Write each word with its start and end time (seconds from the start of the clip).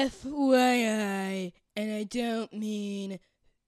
FYI, 0.00 1.52
and 1.76 1.92
I 1.92 2.04
don't 2.04 2.50
mean 2.54 3.18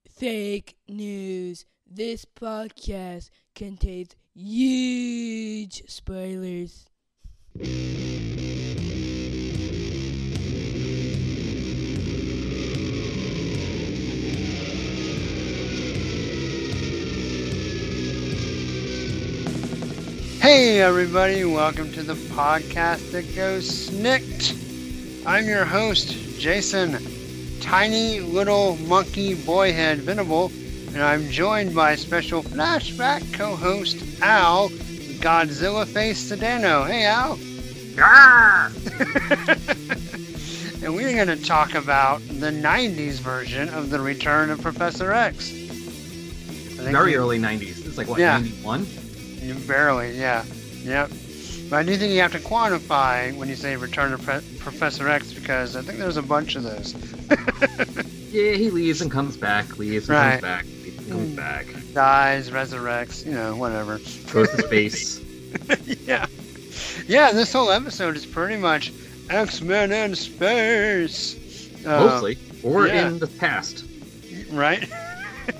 fake 0.09 0.79
news, 0.89 1.67
this 1.87 2.25
podcast 2.25 3.29
contains 3.55 4.17
huge 4.35 5.83
spoilers. 5.89 6.87
Hey, 20.41 20.81
everybody, 20.81 21.45
welcome 21.45 21.93
to 21.93 22.03
the 22.03 22.15
podcast 22.15 23.13
that 23.13 23.37
goes 23.37 23.91
SNIKT. 23.91 24.63
I'm 25.25 25.47
your 25.47 25.65
host, 25.65 26.22
Jason, 26.43 26.99
tiny 27.61 28.19
little 28.19 28.75
monkey 28.89 29.37
boyhead 29.37 29.99
Venable, 29.99 30.51
and 30.89 31.01
I'm 31.01 31.31
joined 31.31 31.73
by 31.73 31.95
special 31.95 32.43
flashback 32.43 33.33
co 33.33 33.55
host, 33.55 34.03
Al, 34.21 34.69
Godzilla 35.21 35.87
Face 35.87 36.33
Sedano. 36.33 36.85
Hey, 36.85 37.05
Al. 37.05 37.35
and 40.85 40.97
we're 40.97 41.15
going 41.15 41.29
to 41.29 41.41
talk 41.45 41.77
about 41.77 42.21
the 42.27 42.51
90s 42.51 43.21
version 43.21 43.69
of 43.69 43.91
The 43.91 44.01
Return 44.01 44.51
of 44.51 44.61
Professor 44.61 45.13
X. 45.13 45.49
Very 45.51 47.13
you- 47.13 47.19
early 47.19 47.39
90s. 47.39 47.87
It's 47.87 47.97
like, 47.97 48.09
what, 48.09 48.19
Yeah. 48.19 48.39
91? 48.39 48.85
You 49.43 49.55
barely, 49.69 50.19
yeah. 50.19 50.45
Yep. 50.83 51.13
But 51.73 51.79
I 51.79 51.83
do 51.85 51.97
think 51.97 52.13
you 52.13 52.21
have 52.21 52.33
to 52.33 52.39
quantify 52.39 53.35
when 53.35 53.49
you 53.49 53.57
say 53.57 53.77
Return 53.77 54.13
of 54.13 54.21
Pre- 54.23 54.43
Professor 54.59 55.09
X 55.09 55.33
because 55.33 55.75
I 55.75 55.81
think 55.81 55.99
there's 55.99 56.19
a 56.19 56.23
bunch 56.23 56.55
of 56.55 56.65
those. 56.65 56.95
Yeah, 58.31 58.53
he 58.53 58.71
leaves 58.71 59.03
and 59.03 59.11
comes 59.11 59.37
back, 59.37 59.79
leaves 59.79 60.09
and 60.09 60.17
Right. 60.19 60.31
comes 60.33 60.43
back, 60.43 60.65
leaves 60.65 61.07
comes 61.09 61.37
back. 61.37 61.67
Dies, 61.93 62.49
resurrects, 62.51 63.27
you 63.27 63.33
know, 63.33 63.57
whatever. 63.57 64.01
Goes 64.33 64.51
to 64.51 64.63
space. 64.63 65.21
yeah. 66.07 66.27
Yeah, 67.07 67.33
this 67.33 67.53
whole 67.53 67.71
episode 67.71 68.17
is 68.17 68.25
pretty 68.25 68.57
much 68.57 68.91
X 69.29 69.61
Men 69.61 69.93
in 69.93 70.15
space. 70.15 71.37
Uh, 71.87 72.01
Mostly. 72.07 72.39
Or 72.63 72.87
yeah. 72.87 73.07
in 73.09 73.19
the 73.19 73.27
past. 73.27 73.85
Right? 74.51 74.91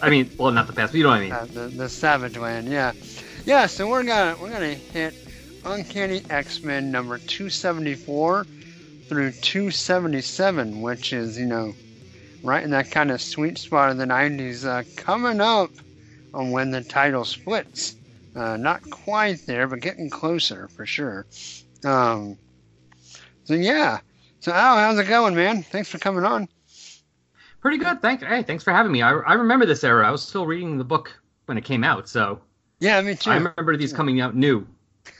I 0.03 0.09
mean, 0.09 0.31
well, 0.39 0.51
not 0.51 0.67
the 0.67 0.73
past, 0.73 0.93
but 0.93 0.99
you 0.99 1.05
know 1.05 1.11
what 1.11 1.19
I 1.19 1.23
mean. 1.23 1.33
Uh, 1.33 1.47
the, 1.53 1.61
the 1.69 1.89
Savage 1.91 2.39
Land, 2.39 2.69
yeah. 2.69 2.93
Yeah, 3.45 3.67
so 3.67 3.87
we're 3.89 4.03
gonna 4.05 4.37
we're 4.41 4.51
gonna 4.51 4.75
hit 4.75 5.15
Uncanny 5.65 6.23
X-Men 6.29 6.91
number 6.91 7.19
274 7.19 8.47
through 9.09 9.31
277, 9.31 10.81
which 10.81 11.13
is, 11.13 11.39
you 11.39 11.47
know, 11.47 11.75
right 12.43 12.63
in 12.63 12.71
that 12.71 12.91
kind 12.91 13.11
of 13.11 13.21
sweet 13.21 13.59
spot 13.59 13.91
of 13.91 13.99
the 13.99 14.05
90s, 14.05 14.65
uh, 14.67 14.83
coming 14.97 15.41
up 15.41 15.71
on 16.35 16.51
when 16.51 16.71
the 16.71 16.83
title 16.83 17.25
splits. 17.25 17.97
Uh, 18.35 18.57
not 18.57 18.83
quite 18.91 19.45
there, 19.47 19.67
but 19.67 19.81
getting 19.81 20.09
closer 20.09 20.69
for 20.69 20.87
sure. 20.87 21.27
Um, 21.85 22.39
so 23.45 23.55
yeah. 23.55 24.01
So 24.41 24.53
Al, 24.53 24.77
how's 24.77 24.99
it 24.99 25.09
going, 25.09 25.35
man? 25.35 25.63
Thanks 25.63 25.89
for 25.89 25.99
coming 25.99 26.25
on. 26.25 26.49
Pretty 27.61 27.79
good. 27.79 28.01
Thank, 28.03 28.23
hey, 28.25 28.43
thanks 28.43 28.65
for 28.65 28.73
having 28.73 28.91
me. 28.91 29.03
I, 29.03 29.13
I 29.13 29.35
remember 29.35 29.67
this 29.67 29.85
era. 29.85 30.09
I 30.09 30.11
was 30.11 30.23
still 30.27 30.47
reading 30.47 30.79
the 30.79 30.85
book 30.85 31.13
when 31.47 31.59
it 31.59 31.65
came 31.65 31.85
out, 31.85 32.09
so 32.09 32.41
Yeah, 32.81 33.01
me 33.03 33.15
too. 33.15 33.31
I 33.31 33.37
remember 33.37 33.77
these 33.77 33.93
coming 33.93 34.21
out 34.21 34.35
new. 34.35 34.67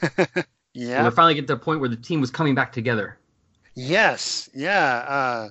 yeah. 0.75 1.03
We're 1.03 1.11
finally 1.11 1.35
getting 1.35 1.49
to 1.49 1.55
the 1.55 1.61
point 1.61 1.81
where 1.81 1.89
the 1.89 1.97
team 1.97 2.21
was 2.21 2.31
coming 2.31 2.55
back 2.55 2.73
together. 2.73 3.19
Yes, 3.75 4.49
yeah. 4.55 5.05
Uh, 5.09 5.49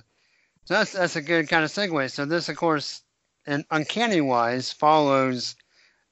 so 0.64 0.74
that's 0.74 0.92
that's 0.92 1.16
a 1.16 1.22
good 1.22 1.48
kind 1.48 1.64
of 1.64 1.70
segue. 1.70 2.10
So 2.10 2.24
this, 2.24 2.48
of 2.48 2.56
course, 2.56 3.02
and 3.46 3.64
uncanny 3.70 4.20
wise, 4.20 4.72
follows 4.72 5.56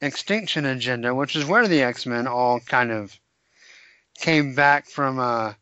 Extinction 0.00 0.64
Agenda, 0.64 1.14
which 1.14 1.36
is 1.36 1.44
where 1.44 1.68
the 1.68 1.82
X 1.82 2.06
Men 2.06 2.26
all 2.26 2.60
kind 2.60 2.90
of 2.90 3.18
came 4.18 4.54
back 4.54 4.86
from. 4.86 5.18
Uh, 5.18 5.54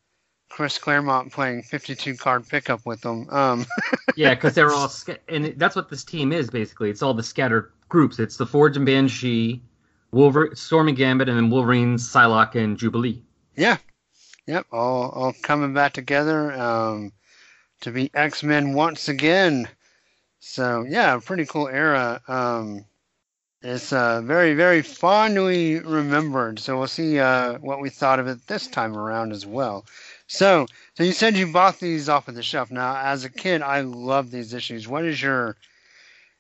Chris 0.51 0.79
Claremont 0.79 1.31
playing 1.31 1.63
52 1.63 2.17
card 2.17 2.49
pickup 2.49 2.85
with 2.87 3.01
them. 3.03 3.29
Um, 3.31 3.67
Yeah, 4.17 4.35
because 4.35 4.55
they're 4.55 4.73
all, 4.73 4.89
sca- 4.89 5.19
and 5.29 5.55
that's 5.59 5.77
what 5.77 5.89
this 5.89 6.03
team 6.03 6.33
is 6.33 6.51
basically. 6.51 6.91
It's 6.91 7.03
all 7.03 7.15
the 7.15 7.23
scattered 7.23 7.71
groups. 7.89 8.19
It's 8.19 8.37
the 8.37 8.47
Forge 8.47 8.77
and 8.77 8.85
Banshee, 8.85 9.63
Wolverine, 10.11 10.57
Storm 10.57 10.89
and 10.89 10.97
Gambit, 10.97 11.29
and 11.29 11.37
then 11.37 11.51
Wolverine, 11.51 11.97
Psylocke, 11.97 12.55
and 12.55 12.79
Jubilee. 12.79 13.23
yeah, 13.57 13.77
yep, 14.47 14.67
all 14.73 15.11
all 15.11 15.35
coming 15.43 15.75
back 15.75 15.93
together 15.93 16.53
um, 16.53 17.13
to 17.83 17.91
be 17.91 18.11
X 18.15 18.43
Men 18.43 18.73
once 18.73 19.09
again. 19.09 19.69
So 20.41 20.85
yeah, 20.89 21.19
pretty 21.23 21.45
cool 21.45 21.69
era. 21.69 22.21
Um, 22.27 22.85
it's 23.61 23.93
uh, 23.93 24.23
very 24.23 24.55
very 24.55 24.83
fondly 24.83 25.81
remembered. 25.81 26.59
So 26.61 26.79
we'll 26.79 26.87
see 26.87 27.19
uh, 27.19 27.59
what 27.59 27.81
we 27.81 27.91
thought 27.91 28.21
of 28.21 28.29
it 28.29 28.47
this 28.47 28.67
time 28.67 28.97
around 28.97 29.33
as 29.33 29.45
well. 29.45 29.85
So 30.27 30.67
so 30.95 31.03
you 31.03 31.13
said 31.13 31.37
you 31.37 31.53
bought 31.53 31.81
these 31.81 32.09
off 32.09 32.29
of 32.29 32.35
the 32.35 32.43
shelf. 32.43 32.71
Now 32.71 32.97
as 32.97 33.25
a 33.25 33.31
kid, 33.31 33.63
I 33.63 33.81
love 33.81 34.31
these 34.31 34.55
issues. 34.55 34.89
What 34.89 35.05
is 35.05 35.21
your 35.21 35.57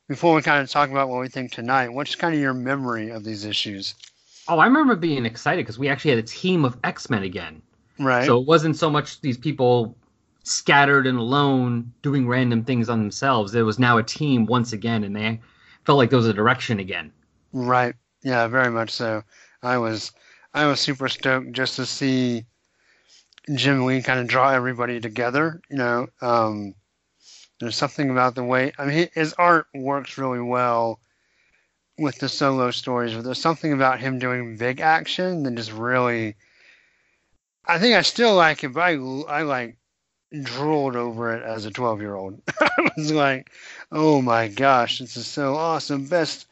before 0.08 0.34
we 0.34 0.42
kind 0.42 0.62
of 0.62 0.70
talk 0.70 0.90
about 0.90 1.08
what 1.08 1.20
we 1.20 1.28
think 1.28 1.52
tonight? 1.52 1.90
What's 1.90 2.14
kind 2.14 2.34
of 2.34 2.40
your 2.40 2.54
memory 2.54 3.10
of 3.10 3.24
these 3.24 3.44
issues? 3.44 3.94
Oh, 4.48 4.58
I 4.58 4.64
remember 4.64 4.96
being 4.96 5.26
excited 5.26 5.64
because 5.64 5.78
we 5.78 5.88
actually 5.88 6.12
had 6.12 6.18
a 6.18 6.26
team 6.26 6.64
of 6.64 6.76
X 6.82 7.10
Men 7.10 7.22
again. 7.22 7.62
Right. 7.98 8.24
So 8.24 8.40
it 8.40 8.46
wasn't 8.46 8.76
so 8.76 8.90
much 8.90 9.20
these 9.20 9.36
people 9.36 9.96
scattered 10.44 11.06
and 11.06 11.18
alone 11.18 11.92
doing 12.02 12.26
random 12.26 12.64
things 12.64 12.88
on 12.88 12.98
themselves. 12.98 13.54
It 13.54 13.62
was 13.62 13.78
now 13.78 13.98
a 13.98 14.02
team 14.02 14.46
once 14.46 14.72
again, 14.72 15.04
and 15.04 15.14
they 15.14 15.40
felt 15.84 15.98
like 15.98 16.08
there 16.10 16.16
was 16.16 16.26
a 16.26 16.32
direction 16.32 16.80
again. 16.80 17.12
Right. 17.52 17.94
Yeah, 18.22 18.46
very 18.48 18.70
much 18.70 18.90
so. 18.90 19.22
I 19.62 19.76
was 19.78 20.12
I 20.54 20.66
was 20.66 20.80
super 20.80 21.08
stoked 21.08 21.52
just 21.52 21.76
to 21.76 21.84
see 21.84 22.44
Jim 23.54 23.84
Lee 23.84 24.02
kind 24.02 24.20
of 24.20 24.26
draw 24.26 24.50
everybody 24.50 25.00
together. 25.00 25.60
You 25.70 25.76
know, 25.76 26.06
um, 26.22 26.74
there's 27.60 27.76
something 27.76 28.10
about 28.10 28.34
the 28.34 28.44
way 28.44 28.72
I 28.78 28.86
mean 28.86 29.08
his 29.12 29.34
art 29.34 29.66
works 29.74 30.18
really 30.18 30.40
well 30.40 31.00
with 31.98 32.18
the 32.18 32.28
solo 32.28 32.70
stories, 32.70 33.14
but 33.14 33.24
there's 33.24 33.40
something 33.40 33.72
about 33.72 34.00
him 34.00 34.18
doing 34.18 34.56
big 34.56 34.80
action 34.80 35.42
that 35.42 35.54
just 35.54 35.72
really. 35.72 36.36
I 37.66 37.78
think 37.78 37.96
I 37.96 38.02
still 38.02 38.34
like 38.34 38.64
it, 38.64 38.72
but 38.72 38.80
I, 38.80 38.92
I 38.92 39.42
like 39.42 39.76
drooled 40.42 40.96
over 40.96 41.34
it 41.34 41.42
as 41.42 41.66
a 41.66 41.70
12 41.70 42.00
year 42.00 42.14
old. 42.14 42.40
I 42.60 42.88
was 42.96 43.12
like, 43.12 43.50
oh 43.92 44.22
my 44.22 44.48
gosh, 44.48 45.00
this 45.00 45.16
is 45.16 45.26
so 45.26 45.56
awesome. 45.56 46.06
Best 46.06 46.46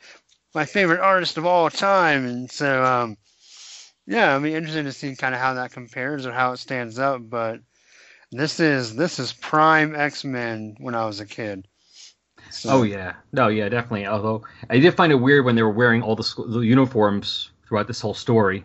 my 0.55 0.65
favorite 0.65 1.01
artist 1.01 1.37
of 1.37 1.47
all 1.47 1.71
time. 1.71 2.27
And 2.27 2.51
so, 2.51 2.85
um, 2.85 3.17
yeah, 4.07 4.35
I'd 4.35 4.43
be 4.43 4.55
interested 4.55 4.85
to 4.85 4.93
see 4.93 5.15
kind 5.15 5.35
of 5.35 5.41
how 5.41 5.55
that 5.55 5.73
compares 5.73 6.27
or 6.27 6.33
how 6.33 6.53
it 6.53 6.59
stands 6.59 6.99
up. 6.99 7.29
But 7.29 7.61
this 8.33 8.61
is 8.61 8.97
this 8.97 9.19
is 9.19 9.33
prime 9.33 9.95
X 9.95 10.25
Men 10.25 10.77
when 10.79 10.95
I 10.95 11.07
was 11.07 11.21
a 11.21 11.27
kid. 11.27 11.67
So, 12.51 12.71
Oh 12.71 12.83
yeah, 12.83 13.15
no, 13.33 13.49
yeah, 13.49 13.69
definitely. 13.69 14.07
Although 14.07 14.45
I 14.71 14.79
did 14.79 14.95
find 14.95 15.13
it 15.13 15.17
weird 15.17 15.45
when 15.45 15.57
they 15.57 15.63
were 15.63 15.71
wearing 15.71 16.03
all 16.03 16.17
the, 16.17 16.45
the 16.49 16.61
uniforms 16.61 17.51
throughout 17.67 17.87
this 17.87 18.01
whole 18.01 18.15
story. 18.15 18.65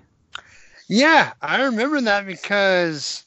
yeah, 0.88 1.34
I 1.42 1.64
remember 1.64 2.02
that 2.02 2.26
because 2.26 3.26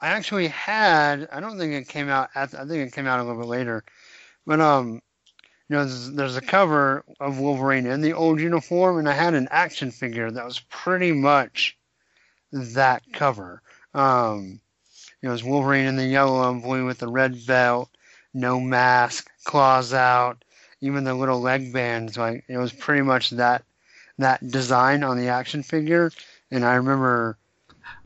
I 0.00 0.08
actually 0.08 0.48
had. 0.48 1.28
I 1.32 1.40
don't 1.40 1.58
think 1.58 1.72
it 1.72 1.88
came 1.88 2.08
out. 2.08 2.30
At, 2.34 2.54
I 2.54 2.66
think 2.66 2.86
it 2.86 2.92
came 2.94 3.06
out 3.06 3.20
a 3.20 3.24
little 3.24 3.40
bit 3.40 3.48
later. 3.48 3.84
But 4.46 4.60
um, 4.60 5.00
you 5.68 5.76
know, 5.76 5.84
there's, 5.84 6.12
there's 6.12 6.36
a 6.36 6.40
cover 6.40 7.04
of 7.20 7.38
Wolverine 7.38 7.86
in 7.86 8.00
the 8.00 8.12
old 8.12 8.40
uniform, 8.40 8.98
and 8.98 9.08
I 9.08 9.12
had 9.12 9.34
an 9.34 9.48
action 9.50 9.90
figure 9.90 10.30
that 10.30 10.44
was 10.44 10.60
pretty 10.68 11.12
much 11.12 11.76
that 12.52 13.02
cover. 13.12 13.62
Um, 13.94 14.60
you 15.22 15.28
was 15.30 15.42
Wolverine 15.44 15.86
in 15.86 15.96
the 15.96 16.06
yellow 16.06 16.50
and 16.50 16.62
blue 16.62 16.84
with 16.86 16.98
the 16.98 17.08
red 17.08 17.46
belt, 17.46 17.90
no 18.34 18.60
mask, 18.60 19.28
claws 19.44 19.92
out, 19.92 20.44
even 20.80 21.04
the 21.04 21.14
little 21.14 21.40
leg 21.40 21.72
bands. 21.72 22.16
Like 22.16 22.44
it 22.48 22.58
was 22.58 22.72
pretty 22.72 23.02
much 23.02 23.30
that 23.30 23.64
that 24.18 24.46
design 24.46 25.02
on 25.02 25.18
the 25.18 25.28
action 25.28 25.62
figure. 25.62 26.10
And 26.50 26.64
I 26.64 26.74
remember 26.74 27.38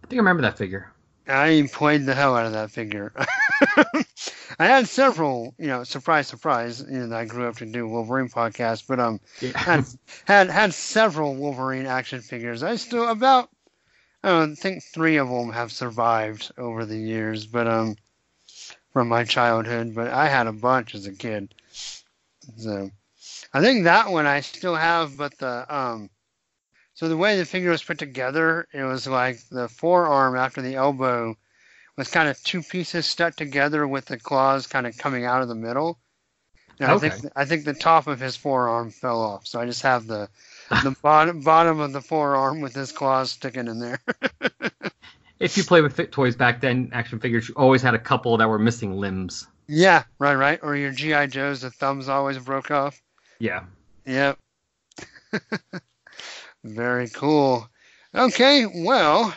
I 0.03 0.07
think 0.07 0.19
I 0.19 0.23
remember 0.23 0.43
that 0.43 0.59
figure. 0.59 0.91
I 1.29 1.69
played 1.73 2.07
the 2.07 2.15
hell 2.15 2.37
out 2.37 2.47
of 2.47 2.53
that 2.53 2.71
figure. 2.71 3.12
I 4.59 4.67
had 4.67 4.89
several, 4.89 5.55
you 5.59 5.69
know, 5.69 5.85
surprise, 5.85 6.27
surprise. 6.27 6.81
You 6.81 6.99
know, 7.01 7.09
that 7.09 7.19
I 7.21 7.25
grew 7.25 7.47
up 7.47 7.57
to 7.57 7.67
do 7.67 7.87
Wolverine 7.87 8.29
podcast, 8.29 8.85
but 8.89 8.99
um, 8.99 9.21
Yeah. 9.41 9.53
had 9.55 9.85
had 10.25 10.51
had 10.51 10.75
several 10.75 11.37
Wolverine 11.37 11.87
action 11.87 12.21
figures. 12.21 12.62
I 12.62 12.77
still 12.77 13.09
about, 13.09 13.49
I 14.23 14.29
don't 14.29 14.57
think 14.57 14.83
three 14.83 15.17
of 15.17 15.29
them 15.29 15.53
have 15.53 15.73
survived 15.73 16.53
over 16.59 16.85
the 16.85 16.99
years, 16.99 17.47
but 17.47 17.67
um, 17.67 17.97
from 18.93 19.09
my 19.09 19.25
childhood. 19.25 19.95
But 19.95 20.09
I 20.09 20.29
had 20.29 20.47
a 20.47 20.53
bunch 20.53 20.95
as 20.95 21.07
a 21.07 21.13
kid. 21.13 21.55
So, 22.57 22.91
I 23.53 23.61
think 23.61 23.85
that 23.85 24.11
one 24.11 24.27
I 24.27 24.41
still 24.41 24.77
have, 24.77 25.17
but 25.17 25.37
the 25.39 25.75
um, 25.75 26.11
so 26.95 27.09
the 27.09 27.17
way 27.17 27.39
the 27.39 27.47
figure 27.47 27.71
was 27.71 27.83
put 27.83 27.99
together, 27.99 28.67
it 28.73 28.83
was 28.83 29.07
like 29.07 29.41
the 29.51 29.69
forearm 29.69 30.37
after 30.37 30.61
the 30.61 30.75
elbow 30.75 31.37
was 31.97 32.11
kind 32.11 32.29
of 32.29 32.43
two 32.43 32.63
pieces 32.63 33.07
stuck 33.07 33.37
together 33.37 33.87
with 33.87 34.07
the 34.07 34.19
claws 34.19 34.67
kind 34.67 34.87
of 34.87 34.97
coming 34.99 35.25
out 35.25 35.43
of 35.43 35.49
the 35.49 35.55
middle. 35.55 35.99
And 36.79 36.91
I 36.91 36.97
Okay. 36.97 37.11
think 37.11 37.33
I 37.37 37.45
think 37.45 37.65
the 37.65 37.75
top 37.75 38.07
of 38.07 38.21
his 38.21 38.37
forearm 38.37 38.91
fell 38.91 39.21
off, 39.21 39.47
so 39.47 39.61
I 39.61 39.67
just 39.67 39.83
have 39.83 40.07
the 40.07 40.29
the 40.71 40.97
bottom 41.03 41.41
bottom 41.43 41.81
of 41.81 41.93
the 41.93 42.01
forearm 42.01 42.61
with 42.61 42.75
his 42.75 42.93
claws 42.93 43.33
sticking 43.33 43.69
in 43.69 43.79
there. 43.79 44.01
If 45.41 45.57
you 45.57 45.65
play 45.65 45.81
with 45.81 45.97
fit 45.97 46.13
toys 46.13 46.37
back 46.37 46.61
then, 46.61 46.91
action 46.93 47.19
figures, 47.19 47.49
you 47.49 47.55
always 47.55 47.81
had 47.81 47.95
a 47.95 47.99
couple 47.99 48.37
that 48.37 48.49
were 48.51 48.59
missing 48.59 48.93
limbs. 48.99 49.47
yeah, 49.67 50.03
right, 50.19 50.35
right. 50.35 50.61
Or 50.63 50.77
your 50.77 50.93
GI 50.93 51.29
Joes, 51.29 51.63
the 51.63 51.71
thumbs 51.71 52.11
always 52.11 52.37
broke 52.39 52.71
off. 52.71 53.01
Yeah. 53.39 53.65
Yep. 54.05 54.39
Very 56.65 57.09
cool. 57.09 57.67
Okay, 58.15 58.67
well. 58.67 59.35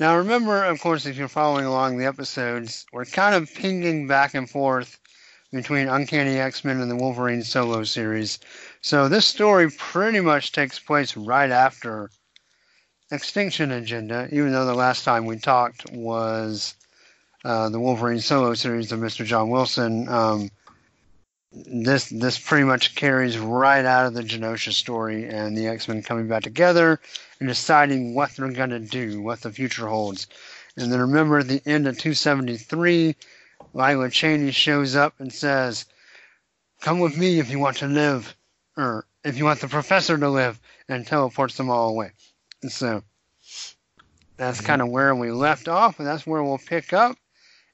Now 0.00 0.16
remember, 0.16 0.64
of 0.64 0.80
course, 0.80 1.06
if 1.06 1.16
you're 1.16 1.28
following 1.28 1.64
along 1.64 1.98
the 1.98 2.06
episodes, 2.06 2.84
we're 2.92 3.04
kind 3.04 3.36
of 3.36 3.54
pinging 3.54 4.08
back 4.08 4.34
and 4.34 4.50
forth 4.50 4.98
between 5.52 5.86
Uncanny 5.86 6.36
X-Men 6.36 6.80
and 6.80 6.90
the 6.90 6.96
Wolverine 6.96 7.44
solo 7.44 7.84
series. 7.84 8.40
So 8.84 9.08
this 9.08 9.24
story 9.24 9.70
pretty 9.70 10.20
much 10.20 10.52
takes 10.52 10.78
place 10.78 11.16
right 11.16 11.50
after 11.50 12.10
Extinction 13.10 13.70
Agenda, 13.70 14.28
even 14.30 14.52
though 14.52 14.66
the 14.66 14.74
last 14.74 15.06
time 15.06 15.24
we 15.24 15.38
talked 15.38 15.90
was 15.90 16.74
uh, 17.46 17.70
the 17.70 17.80
Wolverine 17.80 18.20
solo 18.20 18.52
series 18.52 18.92
of 18.92 19.00
Mr. 19.00 19.24
John 19.24 19.48
Wilson. 19.48 20.06
Um, 20.06 20.50
this 21.50 22.10
this 22.10 22.38
pretty 22.38 22.64
much 22.64 22.94
carries 22.94 23.38
right 23.38 23.86
out 23.86 24.04
of 24.04 24.12
the 24.12 24.22
Genosha 24.22 24.74
story 24.74 25.30
and 25.30 25.56
the 25.56 25.66
X 25.66 25.88
Men 25.88 26.02
coming 26.02 26.28
back 26.28 26.42
together 26.42 27.00
and 27.40 27.48
deciding 27.48 28.14
what 28.14 28.32
they're 28.32 28.52
gonna 28.52 28.80
do, 28.80 29.22
what 29.22 29.40
the 29.40 29.50
future 29.50 29.88
holds. 29.88 30.26
And 30.76 30.92
then 30.92 31.00
remember 31.00 31.38
at 31.38 31.48
the 31.48 31.62
end 31.64 31.88
of 31.88 31.96
273, 31.96 33.16
Lila 33.72 34.10
Cheney 34.10 34.50
shows 34.50 34.94
up 34.94 35.14
and 35.20 35.32
says, 35.32 35.86
"Come 36.82 37.00
with 37.00 37.16
me 37.16 37.38
if 37.38 37.48
you 37.48 37.58
want 37.58 37.78
to 37.78 37.86
live, 37.86 38.36
or 38.76 39.06
if 39.24 39.38
you 39.38 39.44
want 39.44 39.60
the 39.60 39.68
professor 39.68 40.18
to 40.18 40.28
live," 40.28 40.60
and 40.88 41.06
teleports 41.06 41.56
them 41.56 41.70
all 41.70 41.90
away. 41.90 42.10
And 42.62 42.72
so 42.72 43.02
that's 44.36 44.60
kind 44.60 44.82
of 44.82 44.88
where 44.88 45.14
we 45.14 45.30
left 45.30 45.68
off, 45.68 45.98
and 45.98 46.08
that's 46.08 46.26
where 46.26 46.42
we'll 46.42 46.58
pick 46.58 46.92
up 46.92 47.16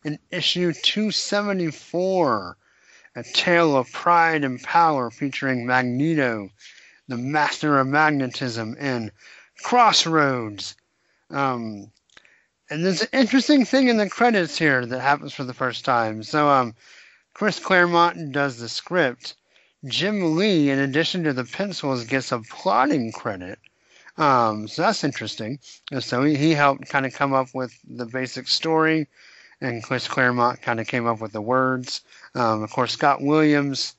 in 0.04 0.18
issue 0.30 0.72
274. 0.72 2.56
A 3.16 3.24
Tale 3.24 3.76
of 3.76 3.90
Pride 3.90 4.44
and 4.44 4.62
Power 4.62 5.10
featuring 5.10 5.66
Magneto, 5.66 6.50
the 7.08 7.16
Master 7.16 7.80
of 7.80 7.88
Magnetism, 7.88 8.76
and 8.78 9.10
Crossroads. 9.64 10.76
Um, 11.28 11.90
and 12.70 12.84
there's 12.84 13.02
an 13.02 13.08
interesting 13.12 13.64
thing 13.64 13.88
in 13.88 13.96
the 13.96 14.08
credits 14.08 14.56
here 14.56 14.86
that 14.86 15.00
happens 15.00 15.34
for 15.34 15.42
the 15.42 15.52
first 15.52 15.84
time. 15.84 16.22
So, 16.22 16.48
um, 16.48 16.76
Chris 17.34 17.58
Claremont 17.58 18.30
does 18.30 18.58
the 18.58 18.68
script. 18.68 19.34
Jim 19.86 20.36
Lee, 20.36 20.68
in 20.68 20.78
addition 20.78 21.24
to 21.24 21.32
the 21.32 21.44
pencils, 21.44 22.04
gets 22.04 22.32
a 22.32 22.40
plotting 22.40 23.12
credit. 23.12 23.58
Um, 24.18 24.68
so 24.68 24.82
that's 24.82 25.04
interesting. 25.04 25.58
And 25.90 26.04
so 26.04 26.22
he, 26.22 26.36
he 26.36 26.52
helped 26.52 26.88
kind 26.88 27.06
of 27.06 27.14
come 27.14 27.32
up 27.32 27.48
with 27.54 27.72
the 27.88 28.04
basic 28.04 28.48
story, 28.48 29.08
and 29.60 29.82
Chris 29.82 30.06
Claremont 30.06 30.60
kind 30.60 30.80
of 30.80 30.86
came 30.86 31.06
up 31.06 31.20
with 31.20 31.32
the 31.32 31.40
words. 31.40 32.02
Um, 32.34 32.62
of 32.62 32.70
course, 32.70 32.92
Scott 32.92 33.22
Williams 33.22 33.96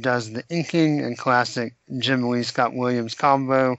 does 0.00 0.32
the 0.32 0.44
inking 0.50 1.00
and 1.00 1.16
classic 1.16 1.74
Jim 1.98 2.28
Lee 2.28 2.42
Scott 2.42 2.74
Williams 2.74 3.14
combo. 3.14 3.78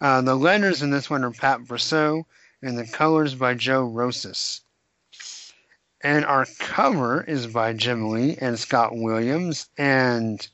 Uh, 0.00 0.20
the 0.20 0.34
letters 0.34 0.82
in 0.82 0.90
this 0.90 1.08
one 1.08 1.24
are 1.24 1.30
Pat 1.30 1.60
Brosseau, 1.60 2.24
and 2.62 2.76
the 2.76 2.86
colors 2.86 3.34
by 3.34 3.54
Joe 3.54 3.84
Rosas. 3.84 4.60
And 6.02 6.24
our 6.24 6.46
cover 6.58 7.22
is 7.22 7.46
by 7.46 7.74
Jim 7.74 8.10
Lee 8.10 8.36
and 8.40 8.58
Scott 8.58 8.96
Williams. 8.96 9.68
And 9.76 10.46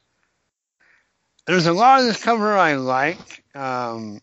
there's 1.46 1.66
a 1.66 1.72
lot 1.72 2.00
of 2.00 2.06
this 2.06 2.22
cover 2.22 2.56
I 2.56 2.74
like. 2.74 3.44
Um, 3.54 4.20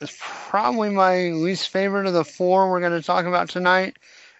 it's 0.00 0.16
probably 0.20 0.90
my 0.90 1.30
least 1.30 1.70
favorite 1.70 2.06
of 2.06 2.12
the 2.12 2.24
four 2.24 2.70
we're 2.70 2.80
going 2.80 3.00
to 3.00 3.06
talk 3.06 3.24
about 3.24 3.48
tonight. 3.48 3.96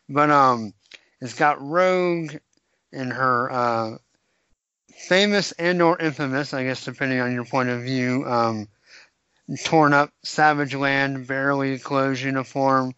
But 0.08 0.30
um, 0.30 0.74
it's 1.20 1.34
got 1.34 1.62
Rogue 1.62 2.36
in 2.92 3.10
her 3.10 3.50
uh, 3.50 3.96
famous 5.08 5.52
and 5.52 5.80
or 5.80 5.98
infamous, 5.98 6.52
I 6.52 6.64
guess, 6.64 6.84
depending 6.84 7.20
on 7.20 7.32
your 7.32 7.44
point 7.44 7.70
of 7.70 7.82
view, 7.82 8.24
um, 8.26 8.68
torn 9.64 9.92
up 9.94 10.10
Savage 10.22 10.74
Land, 10.74 11.26
barely 11.26 11.78
clothes 11.78 12.22
uniform, 12.22 12.94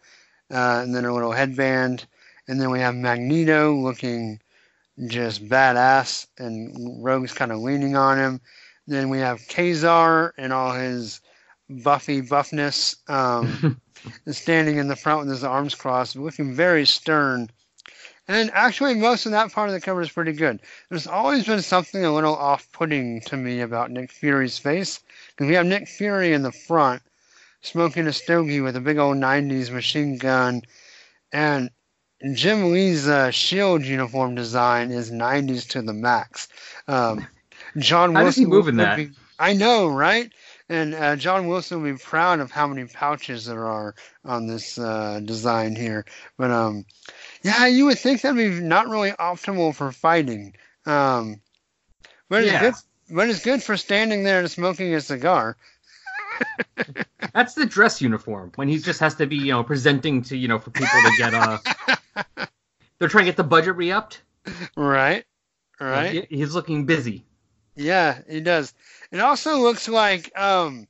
uh, 0.50 0.80
and 0.82 0.94
then 0.94 1.04
her 1.04 1.12
little 1.12 1.32
headband. 1.32 2.06
And 2.46 2.60
then 2.60 2.70
we 2.70 2.80
have 2.80 2.94
Magneto 2.94 3.74
looking 3.74 4.40
just 5.06 5.48
badass, 5.48 6.26
and 6.38 7.02
Rogue's 7.02 7.32
kind 7.32 7.50
of 7.50 7.58
leaning 7.58 7.96
on 7.96 8.18
him. 8.18 8.40
Then 8.86 9.08
we 9.08 9.18
have 9.18 9.48
Ka-Zar 9.48 10.34
and 10.36 10.52
all 10.52 10.72
his 10.72 11.20
buffy 11.68 12.20
buffness, 12.20 12.96
um, 13.08 13.80
standing 14.28 14.76
in 14.76 14.88
the 14.88 14.96
front 14.96 15.20
with 15.20 15.30
his 15.30 15.44
arms 15.44 15.74
crossed, 15.74 16.16
looking 16.16 16.54
very 16.54 16.84
stern. 16.84 17.48
And 18.28 18.50
actually, 18.52 18.94
most 18.94 19.26
of 19.26 19.32
that 19.32 19.52
part 19.52 19.68
of 19.68 19.74
the 19.74 19.80
cover 19.80 20.00
is 20.00 20.10
pretty 20.10 20.32
good. 20.32 20.60
There's 20.88 21.06
always 21.06 21.46
been 21.46 21.62
something 21.62 22.04
a 22.04 22.14
little 22.14 22.36
off-putting 22.36 23.22
to 23.22 23.36
me 23.36 23.60
about 23.60 23.90
Nick 23.90 24.10
Fury's 24.10 24.58
face, 24.58 25.00
because 25.28 25.48
we 25.48 25.54
have 25.54 25.66
Nick 25.66 25.88
Fury 25.88 26.32
in 26.32 26.42
the 26.42 26.52
front, 26.52 27.02
smoking 27.62 28.06
a 28.06 28.12
stogie 28.12 28.60
with 28.60 28.76
a 28.76 28.80
big 28.80 28.98
old 28.98 29.16
'90s 29.16 29.70
machine 29.70 30.16
gun, 30.16 30.62
and 31.32 31.70
Jim 32.32 32.72
Lee's 32.72 33.06
uh, 33.08 33.30
Shield 33.30 33.84
uniform 33.84 34.34
design 34.34 34.90
is 34.90 35.10
'90s 35.10 35.68
to 35.70 35.82
the 35.82 35.92
max. 35.92 36.48
Um, 36.88 37.26
John 37.76 38.14
How 38.14 38.22
does 38.24 38.36
he 38.36 38.46
Wilson 38.46 38.50
move 38.50 38.68
in 38.68 38.76
would 38.76 38.84
that? 38.84 38.96
be- 38.96 39.10
I 39.38 39.52
know, 39.52 39.88
right? 39.88 40.32
And 40.68 40.94
uh, 40.94 41.16
John 41.16 41.48
Wilson 41.48 41.82
will 41.82 41.92
be 41.92 41.98
proud 41.98 42.40
of 42.40 42.50
how 42.50 42.66
many 42.66 42.86
pouches 42.86 43.44
there 43.46 43.66
are 43.66 43.94
on 44.24 44.46
this 44.46 44.78
uh, 44.78 45.20
design 45.24 45.76
here. 45.76 46.06
But 46.38 46.50
um, 46.50 46.86
yeah, 47.42 47.66
you 47.66 47.86
would 47.86 47.98
think 47.98 48.22
that'd 48.22 48.36
be 48.36 48.60
not 48.64 48.88
really 48.88 49.10
optimal 49.10 49.74
for 49.74 49.92
fighting. 49.92 50.54
Um, 50.86 51.40
but 52.28 52.44
Yeah. 52.44 52.62
it's 52.64 52.80
good. 52.80 52.90
But 53.16 53.28
it's 53.28 53.44
good 53.44 53.62
for 53.62 53.76
standing 53.76 54.22
there 54.24 54.40
and 54.40 54.50
smoking 54.50 54.94
a 54.94 55.00
cigar. 55.02 55.58
That's 57.32 57.54
the 57.54 57.66
dress 57.66 58.00
uniform 58.00 58.52
when 58.56 58.68
he 58.68 58.78
just 58.78 59.00
has 59.00 59.14
to 59.16 59.26
be, 59.26 59.36
you 59.36 59.52
know, 59.52 59.64
presenting 59.64 60.22
to, 60.22 60.36
you 60.36 60.46
know, 60.48 60.58
for 60.58 60.70
people 60.70 60.88
to 61.02 61.12
get 61.18 61.34
uh 61.34 61.58
They're 62.98 63.08
trying 63.08 63.24
to 63.24 63.30
get 63.30 63.36
the 63.36 63.44
budget 63.44 63.76
re-upped. 63.76 64.22
Right. 64.76 65.24
Right. 65.80 66.26
He- 66.28 66.36
He's 66.38 66.54
looking 66.54 66.86
busy. 66.86 67.24
Yeah, 67.76 68.20
he 68.28 68.40
does. 68.40 68.72
It 69.10 69.18
also 69.20 69.58
looks 69.58 69.88
like 69.88 70.30
um, 70.38 70.86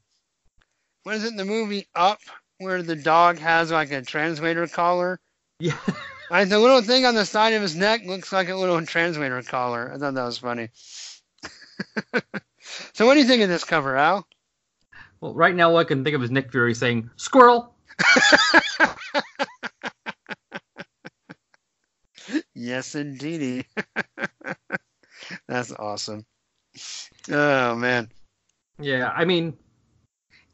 what 1.04 1.14
is 1.14 1.24
it 1.24 1.28
in 1.28 1.36
the 1.36 1.44
movie 1.46 1.86
Up, 1.94 2.20
where 2.58 2.82
the 2.82 2.94
dog 2.96 3.38
has 3.38 3.70
like 3.70 3.90
a 3.90 4.02
translator 4.02 4.66
collar? 4.66 5.20
Yeah. 5.60 5.78
Like 6.30 6.48
the 6.48 6.58
little 6.58 6.80
thing 6.80 7.04
on 7.04 7.14
the 7.14 7.26
side 7.26 7.52
of 7.52 7.60
his 7.60 7.76
neck 7.76 8.06
looks 8.06 8.32
like 8.32 8.48
a 8.48 8.56
little 8.56 8.84
translator 8.86 9.42
collar. 9.42 9.92
I 9.94 9.98
thought 9.98 10.14
that 10.14 10.24
was 10.24 10.38
funny. 10.38 10.70
so, 12.94 13.06
what 13.06 13.14
do 13.14 13.20
you 13.20 13.26
think 13.26 13.42
of 13.42 13.50
this 13.50 13.62
cover, 13.62 13.94
Al? 13.96 14.26
Well, 15.24 15.32
right 15.32 15.54
now 15.54 15.70
all 15.70 15.78
I 15.78 15.84
can 15.84 16.04
think 16.04 16.14
of 16.14 16.22
is 16.22 16.30
Nick 16.30 16.52
Fury 16.52 16.74
saying, 16.74 17.08
"Squirrel." 17.16 17.74
Yes, 22.54 22.94
indeedy. 22.94 23.66
That's 25.48 25.72
awesome. 25.72 26.24
Oh 27.30 27.74
man. 27.74 28.10
Yeah, 28.78 29.12
I 29.14 29.24
mean, 29.24 29.56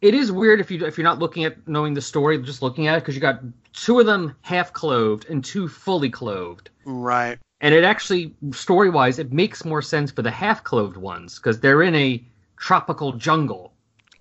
it 0.01 0.15
is 0.15 0.33
weird 0.33 0.61
if 0.61 0.71
you 0.71 0.85
if 0.87 0.97
you're 0.99 1.05
not 1.05 1.19
looking 1.19 1.45
at 1.45 1.67
knowing 1.69 1.95
the 1.95 2.01
story, 2.01 2.41
just 2.43 2.63
looking 2.63 2.87
at 2.89 2.97
it, 2.97 3.01
because 3.01 3.15
you 3.15 3.21
got 3.21 3.41
two 3.73 4.01
of 4.01 4.07
them 4.07 4.35
half 4.43 4.73
clothed 4.73 5.27
and 5.29 5.45
two 5.45 5.69
fully 5.69 6.11
clothed, 6.11 6.71
Right. 6.85 7.39
and 7.61 7.75
it 7.75 7.85
actually 7.85 8.35
story 8.53 8.91
wise 8.91 9.19
it 9.19 9.33
makes 9.33 9.65
more 9.65 9.83
sense 9.83 10.11
for 10.11 10.23
the 10.23 10.31
half 10.31 10.65
clothed 10.65 10.97
ones 10.97 11.37
because 11.37 11.61
they're 11.61 11.83
in 11.83 11.95
a 11.95 12.25
tropical 12.57 13.13
jungle. 13.13 13.70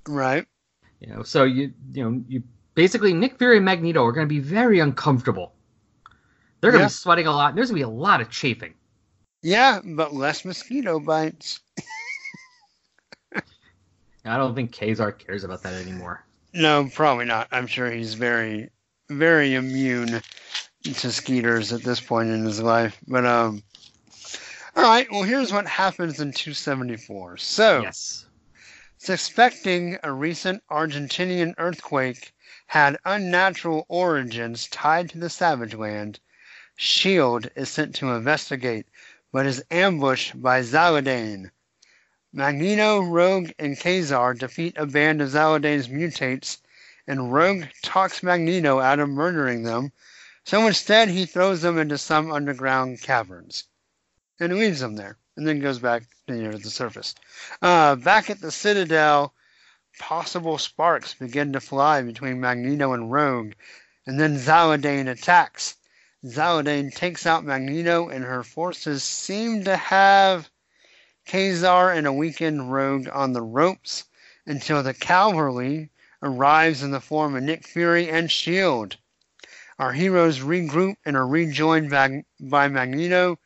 Right. 0.10 0.46
You 1.00 1.14
know, 1.14 1.24
so 1.24 1.44
you 1.44 1.72
you 1.94 2.04
know 2.04 2.24
you 2.28 2.44
basically 2.76 3.14
Nick 3.14 3.38
Fury 3.38 3.58
and 3.58 3.66
Magneto 3.66 4.04
are 4.04 4.12
going 4.12 4.28
to 4.28 4.30
be 4.34 4.40
very 4.40 4.80
uncomfortable. 4.80 5.54
They're 6.62 6.72
going 6.72 6.80
to 6.82 6.86
Yeah. 6.86 6.88
be 6.88 6.94
sweating 6.94 7.28
a 7.28 7.32
lot. 7.32 7.50
And 7.50 7.58
there's 7.58 7.70
going 7.70 7.82
to 7.82 7.88
be 7.88 7.92
a 7.92 7.96
lot 7.96 8.20
of 8.22 8.30
chafing. 8.30 8.74
Yeah, 9.42 9.80
but 9.86 10.14
less 10.14 10.44
mosquito 10.44 11.00
bites. 11.00 11.62
I 14.26 14.36
don't 14.38 14.54
think 14.54 14.78
Ka-Zar 14.78 15.14
cares 15.14 15.44
about 15.46 15.64
that 15.64 15.74
anymore. 15.74 16.26
No, 16.54 16.90
probably 16.94 17.26
not. 17.26 17.48
I'm 17.52 17.68
sure 17.68 17.90
he's 17.90 18.16
very, 18.16 18.70
very 19.10 19.56
immune 19.56 20.22
to 20.84 21.12
skeeters 21.12 21.72
at 21.72 21.84
this 21.84 22.00
point 22.02 22.30
in 22.30 22.44
his 22.44 22.62
life. 22.62 22.98
But 23.08 23.26
um, 23.26 23.64
all 24.76 24.84
right. 24.84 25.08
Well, 25.12 25.24
here's 25.24 25.54
what 25.54 25.66
happens 25.68 26.20
in 26.20 26.32
274. 26.34 27.38
So 27.38 27.82
Yes. 27.84 28.26
Suspecting 29.02 29.98
a 30.04 30.12
recent 30.12 30.62
Argentinian 30.70 31.56
earthquake 31.58 32.34
had 32.68 32.98
unnatural 33.06 33.86
origins 33.88 34.68
tied 34.68 35.10
to 35.12 35.18
the 35.18 35.30
Savage 35.30 35.74
Land, 35.74 36.20
Shield 36.76 37.50
is 37.56 37.70
sent 37.70 37.96
to 37.96 38.12
investigate, 38.12 38.88
but 39.32 39.46
is 39.46 39.64
ambushed 39.72 40.42
by 40.42 40.62
Zaladane. 40.62 41.50
Magneto, 42.34 43.00
Rogue, 43.00 43.52
and 43.58 43.80
Ka-Zar 43.80 44.34
defeat 44.34 44.78
a 44.78 44.86
band 44.86 45.22
of 45.22 45.30
Zaladane's 45.30 45.88
mutates, 45.88 46.58
and 47.08 47.32
Rogue 47.32 47.68
talks 47.82 48.22
Magneto 48.22 48.82
out 48.82 49.00
of 49.00 49.08
murdering 49.08 49.64
them, 49.64 49.94
so 50.44 50.68
instead 50.68 51.08
he 51.08 51.26
throws 51.26 51.62
them 51.62 51.78
into 51.78 51.98
some 51.98 52.34
underground 52.34 53.02
caverns 53.02 53.64
and 54.42 54.58
leaves 54.60 54.82
them 54.82 54.98
there, 54.98 55.18
and 55.40 55.48
then 55.48 55.62
goes 55.62 55.80
back 55.80 56.04
to 56.28 56.58
the 56.58 56.70
surface. 56.70 57.16
Uh, 57.62 57.96
back 57.96 58.30
at 58.30 58.42
the 58.42 58.52
Citadel, 58.52 59.34
possible 59.98 60.58
sparks 60.58 61.14
begin 61.14 61.54
to 61.54 61.62
fly 61.62 62.02
between 62.02 62.42
Magneto 62.42 62.92
and 62.92 63.10
Rogue, 63.10 63.54
and 64.06 64.20
then 64.20 64.38
Zaladane 64.38 65.08
attacks. 65.08 65.78
Zaladane 66.26 66.94
takes 66.94 67.26
out 67.26 67.46
Magneto, 67.46 68.10
and 68.10 68.26
her 68.26 68.44
forces 68.44 69.02
seem 69.02 69.64
to 69.64 69.78
have 69.78 70.50
Ka-Zar 71.26 71.94
and 71.94 72.06
a 72.06 72.12
weakened 72.12 72.74
Rogue 72.74 73.08
on 73.14 73.32
the 73.32 73.42
ropes 73.42 74.04
until 74.46 74.84
the 74.84 74.94
cavalry 74.94 75.90
arrives 76.22 76.84
in 76.84 76.92
the 76.92 77.00
form 77.00 77.34
of 77.38 77.44
Nick 77.44 77.66
Fury 77.66 78.10
and 78.10 78.26
S.H.I.E.L.D. 78.26 78.98
Our 79.80 79.94
heroes 79.94 80.42
regroup 80.42 80.98
and 81.06 81.16
are 81.16 81.26
rejoined 81.26 81.90
by, 81.90 82.26
by 82.42 82.68
Magneto, 82.68 83.40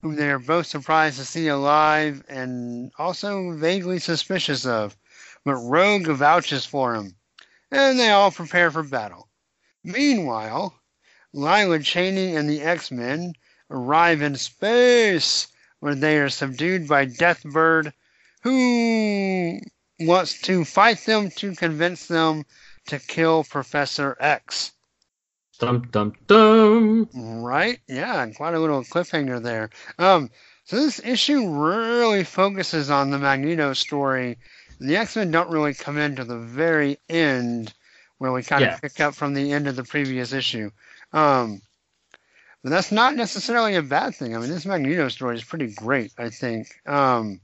whom 0.00 0.16
they 0.16 0.30
are 0.30 0.38
both 0.38 0.66
surprised 0.66 1.18
to 1.18 1.24
see 1.24 1.48
alive 1.48 2.22
and 2.28 2.92
also 2.98 3.52
vaguely 3.52 3.98
suspicious 3.98 4.64
of. 4.64 4.96
But 5.44 5.56
Rogue 5.56 6.06
vouches 6.06 6.64
for 6.64 6.94
him, 6.94 7.16
and 7.70 7.98
they 7.98 8.10
all 8.10 8.30
prepare 8.30 8.70
for 8.70 8.82
battle. 8.82 9.28
Meanwhile, 9.82 10.78
Lila 11.32 11.80
Cheney 11.80 12.36
and 12.36 12.48
the 12.48 12.62
X 12.62 12.90
Men 12.90 13.32
arrive 13.70 14.22
in 14.22 14.36
space 14.36 15.48
where 15.80 15.94
they 15.94 16.18
are 16.18 16.28
subdued 16.28 16.88
by 16.88 17.06
Deathbird, 17.06 17.92
who 18.42 19.60
wants 20.00 20.40
to 20.42 20.64
fight 20.64 21.04
them 21.04 21.30
to 21.30 21.54
convince 21.54 22.06
them 22.06 22.44
to 22.86 22.98
kill 22.98 23.44
Professor 23.44 24.16
X. 24.20 24.72
Dum 25.58 25.88
dum 25.90 26.12
dum. 26.26 27.08
Right? 27.42 27.80
Yeah, 27.88 28.26
quite 28.36 28.54
a 28.54 28.60
little 28.60 28.82
cliffhanger 28.82 29.42
there. 29.42 29.70
Um, 29.98 30.30
so 30.64 30.76
this 30.76 31.00
issue 31.04 31.48
really 31.48 32.24
focuses 32.24 32.90
on 32.90 33.10
the 33.10 33.18
Magneto 33.18 33.72
story. 33.72 34.38
The 34.78 34.96
X 34.96 35.16
Men 35.16 35.30
don't 35.32 35.50
really 35.50 35.74
come 35.74 35.98
into 35.98 36.24
the 36.24 36.38
very 36.38 36.98
end, 37.08 37.74
where 38.18 38.32
we 38.32 38.42
kind 38.42 38.62
Yeah. 38.62 38.74
of 38.74 38.82
pick 38.82 39.00
up 39.00 39.14
from 39.14 39.34
the 39.34 39.52
end 39.52 39.66
of 39.66 39.74
the 39.74 39.82
previous 39.82 40.32
issue. 40.32 40.70
Um, 41.12 41.60
but 42.62 42.70
that's 42.70 42.92
not 42.92 43.16
necessarily 43.16 43.74
a 43.76 43.82
bad 43.82 44.14
thing. 44.14 44.36
I 44.36 44.40
mean, 44.40 44.50
this 44.50 44.66
Magneto 44.66 45.08
story 45.08 45.36
is 45.36 45.44
pretty 45.44 45.72
great. 45.74 46.12
I 46.18 46.30
think. 46.30 46.68
Um, 46.86 47.40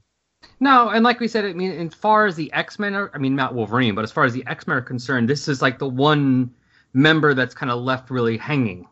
No, 0.59 0.89
and 0.89 1.03
like 1.03 1.19
we 1.19 1.27
said, 1.27 1.43
I 1.43 1.53
mean, 1.53 1.71
as 1.71 1.93
far 1.95 2.27
as 2.27 2.35
the 2.35 2.53
X 2.53 2.79
Men 2.79 2.95
are, 2.95 3.11
I 3.13 3.17
mean, 3.17 3.35
not 3.35 3.55
Wolverine, 3.55 3.95
but 3.95 4.03
as 4.03 4.11
far 4.11 4.23
as 4.23 4.33
the 4.33 4.45
X 4.47 4.67
Men 4.67 4.77
are 4.77 4.81
concerned, 4.81 5.27
this 5.27 5.49
is 5.49 5.61
like 5.61 5.79
the 5.79 5.87
one 5.89 6.51
member 6.95 7.33
that's 7.33 7.53
kind 7.53 7.71
of 7.71 7.81
left 7.81 8.09
really 8.09 8.37
hanging. 8.37 8.87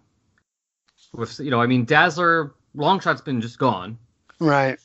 With 1.14 1.40
you 1.40 1.50
know, 1.50 1.62
I 1.62 1.68
mean, 1.68 1.86
Dazzler, 1.86 2.54
Longshot's 2.76 3.22
been 3.22 3.40
just 3.42 3.58
gone, 3.60 3.98
right. 4.40 4.80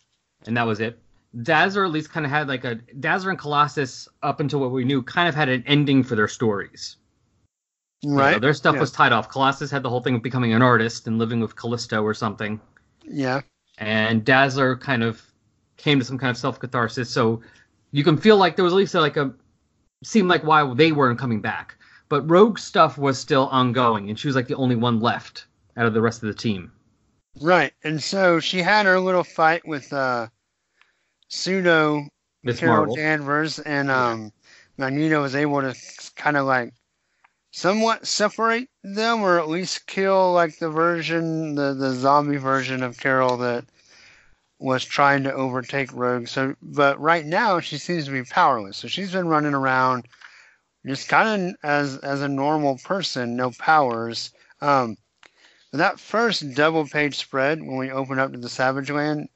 and 0.46 0.56
that 0.56 0.66
was 0.66 0.80
it. 0.80 0.98
Dazzler 1.42 1.84
at 1.84 1.90
least 1.90 2.10
kind 2.10 2.24
of 2.24 2.32
had 2.32 2.48
like 2.48 2.64
a 2.64 2.76
Dazzler 2.76 3.30
and 3.30 3.38
Colossus 3.38 4.08
up 4.22 4.40
until 4.40 4.60
what 4.60 4.70
we 4.70 4.84
knew 4.84 5.02
kind 5.02 5.28
of 5.28 5.34
had 5.34 5.48
an 5.48 5.62
ending 5.66 6.02
for 6.02 6.16
their 6.16 6.28
stories. 6.28 6.96
You 8.02 8.10
know, 8.10 8.16
Right. 8.16 8.40
their 8.40 8.54
stuff 8.54 8.74
yeah. 8.74 8.80
was 8.80 8.92
tied 8.92 9.12
off. 9.12 9.28
Colossus 9.28 9.70
had 9.70 9.82
the 9.82 9.90
whole 9.90 10.00
thing 10.00 10.14
of 10.14 10.22
becoming 10.22 10.52
an 10.52 10.62
artist 10.62 11.06
and 11.06 11.18
living 11.18 11.40
with 11.40 11.56
Callisto 11.56 12.02
or 12.02 12.14
something. 12.14 12.60
Yeah. 13.04 13.40
and 13.78 14.24
Dazzler 14.24 14.76
kind 14.76 15.02
of 15.02 15.22
came 15.76 15.98
to 15.98 16.04
some 16.04 16.18
kind 16.18 16.30
of 16.30 16.36
self 16.36 16.60
catharsis. 16.60 17.08
So 17.10 17.40
you 17.90 18.04
can 18.04 18.16
feel 18.16 18.36
like 18.36 18.54
there 18.56 18.64
was 18.64 18.72
at 18.74 18.76
least 18.76 18.94
like 18.94 19.16
a 19.16 19.32
seemed 20.04 20.28
like 20.28 20.44
why 20.44 20.74
they 20.74 20.92
weren't 20.92 21.18
coming 21.18 21.40
back. 21.40 21.76
But 22.08 22.28
Rogue 22.30 22.58
stuff 22.58 22.96
was 22.96 23.18
still 23.18 23.48
ongoing, 23.48 24.08
and 24.08 24.18
she 24.18 24.28
was 24.28 24.36
like 24.36 24.48
the 24.48 24.54
only 24.54 24.76
one 24.76 25.00
left 25.00 25.46
out 25.76 25.86
of 25.86 25.94
the 25.94 26.00
rest 26.00 26.22
of 26.22 26.28
the 26.28 26.34
team. 26.34 26.72
Right. 27.40 27.72
And 27.84 28.02
so 28.02 28.40
she 28.40 28.62
had 28.62 28.86
her 28.86 28.98
little 28.98 29.24
fight 29.24 29.66
with 29.66 29.92
uh, 29.92 30.28
pseudo 31.28 32.08
Miss 32.42 32.60
Carol 32.60 32.76
Marvel. 32.76 32.96
Danvers, 32.96 33.58
and 33.60 33.90
um, 33.90 34.32
Magneto 34.76 35.22
was 35.22 35.34
able 35.34 35.60
to 35.60 35.74
kind 36.16 36.36
of 36.36 36.46
like 36.46 36.72
somewhat 37.50 38.06
separate 38.06 38.68
them, 38.82 39.22
or 39.22 39.38
at 39.38 39.48
least 39.48 39.86
kill 39.86 40.32
like 40.32 40.58
the 40.58 40.70
version, 40.70 41.54
the 41.54 41.74
the 41.74 41.92
zombie 41.92 42.36
version 42.36 42.82
of 42.82 42.98
Carol 42.98 43.36
that 43.38 43.64
was 44.58 44.84
trying 44.84 45.22
to 45.24 45.32
overtake 45.32 45.92
Rogue. 45.92 46.26
So, 46.26 46.54
but 46.62 46.98
right 47.00 47.24
now 47.24 47.60
she 47.60 47.78
seems 47.78 48.06
to 48.06 48.10
be 48.10 48.24
powerless. 48.24 48.76
So 48.76 48.88
she's 48.88 49.12
been 49.12 49.28
running 49.28 49.54
around 49.54 50.08
just 50.86 51.08
kind 51.08 51.50
of 51.50 51.56
as 51.62 51.96
as 51.98 52.22
a 52.22 52.28
normal 52.28 52.78
person, 52.78 53.36
no 53.36 53.50
powers. 53.52 54.32
Um, 54.60 54.96
but 55.70 55.78
that 55.78 56.00
first 56.00 56.54
double 56.54 56.86
page 56.86 57.16
spread 57.16 57.60
when 57.60 57.76
we 57.76 57.90
open 57.90 58.18
up 58.18 58.32
to 58.32 58.38
the 58.38 58.48
Savage 58.48 58.90
Land, 58.90 59.28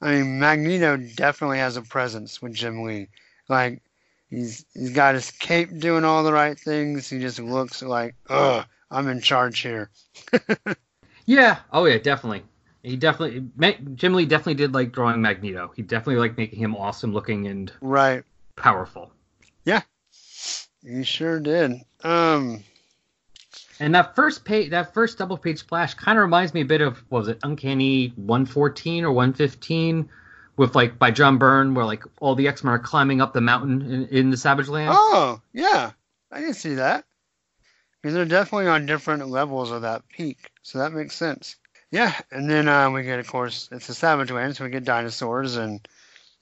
I 0.00 0.12
mean, 0.12 0.38
Magneto 0.38 0.96
definitely 0.96 1.58
has 1.58 1.76
a 1.76 1.82
presence 1.82 2.42
with 2.42 2.54
Jim 2.54 2.82
Lee. 2.82 3.08
Like, 3.48 3.82
he's 4.30 4.64
he's 4.74 4.90
got 4.90 5.14
his 5.14 5.30
cape 5.30 5.78
doing 5.78 6.04
all 6.04 6.24
the 6.24 6.32
right 6.32 6.58
things. 6.58 7.08
He 7.08 7.20
just 7.20 7.38
looks 7.38 7.82
like, 7.82 8.14
ugh, 8.28 8.66
I'm 8.90 9.08
in 9.08 9.20
charge 9.20 9.60
here. 9.60 9.90
Yeah. 11.26 11.58
Oh 11.72 11.84
yeah, 11.86 11.98
definitely. 11.98 12.44
He 12.82 12.96
definitely 12.96 13.44
Jim 13.96 14.14
Lee 14.14 14.26
definitely 14.26 14.54
did 14.54 14.74
like 14.74 14.92
drawing 14.92 15.20
Magneto. 15.20 15.72
He 15.74 15.82
definitely 15.82 16.20
liked 16.20 16.38
making 16.38 16.58
him 16.60 16.76
awesome 16.76 17.12
looking 17.12 17.48
and 17.48 17.72
Right. 17.80 18.22
powerful. 18.54 19.10
He 20.86 21.02
sure 21.02 21.40
did. 21.40 21.80
Um, 22.04 22.62
And 23.80 23.94
that 23.94 24.14
first 24.14 24.44
page, 24.44 24.70
that 24.70 24.94
first 24.94 25.18
double 25.18 25.36
page 25.36 25.58
splash, 25.58 25.94
kind 25.94 26.16
of 26.16 26.22
reminds 26.22 26.54
me 26.54 26.60
a 26.60 26.64
bit 26.66 26.80
of 26.80 26.98
what 27.08 27.20
was 27.20 27.28
it 27.28 27.40
Uncanny 27.42 28.12
114 28.16 29.04
or 29.04 29.12
115, 29.12 30.08
with 30.56 30.74
like 30.74 30.98
by 30.98 31.10
John 31.10 31.38
Byrne, 31.38 31.74
where 31.74 31.84
like 31.84 32.04
all 32.20 32.34
the 32.34 32.46
X 32.48 32.62
Men 32.62 32.74
are 32.74 32.78
climbing 32.78 33.20
up 33.20 33.32
the 33.32 33.40
mountain 33.40 33.82
in, 33.82 34.06
in 34.08 34.30
the 34.30 34.36
Savage 34.36 34.68
Land. 34.68 34.94
oh, 34.96 35.40
yeah, 35.52 35.90
I 36.30 36.40
can 36.40 36.54
see 36.54 36.74
that. 36.74 37.04
Because 38.00 38.14
they're 38.14 38.24
definitely 38.24 38.68
on 38.68 38.86
different 38.86 39.28
levels 39.28 39.72
of 39.72 39.82
that 39.82 40.08
peak, 40.08 40.50
so 40.62 40.78
that 40.78 40.92
makes 40.92 41.16
sense. 41.16 41.56
Yeah, 41.90 42.14
and 42.30 42.48
then 42.48 42.68
uh, 42.68 42.90
we 42.90 43.02
get, 43.02 43.18
of 43.18 43.26
course, 43.26 43.68
it's 43.72 43.88
the 43.88 43.94
Savage 43.94 44.30
Land, 44.30 44.56
so 44.56 44.64
we 44.64 44.70
get 44.70 44.84
dinosaurs 44.84 45.56
and 45.56 45.86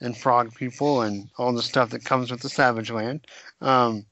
and 0.00 0.16
frog 0.16 0.54
people 0.54 1.00
and 1.02 1.30
all 1.38 1.52
the 1.54 1.62
stuff 1.62 1.90
that 1.90 2.04
comes 2.04 2.30
with 2.30 2.40
the 2.42 2.48
Savage 2.50 2.90
Land. 2.90 3.26
Um, 3.62 4.04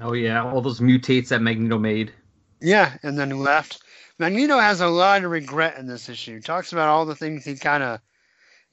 Oh 0.00 0.12
yeah, 0.12 0.42
all 0.44 0.60
those 0.60 0.80
mutates 0.80 1.28
that 1.28 1.42
Magneto 1.42 1.78
made. 1.78 2.12
Yeah, 2.60 2.96
and 3.02 3.18
then 3.18 3.30
left. 3.30 3.82
Magneto 4.18 4.58
has 4.58 4.80
a 4.80 4.88
lot 4.88 5.24
of 5.24 5.30
regret 5.30 5.78
in 5.78 5.86
this 5.86 6.08
issue. 6.08 6.40
Talks 6.40 6.72
about 6.72 6.88
all 6.88 7.04
the 7.06 7.16
things 7.16 7.44
he 7.44 7.56
kind 7.56 7.82
of 7.82 8.00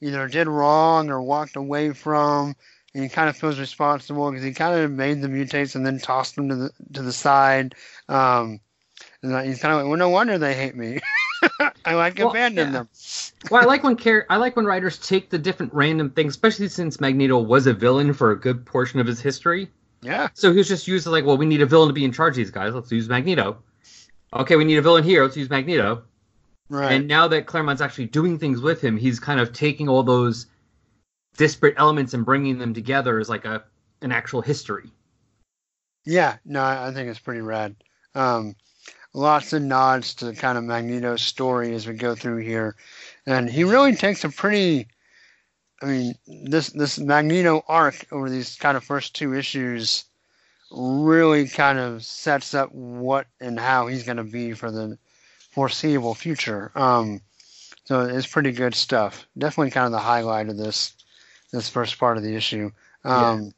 either 0.01 0.27
did 0.27 0.47
wrong 0.47 1.09
or 1.09 1.21
walked 1.21 1.55
away 1.55 1.93
from, 1.93 2.55
and 2.93 3.03
he 3.03 3.09
kind 3.09 3.29
of 3.29 3.37
feels 3.37 3.59
responsible 3.59 4.29
because 4.31 4.43
he 4.45 4.53
kind 4.53 4.79
of 4.79 4.91
made 4.91 5.21
the 5.21 5.27
mutates 5.27 5.75
and 5.75 5.85
then 5.85 5.99
tossed 5.99 6.35
them 6.35 6.49
to 6.49 6.55
the 6.55 6.71
to 6.93 7.01
the 7.01 7.13
side. 7.13 7.75
Um, 8.09 8.59
and 9.23 9.47
he's 9.47 9.61
kind 9.61 9.73
of 9.73 9.79
like, 9.81 9.87
well, 9.89 9.97
no 9.97 10.09
wonder 10.09 10.37
they 10.37 10.53
hate 10.53 10.75
me. 10.75 10.99
I 11.85 11.95
like 11.95 12.19
Well, 12.19 12.31
abandon 12.31 12.71
yeah. 12.71 12.73
them. 12.73 12.89
Well, 13.49 13.61
I 13.61 13.65
like 13.65 13.83
when 13.83 13.97
char- 13.97 14.25
I 14.29 14.37
like 14.37 14.55
when 14.55 14.65
writers 14.65 14.97
take 14.99 15.29
the 15.29 15.39
different 15.39 15.73
random 15.73 16.11
things, 16.11 16.33
especially 16.33 16.67
since 16.69 17.01
Magneto 17.01 17.39
was 17.39 17.67
a 17.67 17.73
villain 17.73 18.13
for 18.13 18.31
a 18.31 18.39
good 18.39 18.65
portion 18.65 18.99
of 18.99 19.07
his 19.07 19.21
history. 19.21 19.69
Yeah, 20.03 20.29
So 20.33 20.51
he 20.51 20.57
was 20.57 20.67
just 20.67 20.87
used 20.87 21.05
as 21.05 21.11
like, 21.11 21.25
well, 21.25 21.37
we 21.37 21.45
need 21.45 21.61
a 21.61 21.65
villain 21.65 21.87
to 21.87 21.93
be 21.93 22.03
in 22.03 22.11
charge 22.11 22.33
of 22.33 22.37
these 22.37 22.49
guys. 22.51 22.73
Let's 22.73 22.91
use 22.91 23.07
Magneto. 23.07 23.61
Okay, 24.33 24.55
we 24.55 24.63
need 24.65 24.77
a 24.77 24.81
villain 24.81 25.03
here. 25.03 25.21
Let's 25.23 25.37
use 25.37 25.49
Magneto. 25.49 26.03
right. 26.69 26.93
And 26.93 27.07
now 27.07 27.27
that 27.27 27.45
Claremont's 27.45 27.81
actually 27.81 28.07
doing 28.07 28.39
things 28.39 28.61
with 28.61 28.81
him, 28.81 28.97
he's 28.97 29.19
kind 29.19 29.39
of 29.39 29.53
taking 29.53 29.87
all 29.87 30.01
those 30.01 30.47
disparate 31.37 31.75
elements 31.77 32.13
and 32.13 32.25
bringing 32.25 32.57
them 32.57 32.73
together 32.73 33.19
as 33.19 33.29
like 33.29 33.45
a 33.45 33.63
an 34.01 34.11
actual 34.11 34.41
history. 34.41 34.89
Yeah, 36.05 36.37
no, 36.45 36.61
I 36.61 36.87
I 36.87 36.93
think 36.93 37.09
it's 37.09 37.19
pretty 37.19 37.41
rad. 37.41 37.75
Um, 38.15 38.55
lots 39.13 39.53
of 39.53 39.61
nods 39.61 40.15
to 40.15 40.33
kind 40.33 40.57
of 40.57 40.63
Magneto's 40.63 41.21
story 41.21 41.75
as 41.75 41.85
we 41.87 41.93
go 41.93 42.15
through 42.15 42.37
here, 42.37 42.75
and 43.27 43.49
he 43.49 43.63
really 43.63 43.95
takes 43.95 44.23
a 44.23 44.29
pretty. 44.29 44.87
I 45.81 45.85
mean, 45.85 46.15
this 46.27 46.69
this 46.69 46.99
Magneto 46.99 47.63
arc 47.67 48.05
over 48.11 48.29
these 48.29 48.55
kind 48.55 48.77
of 48.77 48.83
first 48.83 49.15
two 49.15 49.33
issues 49.33 50.05
really 50.71 51.47
kind 51.47 51.79
of 51.79 52.03
sets 52.03 52.53
up 52.53 52.71
what 52.71 53.27
and 53.39 53.59
how 53.59 53.87
he's 53.87 54.03
going 54.03 54.17
to 54.17 54.23
be 54.23 54.53
for 54.53 54.71
the 54.71 54.97
foreseeable 55.51 56.15
future. 56.15 56.71
Um, 56.75 57.21
so 57.83 58.01
it's 58.01 58.27
pretty 58.27 58.51
good 58.51 58.75
stuff. 58.75 59.27
Definitely 59.37 59.71
kind 59.71 59.87
of 59.87 59.91
the 59.91 59.99
highlight 59.99 60.49
of 60.49 60.57
this 60.57 60.93
this 61.51 61.67
first 61.67 61.97
part 61.99 62.17
of 62.17 62.23
the 62.23 62.35
issue. 62.35 62.71
Um, 63.03 63.53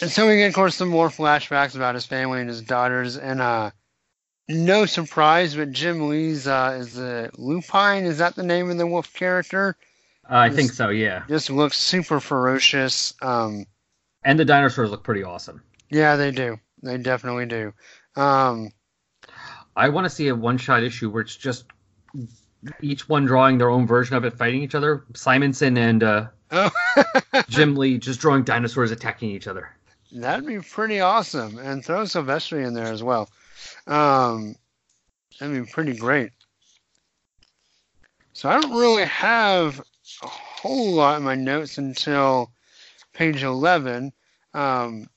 And 0.00 0.10
so 0.10 0.26
we 0.26 0.38
get, 0.38 0.48
of 0.48 0.54
course, 0.54 0.74
some 0.74 0.88
more 0.88 1.10
flashbacks 1.10 1.76
about 1.76 1.94
his 1.94 2.06
family 2.06 2.40
and 2.40 2.48
his 2.48 2.62
daughters. 2.62 3.16
And 3.16 3.40
uh, 3.40 3.70
no 4.48 4.86
surprise, 4.86 5.54
but 5.54 5.70
Jim 5.70 6.08
Lee's 6.08 6.48
uh, 6.48 6.76
is 6.80 6.94
the 6.94 7.30
Lupine. 7.38 8.04
Is 8.04 8.18
that 8.18 8.34
the 8.34 8.42
name 8.42 8.70
of 8.70 8.78
the 8.78 8.86
wolf 8.86 9.12
character? 9.12 9.76
Uh, 10.30 10.36
I 10.36 10.50
think 10.50 10.70
so, 10.72 10.88
yeah. 10.90 11.24
Just 11.28 11.50
looks 11.50 11.76
super 11.78 12.20
ferocious. 12.20 13.12
Um, 13.22 13.66
And 14.24 14.38
the 14.38 14.44
dinosaurs 14.44 14.90
look 14.90 15.02
pretty 15.02 15.22
awesome. 15.22 15.62
yeah, 15.90 16.16
they 16.16 16.30
do. 16.30 16.58
They 16.82 16.98
definitely 16.98 17.46
do. 17.46 17.72
Um, 18.16 18.70
I 19.76 19.88
want 19.88 20.04
to 20.04 20.10
see 20.10 20.28
a 20.28 20.34
one-shot 20.34 20.82
issue 20.82 21.10
where 21.10 21.22
it's 21.22 21.36
just 21.36 21.64
each 22.80 23.08
one 23.08 23.24
drawing 23.24 23.58
their 23.58 23.70
own 23.70 23.86
version 23.86 24.16
of 24.16 24.24
it, 24.24 24.36
fighting 24.36 24.62
each 24.62 24.74
other. 24.74 25.04
Simonson 25.14 25.76
and 25.76 26.02
uh, 26.02 26.26
oh, 26.50 26.70
Jim 27.48 27.74
Lee 27.76 27.98
just 27.98 28.20
drawing 28.20 28.42
dinosaurs 28.44 28.90
attacking 28.90 29.30
each 29.30 29.46
other. 29.48 29.70
that'd 30.12 30.46
be 30.46 30.60
pretty 30.60 31.00
awesome. 31.00 31.58
And 31.58 31.84
throw 31.84 32.02
Silvestri 32.02 32.66
in 32.66 32.74
there 32.74 32.92
as 32.92 33.02
well. 33.02 33.28
Um, 33.86 34.54
that'd 35.40 35.64
be 35.64 35.70
pretty 35.70 35.96
great. 35.96 36.30
So 38.34 38.48
I 38.48 38.60
don't 38.60 38.72
really 38.78 39.04
have 39.04 39.80
a 40.22 40.26
whole 40.26 40.92
lot 40.92 41.18
in 41.18 41.22
my 41.22 41.34
notes 41.34 41.78
until 41.78 42.50
page 43.12 43.42
11. 43.42 44.12
Um, 44.54 45.08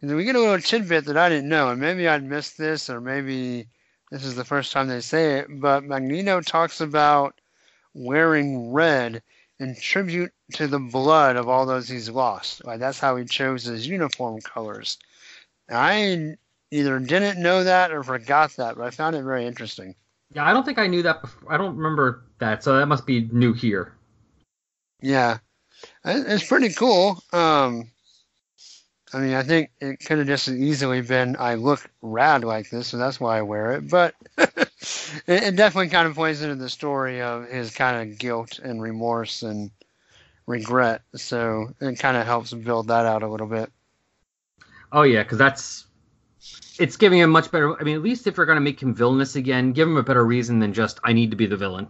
and 0.00 0.10
then 0.10 0.16
we 0.16 0.24
get 0.24 0.36
a 0.36 0.40
little 0.40 0.60
tidbit 0.60 1.04
that 1.06 1.16
I 1.16 1.28
didn't 1.28 1.48
know, 1.48 1.70
and 1.70 1.80
maybe 1.80 2.08
I'd 2.08 2.24
missed 2.24 2.58
this, 2.58 2.90
or 2.90 3.00
maybe 3.00 3.68
this 4.10 4.24
is 4.24 4.34
the 4.34 4.44
first 4.44 4.72
time 4.72 4.88
they 4.88 5.00
say 5.00 5.38
it, 5.38 5.46
but 5.48 5.84
Magneto 5.84 6.40
talks 6.40 6.80
about 6.80 7.40
wearing 7.94 8.72
red 8.72 9.22
in 9.58 9.76
tribute 9.76 10.32
to 10.54 10.66
the 10.66 10.78
blood 10.78 11.36
of 11.36 11.48
all 11.48 11.66
those 11.66 11.88
he's 11.88 12.10
lost. 12.10 12.64
Like 12.64 12.80
that's 12.80 12.98
how 12.98 13.16
he 13.16 13.24
chose 13.24 13.64
his 13.64 13.86
uniform 13.86 14.40
colors. 14.40 14.98
I 15.70 16.36
either 16.70 16.98
didn't 16.98 17.40
know 17.40 17.62
that 17.64 17.92
or 17.92 18.02
forgot 18.02 18.50
that, 18.56 18.76
but 18.76 18.84
I 18.84 18.90
found 18.90 19.14
it 19.14 19.22
very 19.22 19.46
interesting. 19.46 19.94
Yeah, 20.34 20.46
I 20.46 20.52
don't 20.52 20.64
think 20.64 20.78
I 20.78 20.86
knew 20.86 21.02
that. 21.02 21.20
Before. 21.20 21.52
I 21.52 21.56
don't 21.56 21.76
remember 21.76 22.24
that, 22.42 22.62
so 22.62 22.76
that 22.76 22.86
must 22.86 23.06
be 23.06 23.28
new 23.32 23.52
here. 23.52 23.94
Yeah, 25.00 25.38
it's 26.04 26.46
pretty 26.46 26.72
cool. 26.72 27.22
Um, 27.32 27.90
I 29.14 29.18
mean, 29.18 29.34
I 29.34 29.42
think 29.42 29.70
it 29.80 30.00
could 30.04 30.18
have 30.18 30.26
just 30.26 30.48
easily 30.48 31.02
been 31.02 31.36
I 31.38 31.54
look 31.54 31.88
rad 32.00 32.44
like 32.44 32.70
this, 32.70 32.88
so 32.88 32.98
that's 32.98 33.20
why 33.20 33.38
I 33.38 33.42
wear 33.42 33.72
it. 33.72 33.88
But 33.88 34.14
it, 34.38 34.70
it 35.26 35.56
definitely 35.56 35.88
kind 35.88 36.08
of 36.08 36.14
plays 36.14 36.42
into 36.42 36.56
the 36.56 36.68
story 36.68 37.20
of 37.20 37.48
his 37.48 37.74
kind 37.74 38.10
of 38.10 38.18
guilt 38.18 38.58
and 38.58 38.82
remorse 38.82 39.42
and 39.42 39.70
regret. 40.46 41.02
So 41.14 41.74
it 41.80 41.98
kind 41.98 42.16
of 42.16 42.26
helps 42.26 42.52
build 42.52 42.88
that 42.88 43.06
out 43.06 43.22
a 43.22 43.28
little 43.28 43.46
bit. 43.46 43.70
Oh 44.90 45.02
yeah, 45.02 45.22
because 45.22 45.38
that's 45.38 45.86
it's 46.78 46.96
giving 46.96 47.20
him 47.20 47.30
much 47.30 47.50
better. 47.50 47.80
I 47.80 47.84
mean, 47.84 47.96
at 47.96 48.02
least 48.02 48.26
if 48.26 48.36
you're 48.36 48.46
going 48.46 48.56
to 48.56 48.60
make 48.60 48.82
him 48.82 48.94
villainous 48.94 49.36
again, 49.36 49.72
give 49.72 49.88
him 49.88 49.96
a 49.96 50.02
better 50.02 50.24
reason 50.24 50.58
than 50.58 50.72
just 50.72 50.98
I 51.04 51.12
need 51.12 51.30
to 51.30 51.36
be 51.36 51.46
the 51.46 51.56
villain. 51.56 51.86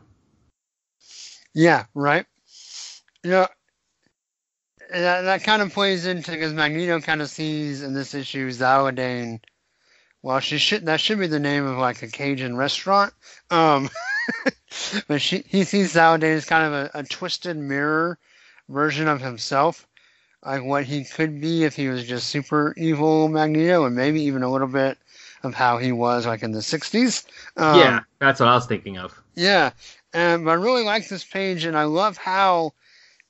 Yeah, 1.54 1.84
right. 1.94 2.26
You 3.24 3.30
know, 3.30 3.46
that, 4.90 5.22
that 5.22 5.44
kind 5.44 5.62
of 5.62 5.72
plays 5.72 6.06
into 6.06 6.32
because 6.32 6.52
Magneto 6.52 7.00
kind 7.00 7.22
of 7.22 7.30
sees 7.30 7.82
in 7.82 7.94
this 7.94 8.14
issue 8.14 8.50
Zaladane. 8.50 9.40
Well, 10.22 10.40
she 10.40 10.58
should 10.58 10.86
that 10.86 11.00
should 11.00 11.18
be 11.18 11.26
the 11.26 11.40
name 11.40 11.66
of 11.66 11.78
like 11.78 12.02
a 12.02 12.08
Cajun 12.08 12.56
restaurant. 12.56 13.12
Um, 13.50 13.90
but 15.08 15.20
she 15.20 15.44
he 15.46 15.64
sees 15.64 15.94
Zaladane 15.94 16.36
as 16.36 16.44
kind 16.44 16.66
of 16.66 16.72
a, 16.72 16.90
a 16.94 17.02
twisted 17.02 17.56
mirror 17.56 18.18
version 18.68 19.08
of 19.08 19.20
himself, 19.20 19.86
like 20.44 20.62
what 20.62 20.84
he 20.84 21.04
could 21.04 21.40
be 21.40 21.64
if 21.64 21.74
he 21.74 21.88
was 21.88 22.06
just 22.06 22.28
super 22.28 22.74
evil 22.76 23.28
Magneto, 23.28 23.84
and 23.84 23.96
maybe 23.96 24.22
even 24.22 24.42
a 24.42 24.50
little 24.50 24.68
bit 24.68 24.98
of 25.42 25.54
how 25.54 25.78
he 25.78 25.90
was 25.90 26.26
like 26.26 26.42
in 26.42 26.52
the 26.52 26.60
'60s. 26.60 27.24
Um, 27.56 27.78
yeah, 27.78 28.00
that's 28.20 28.40
what 28.40 28.48
I 28.48 28.54
was 28.54 28.66
thinking 28.66 28.98
of. 28.98 29.20
yeah, 29.34 29.70
and 30.12 30.48
I 30.48 30.54
really 30.54 30.84
like 30.84 31.08
this 31.08 31.24
page, 31.24 31.64
and 31.64 31.76
I 31.76 31.84
love 31.84 32.16
how 32.16 32.74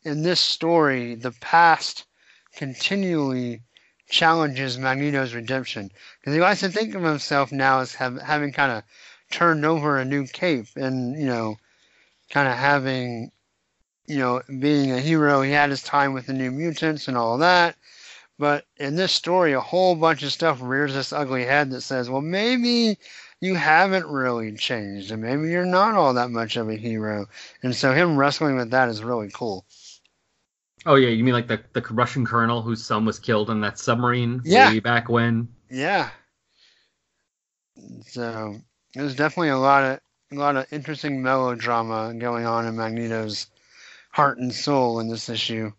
in 0.05 0.23
this 0.23 0.41
story 0.41 1.15
the 1.15 1.33
past 1.33 2.07
continually 2.55 3.63
challenges 4.09 4.79
Magneto's 4.79 5.35
redemption 5.35 5.91
because 6.21 6.35
he 6.35 6.41
likes 6.41 6.61
to 6.61 6.69
think 6.69 6.95
of 6.95 7.03
himself 7.03 7.51
now 7.51 7.81
as 7.81 7.95
have, 7.95 8.21
having 8.21 8.53
kind 8.53 8.73
of 8.73 8.83
turned 9.31 9.65
over 9.65 9.99
a 9.99 10.05
new 10.05 10.27
cape, 10.27 10.69
and 10.77 11.19
you 11.19 11.27
know, 11.27 11.57
kind 12.31 12.49
of 12.49 12.57
having, 12.57 13.31
you 14.07 14.19
know, 14.19 14.43
being 14.61 14.93
a 14.93 15.01
hero. 15.01 15.43
He 15.43 15.51
had 15.53 15.71
his 15.71 15.83
time 15.83 16.13
with 16.13 16.27
the 16.27 16.33
New 16.33 16.51
Mutants 16.51 17.09
and 17.09 17.17
all 17.17 17.39
that. 17.39 17.77
But 18.39 18.65
in 18.77 18.97
this 18.97 19.13
story, 19.13 19.53
a 19.53 19.61
whole 19.61 19.95
bunch 19.95 20.23
of 20.23 20.33
stuff 20.33 20.59
rears 20.61 20.95
this 20.95 21.13
ugly 21.13 21.45
head 21.45 21.71
that 21.71 21.83
says, 21.83 22.11
well, 22.11 22.23
maybe 22.23 22.99
you 23.43 23.57
haven't 23.57 24.07
really 24.07 24.53
changed, 24.55 25.11
and 25.11 25.21
maybe 25.21 25.51
you're 25.51 25.67
not 25.67 25.97
all 25.97 26.15
that 26.15 26.31
much 26.31 26.57
of 26.57 26.71
a 26.71 26.77
hero. 26.77 27.27
And 27.63 27.75
so 27.75 27.93
him 27.93 28.17
wrestling 28.17 28.57
with 28.57 28.71
that 28.71 28.89
is 28.89 29.03
really 29.03 29.31
cool. 29.35 29.67
Oh 30.87 30.95
yeah, 30.95 31.09
you 31.09 31.25
mean 31.25 31.35
like 31.35 31.49
the 31.49 31.61
the 31.73 31.85
Russian 31.91 32.25
colonel 32.25 32.63
whose 32.63 32.85
son 32.85 33.05
was 33.05 33.19
killed 33.19 33.51
in 33.51 33.61
that 33.61 33.79
submarine 33.81 34.43
Yeah. 34.45 34.71
way 34.71 34.79
back 34.81 35.09
when? 35.09 35.49
Yeah. 35.69 36.11
So 38.07 38.61
there's 38.95 39.17
definitely 39.17 39.49
a 39.49 39.59
lot 39.59 39.83
of 39.83 40.01
a 40.31 40.35
lot 40.37 40.57
of 40.57 40.73
interesting 40.73 41.21
melodrama 41.21 42.15
going 42.15 42.47
on 42.47 42.67
in 42.67 42.77
Magneto's 42.77 43.49
heart 44.13 44.39
and 44.39 44.55
soul 44.55 45.01
in 45.01 45.09
this 45.09 45.29
issue. 45.29 45.73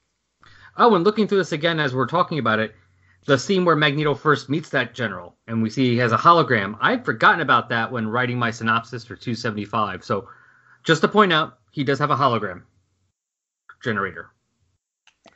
Oh, 0.75 0.95
and 0.95 1.03
looking 1.05 1.27
through 1.27 1.37
this 1.37 1.53
again 1.53 1.79
as 1.79 1.95
we're 1.95 2.07
talking 2.07 2.39
about 2.39 2.59
it, 2.59 2.75
the 3.25 3.37
scene 3.37 3.65
where 3.65 3.75
Magneto 3.75 4.13
first 4.15 4.49
meets 4.49 4.69
that 4.69 4.93
general, 4.93 5.35
and 5.47 5.61
we 5.61 5.69
see 5.69 5.89
he 5.91 5.97
has 5.97 6.11
a 6.11 6.17
hologram. 6.17 6.77
I'd 6.81 7.05
forgotten 7.05 7.41
about 7.41 7.69
that 7.69 7.91
when 7.91 8.07
writing 8.07 8.37
my 8.37 8.51
synopsis 8.51 9.03
for 9.05 9.15
275. 9.15 10.03
So, 10.03 10.27
just 10.83 11.01
to 11.01 11.07
point 11.07 11.31
out, 11.31 11.59
he 11.71 11.83
does 11.83 11.99
have 11.99 12.11
a 12.11 12.15
hologram 12.15 12.63
generator. 13.83 14.31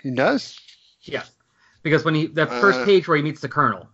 He 0.01 0.11
does. 0.11 0.59
Yeah, 1.01 1.23
because 1.83 2.03
when 2.03 2.15
he 2.15 2.27
that 2.27 2.49
first 2.49 2.79
Uh. 2.79 2.85
page 2.85 3.07
where 3.07 3.17
he 3.17 3.23
meets 3.23 3.41
the 3.41 3.49
colonel. 3.49 3.89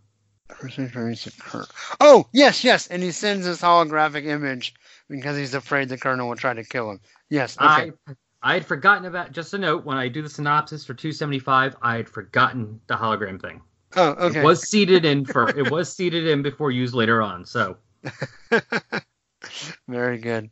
Oh 2.00 2.28
yes, 2.32 2.64
yes, 2.64 2.88
and 2.88 3.02
he 3.02 3.12
sends 3.12 3.46
this 3.46 3.62
holographic 3.62 4.26
image 4.26 4.74
because 5.10 5.38
he's 5.38 5.54
afraid 5.54 5.90
the 5.90 5.98
colonel 5.98 6.30
will 6.30 6.36
try 6.36 6.54
to 6.54 6.64
kill 6.64 6.92
him. 6.92 7.00
Yes. 7.30 7.58
Okay. 7.60 7.92
I 8.08 8.16
I 8.42 8.54
had 8.56 8.66
forgotten 8.66 9.06
about 9.06 9.32
just 9.32 9.54
a 9.54 9.58
note 9.58 9.86
when 9.86 9.98
I 9.98 10.10
do 10.10 10.22
the 10.22 10.30
synopsis 10.30 10.86
for 10.86 10.94
275. 10.94 11.78
I 11.82 11.96
had 11.96 12.10
forgotten 12.10 12.82
the 12.88 12.96
hologram 12.96 13.42
thing. 13.42 13.62
Oh, 13.96 14.10
okay. 14.20 14.40
It 14.40 14.44
was 14.44 14.68
seated 14.68 15.06
in 15.06 15.26
for 15.26 15.50
it 15.50 15.72
was 15.72 15.94
seated 15.94 16.28
in 16.28 16.42
before 16.42 16.72
used 16.72 16.94
later 16.94 17.22
on. 17.22 17.46
So 17.46 17.78
Very 19.88 20.18
good. 20.18 20.50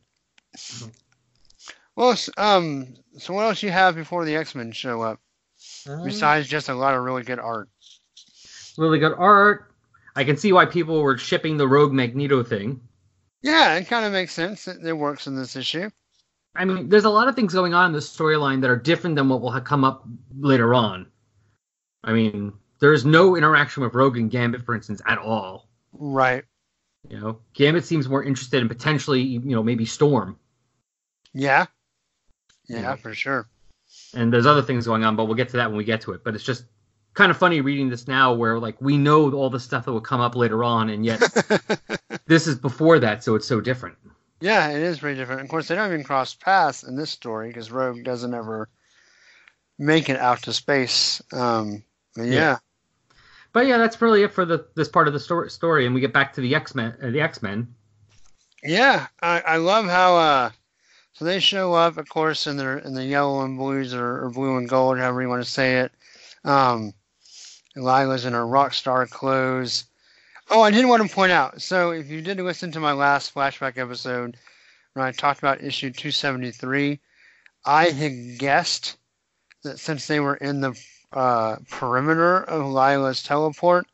Well, 1.95 2.15
um, 2.38 2.95
so 3.17 3.34
what 3.34 3.43
else 3.43 3.63
you 3.63 3.69
have 3.69 3.95
before 3.95 4.25
the 4.25 4.36
X 4.36 4.56
Men 4.56 4.71
show 4.71 5.01
up 5.01 5.19
besides 6.04 6.47
just 6.47 6.69
a 6.69 6.73
lot 6.73 6.93
of 6.93 7.04
really 7.04 7.23
good 7.23 7.39
art? 7.39 7.69
really 8.77 8.99
good 8.99 9.13
art. 9.17 9.73
I 10.15 10.23
can 10.23 10.38
see 10.38 10.51
why 10.51 10.65
people 10.65 11.01
were 11.01 11.17
shipping 11.17 11.58
the 11.58 11.67
Rogue 11.67 11.93
Magneto 11.93 12.43
thing. 12.43 12.82
Yeah, 13.41 13.75
it 13.75 13.88
kind 13.88 14.06
of 14.06 14.12
makes 14.12 14.34
sense. 14.34 14.67
It, 14.67 14.86
it 14.86 14.93
works 14.93 15.27
in 15.27 15.36
this 15.36 15.56
issue. 15.56 15.89
I 16.56 16.65
mean, 16.65 16.89
there's 16.89 17.06
a 17.06 17.10
lot 17.10 17.27
of 17.27 17.36
things 17.36 17.54
going 17.54 17.73
on 17.73 17.88
in 17.88 17.91
the 17.93 17.99
storyline 17.99 18.62
that 18.62 18.69
are 18.69 18.77
different 18.77 19.15
than 19.15 19.30
what 19.30 19.41
will 19.41 19.60
come 19.62 19.84
up 19.86 20.06
later 20.38 20.73
on. 20.73 21.08
I 22.04 22.12
mean, 22.12 22.54
there's 22.82 23.06
no 23.06 23.38
interaction 23.38 23.84
with 23.84 23.94
Rogue 23.96 24.17
and 24.17 24.30
Gambit, 24.30 24.63
for 24.65 24.76
instance, 24.76 25.02
at 25.08 25.17
all. 25.17 25.70
Right. 25.94 26.44
You 27.10 27.20
know, 27.20 27.39
Gambit 27.54 27.86
seems 27.86 28.10
more 28.10 28.24
interested 28.24 28.62
in 28.62 28.67
potentially, 28.67 29.22
you 29.22 29.39
know, 29.39 29.63
maybe 29.63 29.86
Storm. 29.86 30.38
Yeah. 31.34 31.65
Yeah, 32.67 32.82
Yeah. 32.82 32.96
for 32.96 33.13
sure. 33.15 33.48
And 34.13 34.32
there's 34.32 34.46
other 34.46 34.62
things 34.62 34.86
going 34.86 35.04
on, 35.04 35.15
but 35.15 35.26
we'll 35.26 35.36
get 35.36 35.50
to 35.50 35.58
that 35.58 35.70
when 35.70 35.78
we 35.78 35.84
get 35.84 36.02
to 36.02 36.12
it. 36.13 36.24
But 36.24 36.36
it's 36.36 36.44
just 36.44 36.65
kind 37.13 37.30
of 37.32 37.38
funny 37.38 37.60
reading 37.62 37.89
this 37.89 38.08
now, 38.08 38.34
where 38.34 38.60
like 38.60 38.80
we 38.82 38.98
know 38.98 39.32
all 39.32 39.50
the 39.50 39.60
stuff 39.60 39.86
that 39.86 39.91
will 39.91 40.00
come 40.02 40.22
up 40.22 40.36
later 40.36 40.63
on, 40.63 40.89
and 40.89 41.06
yet 41.06 41.20
this 42.26 42.48
is 42.48 42.56
before 42.56 43.00
that, 43.00 43.24
so 43.24 43.36
it's 43.36 43.48
so 43.48 43.60
different. 43.62 43.98
yeah, 44.39 44.70
it 44.70 44.82
is 44.82 45.00
very 45.00 45.15
different. 45.15 45.41
Of 45.41 45.50
course, 45.50 45.67
they 45.67 45.76
don't 45.76 45.88
even 45.91 46.04
cross 46.04 46.34
paths 46.36 46.84
in 46.84 46.96
this 46.96 47.10
story 47.10 47.48
because 47.50 47.70
Rogue 47.72 48.04
doesn't 48.04 48.34
ever 48.34 48.70
make 49.78 50.10
it 50.10 50.17
out 50.20 50.44
to 50.44 50.54
space. 50.54 51.22
Um, 51.34 51.84
yeah. 52.15 52.24
Yeah. 52.24 52.58
But 53.53 53.67
yeah, 53.67 53.77
that's 53.77 54.01
really 54.01 54.23
it 54.23 54.31
for 54.31 54.45
the 54.45 54.65
this 54.75 54.87
part 54.87 55.07
of 55.07 55.13
the 55.13 55.19
story. 55.19 55.49
Story, 55.49 55.85
and 55.85 55.93
we 55.93 56.01
get 56.01 56.13
back 56.13 56.33
to 56.33 56.41
the 56.41 56.55
X 56.55 56.73
Men. 56.73 56.95
Uh, 57.01 57.09
the 57.09 57.21
X 57.21 57.41
Men. 57.41 57.67
Yeah, 58.63 59.07
I, 59.21 59.41
I 59.41 59.57
love 59.57 59.85
how 59.85 60.15
uh 60.15 60.51
so 61.13 61.25
they 61.25 61.39
show 61.39 61.73
up 61.73 61.97
of 61.97 62.07
course 62.07 62.47
in 62.47 62.57
their 62.57 62.77
in 62.77 62.93
the 62.93 63.03
yellow 63.03 63.43
and 63.43 63.57
blues 63.57 63.93
or, 63.93 64.25
or 64.25 64.29
blue 64.29 64.57
and 64.57 64.69
gold, 64.69 64.97
however 64.97 65.21
you 65.21 65.29
want 65.29 65.43
to 65.43 65.49
say 65.49 65.79
it. 65.79 65.91
Um 66.43 66.93
Lila's 67.75 68.25
in 68.25 68.33
her 68.33 68.45
rock 68.45 68.73
star 68.73 69.07
clothes. 69.07 69.85
Oh, 70.49 70.61
I 70.61 70.71
did 70.71 70.85
want 70.85 71.07
to 71.07 71.13
point 71.13 71.31
out, 71.31 71.61
so 71.61 71.91
if 71.91 72.09
you 72.09 72.21
did 72.21 72.37
listen 72.37 72.71
to 72.73 72.79
my 72.79 72.91
last 72.91 73.33
flashback 73.33 73.77
episode 73.77 74.37
when 74.93 75.05
I 75.05 75.11
talked 75.11 75.39
about 75.39 75.63
issue 75.63 75.89
two 75.91 76.11
seventy 76.11 76.51
three, 76.51 76.99
I 77.65 77.89
had 77.89 78.37
guessed 78.37 78.97
that 79.63 79.79
since 79.79 80.07
they 80.07 80.19
were 80.19 80.35
in 80.35 80.61
the 80.61 80.77
uh, 81.13 81.58
perimeter 81.69 82.43
of 82.43 82.65
Lila's 82.65 83.24
teleport, 83.24 83.88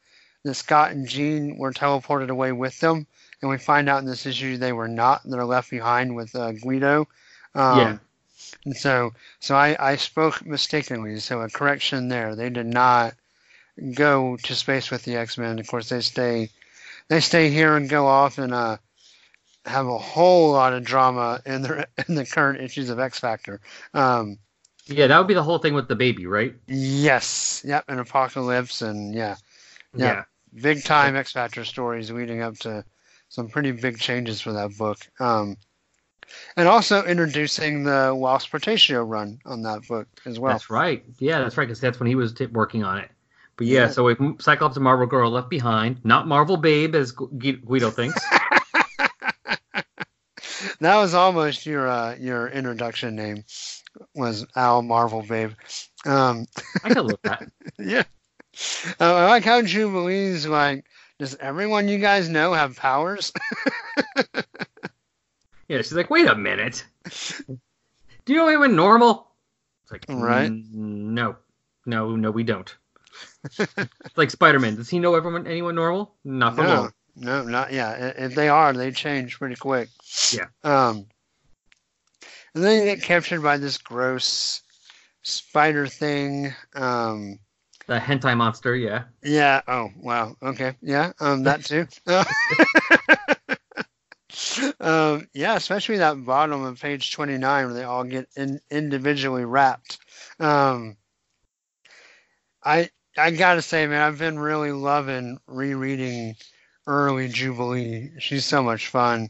that 0.44 0.56
Scott 0.56 0.92
and 0.92 1.08
Jean 1.08 1.58
were 1.58 1.74
teleported 1.74 2.30
away 2.30 2.52
with 2.52 2.80
them, 2.80 3.08
and 3.42 3.50
we 3.50 3.58
find 3.58 3.90
out 3.90 4.02
in 4.02 4.08
this 4.08 4.26
issue 4.26 4.58
they 4.58 4.74
were 4.74 4.88
not. 4.88 5.22
They're 5.26 5.46
left 5.46 5.70
behind 5.70 6.16
with 6.16 6.36
uh, 6.36 6.54
Guido. 6.54 7.08
Um, 7.56 7.78
Yeah. 7.78 7.98
And 8.66 8.76
so, 8.76 9.14
so 9.40 9.56
I, 9.56 9.76
I 9.80 9.96
spoke 9.96 10.46
mistakenly. 10.46 11.20
So 11.20 11.42
a 11.42 11.50
correction 11.50 12.08
there. 12.08 12.36
They 12.36 12.50
did 12.50 12.66
not 12.66 13.14
go 13.94 14.38
to 14.38 14.56
space 14.56 14.90
with 14.90 15.04
the 15.04 15.18
X 15.18 15.38
Men. 15.38 15.60
Of 15.60 15.68
course, 15.68 15.90
they 15.90 16.02
stay, 16.02 16.50
they 17.08 17.20
stay 17.20 17.50
here 17.50 17.76
and 17.76 17.90
go 17.90 18.08
off 18.08 18.38
and 18.38 18.54
uh, 18.54 18.78
have 19.66 19.88
a 19.88 19.98
whole 19.98 20.52
lot 20.52 20.74
of 20.74 20.84
drama 20.84 21.42
in 21.46 21.62
the 21.62 21.88
in 22.08 22.16
the 22.16 22.26
current 22.26 22.62
issues 22.62 22.90
of 22.90 23.00
X 23.00 23.20
Factor. 23.20 23.60
Um, 23.94 24.38
Yeah, 24.88 25.08
that 25.08 25.18
would 25.18 25.28
be 25.28 25.34
the 25.34 25.44
whole 25.44 25.58
thing 25.58 25.74
with 25.74 25.88
the 25.88 25.96
baby, 25.96 26.26
right? 26.28 26.56
yes, 26.68 27.62
yep, 27.66 27.86
An 27.88 28.00
Apocalypse, 28.00 28.82
and 28.82 29.14
yeah, 29.14 29.36
Yeah. 29.96 30.24
big 30.62 30.84
time 30.84 31.16
X 31.16 31.34
Factor 31.34 31.66
stories 31.66 32.10
leading 32.12 32.42
up 32.42 32.58
to 32.60 32.84
some 33.30 33.50
pretty 33.50 33.72
big 33.72 34.00
changes 34.00 34.40
for 34.42 34.54
that 34.54 34.78
book. 34.78 35.00
Um, 35.20 35.58
and 36.56 36.68
also 36.68 37.06
introducing 37.06 37.84
the 37.84 38.14
Whilce 38.16 38.48
Portacio 38.48 39.08
run 39.08 39.40
on 39.46 39.62
that 39.64 39.88
book 39.88 40.08
as 40.26 40.40
well. 40.40 40.54
That's 40.54 40.70
right. 40.70 41.04
Yeah, 41.20 41.40
that's 41.40 41.58
right, 41.58 41.66
because 41.66 41.82
that's 41.82 42.00
when 42.00 42.08
he 42.08 42.16
was 42.16 42.34
t- 42.34 42.46
working 42.48 42.84
on 42.84 42.98
it. 43.00 43.10
But 43.58 43.68
yeah, 43.68 43.86
Yeah. 43.86 43.90
so 43.90 44.04
we 44.04 44.16
Cyclops 44.40 44.76
and 44.78 44.84
Marvel 44.84 45.08
Girl 45.08 45.32
left 45.32 45.50
behind, 45.50 46.04
not 46.06 46.28
Marvel 46.28 46.58
Babe 46.58 46.96
as 46.96 47.12
Guido 47.12 47.90
thinks. 47.92 48.22
that 50.80 50.96
was 50.98 51.14
almost 51.14 51.66
your 51.66 51.88
uh, 51.88 52.16
your 52.16 52.48
introduction 52.50 53.16
name 53.16 53.44
was 54.16 54.46
Al 54.56 54.82
Marvel 54.82 55.22
Babe. 55.24 55.52
Um, 56.06 56.46
I 56.84 56.90
could 56.94 57.06
look 57.06 57.22
that. 57.24 57.44
yeah. 57.80 58.04
Uh, 59.00 59.14
I 59.16 59.26
like 59.28 59.44
how 59.44 59.62
Jubilee's 59.62 60.46
like, 60.48 60.86
does 61.20 61.36
everyone 61.36 61.88
you 61.88 62.00
guys 62.00 62.30
know 62.30 62.54
have 62.54 62.76
powers? 62.76 63.32
Yeah, 65.68 65.80
she's 65.80 65.94
like, 65.94 66.10
wait 66.10 66.28
a 66.28 66.36
minute. 66.36 66.86
Do 68.26 68.34
you 68.34 68.36
know 68.36 68.48
anyone 68.48 68.76
normal? 68.76 69.28
It's 69.84 69.92
like, 69.92 70.06
Right. 70.08 70.50
"Mm, 70.50 70.72
No, 70.74 71.36
no, 71.86 72.16
no, 72.16 72.32
we 72.32 72.44
don't. 72.44 72.74
it's 73.60 73.76
like 74.16 74.32
Spider 74.32 74.60
Man. 74.60 74.76
Does 74.76 74.90
he 74.90 75.00
know 75.00 75.16
everyone, 75.16 75.46
anyone 75.46 75.76
normal? 75.76 76.16
Not 76.24 76.56
for 76.56 76.64
no, 76.64 76.68
long. 76.74 76.92
no, 77.18 77.44
not 77.44 77.74
yeah. 77.74 78.14
If 78.18 78.34
they 78.36 78.48
are, 78.48 78.72
they 78.72 78.92
change 78.92 79.38
pretty 79.38 79.56
quick. 79.56 79.90
Yeah. 80.32 80.46
Um, 80.64 81.08
and 82.58 82.66
then 82.66 82.80
you 82.80 82.96
get 82.96 83.04
captured 83.04 83.44
by 83.44 83.58
this 83.58 83.78
gross 83.78 84.64
spider 85.22 85.86
thing. 85.86 86.56
Um, 86.74 87.38
The 87.86 88.00
hentai 88.00 88.36
monster, 88.36 88.76
yeah. 88.76 89.04
yeah. 89.24 89.62
Oh, 89.68 89.92
wow. 90.00 90.36
Okay. 90.42 90.74
Yeah. 90.82 91.12
Um, 91.20 91.44
that 91.44 91.64
too. 91.64 91.86
um, 94.80 95.28
yeah, 95.36 95.56
especially 95.56 95.98
that 95.98 96.26
bottom 96.26 96.64
of 96.64 96.82
page 96.82 97.12
29 97.12 97.66
where 97.66 97.74
they 97.76 97.84
all 97.84 98.04
get 98.04 98.28
in, 98.36 98.60
individually 98.72 99.46
wrapped. 99.46 100.00
Um, 100.40 100.98
I 102.64 102.90
I 103.16 103.30
gotta 103.30 103.62
say, 103.62 103.86
man, 103.86 104.02
I've 104.02 104.18
been 104.18 104.40
really 104.40 104.72
loving 104.72 105.38
rereading 105.46 106.36
early 106.88 107.28
Jubilee. 107.28 108.14
She's 108.18 108.46
so 108.46 108.64
much 108.64 108.88
fun. 108.88 109.30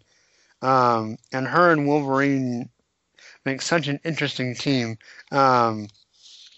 Um, 0.62 1.18
and 1.34 1.46
her 1.46 1.74
and 1.74 1.88
Wolverine 1.88 2.70
make 3.48 3.62
such 3.62 3.88
an 3.88 4.00
interesting 4.04 4.56
team. 4.56 4.98
Um, 5.32 5.88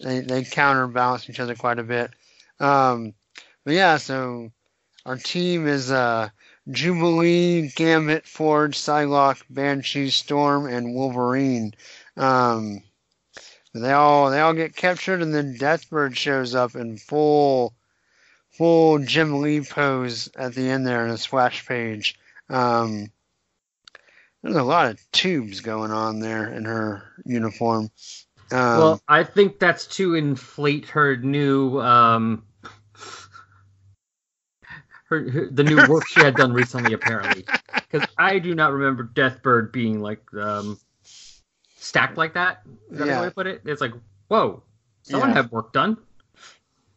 they 0.00 0.20
they 0.20 0.44
counterbalance 0.44 1.30
each 1.30 1.40
other 1.40 1.54
quite 1.54 1.78
a 1.78 1.84
bit. 1.84 2.10
Um, 2.58 3.14
but 3.64 3.74
yeah, 3.74 3.96
so 3.96 4.50
our 5.06 5.16
team 5.16 5.68
is 5.68 5.92
uh, 5.92 6.30
Jubilee, 6.70 7.70
Gambit, 7.76 8.26
Forge, 8.26 8.76
Psylocke, 8.76 9.42
Banshee, 9.48 10.10
Storm, 10.10 10.66
and 10.66 10.94
Wolverine. 10.94 11.74
Um, 12.16 12.82
they 13.72 13.92
all 13.92 14.30
they 14.30 14.40
all 14.40 14.54
get 14.54 14.74
captured, 14.74 15.22
and 15.22 15.32
then 15.32 15.56
Deathbird 15.56 16.16
shows 16.16 16.56
up 16.56 16.74
in 16.74 16.98
full 16.98 17.72
full 18.50 18.98
Jim 18.98 19.40
Lee 19.40 19.60
pose 19.60 20.28
at 20.36 20.54
the 20.54 20.68
end 20.68 20.86
there 20.86 21.04
in 21.06 21.12
a 21.12 21.18
splash 21.18 21.66
page. 21.66 22.18
Um, 22.48 23.12
there's 24.42 24.56
a 24.56 24.62
lot 24.62 24.90
of 24.90 25.12
tubes 25.12 25.60
going 25.60 25.90
on 25.90 26.20
there 26.20 26.52
in 26.52 26.64
her 26.64 27.02
uniform. 27.24 27.90
Um, 28.52 28.78
well, 28.78 29.02
I 29.06 29.24
think 29.24 29.58
that's 29.58 29.86
to 29.98 30.14
inflate 30.14 30.86
her 30.86 31.16
new 31.16 31.80
um 31.80 32.44
her, 35.08 35.30
her 35.30 35.48
the 35.50 35.64
new 35.64 35.86
work 35.88 36.06
she 36.08 36.20
had 36.20 36.36
done 36.36 36.52
recently 36.52 36.92
apparently. 36.92 37.44
Cuz 37.90 38.02
I 38.16 38.38
do 38.38 38.54
not 38.54 38.72
remember 38.72 39.04
Deathbird 39.04 39.72
being 39.72 40.00
like 40.00 40.22
um 40.34 40.78
stacked 41.76 42.16
like 42.16 42.34
that. 42.34 42.62
Is 42.90 42.98
that 42.98 43.04
the 43.04 43.10
Yeah. 43.10 43.20
way 43.20 43.26
to 43.26 43.32
put 43.32 43.46
it? 43.46 43.62
It's 43.64 43.80
like, 43.80 43.92
whoa. 44.28 44.62
Someone 45.02 45.30
Yeah. 45.30 45.34
had 45.36 45.50
work 45.50 45.72
done. 45.72 45.96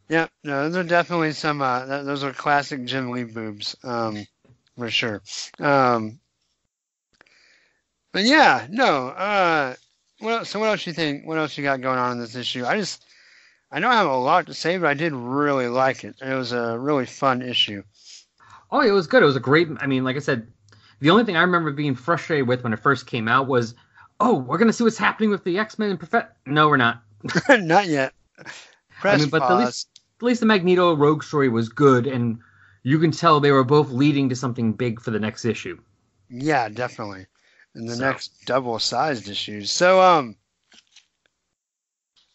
Yeah, 0.10 0.28
no, 0.44 0.70
those 0.70 0.76
are 0.76 0.88
definitely 0.88 1.32
some. 1.32 1.62
Uh, 1.62 1.86
th- 1.86 2.06
those 2.06 2.24
are 2.24 2.34
classic 2.34 2.84
Jim 2.86 3.10
Lee 3.12 3.24
boobs, 3.24 3.76
um, 3.84 4.28
for 4.78 4.90
sure. 4.92 5.22
Um, 5.60 6.20
but 8.14 8.24
yeah, 8.24 8.68
no. 8.70 9.10
Uh, 9.10 9.76
what 10.20 10.32
else, 10.32 10.50
so 10.50 10.60
what 10.60 10.70
else 10.70 10.88
you 10.88 10.94
think? 10.94 11.26
What 11.28 11.38
else 11.38 11.58
you 11.58 11.64
got 11.64 11.82
going 11.82 12.00
on 12.00 12.14
in 12.14 12.20
this 12.20 12.36
issue? 12.36 12.66
I 12.66 12.78
just, 12.78 13.04
I 13.72 13.82
don't 13.82 13.92
have 13.92 14.08
a 14.08 14.16
lot 14.16 14.46
to 14.46 14.54
say, 14.54 14.78
but 14.78 14.88
I 14.88 14.94
did 14.94 15.12
really 15.12 15.68
like 15.68 16.06
it. 16.06 16.16
It 16.22 16.34
was 16.34 16.54
a 16.54 16.80
really 16.80 17.06
fun 17.06 17.42
issue. 17.42 17.84
Oh, 18.72 18.82
it 18.82 18.92
was 18.92 19.08
good. 19.08 19.22
It 19.22 19.26
was 19.26 19.36
a 19.36 19.42
great. 19.42 19.68
I 19.80 19.88
mean, 19.88 20.04
like 20.04 20.16
I 20.16 20.20
said, 20.20 20.48
the 21.00 21.10
only 21.10 21.26
thing 21.26 21.36
I 21.36 21.42
remember 21.42 21.72
being 21.72 21.96
frustrated 21.96 22.48
with 22.48 22.64
when 22.64 22.72
it 22.72 22.80
first 22.80 23.08
came 23.08 23.28
out 23.28 23.48
was, 23.48 23.76
oh, 24.20 24.36
we're 24.36 24.58
gonna 24.58 24.74
see 24.74 24.84
what's 24.84 24.98
happening 24.98 25.30
with 25.30 25.44
the 25.44 25.58
X 25.58 25.78
Men 25.78 25.90
and 25.90 26.00
Prophet. 26.00 26.30
No, 26.46 26.70
we're 26.70 26.78
not. 26.78 27.04
Not 27.50 27.88
yet. 27.88 28.14
Press 29.00 29.16
I 29.16 29.18
mean, 29.18 29.30
but 29.30 29.42
at 29.42 29.58
least 29.58 29.90
at 30.18 30.24
least 30.24 30.40
the 30.40 30.46
Magneto 30.46 30.96
Rogue 30.96 31.24
story 31.24 31.50
was 31.50 31.68
good, 31.68 32.08
and 32.08 32.40
you 32.84 33.00
can 33.00 33.12
tell 33.12 33.40
they 33.40 33.52
were 33.52 33.64
both 33.64 33.90
leading 33.90 34.30
to 34.30 34.36
something 34.36 34.72
big 34.72 35.02
for 35.02 35.12
the 35.12 35.20
next 35.20 35.44
issue. 35.46 35.78
Yeah, 36.30 36.70
definitely. 36.70 37.26
In 37.76 37.86
the 37.86 37.96
So- 37.96 38.04
next 38.04 38.46
double-sized 38.46 39.28
issues. 39.30 39.72
So, 39.72 40.02
um, 40.02 40.36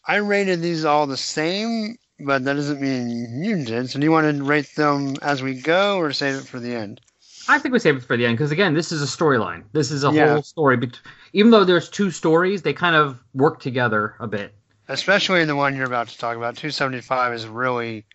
I 0.05 0.15
rated 0.17 0.61
these 0.61 0.85
all 0.85 1.07
the 1.07 1.17
same, 1.17 1.97
but 2.19 2.43
that 2.45 2.55
doesn't 2.55 2.81
mean 2.81 3.43
you 3.43 3.63
did. 3.63 3.89
So, 3.89 3.99
do 3.99 4.03
you 4.05 4.11
want 4.11 4.35
to 4.35 4.43
rate 4.43 4.73
them 4.75 5.15
as 5.21 5.41
we 5.41 5.61
go, 5.61 5.97
or 5.97 6.11
save 6.11 6.35
it 6.35 6.47
for 6.47 6.59
the 6.59 6.75
end? 6.75 6.99
I 7.47 7.57
think 7.57 7.73
we 7.73 7.79
save 7.79 7.97
it 7.97 8.03
for 8.03 8.17
the 8.17 8.25
end 8.25 8.37
because 8.37 8.51
again, 8.51 8.73
this 8.73 8.91
is 8.91 9.01
a 9.01 9.05
storyline. 9.05 9.63
This 9.71 9.91
is 9.91 10.03
a 10.03 10.11
Yeah. 10.11 10.33
whole 10.33 10.43
story. 10.43 10.77
But 10.77 10.99
even 11.33 11.51
though 11.51 11.63
there's 11.63 11.89
two 11.89 12.11
stories, 12.11 12.61
they 12.61 12.73
kind 12.73 12.95
of 12.95 13.17
work 13.33 13.59
together 13.59 14.15
a 14.19 14.27
bit. 14.27 14.53
Especially 14.87 15.41
in 15.41 15.47
the 15.47 15.55
one 15.55 15.75
you're 15.75 15.85
about 15.85 16.09
to 16.09 16.17
talk 16.17 16.35
about. 16.37 16.57
275 16.57 17.33
is 17.33 17.47
really 17.47 18.05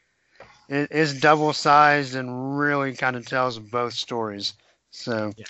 it 0.68 0.90
is 0.90 1.20
double-sized 1.20 2.14
and 2.14 2.58
really 2.58 2.94
kind 2.94 3.16
of 3.16 3.26
tells 3.26 3.58
both 3.58 3.92
stories. 3.92 4.54
So, 4.90 5.32
Yeah. 5.36 5.44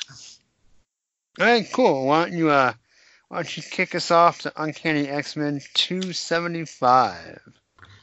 All 1.41 1.47
right, 1.47 1.67
cool. 1.73 2.07
Why 2.07 2.25
don't 2.25 2.37
you 2.39 2.51
uh, 2.51 2.73
why 3.29 3.39
don't 3.39 3.57
you 3.57 3.63
kick 3.63 3.95
us 3.95 4.11
off 4.11 4.43
to 4.43 4.53
Uncanny 4.57 5.09
X-Men 5.09 5.61
275? 5.75 7.41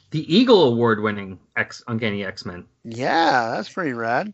The 0.09 0.35
Eagle 0.35 0.63
Award-winning 0.63 1.39
X 1.55 1.81
Uncanny 1.87 2.25
X-Men. 2.25 2.65
Yeah, 2.83 3.51
that's 3.55 3.69
pretty 3.69 3.93
rad. 3.93 4.33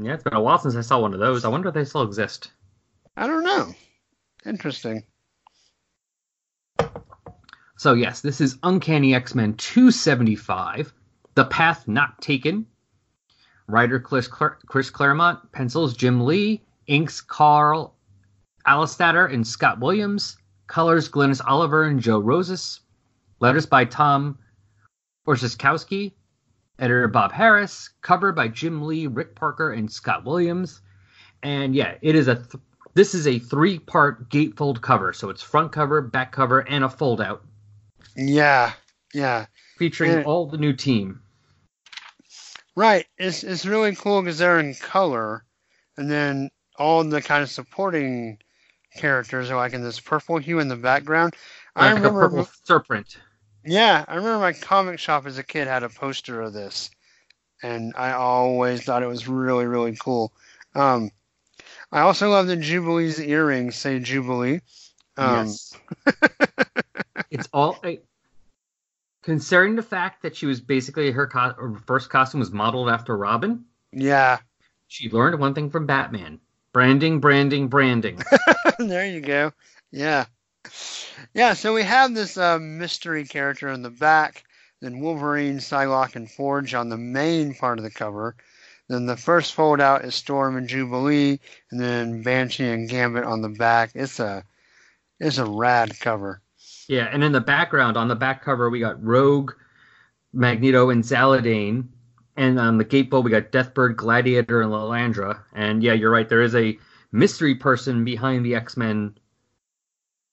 Yeah, 0.00 0.14
it's 0.14 0.22
been 0.22 0.34
a 0.34 0.40
while 0.40 0.58
since 0.58 0.76
I 0.76 0.82
saw 0.82 1.00
one 1.00 1.14
of 1.14 1.20
those. 1.20 1.44
I 1.44 1.48
wonder 1.48 1.68
if 1.68 1.74
they 1.74 1.84
still 1.84 2.02
exist. 2.02 2.52
I 3.16 3.26
don't 3.26 3.42
know. 3.42 3.74
Interesting. 4.46 5.02
So 7.76 7.94
yes, 7.94 8.20
this 8.20 8.40
is 8.40 8.58
Uncanny 8.62 9.14
X-Men 9.16 9.54
275, 9.54 10.92
The 11.34 11.44
Path 11.46 11.88
Not 11.88 12.22
Taken. 12.22 12.66
Writer 13.66 13.98
Chris, 13.98 14.28
Chris 14.28 14.90
Claremont, 14.90 15.50
pencils 15.50 15.96
Jim 15.96 16.24
Lee, 16.24 16.62
inks 16.86 17.20
Carl 17.20 17.96
Alistatter 18.66 19.26
and 19.32 19.46
Scott 19.46 19.80
Williams, 19.80 20.36
colors 20.66 21.08
Glynis 21.08 21.40
Oliver 21.46 21.84
and 21.84 22.00
Joe 22.00 22.18
Rosas. 22.18 22.80
letters 23.40 23.66
by 23.66 23.84
Tom 23.84 24.38
Orzechowski, 25.26 26.12
editor 26.78 27.08
Bob 27.08 27.32
Harras, 27.32 27.90
cover 28.02 28.32
by 28.32 28.48
Jim 28.48 28.82
Lee, 28.82 29.06
Rick 29.08 29.34
Parker, 29.34 29.72
and 29.72 29.90
Scott 29.90 30.24
Williams. 30.24 30.80
And 31.42 31.74
yeah, 31.74 31.96
it 32.02 32.14
is 32.14 32.28
a 32.28 32.36
th- 32.36 32.62
this 32.94 33.14
is 33.14 33.26
a 33.26 33.38
three-part 33.38 34.30
gatefold 34.30 34.80
cover, 34.80 35.12
so 35.12 35.28
it's 35.30 35.42
front 35.42 35.72
cover, 35.72 36.00
back 36.02 36.30
cover, 36.30 36.60
and 36.60 36.84
a 36.84 36.88
fold-out 36.88 37.42
Yeah, 38.14 38.72
yeah. 39.14 39.46
featuring 39.78 40.12
Yeah. 40.12 40.22
all 40.22 40.46
the 40.46 40.58
new 40.58 40.72
team. 40.72 41.20
Right. 42.76 43.06
It's 43.18 43.42
it's 43.44 43.66
really 43.66 43.94
cool 43.96 44.22
because 44.22 44.38
they're 44.38 44.60
in 44.60 44.74
color, 44.74 45.44
and 45.96 46.10
then 46.10 46.48
all 46.78 47.02
the 47.04 47.20
kind 47.20 47.42
of 47.42 47.50
supporting 47.50 48.38
characters 48.96 49.50
are 49.50 49.56
like 49.56 49.72
in 49.72 49.82
this 49.82 50.00
purple 50.00 50.38
hue 50.38 50.58
in 50.58 50.68
the 50.68 50.76
background. 50.76 51.34
I 51.74 51.92
remember. 51.92 52.28
purple 52.28 52.48
serpent. 52.64 53.16
Yeah, 53.64 54.04
I 54.08 54.16
remember 54.16 54.40
my 54.40 54.52
comic 54.52 54.98
shop 54.98 55.26
as 55.26 55.38
a 55.38 55.42
kid 55.42 55.68
had 55.68 55.82
a 55.82 55.88
poster 55.88 56.42
of 56.42 56.52
this, 56.52 56.90
and 57.62 57.94
I 57.96 58.12
always 58.12 58.82
thought 58.82 59.02
it 59.02 59.08
was 59.08 59.28
really, 59.28 59.66
really 59.66 59.96
cool. 59.96 60.32
Um, 60.74 61.10
I 61.92 62.00
also 62.00 62.30
love 62.30 62.46
the 62.46 62.56
Jubilee's 62.56 63.20
earrings 63.20 63.76
say 63.76 64.00
Jubilee. 64.00 64.60
Um, 65.16 65.46
yes. 65.46 65.78
it's 67.30 67.48
all 67.52 67.78
I, 67.84 68.00
considering 69.22 69.76
the 69.76 69.82
fact 69.82 70.22
that 70.22 70.34
she 70.34 70.46
was 70.46 70.60
basically 70.60 71.10
her, 71.10 71.26
co- 71.26 71.54
her 71.56 71.76
first 71.86 72.10
costume 72.10 72.40
was 72.40 72.50
modeled 72.50 72.88
after 72.88 73.16
Robin. 73.16 73.64
Yeah, 73.92 74.38
She 74.88 75.10
learned 75.10 75.38
one 75.38 75.54
thing 75.54 75.70
from 75.70 75.86
Batman: 75.86 76.40
branding, 76.72 77.20
branding, 77.20 77.68
branding. 77.68 78.22
there 78.78 79.06
you 79.06 79.20
go. 79.20 79.52
Yeah. 79.90 80.26
Yeah, 81.34 81.54
so 81.54 81.74
we 81.74 81.82
have 81.82 82.14
this 82.14 82.36
uh, 82.36 82.58
mystery 82.58 83.24
character 83.24 83.68
in 83.68 83.82
the 83.82 83.90
back, 83.90 84.44
then 84.80 85.00
Wolverine, 85.00 85.58
Psylocke, 85.58 86.16
and 86.16 86.30
Forge 86.30 86.74
on 86.74 86.88
the 86.88 86.98
main 86.98 87.54
part 87.54 87.78
of 87.78 87.84
the 87.84 87.90
cover. 87.90 88.36
Then 88.88 89.06
the 89.06 89.16
first 89.16 89.54
fold 89.54 89.80
out 89.80 90.04
is 90.04 90.14
Storm 90.14 90.56
and 90.56 90.68
Jubilee, 90.68 91.40
and 91.70 91.80
then 91.80 92.22
Banshee 92.22 92.68
and 92.68 92.88
Gambit 92.88 93.24
on 93.24 93.40
the 93.40 93.48
back. 93.48 93.92
It's 93.94 94.20
a 94.20 94.44
it's 95.18 95.38
a 95.38 95.46
rad 95.46 95.98
cover. 96.00 96.42
Yeah, 96.88 97.08
and 97.10 97.22
in 97.22 97.32
the 97.32 97.40
background, 97.40 97.96
on 97.96 98.08
the 98.08 98.16
back 98.16 98.42
cover, 98.42 98.68
we 98.68 98.80
got 98.80 99.02
Rogue, 99.02 99.52
Magneto, 100.32 100.90
and 100.90 101.04
Zaladane. 101.04 101.86
And 102.36 102.58
on 102.58 102.78
the 102.78 102.84
gatefold, 102.84 103.24
we 103.24 103.30
got 103.30 103.52
Deathbird, 103.52 103.96
Gladiator, 103.96 104.62
and 104.62 104.70
Lilandra. 104.70 105.40
And 105.52 105.82
yeah, 105.82 105.92
you're 105.92 106.10
right. 106.10 106.28
There 106.28 106.40
is 106.40 106.54
a 106.54 106.78
mystery 107.12 107.54
person 107.54 108.04
behind 108.04 108.44
the 108.44 108.54
X 108.54 108.76
Men 108.76 109.18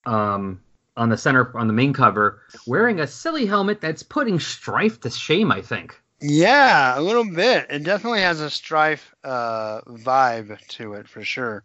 um, 0.05 0.62
on 0.95 1.09
the 1.09 1.17
center, 1.17 1.55
on 1.57 1.67
the 1.67 1.73
main 1.73 1.93
cover, 1.93 2.41
wearing 2.65 2.99
a 2.99 3.07
silly 3.07 3.45
helmet 3.45 3.81
that's 3.81 4.03
putting 4.03 4.39
Strife 4.39 5.01
to 5.01 5.09
shame, 5.09 5.51
I 5.51 5.62
think. 5.62 5.99
Yeah, 6.21 6.99
a 6.99 7.01
little 7.01 7.23
bit. 7.23 7.67
It 7.69 7.83
definitely 7.83 8.21
has 8.21 8.41
a 8.41 8.49
strife 8.49 9.13
uh, 9.23 9.81
vibe 9.81 10.59
to 10.69 10.93
it 10.93 11.07
for 11.07 11.23
sure. 11.23 11.63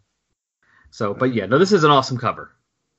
So, 0.91 1.13
but 1.13 1.33
yeah, 1.33 1.45
no, 1.45 1.57
this 1.57 1.73
is 1.73 1.83
an 1.83 1.91
awesome 1.91 2.17
cover. 2.17 2.51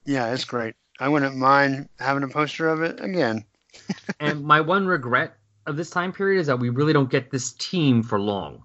Yeah, 0.04 0.32
it's 0.34 0.44
great. 0.44 0.74
I 1.00 1.08
wouldn't 1.08 1.36
mind 1.36 1.88
having 1.98 2.22
a 2.24 2.28
poster 2.28 2.68
of 2.68 2.82
it 2.82 3.00
again. 3.00 3.44
and 4.20 4.44
my 4.44 4.60
one 4.60 4.86
regret 4.86 5.36
of 5.66 5.76
this 5.76 5.90
time 5.90 6.12
period 6.12 6.40
is 6.40 6.46
that 6.46 6.58
we 6.58 6.70
really 6.70 6.92
don't 6.92 7.10
get 7.10 7.30
this 7.30 7.52
team 7.52 8.02
for 8.02 8.18
long. 8.20 8.62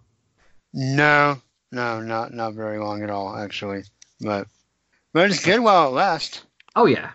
No, 0.74 1.42
no, 1.72 2.00
not 2.02 2.34
not 2.34 2.54
very 2.54 2.80
long 2.80 3.04
at 3.04 3.10
all, 3.10 3.36
actually. 3.36 3.84
But 4.20 4.48
but 5.14 5.30
it's 5.32 5.44
good 5.44 5.60
while 5.60 5.88
it 5.88 5.92
lasts. 5.92 6.44
Oh 6.76 6.86
yeah. 6.86 7.12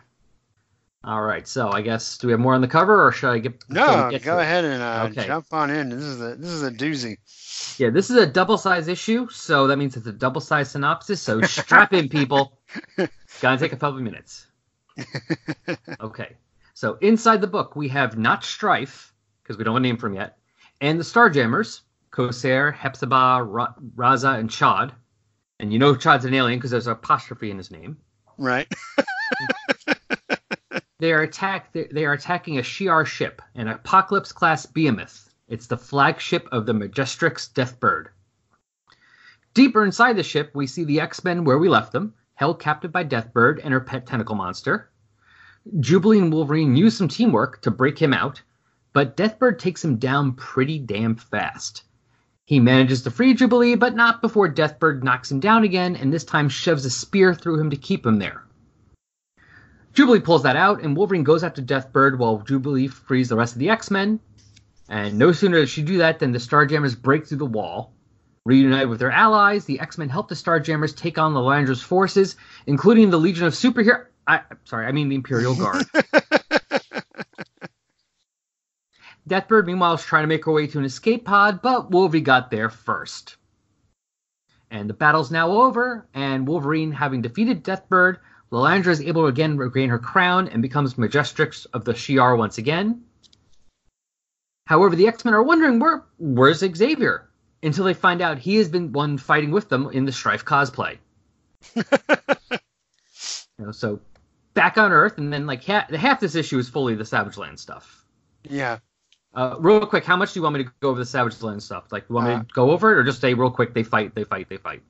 All 1.04 1.22
right, 1.22 1.46
so 1.46 1.70
I 1.70 1.82
guess 1.82 2.18
do 2.18 2.26
we 2.26 2.32
have 2.32 2.40
more 2.40 2.54
on 2.54 2.60
the 2.60 2.68
cover, 2.68 3.06
or 3.06 3.12
should 3.12 3.30
I 3.30 3.38
get? 3.38 3.62
No, 3.68 4.08
get 4.10 4.24
go 4.24 4.32
to 4.32 4.38
it? 4.38 4.42
ahead 4.42 4.64
and 4.64 4.82
uh, 4.82 5.08
Okay. 5.10 5.26
jump 5.26 5.46
on 5.52 5.70
in. 5.70 5.88
This 5.90 6.02
is 6.02 6.20
a 6.20 6.34
this 6.34 6.50
is 6.50 6.62
a 6.64 6.70
doozy. 6.70 7.18
Yeah, 7.78 7.90
this 7.90 8.10
is 8.10 8.16
a 8.16 8.26
double 8.26 8.58
size 8.58 8.88
issue, 8.88 9.28
so 9.30 9.68
that 9.68 9.76
means 9.76 9.96
it's 9.96 10.06
a 10.06 10.12
double 10.12 10.40
size 10.40 10.70
synopsis. 10.70 11.22
So 11.22 11.40
strap 11.42 11.92
in, 11.92 12.08
people. 12.08 12.58
Gonna 13.40 13.58
take 13.58 13.72
a 13.72 13.76
couple 13.76 14.00
minutes. 14.00 14.46
Okay, 16.00 16.36
so 16.74 16.94
inside 17.00 17.40
the 17.40 17.46
book 17.46 17.76
we 17.76 17.88
have 17.88 18.18
not 18.18 18.44
Strife 18.44 19.12
because 19.46 19.58
we 19.58 19.64
don't 19.64 19.74
have 19.74 19.80
a 19.80 19.86
name 19.86 19.96
for 19.96 20.08
him 20.08 20.14
yet, 20.14 20.38
and 20.80 20.98
the 20.98 21.04
Starjammers, 21.04 21.82
Corsair, 22.10 22.72
Hepzibah, 22.72 23.44
Ra- 23.44 23.74
Raza, 23.94 24.38
and 24.38 24.50
Ch'od. 24.50 24.90
And 25.60 25.72
you 25.72 25.78
know 25.78 25.94
Ch'od's 25.94 26.24
an 26.24 26.34
alien 26.34 26.58
because 26.58 26.72
there's 26.72 26.88
an 26.88 26.94
apostrophe 26.94 27.50
in 27.50 27.56
his 27.56 27.70
name. 27.70 27.96
Right. 28.38 28.66
They 30.98 31.12
are 31.12 31.22
attack. 31.22 31.74
They, 31.74 32.06
are 32.06 32.14
attacking 32.14 32.58
a 32.58 32.62
Shi'ar 32.62 33.04
ship, 33.04 33.42
an 33.54 33.68
Apocalypse 33.68 34.32
class 34.32 34.64
behemoth. 34.64 35.28
It's 35.46 35.66
the 35.66 35.76
flagship 35.76 36.48
of 36.52 36.64
the 36.64 36.72
Majestrix 36.72 37.52
Deathbird. 37.52 38.06
Deeper 39.52 39.84
inside 39.84 40.16
the 40.16 40.22
ship, 40.22 40.52
we 40.54 40.66
see 40.66 40.84
the 40.84 41.00
X-Men 41.00 41.44
where 41.44 41.58
we 41.58 41.68
left 41.68 41.92
them, 41.92 42.14
held 42.34 42.60
captive 42.60 42.92
by 42.92 43.04
Deathbird 43.04 43.60
and 43.62 43.74
her 43.74 43.80
pet 43.80 44.06
tentacle 44.06 44.36
monster. 44.36 44.90
Jubilee 45.80 46.18
and 46.18 46.32
Wolverine 46.32 46.76
use 46.76 46.96
some 46.96 47.08
teamwork 47.08 47.60
to 47.60 47.70
break 47.70 47.98
him 47.98 48.14
out, 48.14 48.40
but 48.96 49.14
Deathbird 49.14 49.58
takes 49.58 49.84
him 49.84 49.96
down 49.96 50.32
pretty 50.32 50.78
damn 50.78 51.16
fast. 51.16 51.82
He 52.46 52.58
manages 52.58 53.02
to 53.02 53.10
free 53.10 53.34
Jubilee, 53.34 53.74
but 53.74 53.94
not 53.94 54.22
before 54.22 54.50
Deathbird 54.50 55.02
knocks 55.02 55.30
him 55.30 55.38
down 55.38 55.64
again, 55.64 55.96
and 55.96 56.10
this 56.10 56.24
time 56.24 56.48
shoves 56.48 56.86
a 56.86 56.88
spear 56.88 57.34
through 57.34 57.60
him 57.60 57.68
to 57.68 57.76
keep 57.76 58.06
him 58.06 58.18
there. 58.18 58.44
Jubilee 59.92 60.20
pulls 60.20 60.44
that 60.44 60.56
out, 60.56 60.80
and 60.80 60.96
Wolverine 60.96 61.24
goes 61.24 61.44
after 61.44 61.60
Deathbird 61.60 62.16
while 62.16 62.38
Jubilee 62.38 62.86
frees 62.86 63.28
the 63.28 63.36
rest 63.36 63.52
of 63.52 63.58
the 63.58 63.68
X-Men. 63.68 64.18
And 64.88 65.18
no 65.18 65.30
sooner 65.30 65.60
does 65.60 65.68
she 65.68 65.82
do 65.82 65.98
that 65.98 66.18
than 66.18 66.32
the 66.32 66.38
Starjammers 66.38 66.98
break 66.98 67.26
through 67.26 67.36
the 67.36 67.44
wall. 67.44 67.92
Reunited 68.46 68.88
with 68.88 69.00
their 69.00 69.12
allies, 69.12 69.66
the 69.66 69.78
X-Men 69.78 70.08
help 70.08 70.28
the 70.28 70.34
Starjammers 70.34 70.96
take 70.96 71.18
on 71.18 71.34
the 71.34 71.40
Landra's 71.40 71.82
forces, 71.82 72.36
including 72.66 73.10
the 73.10 73.18
Legion 73.18 73.44
of 73.44 73.52
Superhero. 73.52 74.06
I, 74.26 74.40
sorry, 74.64 74.86
I 74.86 74.92
mean 74.92 75.10
the 75.10 75.16
Imperial 75.16 75.54
Guard. 75.54 75.84
Deathbird, 79.28 79.66
meanwhile, 79.66 79.94
is 79.94 80.04
trying 80.04 80.22
to 80.22 80.28
make 80.28 80.44
her 80.44 80.52
way 80.52 80.66
to 80.68 80.78
an 80.78 80.84
escape 80.84 81.24
pod, 81.24 81.60
but 81.62 81.90
Wolverine 81.90 82.22
got 82.22 82.50
there 82.50 82.70
first. 82.70 83.36
And 84.70 84.88
the 84.88 84.94
battle's 84.94 85.30
now 85.30 85.50
over, 85.50 86.06
and 86.14 86.46
Wolverine, 86.46 86.92
having 86.92 87.22
defeated 87.22 87.64
Deathbird, 87.64 88.18
Lilandra 88.52 88.88
is 88.88 89.00
able 89.00 89.22
to 89.22 89.28
again 89.28 89.56
regain 89.56 89.88
her 89.88 89.98
crown 89.98 90.48
and 90.48 90.62
becomes 90.62 90.94
Majestrix 90.94 91.66
of 91.72 91.84
the 91.84 91.92
Shi'ar 91.92 92.38
once 92.38 92.58
again. 92.58 93.02
However, 94.66 94.96
the 94.96 95.08
X-Men 95.08 95.34
are 95.34 95.42
wondering 95.42 95.78
where 95.78 96.04
where's 96.18 96.58
Xavier 96.58 97.28
until 97.62 97.84
they 97.84 97.94
find 97.94 98.20
out 98.20 98.38
he 98.38 98.56
has 98.56 98.68
been 98.68 98.92
one 98.92 99.18
fighting 99.18 99.50
with 99.50 99.68
them 99.68 99.90
in 99.92 100.04
the 100.04 100.12
Strife 100.12 100.44
cosplay. 100.44 100.98
you 101.74 101.84
know, 103.58 103.72
so 103.72 104.00
back 104.54 104.78
on 104.78 104.92
Earth, 104.92 105.18
and 105.18 105.32
then 105.32 105.46
like 105.46 105.64
half, 105.64 105.90
half 105.90 106.20
this 106.20 106.34
issue 106.34 106.58
is 106.58 106.68
fully 106.68 106.94
the 106.94 107.04
Savage 107.04 107.36
Land 107.36 107.58
stuff. 107.58 108.04
Yeah. 108.48 108.78
Uh, 109.36 109.54
real 109.58 109.84
quick, 109.86 110.02
how 110.04 110.16
much 110.16 110.32
do 110.32 110.38
you 110.40 110.42
want 110.42 110.56
me 110.56 110.64
to 110.64 110.70
go 110.80 110.88
over 110.88 110.98
the 110.98 111.04
Savage 111.04 111.40
Land 111.42 111.62
stuff? 111.62 111.84
Like, 111.92 112.06
you 112.08 112.14
want 112.14 112.26
me 112.28 112.34
Uh, 112.34 112.38
to 112.40 112.46
go 112.54 112.70
over 112.70 112.90
it, 112.92 112.98
or 112.98 113.04
just 113.04 113.20
say 113.20 113.34
real 113.34 113.50
quick? 113.50 113.74
They 113.74 113.82
fight, 113.82 114.14
they 114.14 114.24
fight, 114.24 114.48
they 114.48 114.56
fight. 114.56 114.82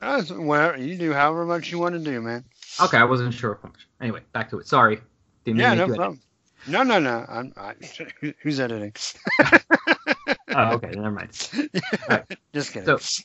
That's 0.00 0.30
whatever 0.32 0.76
you 0.78 0.96
do, 0.98 1.12
however 1.12 1.46
much 1.46 1.70
you 1.70 1.78
want 1.78 1.94
to 1.94 2.00
do, 2.00 2.20
man. 2.20 2.44
Okay, 2.82 2.96
I 2.98 3.04
wasn't 3.04 3.32
sure 3.32 3.58
how 3.62 3.68
much. 3.68 3.86
Anyway, 4.00 4.20
back 4.32 4.50
to 4.50 4.58
it. 4.58 4.66
Sorry. 4.66 5.00
Didn't 5.44 5.60
Yeah, 5.60 5.74
no 5.74 5.84
edit. 5.84 5.96
problem. 5.96 6.20
No, 6.66 6.82
no, 6.82 6.98
no. 6.98 7.24
I'm, 7.28 7.52
I, 7.56 7.74
who's 8.42 8.58
editing? 8.60 8.92
Oh, 10.54 10.72
okay, 10.74 10.90
never 10.90 11.10
mind. 11.10 11.30
Just 12.52 12.72
kidding. 12.74 12.98
So- 12.98 13.22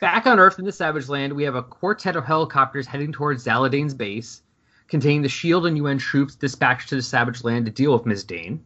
Back 0.00 0.26
on 0.26 0.38
Earth 0.38 0.58
in 0.58 0.64
the 0.66 0.72
Savage 0.72 1.08
Land, 1.08 1.32
we 1.32 1.42
have 1.44 1.54
a 1.54 1.62
quartet 1.62 2.16
of 2.16 2.24
helicopters 2.24 2.86
heading 2.86 3.12
towards 3.12 3.44
Zaladane's 3.46 3.94
base, 3.94 4.42
containing 4.88 5.22
the 5.22 5.28
SHIELD 5.28 5.66
and 5.66 5.76
UN 5.78 5.96
troops 5.98 6.34
dispatched 6.36 6.90
to 6.90 6.96
the 6.96 7.02
Savage 7.02 7.44
Land 7.44 7.64
to 7.64 7.70
deal 7.72 7.92
with 7.94 8.04
Ms. 8.06 8.24
Dane. 8.24 8.62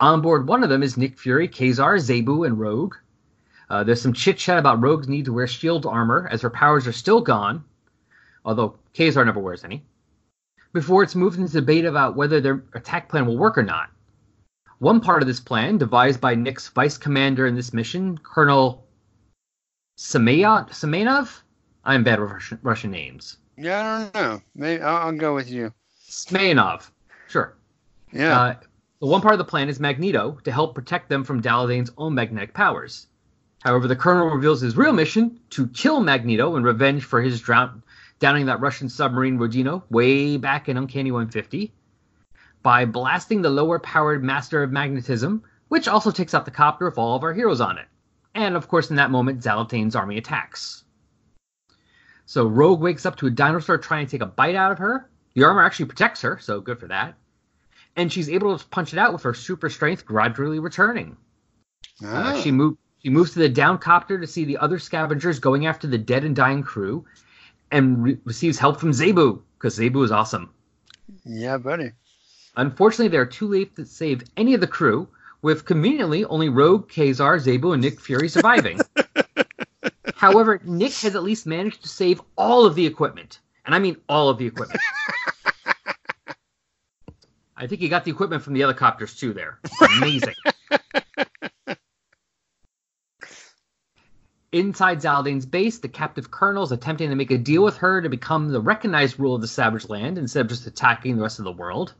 On 0.00 0.22
board 0.22 0.48
one 0.48 0.62
of 0.62 0.70
them 0.70 0.82
is 0.82 0.96
Nick 0.96 1.18
Fury, 1.18 1.46
Ka-Zar, 1.46 1.96
Zabu, 1.96 2.46
and 2.46 2.58
Rogue. 2.58 2.94
Uh, 3.68 3.84
there's 3.84 4.00
some 4.00 4.12
chit 4.14 4.38
chat 4.38 4.58
about 4.58 4.80
Rogue's 4.80 5.08
need 5.08 5.26
to 5.26 5.32
wear 5.32 5.46
shield 5.46 5.86
armor, 5.86 6.28
as 6.32 6.40
her 6.42 6.50
powers 6.50 6.86
are 6.86 6.92
still 6.92 7.20
gone, 7.20 7.62
although 8.44 8.76
Ka-Zar 8.96 9.24
never 9.24 9.40
wears 9.40 9.62
any, 9.62 9.84
before 10.72 11.02
it's 11.02 11.14
moved 11.14 11.38
into 11.38 11.52
debate 11.52 11.84
about 11.84 12.16
whether 12.16 12.40
their 12.40 12.64
attack 12.74 13.08
plan 13.08 13.26
will 13.26 13.36
work 13.38 13.58
or 13.58 13.62
not. 13.62 13.90
One 14.78 15.00
part 15.00 15.22
of 15.22 15.28
this 15.28 15.40
plan, 15.40 15.76
devised 15.76 16.20
by 16.20 16.34
Nick's 16.34 16.68
vice 16.68 16.96
commander 16.96 17.46
in 17.46 17.54
this 17.54 17.74
mission, 17.74 18.16
Colonel 18.18 18.86
Semenov? 19.98 21.42
I'm 21.84 22.02
bad 22.02 22.20
with 22.20 22.30
Russian, 22.30 22.58
Russian 22.62 22.90
names. 22.90 23.36
yeah, 23.58 24.08
I 24.14 24.18
don't 24.18 24.32
know. 24.32 24.42
Maybe 24.54 24.82
I'll, 24.82 25.08
I'll 25.08 25.12
go 25.12 25.34
with 25.34 25.50
you. 25.50 25.72
Smeyanov. 26.08 26.90
Sure. 27.28 27.54
Yeah. 28.10 28.40
Uh, 28.40 28.54
the 29.00 29.06
one 29.06 29.22
part 29.22 29.32
of 29.32 29.38
the 29.38 29.44
plan 29.44 29.70
is 29.70 29.80
Magneto 29.80 30.38
to 30.44 30.52
help 30.52 30.74
protect 30.74 31.08
them 31.08 31.24
from 31.24 31.40
Zaladane's 31.40 31.90
own 31.96 32.14
magnetic 32.14 32.52
powers. 32.52 33.06
However, 33.62 33.88
the 33.88 33.96
Colonel 33.96 34.28
reveals 34.28 34.60
his 34.60 34.76
real 34.76 34.92
mission 34.92 35.40
to 35.50 35.68
kill 35.68 36.00
Magneto 36.00 36.56
in 36.56 36.64
revenge 36.64 37.04
for 37.04 37.22
his 37.22 37.40
drown- 37.40 37.82
downing 38.18 38.44
that 38.46 38.60
Russian 38.60 38.90
submarine 38.90 39.38
Rodino 39.38 39.84
way 39.90 40.36
back 40.36 40.68
in 40.68 40.76
Uncanny 40.76 41.10
150 41.10 41.72
by 42.62 42.84
blasting 42.84 43.40
the 43.40 43.48
lower 43.48 43.78
powered 43.78 44.22
Master 44.22 44.62
of 44.62 44.70
Magnetism, 44.70 45.42
which 45.68 45.88
also 45.88 46.10
takes 46.10 46.34
out 46.34 46.44
the 46.44 46.50
copter 46.50 46.84
with 46.84 46.98
all 46.98 47.16
of 47.16 47.22
our 47.22 47.32
heroes 47.32 47.62
on 47.62 47.78
it. 47.78 47.86
And 48.34 48.54
of 48.54 48.68
course, 48.68 48.90
in 48.90 48.96
that 48.96 49.10
moment, 49.10 49.42
Zaladane's 49.42 49.96
army 49.96 50.18
attacks. 50.18 50.84
So 52.26 52.46
Rogue 52.46 52.82
wakes 52.82 53.06
up 53.06 53.16
to 53.16 53.26
a 53.26 53.30
dinosaur 53.30 53.78
trying 53.78 54.04
to 54.04 54.10
take 54.10 54.20
a 54.20 54.26
bite 54.26 54.54
out 54.54 54.72
of 54.72 54.78
her. 54.78 55.08
The 55.32 55.44
armor 55.44 55.62
actually 55.62 55.86
protects 55.86 56.20
her, 56.20 56.38
so 56.38 56.60
good 56.60 56.78
for 56.78 56.88
that 56.88 57.14
and 57.96 58.12
she's 58.12 58.28
able 58.28 58.56
to 58.58 58.66
punch 58.68 58.92
it 58.92 58.98
out 58.98 59.12
with 59.12 59.22
her 59.22 59.34
super 59.34 59.68
strength 59.68 60.04
gradually 60.06 60.58
returning. 60.58 61.16
Uh, 62.04 62.32
Ah. 62.34 62.40
she 62.42 62.50
move 62.50 62.76
she 63.02 63.08
moves 63.10 63.32
to 63.32 63.38
the 63.38 63.48
down 63.48 63.78
copter 63.78 64.18
to 64.18 64.26
see 64.26 64.44
the 64.44 64.58
other 64.58 64.78
scavengers 64.78 65.38
going 65.38 65.66
after 65.66 65.86
the 65.86 65.96
dead 65.98 66.22
and 66.24 66.36
dying 66.36 66.62
crew, 66.62 67.04
and 67.70 68.02
re- 68.02 68.18
receives 68.24 68.58
help 68.58 68.78
from 68.78 68.90
Zabu 68.90 69.40
because 69.58 69.78
Zabu 69.78 70.04
is 70.04 70.10
awesome. 70.12 70.50
yeah, 71.24 71.56
buddy. 71.56 71.92
Unfortunately, 72.56 73.08
they 73.08 73.16
are 73.16 73.24
too 73.26 73.46
late 73.48 73.74
to 73.76 73.86
save 73.86 74.22
any 74.36 74.52
of 74.54 74.60
the 74.60 74.66
crew, 74.66 75.08
with 75.40 75.64
conveniently 75.64 76.24
only 76.26 76.48
Rogue, 76.50 76.90
Ka-Zar, 76.90 77.38
Zabu, 77.38 77.72
and 77.72 77.80
Nick 77.82 77.98
Fury 78.00 78.28
surviving. 78.28 78.80
However, 80.16 80.60
Nick 80.64 80.92
has 80.96 81.14
at 81.16 81.22
least 81.22 81.46
managed 81.46 81.82
to 81.82 81.88
save 81.88 82.20
all 82.36 82.66
of 82.66 82.74
the 82.74 82.84
equipment. 82.84 83.38
And 83.64 83.74
I 83.74 83.78
mean 83.78 83.96
all 84.08 84.28
of 84.28 84.36
the 84.36 84.46
equipment. 84.46 84.80
I 87.60 87.66
think 87.66 87.82
he 87.82 87.90
got 87.90 88.04
the 88.04 88.10
equipment 88.10 88.42
from 88.42 88.54
the 88.54 88.62
other 88.62 88.72
copters 88.72 89.18
too 89.18 89.34
there. 89.34 89.58
Amazing. 89.98 90.34
Inside 94.52 95.02
Zaladane's 95.02 95.44
base, 95.44 95.78
the 95.78 95.88
captive 95.88 96.30
colonel 96.30 96.62
is 96.62 96.72
attempting 96.72 97.10
to 97.10 97.14
make 97.14 97.30
a 97.30 97.36
deal 97.36 97.62
with 97.62 97.76
her 97.76 98.00
to 98.00 98.08
become 98.08 98.48
the 98.48 98.62
recognized 98.62 99.20
ruler 99.20 99.34
of 99.34 99.42
the 99.42 99.46
Savage 99.46 99.90
Land 99.90 100.16
instead 100.16 100.40
of 100.40 100.48
just 100.48 100.66
attacking 100.66 101.16
the 101.16 101.22
rest 101.22 101.38
of 101.38 101.44
the 101.44 101.52
world. 101.52 101.92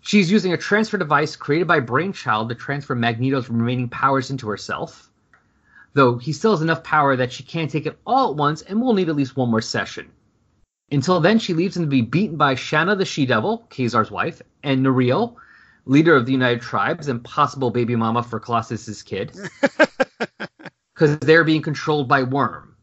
She's 0.00 0.32
using 0.32 0.54
a 0.54 0.56
transfer 0.56 0.96
device 0.96 1.36
created 1.36 1.68
by 1.68 1.80
Brainchild 1.80 2.48
to 2.48 2.54
transfer 2.54 2.94
Magneto's 2.94 3.50
remaining 3.50 3.90
powers 3.90 4.30
into 4.30 4.48
herself. 4.48 5.10
Though 5.92 6.16
he 6.16 6.32
still 6.32 6.52
has 6.52 6.62
enough 6.62 6.82
power 6.82 7.14
that 7.14 7.30
she 7.30 7.42
can't 7.42 7.70
take 7.70 7.84
it 7.84 7.98
all 8.06 8.30
at 8.30 8.36
once 8.36 8.62
and 8.62 8.80
will 8.80 8.94
need 8.94 9.10
at 9.10 9.16
least 9.16 9.36
one 9.36 9.50
more 9.50 9.60
session. 9.60 10.10
Until 10.92 11.20
then, 11.20 11.38
she 11.38 11.54
leaves 11.54 11.74
him 11.74 11.84
to 11.84 11.88
be 11.88 12.02
beaten 12.02 12.36
by 12.36 12.54
Shanna 12.54 12.94
the 12.94 13.06
She 13.06 13.24
Devil, 13.24 13.66
Ka-Zar's 13.70 14.10
wife, 14.10 14.42
and 14.62 14.84
Nereel, 14.84 15.36
leader 15.86 16.14
of 16.14 16.26
the 16.26 16.32
United 16.32 16.60
Tribes 16.60 17.08
and 17.08 17.24
possible 17.24 17.70
baby 17.70 17.96
mama 17.96 18.22
for 18.22 18.38
Colossus's 18.38 19.02
kid, 19.02 19.34
because 20.94 21.18
they're 21.20 21.44
being 21.44 21.62
controlled 21.62 22.08
by 22.08 22.22
Worm. 22.22 22.76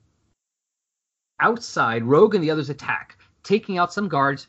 Outside, 1.40 2.04
Rogue 2.04 2.34
and 2.34 2.44
the 2.44 2.50
others 2.50 2.72
attack, 2.72 3.20
taking 3.44 3.78
out 3.78 3.94
some 3.94 4.10
guards, 4.10 4.48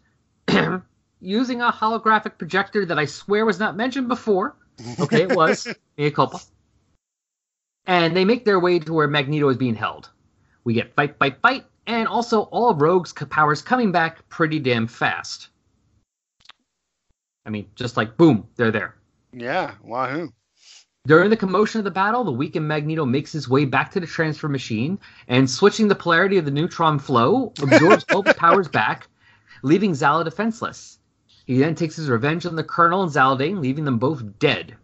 using 1.20 1.60
a 1.60 1.70
holographic 1.70 2.38
projector 2.38 2.86
that 2.86 2.98
I 2.98 3.04
swear 3.04 3.44
was 3.44 3.60
not 3.60 3.76
mentioned 3.76 4.08
before. 4.08 4.56
Okay, 4.98 5.22
it 5.22 5.36
was. 5.36 5.68
Mea 5.98 6.10
culpa. 6.10 6.40
And 7.86 8.16
they 8.16 8.24
make 8.24 8.46
their 8.46 8.58
way 8.58 8.78
to 8.78 8.92
where 8.94 9.06
Magneto 9.06 9.50
is 9.50 9.58
being 9.58 9.74
held. 9.74 10.08
We 10.64 10.72
get 10.72 10.94
fight, 10.94 11.18
fight, 11.18 11.40
fight, 11.42 11.66
and 11.90 12.06
also 12.06 12.42
all 12.42 12.70
of 12.70 12.80
Rogue's 12.80 13.12
powers 13.12 13.62
coming 13.62 13.90
back 13.90 14.28
pretty 14.28 14.60
damn 14.60 14.86
fast. 14.86 15.48
I 17.44 17.50
mean, 17.50 17.66
just 17.74 17.96
like 17.96 18.16
boom, 18.16 18.46
they're 18.56 18.70
there. 18.70 18.94
Yeah, 19.32 19.74
wahoo. 19.82 20.32
During 21.06 21.30
the 21.30 21.36
commotion 21.36 21.78
of 21.78 21.84
the 21.84 21.90
battle, 21.90 22.24
the 22.24 22.30
weakened 22.30 22.68
Magneto 22.68 23.06
makes 23.06 23.32
his 23.32 23.48
way 23.48 23.64
back 23.64 23.90
to 23.92 24.00
the 24.00 24.06
transfer 24.06 24.48
machine 24.48 25.00
and, 25.28 25.50
switching 25.50 25.88
the 25.88 25.94
polarity 25.94 26.36
of 26.36 26.44
the 26.44 26.50
neutron 26.50 26.98
flow, 26.98 27.52
absorbs 27.60 28.04
all 28.12 28.22
the 28.22 28.34
powers 28.38 28.68
back, 28.68 29.08
leaving 29.62 29.94
Zala 29.94 30.24
defenseless. 30.24 30.98
He 31.46 31.58
then 31.58 31.74
takes 31.74 31.96
his 31.96 32.10
revenge 32.10 32.44
on 32.44 32.54
the 32.54 32.62
Colonel 32.62 33.02
and 33.02 33.10
Zaladane, 33.10 33.60
leaving 33.60 33.84
them 33.84 33.98
both 33.98 34.38
dead. 34.38 34.76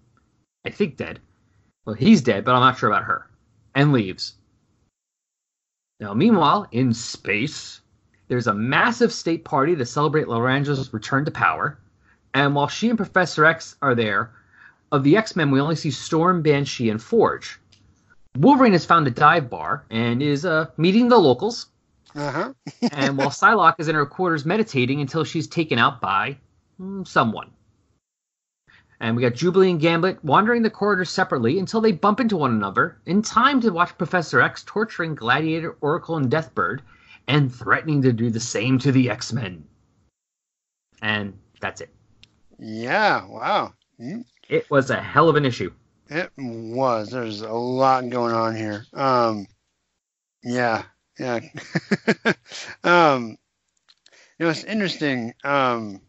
I 0.65 0.71
think 0.71 0.97
dead. 0.97 1.21
Well, 1.85 1.95
he's 1.95 2.23
dead, 2.23 2.45
but 2.45 2.55
I'm 2.55 2.63
not 2.63 2.79
sure 2.79 2.89
about 2.89 3.05
her. 3.05 3.29
And 3.75 3.93
leaves. 3.93 4.36
Now, 5.99 6.13
meanwhile, 6.13 6.67
in 6.73 6.93
space, 6.93 7.81
there's 8.29 8.47
a 8.47 8.55
massive 8.55 9.13
state 9.13 9.45
party 9.45 9.75
to 9.77 9.87
celebrate 9.87 10.27
Lilandra's 10.27 10.93
return 10.93 11.25
to 11.25 11.31
power. 11.31 11.79
And 12.35 12.55
while 12.55 12.69
she 12.69 12.89
and 12.91 12.99
Professor 12.99 13.45
X 13.45 13.77
are 13.81 13.95
there, 13.95 14.31
of 14.93 15.03
the 15.05 15.17
X 15.17 15.37
Men, 15.37 15.51
we 15.51 15.61
only 15.61 15.77
see 15.77 15.91
Storm, 15.91 16.43
Banshee, 16.43 16.91
and 16.91 17.03
Forge. 17.03 17.59
Wolverine 18.37 18.73
has 18.73 18.85
found 18.85 19.07
a 19.07 19.11
dive 19.11 19.49
bar 19.49 19.85
and 19.91 20.23
is 20.23 20.45
uh, 20.45 20.67
meeting 20.77 21.09
the 21.09 21.19
locals. 21.19 21.69
Uh-huh. 22.15 22.53
and 22.93 23.19
while 23.19 23.29
Psylocke 23.31 23.77
is 23.79 23.89
in 23.89 23.95
her 23.95 24.07
quarters 24.07 24.47
meditating 24.47 25.01
until 25.01 25.25
she's 25.25 25.47
taken 25.47 25.79
out 25.79 26.01
by 26.01 26.37
mm, 26.81 27.07
someone. 27.07 27.51
And 29.01 29.15
we 29.15 29.23
got 29.23 29.35
Jubilee 29.35 29.71
and 29.71 29.81
Gambit 29.81 30.25
wandering 30.25 30.63
the 30.63 30.71
corridors 30.71 31.11
separately 31.11 31.59
until 31.59 31.81
they 31.81 31.93
bump 31.93 32.21
into 32.21 32.37
one 32.37 32.53
another 32.53 32.99
in 33.07 33.21
time 33.23 33.61
to 33.61 33.71
watch 33.71 33.97
Professor 33.99 34.41
X 34.41 34.65
torturing 34.67 35.15
Gladiator, 35.15 35.77
Oracle, 35.81 36.17
and 36.17 36.31
Deathbird 36.31 36.81
and 37.29 37.55
threatening 37.55 38.03
to 38.03 38.13
do 38.13 38.31
the 38.31 38.41
same 38.41 38.79
to 38.79 38.93
the 38.93 39.11
X 39.11 39.33
Men. 39.33 39.65
And 41.03 41.39
that's 41.61 41.81
it. 41.81 41.91
Yeah, 42.59 43.27
wow. 43.27 43.75
Mm, 44.01 44.25
It 44.49 44.71
was 44.71 44.91
a 44.91 45.01
hell 45.01 45.29
of 45.29 45.37
an 45.37 45.45
issue. 45.45 45.73
It 46.09 46.31
was. 46.39 47.11
There's 47.11 47.43
a 47.43 47.53
lot 47.53 48.09
going 48.09 48.35
on 48.35 48.57
here. 48.57 48.87
Um, 48.95 49.47
yeah, 50.43 50.85
yeah. 51.19 51.41
um, 52.85 53.37
you 54.39 54.45
know, 54.45 54.51
it's 54.51 54.65
interesting. 54.65 55.35
Um, 55.45 56.01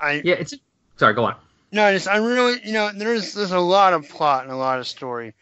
I 0.00 0.22
Yeah, 0.24 0.34
it's. 0.34 0.54
Sorry, 0.96 1.14
go 1.14 1.24
on. 1.24 1.36
No, 1.72 1.86
it's 1.88 2.06
I 2.06 2.16
really 2.16 2.60
you 2.64 2.72
know 2.72 2.90
there's 2.92 3.34
there's 3.34 3.52
a 3.52 3.60
lot 3.60 3.92
of 3.92 4.08
plot 4.08 4.44
and 4.44 4.52
a 4.52 4.56
lot 4.56 4.78
of 4.78 4.88
story, 4.88 5.34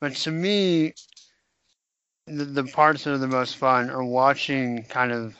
but 0.00 0.14
to 0.16 0.30
me, 0.30 0.94
the, 2.26 2.44
the 2.44 2.64
parts 2.64 3.04
that 3.04 3.14
are 3.14 3.18
the 3.18 3.28
most 3.28 3.56
fun 3.56 3.90
are 3.90 4.04
watching 4.04 4.84
kind 4.84 5.12
of 5.12 5.36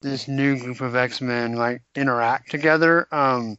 this 0.00 0.28
new 0.28 0.58
group 0.58 0.80
of 0.80 0.96
X 0.96 1.20
Men 1.20 1.54
like 1.54 1.82
interact 1.94 2.50
together. 2.50 3.06
Um, 3.12 3.58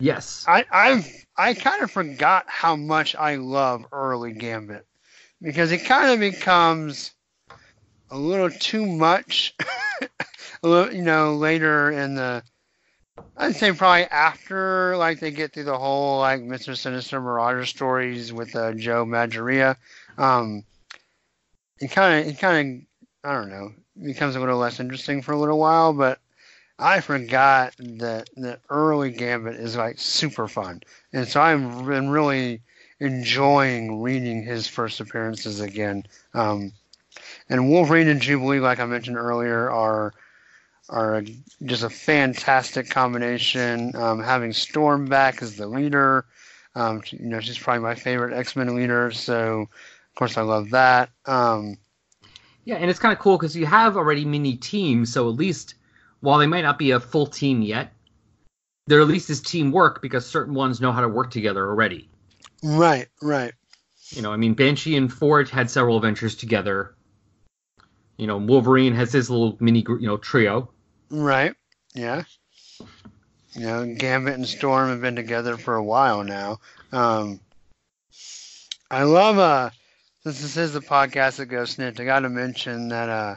Yes. 0.00 0.44
I 0.48 0.64
I've 0.70 1.08
I 1.36 1.54
kind 1.54 1.82
of 1.82 1.90
forgot 1.90 2.44
how 2.48 2.76
much 2.76 3.14
I 3.14 3.36
love 3.36 3.86
early 3.92 4.32
Gambit 4.32 4.86
because 5.40 5.72
it 5.72 5.84
kind 5.84 6.10
of 6.10 6.20
becomes 6.20 7.12
a 8.10 8.18
little 8.18 8.50
too 8.50 8.84
much. 8.84 9.54
a 10.62 10.68
little, 10.68 10.94
you 10.94 11.02
know, 11.02 11.36
later 11.36 11.90
in 11.90 12.14
the 12.14 12.42
I'd 13.36 13.56
say 13.56 13.72
probably 13.72 14.04
after 14.04 14.96
like 14.96 15.20
they 15.20 15.30
get 15.30 15.52
through 15.52 15.64
the 15.64 15.78
whole 15.78 16.18
like 16.18 16.40
Mr. 16.40 16.76
Sinister 16.76 17.20
Marauder 17.20 17.66
stories 17.66 18.32
with 18.32 18.54
uh, 18.56 18.72
Joe 18.72 19.04
Madureira. 19.04 19.76
Um, 20.18 20.64
it 21.78 21.90
kind 21.90 22.20
of 22.20 22.32
it 22.32 22.38
kind 22.38 22.86
of 23.24 23.30
I 23.30 23.34
don't 23.34 23.50
know 23.50 23.72
becomes 24.02 24.34
a 24.34 24.40
little 24.40 24.58
less 24.58 24.80
interesting 24.80 25.22
for 25.22 25.32
a 25.32 25.38
little 25.38 25.58
while, 25.58 25.92
but 25.92 26.20
I 26.78 27.00
forgot 27.00 27.74
that 27.78 28.30
the 28.36 28.58
early 28.70 29.10
Gambit 29.10 29.56
is 29.56 29.76
like 29.76 29.98
super 29.98 30.48
fun, 30.48 30.82
and 31.12 31.26
so 31.26 31.40
I've 31.40 31.86
been 31.86 32.10
really 32.10 32.62
enjoying 33.00 34.00
reading 34.00 34.42
his 34.42 34.66
first 34.66 35.00
appearances 35.00 35.60
again. 35.60 36.06
Um, 36.34 36.72
and 37.48 37.70
Wolverine 37.70 38.08
and 38.08 38.20
Jubilee, 38.20 38.60
like 38.60 38.80
I 38.80 38.86
mentioned 38.86 39.16
earlier, 39.16 39.70
are 39.70 40.14
are 40.88 41.22
just 41.64 41.82
a 41.82 41.90
fantastic 41.90 42.90
combination. 42.90 43.94
Um, 43.96 44.20
having 44.22 44.52
Storm 44.52 45.06
back 45.06 45.42
as 45.42 45.56
the 45.56 45.66
leader, 45.66 46.26
um, 46.74 47.02
she- 47.02 47.16
you 47.18 47.26
know, 47.26 47.40
she's 47.40 47.58
probably 47.58 47.82
my 47.82 47.94
favorite 47.94 48.34
X 48.36 48.56
Men 48.56 48.74
leader, 48.74 49.10
so 49.10 49.62
of 49.62 50.14
course 50.16 50.36
I 50.36 50.42
love 50.42 50.70
that. 50.70 51.10
Um, 51.26 51.78
Yeah, 52.64 52.76
and 52.76 52.88
it's 52.88 52.98
kind 52.98 53.12
of 53.12 53.18
cool 53.18 53.36
because 53.36 53.54
you 53.54 53.66
have 53.66 53.96
already 53.96 54.24
mini 54.24 54.56
teams, 54.56 55.12
so 55.12 55.28
at 55.28 55.36
least 55.36 55.74
while 56.20 56.38
they 56.38 56.46
might 56.46 56.62
not 56.62 56.78
be 56.78 56.92
a 56.92 57.00
full 57.00 57.26
team 57.26 57.60
yet, 57.60 57.92
there 58.86 59.00
at 59.00 59.08
least 59.08 59.30
is 59.30 59.40
teamwork 59.40 60.00
because 60.00 60.26
certain 60.26 60.54
ones 60.54 60.80
know 60.80 60.92
how 60.92 61.00
to 61.02 61.08
work 61.08 61.30
together 61.30 61.68
already. 61.68 62.08
right, 62.62 63.08
right. 63.20 63.52
You 64.10 64.22
know, 64.22 64.32
I 64.32 64.36
mean, 64.36 64.54
Banshee 64.54 64.96
and 64.96 65.12
Forge 65.12 65.50
had 65.50 65.70
several 65.70 65.96
adventures 65.96 66.34
together. 66.34 66.94
You 68.16 68.26
know, 68.26 68.38
Wolverine 68.38 68.94
has 68.94 69.12
his 69.12 69.28
little 69.28 69.56
mini, 69.60 69.84
you 69.88 70.06
know, 70.06 70.16
trio. 70.16 70.70
Right. 71.10 71.54
Yeah. 71.94 72.24
You 73.54 73.60
know, 73.60 73.94
Gambit 73.94 74.34
and 74.34 74.48
Storm 74.48 74.88
have 74.90 75.00
been 75.00 75.16
together 75.16 75.56
for 75.56 75.76
a 75.76 75.82
while 75.82 76.24
now. 76.24 76.58
Um, 76.90 77.40
I 78.90 79.04
love 79.04 79.38
uh 79.38 79.70
since 80.22 80.40
this 80.40 80.56
is 80.56 80.72
the 80.72 80.80
podcast 80.80 81.36
that 81.36 81.46
goes 81.46 81.76
SNIKT, 81.76 82.00
I 82.00 82.04
gotta 82.04 82.28
mention 82.28 82.88
that 82.88 83.08
uh 83.08 83.36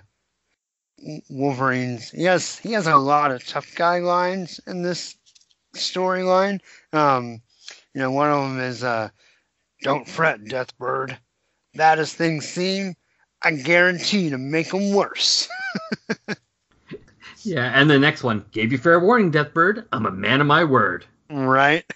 Wolverine's 1.29 2.13
yes, 2.13 2.57
he 2.57 2.71
has 2.71 2.87
a 2.87 2.97
lot 2.97 3.31
of 3.31 3.45
tough 3.45 3.75
guy 3.75 3.99
lines 3.99 4.59
in 4.65 4.81
this 4.81 5.15
storyline. 5.75 6.59
Um, 6.93 7.41
you 7.93 8.01
know, 8.01 8.11
one 8.11 8.31
of 8.31 8.41
them 8.41 8.59
is 8.59 8.83
uh 8.83 9.09
don't 9.83 10.07
fret, 10.07 10.41
Deathbird. 10.41 11.17
That 11.75 11.99
as 11.99 12.13
things 12.13 12.47
seem, 12.47 12.95
I 13.43 13.51
guarantee 13.51 14.31
to 14.31 14.37
make 14.39 14.71
them 14.71 14.93
worse. 14.93 15.47
Yeah, 17.47 17.71
and 17.73 17.89
the 17.89 17.99
next 17.99 18.23
one 18.23 18.45
gave 18.51 18.71
you 18.71 18.77
fair 18.77 18.99
warning, 18.99 19.31
Deathbird. 19.31 19.85
I'm 19.91 20.05
a 20.05 20.11
man 20.11 20.41
of 20.41 20.47
my 20.47 20.63
word. 20.63 21.05
right? 21.29 21.83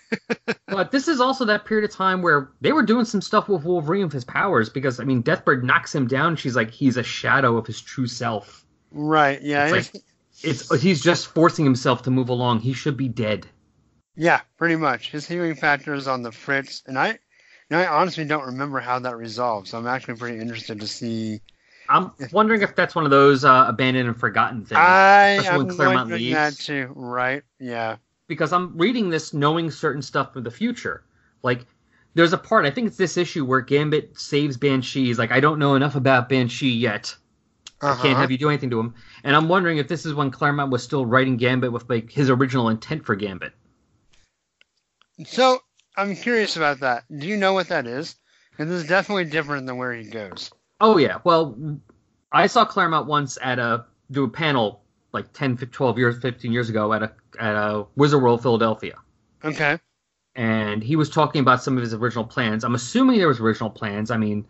But 0.68 0.92
this 0.92 1.08
is 1.10 1.20
also 1.20 1.44
that 1.46 1.66
period 1.66 1.90
of 1.90 1.96
time 1.96 2.22
where 2.22 2.50
they 2.62 2.72
were 2.72 2.84
doing 2.84 3.04
some 3.06 3.22
stuff 3.22 3.50
with 3.50 3.64
Wolverine 3.66 4.04
with 4.06 4.14
his 4.14 4.24
powers 4.24 4.70
because 4.70 5.00
I 5.00 5.04
mean, 5.04 5.22
Deathbird 5.22 5.64
knocks 5.64 5.94
him 5.94 6.08
down. 6.08 6.36
She's 6.38 6.56
like, 6.56 6.72
he's 6.72 6.96
a 6.98 7.04
shadow 7.04 7.58
of 7.58 7.68
his 7.68 7.82
true 7.82 8.08
self. 8.08 8.66
Right. 8.92 9.42
Yeah. 9.42 9.68
It's 9.76 9.90
it's- 9.90 10.72
It's 10.72 10.82
he's 10.82 11.02
just 11.02 11.28
forcing 11.28 11.66
himself 11.66 12.04
to 12.04 12.12
move 12.12 12.30
along. 12.30 12.62
He 12.62 12.72
should 12.74 12.96
be 12.98 13.10
dead. 13.10 13.48
Yeah, 14.16 14.42
pretty 14.58 14.76
much. 14.78 15.12
His 15.12 15.28
healing 15.28 15.56
factor 15.56 15.94
is 15.94 16.08
on 16.08 16.22
the 16.24 16.32
fritz, 16.32 16.84
and 16.88 16.98
I, 16.98 17.20
know, 17.70 17.80
I 17.80 17.88
honestly 17.88 18.26
don't 18.26 18.46
remember 18.46 18.80
how 18.80 19.00
that 19.00 19.18
resolved. 19.18 19.68
So 19.68 19.78
I'm 19.78 19.88
actually 19.88 20.16
pretty 20.16 20.40
interested 20.40 20.80
to 20.80 20.88
see. 20.88 21.42
I'm 21.92 22.12
wondering 22.32 22.62
if 22.62 22.76
that's 22.76 22.96
one 22.96 23.06
of 23.06 23.12
those 23.12 23.44
uh, 23.46 23.66
abandoned 23.68 24.08
and 24.08 24.18
forgotten 24.20 24.66
things. 24.66 24.80
I 24.80 25.40
am 25.44 25.68
Claremont 25.68 26.10
wondering 26.10 26.22
leaves. 26.22 26.36
that 26.36 26.54
too. 26.58 26.92
Right? 26.96 27.44
Yeah. 27.60 27.98
because 28.28 28.54
I'm 28.54 28.78
reading 28.78 29.10
this 29.10 29.34
knowing 29.34 29.70
certain 29.70 30.02
stuff 30.02 30.34
for 30.34 30.42
the 30.42 30.52
future. 30.52 31.04
Like 31.44 31.66
there's 32.14 32.34
a 32.34 32.38
part 32.38 32.66
I 32.66 32.72
think 32.72 32.88
it's 32.88 32.98
this 32.98 33.18
issue 33.18 33.44
where 33.46 33.62
Gambit 33.62 34.18
saves 34.20 34.58
Banshee. 34.58 35.06
He's 35.06 35.20
like, 35.20 35.32
I 35.32 35.40
don't 35.40 35.60
know 35.60 35.76
enough 35.76 35.96
about 35.96 36.30
Banshee 36.30 36.70
yet. 36.72 37.16
I 37.82 37.94
can't 37.96 38.06
Uh-huh. 38.06 38.16
have 38.22 38.32
you 38.32 38.38
do 38.38 38.48
anything 38.50 38.70
to 38.70 38.80
him. 38.80 38.94
And 39.24 39.36
I'm 39.36 39.48
wondering 39.50 39.78
if 39.80 39.88
this 39.88 40.06
is 40.06 40.14
when 40.14 40.30
Claremont 40.32 40.72
was 40.72 40.84
still 40.84 41.06
writing 41.06 41.36
Gambit 41.38 41.72
with 41.72 41.90
like 41.90 42.12
his 42.12 42.30
original 42.30 42.70
intent 42.70 43.06
for 43.06 43.16
Gambit. 43.16 43.54
So 45.26 45.60
I'm 45.98 46.16
curious 46.16 46.56
about 46.58 46.80
that. 46.82 47.04
Do 47.16 47.28
you 47.28 47.38
know 47.38 47.54
what 47.54 47.68
that 47.70 47.86
is? 47.88 48.16
Because 48.52 48.70
this 48.70 48.84
is 48.84 48.88
definitely 48.90 49.26
different 49.26 49.66
than 49.68 49.78
where 49.78 49.94
he 49.94 50.04
goes. 50.04 50.52
Oh 50.82 50.98
yeah. 50.98 51.20
Well, 51.24 51.58
I 52.34 52.48
saw 52.48 52.66
Claremont 52.66 53.08
once 53.08 53.38
at 53.42 53.60
a 53.60 53.86
do 54.12 54.26
a 54.26 54.30
panel 54.30 54.82
like 55.14 55.32
10, 55.34 55.58
12 55.58 55.98
years, 55.98 56.20
15 56.22 56.52
years 56.52 56.70
ago 56.70 56.94
at 56.94 57.04
a 57.04 57.14
at 57.40 57.56
a 57.56 57.86
Wizard 57.96 58.22
World 58.24 58.42
Philadelphia. 58.44 58.98
Okay. 59.44 59.80
and 60.36 60.84
he 60.84 60.96
was 60.98 61.10
talking 61.10 61.42
about 61.42 61.64
some 61.64 61.78
of 61.78 61.84
his 61.84 61.94
original 61.94 62.26
plans. 62.26 62.64
I'm 62.64 62.76
assuming 62.76 63.18
there 63.20 63.28
was 63.30 63.40
original 63.42 63.70
plans. 63.72 64.12
I 64.12 64.18
mean, 64.18 64.48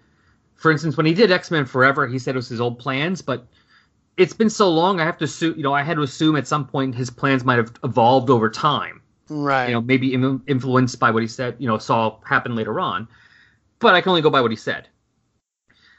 for 0.55 0.71
instance, 0.71 0.97
when 0.97 1.05
he 1.07 1.13
did 1.13 1.31
X 1.31 1.51
Men 1.51 1.65
Forever, 1.65 2.07
he 2.07 2.19
said 2.19 2.35
it 2.35 2.37
was 2.37 2.49
his 2.49 2.61
old 2.61 2.79
plans, 2.79 3.21
but 3.21 3.47
it's 4.17 4.33
been 4.33 4.49
so 4.49 4.69
long. 4.69 4.99
I 5.01 5.05
have 5.05 5.17
to 5.19 5.25
assume, 5.25 5.55
you 5.57 5.63
know, 5.63 5.73
I 5.73 5.83
had 5.83 5.95
to 5.97 6.03
assume 6.03 6.35
at 6.37 6.47
some 6.47 6.67
point 6.67 6.95
his 6.95 7.09
plans 7.11 7.43
might 7.45 7.57
have 7.57 7.73
evolved 7.83 8.29
over 8.29 8.49
time. 8.49 9.01
Right. 9.29 9.67
You 9.67 9.73
know, 9.73 9.81
maybe 9.81 10.13
Im- 10.13 10.43
influenced 10.47 10.99
by 10.99 11.11
what 11.11 11.23
he 11.23 11.27
said, 11.27 11.57
you 11.59 11.67
know, 11.67 11.77
saw 11.79 12.19
happen 12.25 12.55
later 12.55 12.79
on. 12.79 13.07
But 13.79 13.95
I 13.95 14.01
can 14.01 14.09
only 14.09 14.21
go 14.21 14.29
by 14.31 14.41
what 14.41 14.51
he 14.51 14.57
said. 14.57 14.87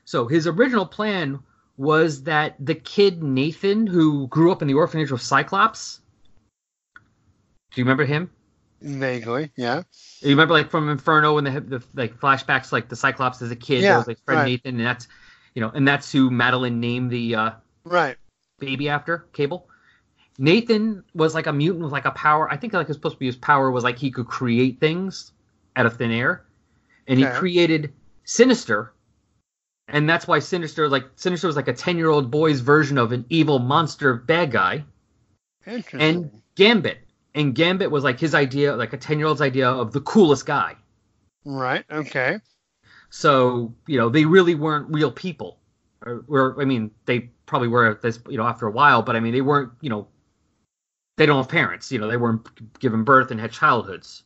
So 0.04 0.26
his 0.26 0.46
original 0.46 0.86
plan 0.86 1.40
was 1.76 2.22
that 2.24 2.54
the 2.58 2.74
kid 2.74 3.22
Nathan, 3.22 3.86
who 3.86 4.26
grew 4.28 4.52
up 4.52 4.62
in 4.62 4.68
the 4.68 4.74
orphanage 4.74 5.10
with 5.10 5.22
Cyclops. 5.22 6.00
Do 6.96 7.80
you 7.80 7.84
remember 7.84 8.04
him? 8.04 8.30
Vaguely. 8.82 9.50
Yeah. 9.56 9.82
You 10.20 10.30
remember, 10.30 10.54
like 10.54 10.70
from 10.70 10.88
Inferno, 10.88 11.34
when 11.34 11.44
the, 11.44 11.60
the 11.60 11.82
like 11.94 12.18
flashbacks, 12.18 12.72
like 12.72 12.88
the 12.88 12.96
Cyclops 12.96 13.40
as 13.42 13.50
a 13.50 13.56
kid, 13.56 13.82
Yeah, 13.82 13.96
was 13.96 14.06
like 14.06 14.18
Fred 14.24 14.38
right. 14.38 14.44
Nathan, 14.44 14.76
and 14.76 14.86
that's, 14.86 15.08
you 15.54 15.60
know, 15.60 15.70
and 15.70 15.86
that's 15.86 16.12
who 16.12 16.30
Madeline 16.30 16.80
named 16.80 17.10
the 17.10 17.34
uh, 17.34 17.50
Right. 17.84 18.16
baby 18.58 18.88
after 18.88 19.26
Cable. 19.32 19.68
Nathan 20.38 21.04
was 21.14 21.34
like 21.34 21.46
a 21.46 21.52
mutant 21.52 21.84
with 21.84 21.92
like 21.92 22.04
a 22.04 22.10
power. 22.12 22.50
I 22.50 22.56
think 22.56 22.72
like 22.72 22.88
it's 22.88 22.96
supposed 22.96 23.16
to 23.16 23.18
be 23.18 23.26
his 23.26 23.36
power 23.36 23.70
was 23.70 23.84
like 23.84 23.98
he 23.98 24.10
could 24.10 24.26
create 24.26 24.80
things 24.80 25.32
out 25.76 25.86
of 25.86 25.96
thin 25.96 26.10
air, 26.10 26.44
and 27.06 27.18
he 27.18 27.26
created 27.26 27.92
Sinister, 28.24 28.92
and 29.92 30.08
that's 30.08 30.26
why 30.26 30.38
Sinister 30.38 30.88
like 30.88 31.04
Sinister 31.16 31.46
was 31.46 31.54
like 31.54 31.68
a 31.68 31.72
ten 31.72 31.96
year 31.96 32.08
old 32.08 32.30
boy's 32.30 32.60
version 32.60 32.98
of 32.98 33.12
an 33.12 33.24
evil 33.28 33.58
monster 33.58 34.14
bad 34.14 34.50
guy, 34.50 34.84
Interesting. 35.66 36.00
and 36.00 36.42
Gambit, 36.56 36.98
and 37.34 37.54
Gambit 37.54 37.90
was 37.90 38.02
like 38.02 38.18
his 38.18 38.34
idea, 38.34 38.74
like 38.74 38.92
a 38.92 38.96
ten 38.96 39.18
year 39.18 39.28
old's 39.28 39.42
idea 39.42 39.68
of 39.68 39.92
the 39.92 40.00
coolest 40.00 40.46
guy. 40.46 40.74
right. 41.44 41.84
Okay. 41.90 42.38
So 43.10 43.74
you 43.86 43.98
know 43.98 44.08
they 44.08 44.24
really 44.24 44.54
weren't 44.54 44.92
real 44.92 45.12
people. 45.12 45.58
Or, 46.04 46.24
or 46.26 46.60
I 46.60 46.64
mean, 46.64 46.90
they 47.04 47.30
probably 47.46 47.68
were 47.68 47.86
at 47.86 48.00
this 48.02 48.18
you 48.28 48.38
know 48.38 48.44
after 48.44 48.66
a 48.66 48.72
while, 48.72 49.02
but 49.02 49.14
I 49.14 49.20
mean 49.20 49.34
they 49.34 49.42
weren't 49.42 49.70
you 49.82 49.90
know 49.90 50.08
they 51.18 51.26
don't 51.26 51.36
have 51.36 51.48
parents. 51.48 51.92
You 51.92 51.98
know 51.98 52.08
they 52.08 52.16
weren't 52.16 52.80
given 52.80 53.04
birth 53.04 53.30
and 53.30 53.38
had 53.38 53.52
childhoods. 53.52 54.24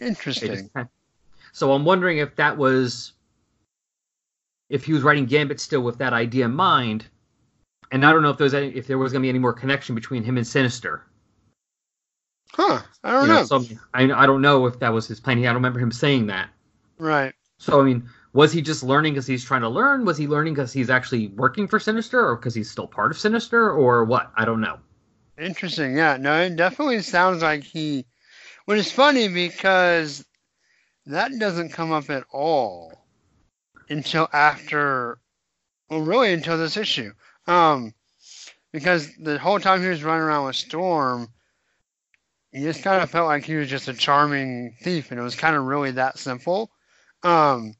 Interesting. 0.00 0.70
just 0.72 0.88
so 1.52 1.72
I'm 1.72 1.84
wondering 1.84 2.18
if 2.18 2.34
that 2.36 2.56
was 2.56 3.12
if 4.72 4.84
he 4.86 4.94
was 4.94 5.02
writing 5.02 5.26
Gambit 5.26 5.60
still 5.60 5.82
with 5.82 5.98
that 5.98 6.14
idea 6.14 6.46
in 6.46 6.54
mind. 6.54 7.04
And 7.92 8.06
I 8.06 8.10
don't 8.10 8.22
know 8.22 8.30
if 8.30 8.38
there's 8.38 8.54
any, 8.54 8.68
if 8.68 8.86
there 8.86 8.96
was 8.96 9.12
going 9.12 9.20
to 9.20 9.24
be 9.26 9.28
any 9.28 9.38
more 9.38 9.52
connection 9.52 9.94
between 9.94 10.24
him 10.24 10.38
and 10.38 10.46
Sinister. 10.46 11.04
Huh. 12.52 12.80
I 13.04 13.12
don't 13.12 13.22
You 13.22 13.28
know. 13.28 13.40
know, 13.40 13.44
so 13.44 13.64
I, 13.92 14.10
I 14.10 14.24
don't 14.24 14.40
know 14.40 14.64
if 14.64 14.78
that 14.78 14.90
was 14.90 15.06
his 15.06 15.20
plan. 15.20 15.38
I 15.40 15.42
don't 15.42 15.56
remember 15.56 15.78
him 15.78 15.92
saying 15.92 16.26
that. 16.28 16.48
Right. 16.98 17.34
So 17.58 17.80
I 17.80 17.84
mean, 17.84 18.08
was 18.32 18.50
he 18.50 18.62
just 18.62 18.82
learning 18.82 19.12
because 19.12 19.26
he's 19.26 19.44
trying 19.44 19.60
to 19.60 19.68
learn? 19.68 20.06
Was 20.06 20.16
he 20.16 20.26
learning 20.26 20.54
because 20.54 20.72
he's 20.72 20.88
actually 20.88 21.28
working 21.28 21.68
for 21.68 21.78
Sinister, 21.78 22.26
or 22.26 22.36
because 22.36 22.54
he's 22.54 22.70
still 22.70 22.86
part 22.86 23.10
of 23.10 23.18
Sinister, 23.18 23.70
or 23.70 24.04
what? 24.04 24.32
I 24.36 24.46
don't 24.46 24.60
know. 24.62 24.78
Interesting. 25.38 25.96
Yeah. 25.96 26.16
No, 26.16 26.40
it 26.40 26.56
definitely 26.56 27.02
sounds 27.02 27.42
like 27.42 27.62
he. 27.62 28.06
But 28.66 28.78
it's 28.78 28.90
funny 28.90 29.28
because 29.28 30.24
that 31.04 31.30
doesn't 31.38 31.72
come 31.72 31.92
up 31.92 32.08
at 32.08 32.24
all 32.32 33.01
until 33.88 34.28
after. 34.32 35.18
Well, 35.88 36.00
really 36.00 36.32
until 36.32 36.56
this 36.58 36.76
issue. 36.76 37.12
Um, 37.46 37.94
because 38.72 39.14
the 39.16 39.38
whole 39.38 39.60
time 39.60 39.82
he 39.82 39.88
was 39.88 40.02
running 40.02 40.22
around 40.22 40.46
with 40.46 40.56
Storm, 40.56 41.28
he 42.52 42.60
just 42.60 42.82
kind 42.82 43.02
of 43.02 43.10
felt 43.10 43.26
like 43.26 43.44
he 43.44 43.54
was 43.54 43.68
just 43.68 43.88
a 43.88 43.94
charming 43.94 44.74
thief, 44.80 45.10
and 45.10 45.20
it 45.20 45.22
was 45.22 45.34
kind 45.34 45.56
of 45.56 45.64
really 45.64 45.90
that 45.92 46.18
simple. 46.18 46.70
Um, 47.22 47.74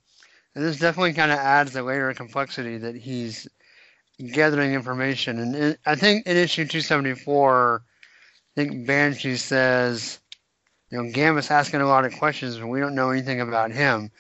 and 0.54 0.64
this 0.64 0.78
definitely 0.78 1.14
kind 1.14 1.32
of 1.32 1.38
adds 1.38 1.74
a 1.76 1.82
layer 1.82 2.10
of 2.10 2.16
complexity 2.16 2.78
that 2.78 2.94
he's 2.94 3.48
gathering 4.18 4.74
information. 4.74 5.38
And 5.38 5.54
in, 5.54 5.78
I 5.86 5.94
think 5.94 6.26
in 6.26 6.36
issue 6.36 6.66
274, 6.66 7.82
I 7.84 8.60
think 8.60 8.86
Banshee 8.86 9.36
says, 9.36 10.18
you 10.90 11.02
know, 11.02 11.10
Gambit's 11.10 11.50
asking 11.50 11.80
a 11.80 11.86
lot 11.86 12.04
of 12.04 12.12
questions, 12.18 12.58
but 12.58 12.66
we 12.66 12.80
don't 12.80 12.94
know 12.94 13.10
anything 13.10 13.40
about 13.40 13.72
him. 13.72 14.10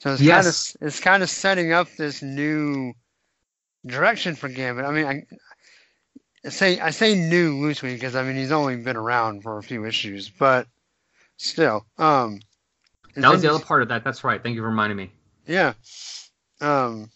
So 0.00 0.12
it's 0.14 0.22
Yes. 0.22 0.22
kind 0.22 0.46
of 0.46 0.88
it's 0.88 1.00
kind 1.00 1.22
of 1.22 1.30
setting 1.30 1.72
up 1.72 1.88
this 1.96 2.22
new 2.22 2.92
direction 3.86 4.34
for 4.36 4.48
Gambit. 4.48 4.84
I 4.84 4.90
mean, 4.92 5.06
I, 5.06 5.22
I 6.44 6.48
say 6.50 6.80
I 6.80 6.90
say 6.90 7.14
new 7.14 7.58
loosely 7.60 7.94
because 7.94 8.14
I 8.14 8.22
mean 8.22 8.36
he's 8.36 8.52
only 8.52 8.76
been 8.76 8.96
around 8.96 9.42
for 9.42 9.58
a 9.58 9.62
few 9.62 9.84
issues, 9.84 10.28
but 10.30 10.66
still, 11.36 11.86
um, 11.98 12.40
That 13.16 13.30
was 13.30 13.42
the 13.42 13.50
other 13.50 13.64
part 13.64 13.82
of 13.82 13.88
that. 13.88 14.04
That's 14.04 14.22
right. 14.24 14.42
Thank 14.42 14.54
you 14.54 14.62
for 14.62 14.68
reminding 14.68 14.96
me. 14.96 15.12
yeah. 15.46 15.74
Um. 16.60 17.10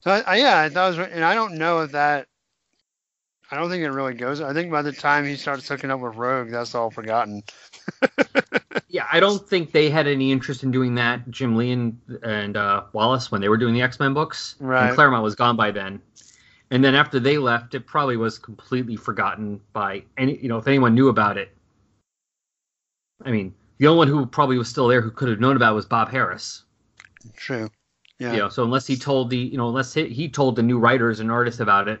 So 0.00 0.10
I, 0.10 0.20
I 0.20 0.36
yeah, 0.36 0.58
I 0.60 0.68
thought 0.68 0.94
it 0.94 0.98
was, 0.98 1.08
and 1.08 1.24
I 1.24 1.34
don't 1.34 1.58
know 1.58 1.80
if 1.80 1.92
that. 1.92 2.26
I 3.50 3.56
don't 3.56 3.68
think 3.68 3.82
it 3.82 3.90
really 3.90 4.14
goes. 4.14 4.40
I 4.40 4.52
think 4.52 4.70
by 4.70 4.82
the 4.82 4.92
time 4.92 5.24
he 5.24 5.36
starts 5.36 5.68
hooking 5.68 5.90
up 5.90 6.00
with 6.00 6.14
Rogue, 6.16 6.50
that's 6.50 6.74
all 6.74 6.90
forgotten. 6.90 7.42
Yeah, 8.88 9.06
I 9.12 9.18
don't 9.20 9.48
think 9.48 9.72
they 9.72 9.90
had 9.90 10.06
any 10.06 10.30
interest 10.30 10.62
in 10.62 10.70
doing 10.70 10.94
that. 10.94 11.28
Jim 11.30 11.56
Lee 11.56 11.72
and, 11.72 11.98
and 12.22 12.56
uh, 12.56 12.84
Wallace 12.92 13.30
when 13.30 13.40
they 13.40 13.48
were 13.48 13.56
doing 13.56 13.74
the 13.74 13.82
X 13.82 13.98
Men 13.98 14.14
books, 14.14 14.54
Right. 14.60 14.86
and 14.86 14.94
Claremont 14.94 15.24
was 15.24 15.34
gone 15.34 15.56
by 15.56 15.70
then. 15.70 16.00
And 16.70 16.84
then 16.84 16.94
after 16.94 17.18
they 17.18 17.36
left, 17.36 17.74
it 17.74 17.84
probably 17.86 18.16
was 18.16 18.38
completely 18.38 18.94
forgotten 18.94 19.60
by 19.72 20.04
any. 20.16 20.36
You 20.38 20.48
know, 20.48 20.58
if 20.58 20.68
anyone 20.68 20.94
knew 20.94 21.08
about 21.08 21.36
it, 21.36 21.50
I 23.24 23.32
mean, 23.32 23.54
the 23.78 23.88
only 23.88 23.98
one 23.98 24.08
who 24.08 24.24
probably 24.24 24.56
was 24.56 24.68
still 24.68 24.86
there 24.86 25.00
who 25.00 25.10
could 25.10 25.28
have 25.28 25.40
known 25.40 25.56
about 25.56 25.72
it 25.72 25.74
was 25.74 25.86
Bob 25.86 26.08
Harras. 26.10 26.62
True. 27.36 27.68
Yeah. 28.20 28.32
You 28.34 28.38
know, 28.38 28.48
so 28.50 28.62
unless 28.62 28.86
he 28.86 28.96
told 28.96 29.30
the, 29.30 29.36
you 29.38 29.56
know, 29.56 29.68
unless 29.68 29.94
he, 29.94 30.06
he 30.08 30.28
told 30.28 30.54
the 30.54 30.62
new 30.62 30.78
writers 30.78 31.18
and 31.18 31.30
artists 31.30 31.58
about 31.60 31.88
it, 31.88 32.00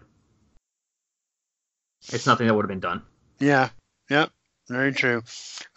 it's 2.12 2.26
nothing 2.26 2.46
that 2.46 2.54
would 2.54 2.62
have 2.64 2.68
been 2.68 2.80
done. 2.80 3.02
Yeah. 3.38 3.70
Yep. 4.08 4.30
Very 4.68 4.92
true. 4.92 5.22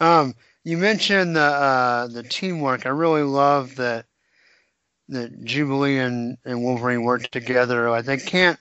Um, 0.00 0.34
you 0.64 0.78
mentioned 0.78 1.36
the 1.36 1.40
uh, 1.40 2.06
the 2.08 2.22
teamwork. 2.22 2.86
I 2.86 2.90
really 2.90 3.22
love 3.22 3.76
that 3.76 4.06
that 5.08 5.44
Jubilee 5.44 5.98
and, 5.98 6.38
and 6.44 6.64
Wolverine 6.64 7.04
work 7.04 7.30
together. 7.30 7.90
Like 7.90 8.06
they 8.06 8.16
can't 8.16 8.58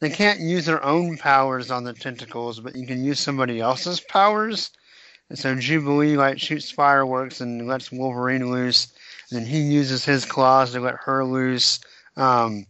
they 0.00 0.10
can't 0.10 0.40
use 0.40 0.66
their 0.66 0.84
own 0.84 1.16
powers 1.16 1.70
on 1.70 1.84
the 1.84 1.92
tentacles, 1.92 2.60
but 2.60 2.74
you 2.74 2.86
can 2.86 3.04
use 3.04 3.20
somebody 3.20 3.60
else's 3.60 4.00
powers. 4.00 4.70
And 5.30 5.38
so 5.38 5.54
Jubilee 5.54 6.16
like 6.16 6.40
shoots 6.40 6.70
fireworks 6.70 7.40
and 7.40 7.66
lets 7.66 7.92
Wolverine 7.92 8.50
loose, 8.50 8.92
and 9.30 9.40
then 9.40 9.46
he 9.46 9.60
uses 9.60 10.04
his 10.04 10.24
claws 10.24 10.72
to 10.72 10.80
let 10.80 10.96
her 11.04 11.24
loose. 11.24 11.78
Um, 12.16 12.66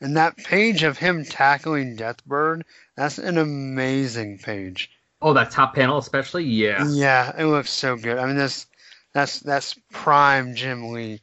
and 0.00 0.16
that 0.16 0.36
page 0.36 0.82
of 0.82 0.98
him 0.98 1.24
tackling 1.24 1.96
Deathbird, 1.96 2.62
that's 2.96 3.18
an 3.18 3.38
amazing 3.38 4.38
page. 4.38 4.90
Oh, 5.24 5.32
that 5.32 5.50
top 5.50 5.74
panel 5.74 5.96
especially, 5.96 6.44
yeah. 6.44 6.86
Yeah, 6.86 7.32
it 7.38 7.46
looks 7.46 7.70
so 7.70 7.96
good. 7.96 8.18
I 8.18 8.26
mean, 8.26 8.36
that's 8.36 8.66
that's 9.14 9.40
that's 9.40 9.74
prime 9.90 10.54
Jim 10.54 10.92
Lee, 10.92 11.22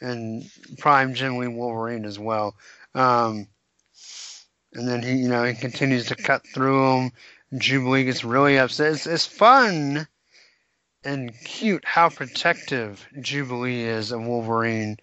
and 0.00 0.50
prime 0.78 1.12
Jim 1.12 1.36
Lee 1.36 1.48
Wolverine 1.48 2.06
as 2.06 2.18
well. 2.18 2.56
Um, 2.94 3.46
and 4.72 4.88
then 4.88 5.02
he, 5.02 5.16
you 5.16 5.28
know, 5.28 5.44
he 5.44 5.52
continues 5.52 6.06
to 6.06 6.16
cut 6.16 6.42
through 6.54 6.88
them. 6.88 7.12
Jubilee 7.58 8.04
gets 8.04 8.24
really 8.24 8.56
upset. 8.56 8.94
It's, 8.94 9.06
it's 9.06 9.26
fun 9.26 10.08
and 11.04 11.38
cute 11.44 11.84
how 11.84 12.08
protective 12.08 13.06
Jubilee 13.20 13.82
is 13.82 14.10
of 14.10 14.24
Wolverine. 14.24 14.96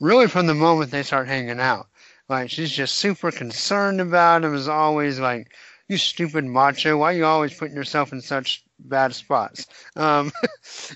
Really, 0.00 0.26
from 0.26 0.46
the 0.46 0.54
moment 0.54 0.90
they 0.90 1.02
start 1.02 1.28
hanging 1.28 1.60
out, 1.60 1.88
like 2.30 2.48
she's 2.48 2.72
just 2.72 2.96
super 2.96 3.30
concerned 3.30 4.00
about 4.00 4.42
him. 4.42 4.54
Is 4.54 4.68
always 4.68 5.20
like, 5.20 5.52
"You 5.88 5.96
stupid 5.98 6.44
macho! 6.44 6.96
Why 6.98 7.12
are 7.12 7.16
you 7.16 7.24
always 7.26 7.54
putting 7.54 7.76
yourself 7.76 8.12
in 8.12 8.20
such 8.20 8.64
bad 8.78 9.14
spots?" 9.14 9.66
Um, 9.96 10.32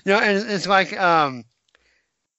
you 0.05 0.11
know, 0.13 0.19
and 0.19 0.37
it's- 0.37 0.53
it's 0.53 0.67
like 0.67 0.97
um, 0.99 1.43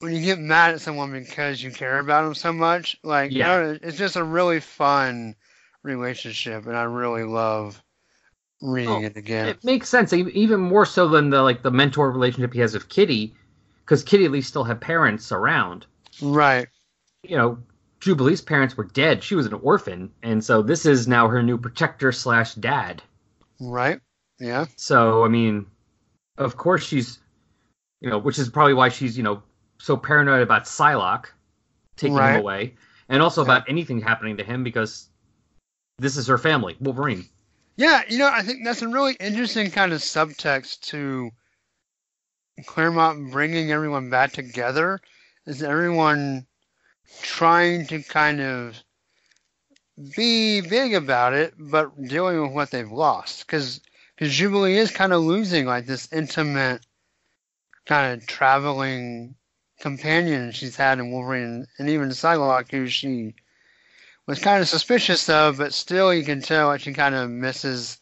when 0.00 0.14
you 0.14 0.22
get 0.22 0.38
mad 0.38 0.74
at 0.74 0.80
someone 0.80 1.12
because 1.12 1.62
you 1.62 1.70
care 1.70 1.98
about 1.98 2.24
them 2.24 2.34
so 2.34 2.52
much. 2.52 2.96
Like, 3.02 3.32
Yeah. 3.32 3.56
you 3.56 3.62
know, 3.72 3.78
it's 3.82 3.98
just 3.98 4.16
a 4.16 4.24
really 4.24 4.60
fun 4.60 5.34
relationship, 5.82 6.66
and 6.66 6.76
I 6.76 6.82
really 6.84 7.24
love 7.24 7.82
reading 8.62 9.04
Oh, 9.04 9.06
it 9.06 9.16
again. 9.16 9.48
It 9.48 9.64
makes 9.64 9.88
sense, 9.88 10.12
even 10.12 10.60
more 10.60 10.84
so 10.86 11.08
than 11.08 11.30
the 11.30 11.42
like 11.42 11.62
the 11.62 11.70
mentor 11.70 12.10
relationship 12.10 12.52
he 12.52 12.60
has 12.60 12.74
with 12.74 12.88
Kitty, 12.88 13.34
because 13.84 14.02
Kitty 14.02 14.24
at 14.24 14.30
least 14.30 14.48
still 14.48 14.64
had 14.64 14.80
parents 14.80 15.32
around. 15.32 15.86
Right. 16.20 16.68
You 17.22 17.36
know, 17.36 17.58
Jubilee's 18.00 18.40
parents 18.40 18.76
were 18.76 18.84
dead; 18.84 19.22
she 19.22 19.34
was 19.34 19.46
an 19.46 19.52
orphan, 19.54 20.10
and 20.22 20.42
so 20.42 20.62
this 20.62 20.86
is 20.86 21.06
now 21.06 21.28
her 21.28 21.42
new 21.42 21.58
protector 21.58 22.12
slash 22.12 22.54
dad. 22.54 23.02
Right. 23.60 24.00
Yeah. 24.38 24.66
So 24.76 25.24
I 25.24 25.28
mean, 25.28 25.66
of 26.38 26.56
course 26.56 26.82
she's, 26.84 27.18
you 28.00 28.08
know, 28.08 28.18
which 28.18 28.38
is 28.38 28.48
probably 28.48 28.74
why 28.74 28.88
she's 28.88 29.16
you 29.16 29.22
know 29.22 29.42
so 29.78 29.96
paranoid 29.96 30.42
about 30.42 30.64
Psylocke 30.64 31.26
taking 31.96 32.16
Right. 32.16 32.34
him 32.34 32.40
away, 32.40 32.74
and 33.08 33.22
also 33.22 33.42
Yeah. 33.42 33.46
about 33.52 33.68
anything 33.68 34.00
happening 34.00 34.38
to 34.38 34.44
him 34.44 34.64
because 34.64 35.08
this 35.98 36.16
is 36.16 36.26
her 36.28 36.38
family, 36.38 36.76
Wolverine. 36.80 37.26
Yeah, 37.76 38.02
you 38.08 38.18
know, 38.18 38.28
I 38.28 38.42
think 38.42 38.64
that's 38.64 38.82
a 38.82 38.88
really 38.88 39.14
interesting 39.20 39.70
kind 39.70 39.92
of 39.92 40.00
subtext 40.00 40.80
to 40.88 41.30
Claremont 42.66 43.30
bringing 43.32 43.70
everyone 43.72 44.10
back 44.10 44.32
together. 44.32 45.00
Is 45.46 45.62
everyone 45.62 46.46
trying 47.22 47.86
to 47.88 48.02
kind 48.02 48.40
of 48.40 48.82
be 50.16 50.60
big 50.60 50.94
about 50.94 51.34
it, 51.34 51.54
but 51.58 52.00
dealing 52.02 52.40
with 52.42 52.52
what 52.52 52.70
they've 52.70 52.90
lost? 52.90 53.46
Because 53.46 53.80
Jubilee 54.18 54.76
is 54.76 54.90
kind 54.90 55.12
of 55.12 55.22
losing 55.22 55.66
like 55.66 55.86
this 55.86 56.12
intimate 56.12 56.84
kind 57.86 58.20
of 58.20 58.26
traveling 58.26 59.34
companion 59.80 60.52
she's 60.52 60.76
had 60.76 60.98
in 60.98 61.10
Wolverine, 61.10 61.66
and 61.78 61.88
even 61.88 62.10
Psylocke, 62.10 62.70
who 62.70 62.86
she 62.86 63.34
was 64.26 64.38
kind 64.38 64.60
of 64.60 64.68
suspicious 64.68 65.28
of, 65.28 65.58
but 65.58 65.74
still 65.74 66.12
you 66.14 66.24
can 66.24 66.40
tell 66.40 66.70
that 66.70 66.82
she 66.82 66.92
kind 66.92 67.14
of 67.14 67.30
misses 67.30 67.98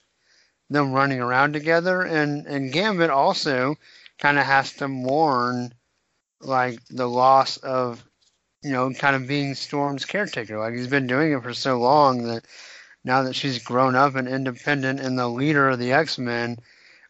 them 0.69 0.93
running 0.93 1.21
around 1.21 1.53
together. 1.53 2.03
And 2.03 2.47
and 2.47 2.73
Gambit 2.73 3.11
also 3.11 3.77
kind 4.19 4.39
of 4.39 4.45
has 4.45 4.73
to 4.75 4.89
mourn 4.89 5.73
like 6.41 6.81
the 6.89 7.09
loss 7.09 7.57
of 7.59 8.05
you 8.63 8.73
know 8.73 8.93
kind 8.93 9.17
of 9.17 9.27
being 9.27 9.55
Storm's 9.55 10.05
caretaker. 10.05 10.59
Like 10.59 10.75
he's 10.75 10.89
been 10.89 11.07
doing 11.07 11.33
it 11.33 11.43
for 11.43 11.55
so 11.55 11.79
long 11.79 12.25
that 12.25 12.45
now 13.05 13.23
that 13.23 13.35
she's 13.35 13.63
grown 13.63 13.95
up 13.95 14.15
and 14.15 14.29
independent 14.29 15.01
and 15.01 15.19
the 15.19 15.29
leader 15.29 15.69
of 15.69 15.79
the 15.79 15.93
X 15.93 16.19
Men, 16.19 16.59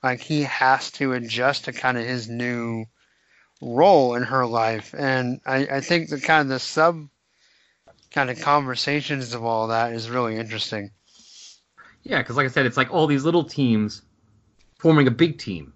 like 0.03 0.20
he 0.20 0.42
has 0.42 0.90
to 0.92 1.12
adjust 1.12 1.64
to 1.64 1.72
kind 1.72 1.99
of 1.99 2.05
his 2.05 2.28
new 2.28 2.84
role 3.61 4.14
in 4.14 4.22
her 4.22 4.46
life. 4.46 4.94
And 4.96 5.40
I, 5.44 5.66
I 5.66 5.80
think 5.80 6.09
the 6.09 6.20
kind 6.20 6.42
of 6.42 6.49
the 6.49 6.59
sub 6.59 7.09
kind 8.11 8.30
of 8.30 8.40
conversations 8.40 9.34
of 9.34 9.44
all 9.44 9.68
that 9.68 9.92
is 9.92 10.11
really 10.11 10.36
interesting. 10.36 10.90
Yeah, 12.05 12.18
because 12.18 12.36
like 12.36 12.46
I 12.46 12.51
said, 12.51 12.66
it's 12.66 12.76
like 12.76 12.92
all 12.92 13.07
these 13.07 13.24
little 13.24 13.44
teams 13.44 14.03
forming 14.78 15.07
a 15.09 15.11
big 15.11 15.38
team. 15.38 15.72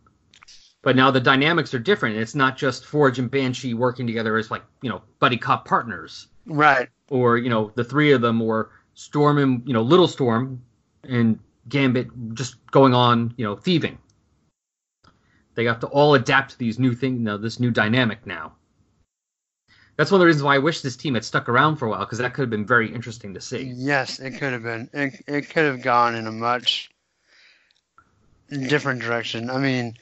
But 0.83 0.97
now 0.97 1.11
the 1.13 1.21
dynamics 1.21 1.73
are 1.75 1.79
different. 1.79 2.17
It's 2.17 2.35
not 2.35 2.57
just 2.57 2.85
Forge 2.85 3.19
and 3.19 3.31
Banshee 3.31 3.73
working 3.75 4.07
together 4.07 4.37
as 4.37 4.51
like, 4.51 4.63
you 4.83 4.91
know, 4.91 5.03
buddy 5.21 5.37
cop 5.37 5.65
partners. 5.65 6.27
Right. 6.45 6.89
Or, 7.09 7.39
you 7.39 7.49
know, 7.49 7.71
the 7.77 7.85
three 7.85 8.13
of 8.13 8.21
them 8.21 8.43
or 8.43 8.71
Storm 8.95 9.39
and, 9.39 9.63
you 9.67 9.73
know, 9.73 9.83
Little 9.83 10.09
Storm 10.09 10.61
and 11.05 11.39
Gambit 11.69 12.09
just 12.35 12.57
going 12.73 12.95
on, 12.95 13.33
you 13.37 13.45
know, 13.45 13.55
thieving. 13.55 13.99
They 15.55 15.67
have 15.67 15.81
to 15.81 15.87
all 15.87 16.15
adapt 16.15 16.53
to 16.53 16.59
these 16.59 16.79
new 16.79 16.95
things, 16.95 17.19
you 17.19 17.25
know, 17.25 17.39
this 17.39 17.61
new 17.61 17.71
dynamic 17.71 18.27
now. 18.27 18.55
That's 19.97 20.11
one 20.11 20.17
of 20.17 20.21
the 20.21 20.27
reasons 20.27 20.43
why 20.43 20.55
I 20.55 20.59
wish 20.59 20.81
this 20.81 20.97
team 20.97 21.15
had 21.15 21.25
stuck 21.25 21.49
around 21.49 21.77
for 21.77 21.87
a 21.87 21.91
while, 21.91 22.01
because 22.01 22.19
that 22.19 22.33
could 22.33 22.43
have 22.43 22.51
been 22.51 22.67
very 22.67 22.93
interesting 22.93 23.35
to 23.35 23.41
see. 23.41 23.73
Yes, 23.77 24.19
it 24.19 24.33
could 24.33 24.53
have 24.53 24.63
been. 24.63 24.89
It, 24.95 25.23
it 25.29 25.51
could 25.51 25.65
have 25.65 25.83
gone 25.83 26.15
in 26.15 26.27
a 26.27 26.33
much 26.33 26.91
different 28.49 29.03
direction. 29.03 29.51
I 29.51 29.59
mean, 29.59 29.95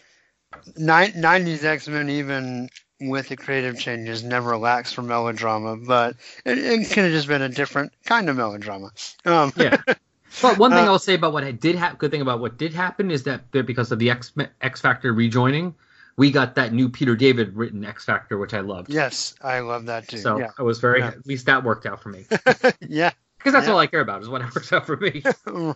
90s 0.79 1.65
X 1.65 1.89
Men, 1.89 2.09
even 2.11 2.69
with 3.01 3.29
the 3.29 3.37
creative 3.37 3.79
changes, 3.79 4.23
never 4.23 4.57
lacks 4.59 4.93
for 4.93 5.03
melodrama, 5.03 5.77
but 5.77 6.17
it, 6.45 6.59
it 6.59 6.89
could 6.91 7.05
have 7.05 7.13
just 7.13 7.29
been 7.29 7.43
a 7.43 7.49
different 7.49 7.93
kind 8.05 8.29
of 8.29 8.37
melodrama. 8.37 8.91
Um, 9.25 9.53
Yeah. 9.57 9.77
But 10.43 10.59
one 10.59 10.71
thing 10.71 10.87
Uh, 10.87 10.93
I'll 10.93 10.99
say 11.01 11.15
about 11.15 11.33
what 11.33 11.43
I 11.43 11.51
did 11.51 11.75
have, 11.75 11.99
good 11.99 12.13
thing 12.13 12.21
about 12.21 12.39
what 12.39 12.57
did 12.57 12.73
happen 12.73 13.11
is 13.11 13.25
that 13.25 13.51
there- 13.51 13.65
because 13.65 13.91
of 13.91 13.99
the 13.99 14.11
X 14.11 14.33
X 14.61 14.81
Factor 14.81 15.13
rejoining, 15.13 15.75
we 16.17 16.31
got 16.31 16.55
that 16.55 16.73
new 16.73 16.89
Peter 16.89 17.17
David 17.17 17.57
written 17.57 17.85
X 17.85 18.05
Factor, 18.05 18.39
which 18.39 18.55
I 18.55 18.61
loved. 18.61 18.91
yes, 18.91 19.35
I 19.43 19.59
love 19.59 19.87
that 19.87 20.07
too. 20.07 20.19
So 20.19 20.39
yeah. 20.39 20.51
I 20.57 20.63
was 20.63 20.79
very 20.79 21.01
Yeah. 21.01 21.09
at 21.09 21.27
least 21.27 21.47
that 21.47 21.65
worked 21.65 21.85
out 21.85 22.01
for 22.01 22.11
me 22.11 22.27
yeah, 22.81 23.11
because 23.39 23.53
that's 23.53 23.67
Yeah. 23.67 23.73
all 23.73 23.79
I 23.81 23.89
care 23.89 24.01
about 24.01 24.23
is 24.23 24.29
what 24.29 24.41
works 24.55 24.73
out 24.73 24.87
for 24.87 24.97
me. 24.99 25.21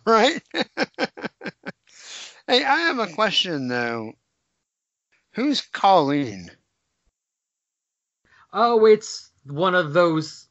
right? 0.07 0.41
hey, 2.47 2.65
I 2.65 2.79
have 2.87 2.99
a 3.01 3.09
question 3.09 3.67
though. 3.67 4.13
Who's 5.35 5.61
Colleen? 5.61 6.51
oh, 8.53 8.87
it's 8.87 9.31
one 9.47 9.75
of 9.75 9.93
those. 9.93 10.47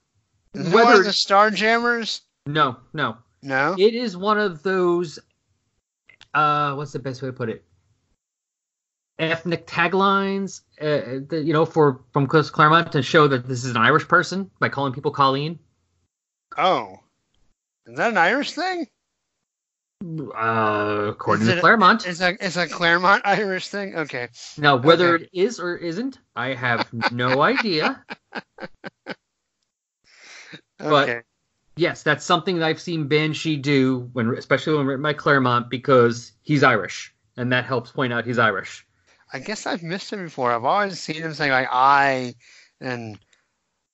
Is 0.54 0.68
it 0.68 0.74
one 0.74 0.86
Whether 0.86 1.00
of 1.00 1.06
the 1.06 1.12
Starjammers? 1.12 2.22
no, 2.46 2.76
no, 2.94 3.18
No. 3.42 3.76
it 3.80 3.94
is 3.94 4.18
one 4.18 4.38
of 4.40 4.62
those. 4.64 5.20
Uh, 6.34 6.74
what's 6.76 6.92
the 6.92 7.00
best 7.00 7.22
way 7.22 7.30
to 7.30 7.34
put 7.34 7.50
it? 7.50 7.64
Ethnic 9.20 9.68
taglines, 9.68 10.62
uh, 10.82 11.22
the, 11.30 11.42
you 11.46 11.54
know, 11.54 11.66
for 11.66 12.02
from 12.12 12.28
Chris 12.28 12.50
Claremont 12.50 12.92
to 12.92 13.02
show 13.02 13.28
that 13.28 13.48
this 13.48 13.64
is 13.64 13.72
an 13.72 13.78
Irish 13.78 14.08
person 14.08 14.50
by 14.60 14.68
calling 14.70 14.92
people 14.92 15.12
Colleen. 15.12 15.60
Oh, 16.58 16.98
is 17.86 17.96
that 17.98 18.12
an 18.12 18.18
Irish 18.18 18.52
thing? 18.54 18.88
Uh, 20.04 21.06
according 21.08 21.48
Is 21.48 21.54
to 21.54 21.60
Claremont. 21.62 22.06
It's 22.06 22.20
a 22.20 22.36
it's 22.46 22.58
a 22.58 22.68
Claremont 22.68 23.22
Irish 23.26 23.70
thing. 23.70 23.96
Okay. 23.96 24.28
Now, 24.58 24.76
whether 24.76 25.16
okay. 25.16 25.24
it 25.24 25.30
is 25.34 25.60
or 25.60 25.78
isn't, 25.78 26.20
I 26.36 26.54
have 26.54 26.92
no 27.12 27.42
idea. 27.54 28.04
But- 30.78 31.10
Okay. 31.10 31.22
Yes, 31.76 32.04
that's 32.04 32.24
something 32.24 32.60
that 32.60 32.66
I've 32.68 32.80
seen 32.82 33.08
Banshee 33.08 33.58
do 33.58 34.08
when, 34.14 34.30
especially 34.38 34.78
when 34.78 34.86
written 34.86 35.02
by 35.02 35.14
Claremont, 35.14 35.72
because 35.72 36.34
he's 36.44 36.62
Irish, 36.62 37.16
and 37.36 37.52
that 37.52 37.66
helps 37.66 37.90
point 37.90 38.14
out 38.14 38.26
he's 38.26 38.38
Irish. 38.38 38.86
I 39.32 39.40
guess 39.40 39.66
I've 39.66 39.82
missed 39.82 40.14
him 40.14 40.24
before. 40.24 40.52
I've 40.52 40.66
always 40.66 41.00
seen 41.00 41.16
him 41.16 41.34
saying 41.34 41.52
like 41.52 41.70
I 41.72 42.36
and 42.80 43.18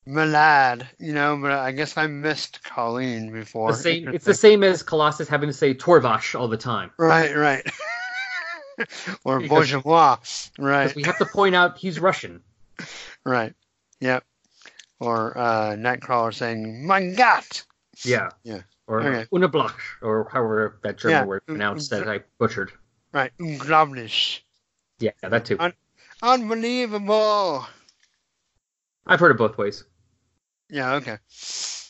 Malad, 0.09 0.87
you 0.97 1.13
know, 1.13 1.37
but 1.39 1.51
I 1.51 1.71
guess 1.71 1.95
I 1.95 2.07
missed 2.07 2.63
Colleen 2.63 3.31
before. 3.31 3.71
The 3.71 3.77
same, 3.77 4.07
it's 4.07 4.25
the 4.25 4.33
same 4.47 4.63
as 4.63 4.81
Colossus 4.81 5.27
having 5.27 5.47
to 5.49 5.53
say 5.53 5.73
Torvash 5.75 6.37
all 6.39 6.47
the 6.47 6.57
time. 6.57 6.89
Right, 6.97 7.35
right. 7.35 7.65
or 9.23 9.39
Bourgeois. 9.41 10.17
Right, 10.57 10.95
we 10.95 11.03
have 11.03 11.17
to 11.19 11.25
point 11.25 11.53
out 11.55 11.77
he's 11.77 11.99
Russian. 11.99 12.41
right. 13.23 13.53
Yep. 13.99 14.23
Or 14.99 15.37
uh, 15.37 15.75
Nightcrawler 15.75 16.33
saying, 16.33 16.85
My 16.87 17.05
God! 17.11 17.43
Yeah. 18.03 18.29
Yeah. 18.43 18.61
Or 18.87 19.01
Okay. 19.03 19.27
Unablach, 19.31 19.75
or 20.01 20.27
however 20.31 20.79
that 20.83 20.97
German 20.97 21.17
Yeah. 21.17 21.25
word 21.25 21.45
pronounced 21.45 21.91
that 21.91 22.07
I 22.09 22.21
butchered. 22.39 22.71
Right, 23.13 23.31
unglaublich. 23.39 24.39
Yeah, 24.99 25.11
that 25.21 25.45
too. 25.45 25.57
Un- 25.59 25.73
Unbelievable! 26.23 27.65
I've 29.05 29.19
heard 29.19 29.31
it 29.31 29.37
both 29.37 29.57
ways. 29.57 29.83
Yeah, 30.69 30.95
okay. 30.95 31.17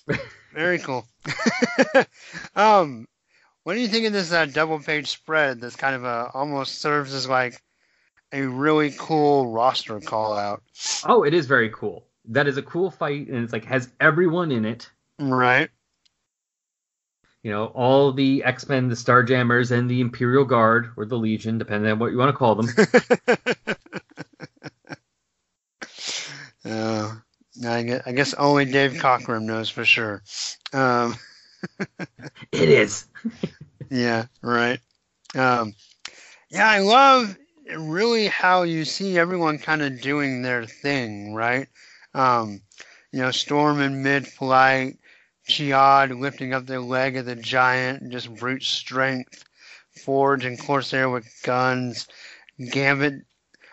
Very 0.54 0.80
cool. 0.80 1.06
um, 2.56 3.08
what 3.64 3.76
do 3.76 3.82
you 3.82 3.88
think 3.88 4.08
of 4.08 4.14
this 4.14 4.32
uh, 4.32 4.46
double 4.46 4.80
page 4.80 5.08
spread 5.08 5.62
that's 5.62 5.76
kind 5.76 5.96
of 5.96 6.04
a 6.04 6.32
almost 6.34 6.80
serves 6.82 7.14
as 7.14 7.28
like 7.30 7.62
a 8.32 8.42
really 8.42 8.92
cool 8.98 9.52
roster 9.52 10.00
call 10.00 10.34
out? 10.34 10.64
Oh, 11.06 11.24
it 11.24 11.34
is 11.34 11.46
very 11.46 11.70
cool. 11.70 12.06
That 12.26 12.48
is 12.48 12.58
a 12.58 12.64
cool 12.64 12.90
fight, 12.90 13.28
and 13.28 13.44
it's 13.44 13.54
like 13.54 13.66
has 13.66 13.90
everyone 14.00 14.52
in 14.52 14.66
it. 14.66 14.90
Right. 15.20 15.70
you 17.44 17.52
know, 17.52 17.66
all 17.68 18.12
the 18.12 18.44
X 18.44 18.68
Men, 18.68 18.90
the 18.90 18.96
Starjammers, 18.96 19.72
and 19.72 19.90
the 19.90 20.02
Imperial 20.02 20.46
Guard 20.46 20.92
or 20.98 21.06
the 21.06 21.18
Legion, 21.18 21.58
depending 21.58 21.92
on 21.92 22.00
what 22.00 22.12
you 22.12 22.18
want 22.18 22.30
to 22.30 22.38
call 22.38 22.56
them. 22.56 22.70
uh, 26.66 27.09
I 27.66 27.84
guess, 27.84 28.02
I 28.06 28.12
guess 28.12 28.34
only 28.36 28.66
Dave 28.66 28.94
Cockrum 28.94 29.44
knows 29.44 29.70
for 29.70 29.86
sure. 29.86 30.24
Um, 30.74 31.16
it 32.52 32.70
is. 32.70 33.08
Yeah, 33.92 34.28
right. 34.44 34.80
Um, 35.34 35.74
yeah, 36.52 36.68
I 36.70 36.78
love 36.78 37.36
really 37.76 38.28
how 38.28 38.62
you 38.62 38.86
see 38.86 39.18
everyone 39.18 39.58
kind 39.58 39.82
of 39.82 40.00
doing 40.00 40.44
their 40.44 40.66
thing, 40.66 41.34
right? 41.34 41.68
Um, 42.14 42.62
you 43.12 43.20
know, 43.20 43.32
Storm 43.32 43.82
in 43.82 44.04
mid-flight, 44.04 45.00
Ch'od 45.48 46.20
lifting 46.20 46.54
up 46.54 46.68
the 46.68 46.80
leg 46.80 47.18
of 47.18 47.26
the 47.26 47.36
giant, 47.36 48.12
just 48.12 48.32
brute 48.36 48.64
strength. 48.64 49.44
Forge 50.04 50.46
and 50.46 50.60
Corsair 50.60 51.10
with 51.10 51.28
guns. 51.44 52.08
Gambit. 52.72 53.26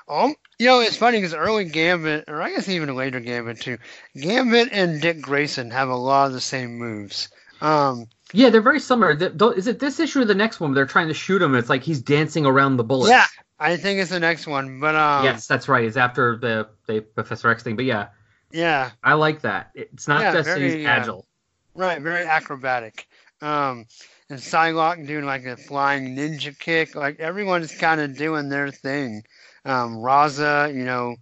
Um, 0.09 0.35
you 0.59 0.67
know, 0.67 0.81
it's 0.81 0.97
funny 0.97 1.19
because 1.19 1.35
early 1.35 1.65
Gambit, 1.65 2.25
or 2.29 2.41
I 2.41 2.51
guess 2.51 2.69
even 2.69 2.95
later 2.95 3.21
Gambit 3.21 3.61
too, 3.61 3.79
Gambit 4.17 4.69
and 4.73 5.01
Dick 5.01 5.21
Grayson 5.21 5.71
have 5.73 5.89
a 5.89 5.97
lot 5.97 6.29
of 6.29 6.33
the 6.33 6.41
same 6.41 6.79
moves. 6.79 7.29
Um, 7.61 8.07
Yeah, 8.33 8.51
they're 8.51 8.61
very 8.61 8.81
similar. 8.81 9.13
Is 9.55 9.67
it 9.67 9.79
this 9.79 10.01
issue 10.01 10.21
or 10.21 10.25
the 10.25 10.35
next 10.35 10.61
one? 10.61 10.75
They're 10.75 10.87
trying 10.87 11.09
to 11.09 11.15
shoot 11.15 11.41
him. 11.43 11.55
It's 11.55 11.69
like 11.69 11.83
he's 11.83 12.01
dancing 12.03 12.47
around 12.47 12.77
the 12.77 12.85
bullets. 12.85 13.11
yeah, 13.11 13.27
I 13.59 13.77
think 13.77 14.01
it's 14.01 14.11
the 14.11 14.21
next 14.21 14.47
one, 14.47 14.81
but 14.81 14.95
um, 14.95 15.25
yes, 15.25 15.47
that's 15.47 15.69
right. 15.69 15.85
It's 15.85 15.97
after 15.97 16.37
the, 16.37 16.69
the 16.87 17.01
Professor 17.01 17.49
X 17.51 17.63
thing. 17.63 17.77
But 17.77 17.85
yeah, 17.85 18.09
yeah, 18.53 18.91
I 19.03 19.15
like 19.15 19.41
that. 19.43 19.71
It's 19.75 20.09
not 20.09 20.23
Yeah, 20.23 20.33
just 20.33 20.47
that 20.47 20.61
he's 20.61 20.73
very, 20.73 20.87
uh, 20.87 20.91
agile. 20.91 21.27
right, 21.75 22.01
very 22.03 22.25
acrobatic. 22.25 23.07
Um, 23.41 23.87
and 24.29 24.41
Psylocke 24.41 25.07
doing 25.07 25.25
like 25.25 25.45
a 25.45 25.57
flying 25.57 26.17
ninja 26.17 26.59
kick, 26.59 26.95
like 26.95 27.21
everyone's 27.21 27.75
kind 27.77 28.01
of 28.01 28.17
doing 28.17 28.49
their 28.49 28.71
thing. 28.71 29.23
Um, 29.67 29.97
Raza, 29.97 30.75
you 30.75 30.85
know, 30.85 31.17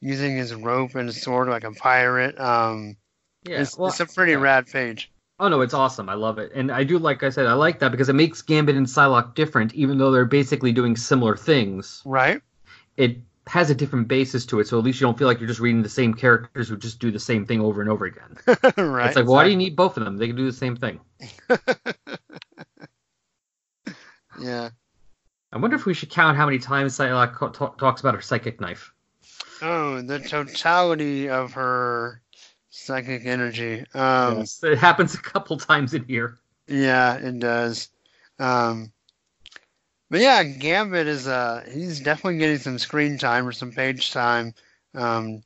using 0.00 0.36
his 0.36 0.54
rope 0.54 0.94
and 0.94 1.12
sword 1.12 1.48
like 1.48 1.64
a 1.64 1.72
pirate. 1.72 2.38
Um, 2.38 2.96
Yeah. 3.44 3.62
it's, 3.62 3.76
well, 3.76 3.88
it's 3.88 4.00
a 4.00 4.06
pretty 4.06 4.32
yeah. 4.32 4.38
rad 4.38 4.66
page. 4.66 5.10
Oh 5.38 5.48
no, 5.48 5.60
it's 5.60 5.74
awesome. 5.74 6.08
I 6.08 6.14
love 6.14 6.38
it, 6.38 6.52
and 6.54 6.72
I 6.72 6.82
do 6.82 6.98
like 6.98 7.22
I 7.22 7.28
said, 7.28 7.46
I 7.46 7.52
like 7.52 7.78
that 7.80 7.90
because 7.90 8.08
it 8.08 8.14
makes 8.14 8.40
Gambit 8.40 8.74
and 8.74 8.86
Psylocke 8.86 9.34
different, 9.34 9.74
even 9.74 9.98
though 9.98 10.10
they're 10.10 10.24
basically 10.24 10.72
doing 10.72 10.96
similar 10.96 11.36
things. 11.36 12.02
Right? 12.06 12.40
It 12.96 13.18
has 13.46 13.68
a 13.68 13.74
different 13.74 14.08
basis 14.08 14.46
to 14.46 14.60
it, 14.60 14.66
so 14.66 14.78
at 14.78 14.84
least 14.84 14.98
you 14.98 15.06
don't 15.06 15.18
feel 15.18 15.28
like 15.28 15.38
you're 15.38 15.46
just 15.46 15.60
reading 15.60 15.82
the 15.82 15.90
same 15.90 16.14
characters 16.14 16.70
who 16.70 16.76
just 16.78 17.00
do 17.00 17.10
the 17.10 17.20
same 17.20 17.44
thing 17.44 17.60
over 17.60 17.82
and 17.82 17.90
over 17.90 18.06
again. 18.06 18.36
right. 18.78 19.08
it's 19.08 19.16
like, 19.16 19.26
why 19.26 19.44
do 19.44 19.50
you 19.50 19.56
need 19.56 19.76
both 19.76 19.98
of 19.98 20.04
them? 20.04 20.16
They 20.16 20.26
can 20.26 20.36
do 20.36 20.46
the 20.46 20.52
same 20.56 20.76
thing. 20.76 21.00
Yeah. 24.40 24.70
I 25.52 25.58
wonder 25.58 25.76
if 25.76 25.86
we 25.86 25.94
should 25.94 26.10
count 26.10 26.36
how 26.36 26.46
many 26.46 26.58
times 26.58 26.98
Psylocke 26.98 27.34
co- 27.34 27.48
talks 27.50 28.00
about 28.00 28.14
her 28.14 28.20
psychic 28.20 28.60
knife. 28.60 28.92
Oh, 29.62 30.02
the 30.02 30.18
totality 30.18 31.28
of 31.28 31.52
her 31.54 32.20
psychic 32.70 33.24
energy. 33.24 33.84
Um, 33.94 34.38
Yes, 34.38 34.62
it 34.62 34.78
happens 34.78 35.14
a 35.14 35.18
couple 35.18 35.56
times 35.56 35.94
in 35.94 36.04
here. 36.04 36.38
Yeah, 36.68 37.14
it 37.16 37.38
does. 37.38 37.88
Um, 38.38 38.92
but 40.10 40.20
yeah, 40.20 40.42
Gambit 40.42 41.06
is 41.06 41.26
uh 41.26 41.64
he's 41.72 42.00
definitely 42.00 42.38
getting 42.38 42.58
some 42.58 42.78
screen 42.78 43.18
time 43.18 43.46
or 43.46 43.52
some 43.52 43.72
page 43.72 44.12
time 44.12 44.54
um, 44.94 45.42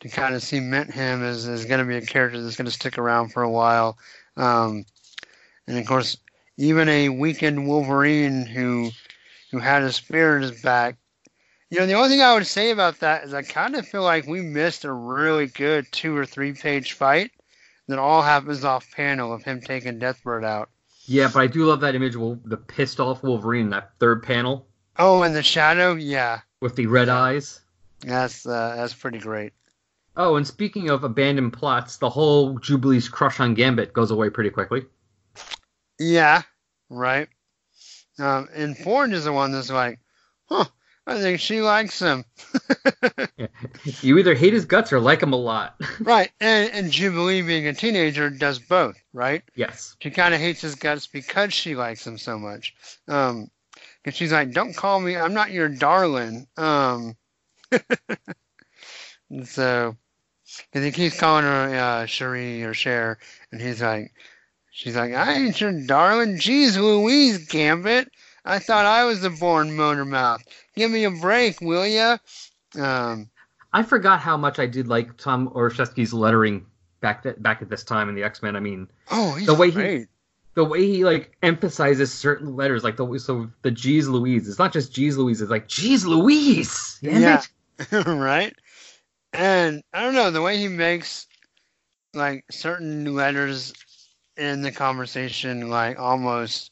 to 0.00 0.08
kind 0.08 0.34
of 0.34 0.42
cement 0.42 0.92
him 0.92 1.22
as, 1.22 1.48
as 1.48 1.64
going 1.64 1.80
to 1.80 1.86
be 1.86 1.96
a 1.96 2.02
character 2.06 2.40
that's 2.40 2.56
going 2.56 2.66
to 2.66 2.72
stick 2.72 2.98
around 2.98 3.30
for 3.30 3.42
a 3.42 3.50
while. 3.50 3.98
Um, 4.36 4.84
and 5.66 5.78
of 5.78 5.86
course, 5.86 6.16
even 6.56 6.88
a 6.88 7.08
weakened 7.08 7.66
Wolverine 7.66 8.46
who 8.46 8.90
who 9.50 9.58
had 9.58 9.82
a 9.82 9.92
spear 9.92 10.36
in 10.36 10.42
his 10.42 10.60
back. 10.62 10.96
You 11.70 11.78
know, 11.80 11.86
the 11.86 11.94
only 11.94 12.08
thing 12.08 12.22
I 12.22 12.34
would 12.34 12.46
say 12.46 12.70
about 12.70 13.00
that 13.00 13.24
is 13.24 13.34
I 13.34 13.42
kind 13.42 13.74
of 13.76 13.86
feel 13.86 14.02
like 14.02 14.26
we 14.26 14.40
missed 14.40 14.84
a 14.84 14.92
really 14.92 15.46
good 15.46 15.86
two 15.92 16.16
or 16.16 16.24
three 16.24 16.52
page 16.54 16.92
fight 16.94 17.30
that 17.88 17.98
all 17.98 18.22
happens 18.22 18.64
off 18.64 18.90
panel 18.92 19.32
of 19.32 19.42
him 19.42 19.60
taking 19.60 19.98
Deathbird 19.98 20.44
out. 20.44 20.70
Yeah, 21.06 21.30
but 21.32 21.40
I 21.40 21.46
do 21.46 21.64
love 21.64 21.80
that 21.80 21.94
image 21.94 22.16
of 22.16 22.40
the 22.44 22.56
pissed 22.56 23.00
off 23.00 23.22
Wolverine 23.22 23.64
in 23.66 23.70
that 23.70 23.92
third 23.98 24.22
panel 24.22 24.66
Oh, 24.98 25.22
and 25.22 25.34
the 25.34 25.42
shadow, 25.42 25.94
yeah, 25.94 26.40
with 26.60 26.74
the 26.74 26.86
red 26.86 27.08
eyes. 27.08 27.60
that's 28.00 28.44
uh, 28.46 28.74
that's 28.76 28.94
pretty 28.94 29.18
great. 29.18 29.52
Oh, 30.16 30.34
and 30.36 30.46
speaking 30.46 30.90
of 30.90 31.04
abandoned 31.04 31.52
plots, 31.52 31.96
the 31.98 32.10
whole 32.10 32.58
Jubilee's 32.58 33.08
crush 33.08 33.38
on 33.40 33.54
Gambit 33.54 33.92
goes 33.92 34.10
away 34.10 34.28
pretty 34.30 34.50
quickly. 34.50 34.84
Yeah, 36.00 36.42
right. 36.90 37.28
Um, 38.18 38.48
and 38.54 38.76
Forge 38.76 39.12
is 39.12 39.24
the 39.24 39.32
one 39.32 39.52
that's 39.52 39.70
like, 39.70 40.00
huh, 40.48 40.66
I 41.06 41.20
think 41.20 41.40
she 41.40 41.60
likes 41.60 41.98
him. 41.98 42.24
You 44.02 44.18
either 44.18 44.34
hate 44.34 44.52
his 44.52 44.64
guts 44.64 44.92
or 44.92 45.00
like 45.00 45.22
him 45.22 45.32
a 45.32 45.36
lot. 45.36 45.76
right, 46.00 46.30
and, 46.40 46.70
and 46.72 46.90
Jubilee 46.90 47.42
being 47.42 47.66
a 47.66 47.72
teenager 47.72 48.28
does 48.28 48.58
both, 48.58 48.96
right? 49.12 49.42
yes. 49.54 49.96
She 50.00 50.10
kind 50.10 50.34
of 50.34 50.40
hates 50.40 50.60
his 50.60 50.74
guts 50.74 51.06
because 51.06 51.54
she 51.54 51.74
likes 51.74 52.06
him 52.06 52.18
so 52.18 52.38
much. 52.38 52.74
Um, 53.06 53.50
and 54.04 54.14
she's 54.14 54.32
like, 54.32 54.52
don't 54.52 54.76
call 54.76 55.00
me, 55.00 55.16
I'm 55.16 55.34
not 55.34 55.52
your 55.52 55.68
darling. 55.68 56.46
Um, 56.56 57.16
and 59.30 59.46
so, 59.46 59.96
because 60.70 60.84
he 60.84 60.92
keeps 60.92 61.18
calling 61.18 61.44
her 61.44 61.74
uh, 61.74 62.06
Cherie 62.06 62.64
or 62.64 62.74
Cher, 62.74 63.18
and 63.52 63.60
he's 63.60 63.80
like, 63.80 64.12
she's 64.78 64.94
like, 64.96 65.12
I 65.12 65.34
ain't 65.34 65.60
your 65.60 65.72
darling. 65.86 66.36
Jeez 66.36 66.76
Louise, 66.76 67.46
Gambit. 67.48 68.08
I 68.44 68.60
thought 68.60 68.86
I 68.86 69.04
was 69.04 69.20
the 69.20 69.30
born 69.30 69.74
motor 69.76 70.04
mouth. 70.04 70.40
Give 70.76 70.90
me 70.90 71.04
a 71.04 71.10
break, 71.10 71.60
will 71.60 71.86
ya? 71.86 72.18
Um, 72.78 73.28
I 73.72 73.82
forgot 73.82 74.20
how 74.20 74.36
much 74.36 74.58
I 74.58 74.66
did 74.66 74.86
like 74.88 75.16
Tom 75.16 75.48
Orzechowski's 75.50 76.14
lettering 76.14 76.64
back 77.00 77.24
th- 77.24 77.36
back 77.40 77.60
at 77.60 77.68
this 77.68 77.82
time 77.84 78.08
in 78.08 78.14
the 78.14 78.22
X 78.22 78.42
Men. 78.42 78.56
I 78.56 78.60
mean, 78.60 78.88
oh, 79.10 79.34
he's 79.34 79.46
The 79.46 79.54
way 79.54 79.70
he- 79.70 80.06
the 80.54 80.64
way 80.64 80.86
he 80.86 81.04
like 81.04 81.36
emphasizes 81.42 82.12
certain 82.12 82.56
letters, 82.56 82.82
like 82.84 82.96
the 82.96 83.18
so 83.18 83.50
the 83.62 83.70
G's 83.70 84.08
Louise. 84.08 84.48
It's 84.48 84.58
not 84.58 84.72
just 84.72 84.92
G's 84.92 85.16
Louise. 85.18 85.40
It's 85.42 85.50
like 85.50 85.68
G's 85.68 86.06
Louise. 86.06 86.98
Yeah. 87.02 87.42
it. 87.78 88.06
right? 88.06 88.54
And 89.32 89.82
I 89.92 90.02
don't 90.02 90.14
know 90.14 90.30
the 90.30 90.42
way 90.42 90.56
he 90.56 90.68
makes 90.68 91.26
like 92.14 92.44
certain 92.50 93.14
letters 93.14 93.72
in 94.38 94.62
the 94.62 94.72
conversation 94.72 95.68
like 95.70 95.98
almost 95.98 96.70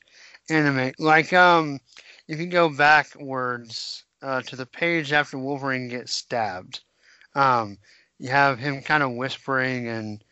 animate. 0.51 0.99
Like 1.01 1.33
um, 1.33 1.81
if 2.29 2.39
you 2.41 2.47
go 2.47 2.69
backwards 2.71 4.05
uh, 4.23 4.43
to 4.43 4.57
the 4.57 4.67
page 4.67 5.13
after 5.13 5.39
Wolverine 5.39 5.89
gets 5.89 6.13
stabbed, 6.13 6.81
um, 7.35 7.79
you 8.19 8.31
have 8.31 8.59
him 8.59 8.83
kind 8.83 9.03
of 9.03 9.13
whispering 9.13 9.89
and 9.89 10.25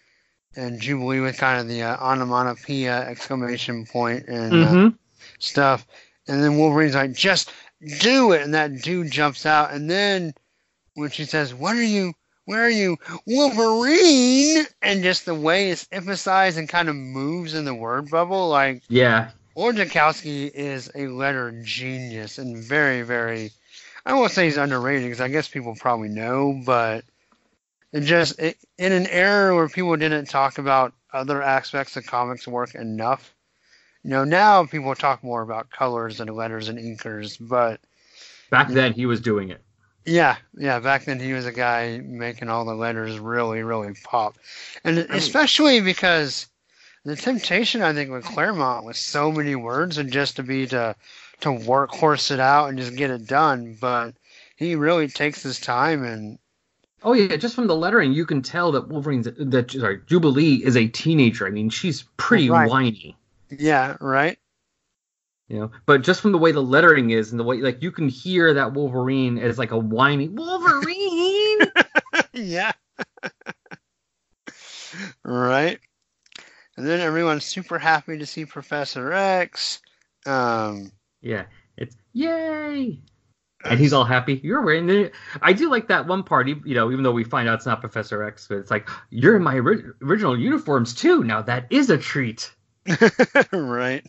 and 0.56 0.80
Jubilee 0.80 1.20
with 1.20 1.38
kind 1.38 1.60
of 1.60 1.68
the 1.68 1.82
uh, 1.82 1.96
onomatopoeia 1.98 3.02
exclamation 3.08 3.86
point 3.86 4.26
and 4.28 4.62
uh, 4.62 4.76
Mm-hmm. 4.76 4.94
stuff. 5.38 5.86
And 6.28 6.42
then 6.42 6.58
Wolverine's 6.58 6.94
like, 6.94 7.12
just 7.14 7.52
do 8.00 8.32
it. 8.32 8.42
And 8.42 8.54
that 8.54 8.82
dude 8.82 9.10
jumps 9.10 9.46
out. 9.46 9.72
And 9.72 9.90
then 9.90 10.34
when 10.94 11.10
she 11.10 11.24
says, 11.24 11.54
What 11.54 11.76
are 11.76 11.82
you? 11.84 12.14
Where 12.46 12.62
are 12.62 12.70
you? 12.70 12.98
Wolverine! 13.26 14.66
And 14.82 15.02
just 15.02 15.24
the 15.24 15.34
way 15.34 15.70
it's 15.70 15.88
emphasized 15.90 16.58
and 16.58 16.68
kind 16.68 16.88
of 16.88 16.96
moves 16.96 17.54
in 17.54 17.64
the 17.64 17.74
word 17.74 18.10
bubble, 18.10 18.48
like 18.48 18.82
Yeah. 18.88 19.30
Orzechowski 19.56 20.50
is 20.52 20.90
a 20.94 21.06
letter 21.06 21.52
genius 21.64 22.38
and 22.38 22.56
very, 22.58 23.02
very. 23.02 23.50
I 24.04 24.14
won't 24.14 24.32
say 24.32 24.44
he's 24.44 24.58
underrated 24.58 25.04
because 25.04 25.20
I 25.20 25.28
guess 25.28 25.48
people 25.48 25.74
probably 25.76 26.08
know, 26.10 26.60
but 26.66 27.04
it 27.92 28.00
just 28.00 28.38
it, 28.38 28.58
in 28.76 28.92
an 28.92 29.06
era 29.06 29.54
where 29.54 29.68
people 29.68 29.96
didn't 29.96 30.26
talk 30.26 30.58
about 30.58 30.92
other 31.12 31.42
aspects 31.42 31.96
of 31.96 32.04
comics 32.04 32.46
work 32.46 32.74
enough. 32.74 33.32
You 34.02 34.10
know, 34.10 34.24
now 34.24 34.66
people 34.66 34.94
talk 34.94 35.24
more 35.24 35.40
about 35.40 35.70
colors 35.70 36.20
and 36.20 36.28
letters 36.28 36.68
and 36.68 36.78
inkers, 36.78 37.38
but 37.40 37.80
Back 38.50 38.68
then 38.68 38.92
he 38.92 39.06
was 39.06 39.20
doing 39.20 39.48
it. 39.48 39.63
Yeah, 40.06 40.36
yeah, 40.56 40.80
back 40.80 41.04
then 41.04 41.18
he 41.20 41.32
was 41.32 41.46
a 41.46 41.52
guy 41.52 41.98
making 41.98 42.48
all 42.48 42.64
the 42.64 42.74
letters 42.74 43.18
really, 43.18 43.62
really 43.62 43.94
pop. 44.04 44.36
And 44.84 44.98
especially 44.98 45.80
because 45.80 46.46
the 47.04 47.16
temptation 47.16 47.82
I 47.82 47.92
think 47.92 48.10
with 48.10 48.24
Claremont 48.24 48.84
was 48.84 48.98
so 48.98 49.30
many 49.32 49.54
words 49.54 49.98
and 49.98 50.10
just 50.12 50.36
to 50.36 50.42
be 50.42 50.66
to 50.68 50.94
to 51.40 51.52
work 51.52 51.90
horse 51.90 52.30
it 52.30 52.40
out 52.40 52.68
and 52.68 52.78
just 52.78 52.96
get 52.96 53.10
it 53.10 53.26
done, 53.26 53.76
but 53.80 54.14
he 54.56 54.76
really 54.76 55.08
takes 55.08 55.42
his 55.42 55.60
time 55.60 56.04
and 56.04 56.38
Oh 57.02 57.12
yeah, 57.12 57.36
just 57.36 57.54
from 57.54 57.66
the 57.66 57.76
lettering, 57.76 58.12
you 58.12 58.24
can 58.24 58.40
tell 58.40 58.72
that 58.72 58.88
Wolverine's 58.88 59.28
that 59.36 59.70
sorry 59.70 60.00
Jubilee 60.06 60.64
is 60.64 60.76
a 60.76 60.86
teenager. 60.88 61.46
I 61.46 61.50
mean, 61.50 61.68
she's 61.68 62.04
pretty 62.16 62.48
Right. 62.48 62.68
whiny, 62.68 63.16
yeah, 63.50 63.96
right? 64.00 64.38
You 65.48 65.58
know. 65.58 65.70
But 65.86 66.02
just 66.02 66.20
from 66.20 66.32
the 66.32 66.38
way 66.38 66.52
the 66.52 66.62
lettering 66.62 67.10
is 67.10 67.30
and 67.30 67.40
the 67.40 67.44
way 67.44 67.58
like 67.58 67.82
you 67.82 67.90
can 67.90 68.08
hear 68.08 68.54
that 68.54 68.72
Wolverine 68.72 69.38
is 69.38 69.58
like 69.58 69.70
a 69.70 69.78
whiny 69.78 70.28
Wolverine. 70.28 71.58
yeah. 72.32 72.72
right. 75.24 75.78
And 76.76 76.86
then 76.86 77.00
everyone's 77.00 77.44
super 77.44 77.78
happy 77.78 78.18
to 78.18 78.26
see 78.26 78.44
Professor 78.44 79.12
X. 79.12 79.80
Um 80.26 80.92
yeah, 81.20 81.44
it's 81.76 81.96
yay. 82.12 83.00
And 83.64 83.80
he's 83.80 83.94
all 83.94 84.04
happy. 84.04 84.42
You're 84.44 84.60
wearing 84.60 84.86
the. 84.86 85.10
I 85.40 85.54
do 85.54 85.70
like 85.70 85.88
that 85.88 86.06
one 86.06 86.22
part, 86.22 86.50
e- 86.50 86.60
you 86.66 86.74
know, 86.74 86.92
even 86.92 87.02
though 87.02 87.12
we 87.12 87.24
find 87.24 87.48
out 87.48 87.54
it's 87.54 87.64
not 87.64 87.80
Professor 87.80 88.22
X, 88.22 88.46
but 88.46 88.58
it's 88.58 88.70
like 88.70 88.90
you're 89.08 89.36
in 89.36 89.42
my 89.42 89.58
ori- 89.58 89.84
original 90.02 90.38
uniforms 90.38 90.94
too. 90.94 91.24
Now 91.24 91.40
that 91.40 91.68
is 91.70 91.88
a 91.88 91.96
treat. 91.96 92.52
right. 93.52 94.06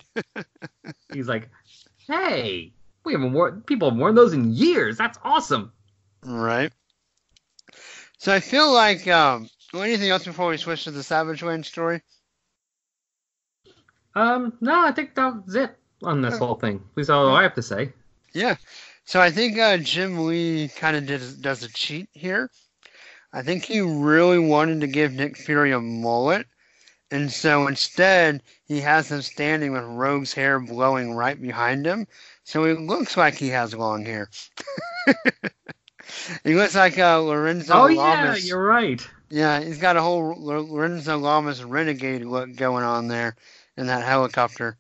He's 1.14 1.28
like, 1.28 1.50
hey, 2.08 2.74
we 3.04 3.14
haven't 3.14 3.34
worn 3.34 3.62
people 3.62 3.90
have 3.90 3.98
worn 3.98 4.16
those 4.16 4.34
in 4.34 4.52
years. 4.52 4.98
That's 4.98 5.18
awesome. 5.24 5.72
Right. 6.24 6.72
So 8.18 8.34
I 8.34 8.40
feel 8.40 8.72
like 8.72 9.08
um 9.08 9.50
anything 9.74 10.10
else 10.10 10.26
before 10.26 10.50
we 10.50 10.58
switch 10.58 10.86
to 10.86 10.92
the 10.92 11.04
Savage 11.04 11.44
Land 11.44 11.66
story? 11.66 12.02
Um, 14.16 14.54
no, 14.62 14.80
I 14.80 14.92
think 14.92 15.16
that 15.16 15.46
was 15.46 15.56
it 15.56 15.78
on 16.04 16.22
this 16.22 16.38
whole 16.38 16.56
thing. 16.56 16.78
At 16.78 16.98
least 16.98 17.10
all 17.10 17.36
I 17.36 17.44
have 17.44 17.56
to 17.56 17.62
say. 17.62 17.92
Yeah. 18.34 18.56
So 19.04 19.22
I 19.22 19.30
think 19.30 19.58
uh, 19.58 19.78
Jim 19.78 20.26
Lee 20.26 20.70
kind 20.70 20.96
of 20.96 21.42
does 21.42 21.64
a 21.64 21.70
cheat 21.70 22.10
here. 22.14 22.50
I 23.34 23.42
think 23.42 23.66
he 23.66 23.82
really 23.82 24.40
wanted 24.40 24.82
to 24.82 24.88
give 24.88 25.12
Nick 25.12 25.38
Fury 25.38 25.74
a 25.74 25.82
mullet, 25.82 26.48
And 27.16 27.32
so 27.32 27.68
instead, 27.68 28.44
he 28.66 28.82
has 28.82 29.10
him 29.10 29.22
standing 29.22 29.72
with 29.72 29.84
Rogue's 29.86 30.34
hair 30.34 30.60
blowing 30.60 31.14
right 31.14 31.42
behind 31.42 31.86
him. 31.86 32.08
So 32.44 32.66
it 32.66 32.82
looks 32.82 33.16
like 33.16 33.36
he 33.36 33.48
has 33.50 33.74
long 33.74 34.06
hair. 34.06 34.30
he 36.44 36.56
looks 36.56 36.76
like 36.76 37.00
uh, 37.00 37.20
Lorenzo 37.22 37.74
Oh 37.74 37.86
Lamas. 37.86 38.44
yeah, 38.44 38.50
you're 38.50 38.66
right. 38.66 39.08
Yeah, 39.30 39.62
he's 39.62 39.78
got 39.78 39.96
a 39.96 40.02
whole 40.02 40.36
Lorenzo 40.38 41.18
Lamas 41.18 41.64
renegade 41.64 42.26
look 42.26 42.54
going 42.58 42.84
on 42.84 43.08
there 43.08 43.38
in 43.78 43.88
that 43.88 44.04
helicopter. 44.04 44.78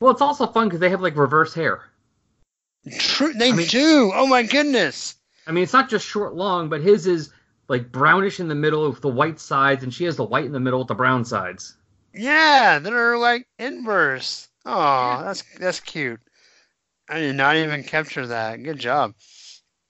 Well, 0.00 0.10
it's 0.10 0.20
also 0.20 0.48
fun 0.48 0.66
because 0.66 0.80
they 0.80 0.90
have 0.90 1.00
like 1.00 1.16
reverse 1.16 1.54
hair. 1.54 1.84
True, 2.98 3.32
they 3.32 3.50
I 3.52 3.52
mean- 3.52 3.68
do. 3.68 4.10
Oh 4.12 4.26
my 4.26 4.42
goodness. 4.42 5.14
I 5.46 5.52
mean, 5.52 5.62
it's 5.62 5.72
not 5.72 5.88
just 5.88 6.04
short, 6.04 6.34
long, 6.34 6.68
but 6.68 6.80
his 6.80 7.06
is 7.06 7.30
like 7.68 7.90
brownish 7.92 8.40
in 8.40 8.48
the 8.48 8.54
middle 8.54 8.88
with 8.88 9.00
the 9.00 9.08
white 9.08 9.40
sides, 9.40 9.82
and 9.82 9.92
she 9.92 10.04
has 10.04 10.16
the 10.16 10.24
white 10.24 10.44
in 10.44 10.52
the 10.52 10.60
middle 10.60 10.80
with 10.80 10.88
the 10.88 10.94
brown 10.94 11.24
sides. 11.24 11.76
Yeah, 12.14 12.78
they're 12.78 13.18
like 13.18 13.46
inverse. 13.58 14.48
Oh, 14.64 15.22
that's 15.22 15.42
that's 15.58 15.80
cute. 15.80 16.20
I 17.08 17.20
did 17.20 17.36
not 17.36 17.56
even 17.56 17.84
capture 17.84 18.26
that. 18.26 18.62
Good 18.62 18.78
job. 18.78 19.14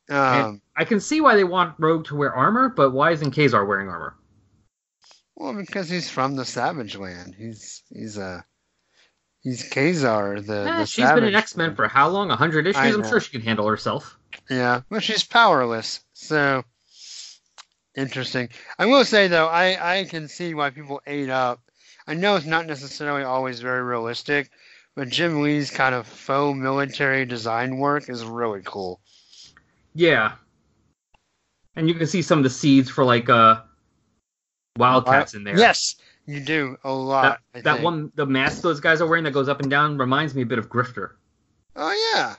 Um, 0.08 0.60
I 0.76 0.84
can 0.84 1.00
see 1.00 1.20
why 1.20 1.34
they 1.34 1.44
want 1.44 1.74
Rogue 1.78 2.04
to 2.06 2.14
wear 2.16 2.32
armor, 2.34 2.68
but 2.68 2.90
why 2.92 3.10
isn't 3.12 3.32
Ka-Zar 3.32 3.64
wearing 3.64 3.88
armor? 3.88 4.16
well, 5.34 5.52
because 5.54 5.88
he's 5.88 6.08
from 6.08 6.36
the 6.36 6.44
Savage 6.44 6.96
Land. 6.96 7.34
He's 7.36 7.82
he's 7.92 8.16
a 8.16 8.44
he's 9.40 9.68
Ka-Zar. 9.68 10.40
The, 10.40 10.60
Eh, 10.68 10.78
the 10.80 10.86
she's 10.86 11.10
been 11.10 11.24
an 11.24 11.34
X 11.34 11.56
Men 11.56 11.74
for 11.74 11.88
how 11.88 12.08
long? 12.08 12.30
A 12.30 12.36
hundred 12.36 12.66
issues. 12.66 12.96
I'm 12.96 13.02
sure 13.08 13.20
she 13.20 13.30
can 13.32 13.40
handle 13.42 13.66
herself. 13.66 14.18
Yeah, 14.50 14.82
but 14.90 15.02
she's 15.02 15.24
powerless. 15.24 16.04
So 16.12 16.62
interesting. 17.96 18.48
I 18.78 18.86
will 18.86 19.04
say 19.04 19.28
though, 19.28 19.46
I 19.46 19.98
I 20.00 20.04
can 20.04 20.28
see 20.28 20.54
why 20.54 20.70
people 20.70 21.00
ate 21.06 21.30
up. 21.30 21.60
I 22.06 22.14
know 22.14 22.36
it's 22.36 22.46
not 22.46 22.66
necessarily 22.66 23.24
always 23.24 23.60
very 23.60 23.82
realistic, 23.82 24.50
but 24.94 25.08
Jim 25.08 25.42
Lee's 25.42 25.70
kind 25.70 25.94
of 25.94 26.06
faux 26.06 26.56
military 26.56 27.24
design 27.24 27.78
work 27.78 28.08
is 28.08 28.24
really 28.24 28.62
cool. 28.64 29.00
Yeah, 29.94 30.32
and 31.74 31.88
you 31.88 31.94
can 31.94 32.06
see 32.06 32.22
some 32.22 32.38
of 32.38 32.44
the 32.44 32.50
seeds 32.50 32.90
for 32.90 33.04
like 33.04 33.28
uh 33.28 33.62
Wildcats 34.76 35.34
in 35.34 35.44
there. 35.44 35.58
Yes, 35.58 35.96
you 36.26 36.40
do 36.40 36.76
a 36.84 36.92
lot. 36.92 37.40
that, 37.52 37.64
that 37.64 37.82
one, 37.82 38.12
the 38.14 38.26
mask 38.26 38.62
those 38.62 38.80
guys 38.80 39.00
are 39.00 39.06
wearing 39.06 39.24
that 39.24 39.32
goes 39.32 39.48
up 39.48 39.60
and 39.60 39.70
down 39.70 39.96
reminds 39.96 40.34
me 40.34 40.42
a 40.42 40.46
bit 40.46 40.58
of 40.58 40.68
Grifter. 40.68 41.12
Oh 41.74 42.12
yeah, 42.14 42.34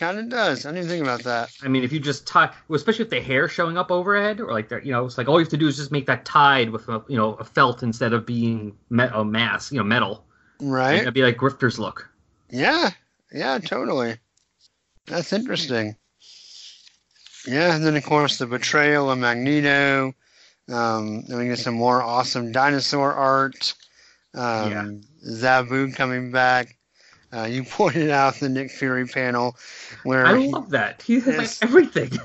kind 0.00 0.18
of 0.18 0.28
does. 0.30 0.66
I 0.66 0.72
didn't 0.72 0.88
think 0.88 1.02
about 1.02 1.22
that. 1.24 1.50
I 1.62 1.68
mean, 1.68 1.84
if 1.84 1.92
you 1.92 2.00
just 2.00 2.26
tie, 2.26 2.52
especially 2.72 3.04
with 3.04 3.10
the 3.10 3.20
hair 3.20 3.48
showing 3.48 3.76
up 3.78 3.90
overhead, 3.90 4.40
or 4.40 4.50
like 4.50 4.68
that, 4.70 4.84
you 4.84 4.92
know, 4.92 5.04
it's 5.04 5.18
like 5.18 5.28
all 5.28 5.38
you 5.38 5.44
have 5.44 5.50
to 5.50 5.56
do 5.56 5.68
is 5.68 5.76
just 5.76 5.92
make 5.92 6.06
that 6.06 6.24
tied 6.24 6.70
with 6.70 6.88
a, 6.88 7.04
you 7.06 7.16
know, 7.16 7.34
a 7.34 7.44
felt 7.44 7.82
instead 7.82 8.12
of 8.12 8.24
being 8.26 8.76
me- 8.88 9.04
a 9.12 9.24
mass, 9.24 9.70
you 9.70 9.78
know, 9.78 9.84
metal. 9.84 10.24
Right? 10.60 11.02
It'd 11.02 11.14
be 11.14 11.22
like 11.22 11.36
Grifter's 11.36 11.78
look. 11.78 12.08
Yeah, 12.48 12.90
yeah, 13.32 13.58
totally. 13.58 14.16
That's 15.06 15.32
interesting. 15.32 15.96
Yeah, 17.46 17.74
and 17.74 17.84
then 17.84 17.96
of 17.96 18.04
course 18.04 18.38
the 18.38 18.46
betrayal 18.46 19.10
of 19.10 19.18
Magneto. 19.18 20.14
Um, 20.68 21.22
then 21.26 21.38
we 21.38 21.46
get 21.46 21.58
some 21.58 21.74
more 21.74 22.02
awesome 22.02 22.52
dinosaur 22.52 23.12
art. 23.12 23.74
Um, 24.34 24.70
Yeah. 24.70 24.90
Zabu 25.28 25.94
coming 25.94 26.30
back. 26.32 26.76
Uh, 27.32 27.44
you 27.44 27.64
pointed 27.70 28.10
out 28.10 28.34
the 28.36 28.48
Nick 28.48 28.70
Fury 28.70 29.06
panel 29.06 29.56
where 30.02 30.26
I 30.26 30.38
he, 30.38 30.48
love 30.48 30.70
that. 30.70 31.02
He 31.02 31.20
has 31.20 31.60
like 31.62 31.70
everything. 31.70 32.10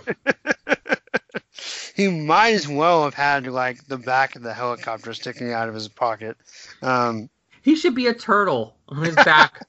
he 1.95 2.07
might 2.07 2.53
as 2.53 2.67
well 2.67 3.03
have 3.03 3.13
had 3.13 3.47
like 3.47 3.85
the 3.87 3.97
back 3.97 4.35
of 4.35 4.41
the 4.43 4.53
helicopter 4.53 5.13
sticking 5.13 5.51
out 5.53 5.69
of 5.69 5.75
his 5.75 5.87
pocket. 5.87 6.37
Um, 6.81 7.29
he 7.61 7.75
should 7.75 7.95
be 7.95 8.07
a 8.07 8.13
turtle 8.13 8.77
on 8.89 9.03
his 9.03 9.15
back. 9.15 9.65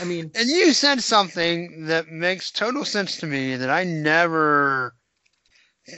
I 0.00 0.04
mean, 0.04 0.30
And 0.34 0.48
you 0.48 0.72
said 0.72 1.02
something 1.02 1.86
that 1.86 2.08
makes 2.08 2.50
total 2.50 2.84
sense 2.84 3.18
to 3.18 3.26
me 3.26 3.56
that 3.56 3.70
I 3.70 3.84
never 3.84 4.94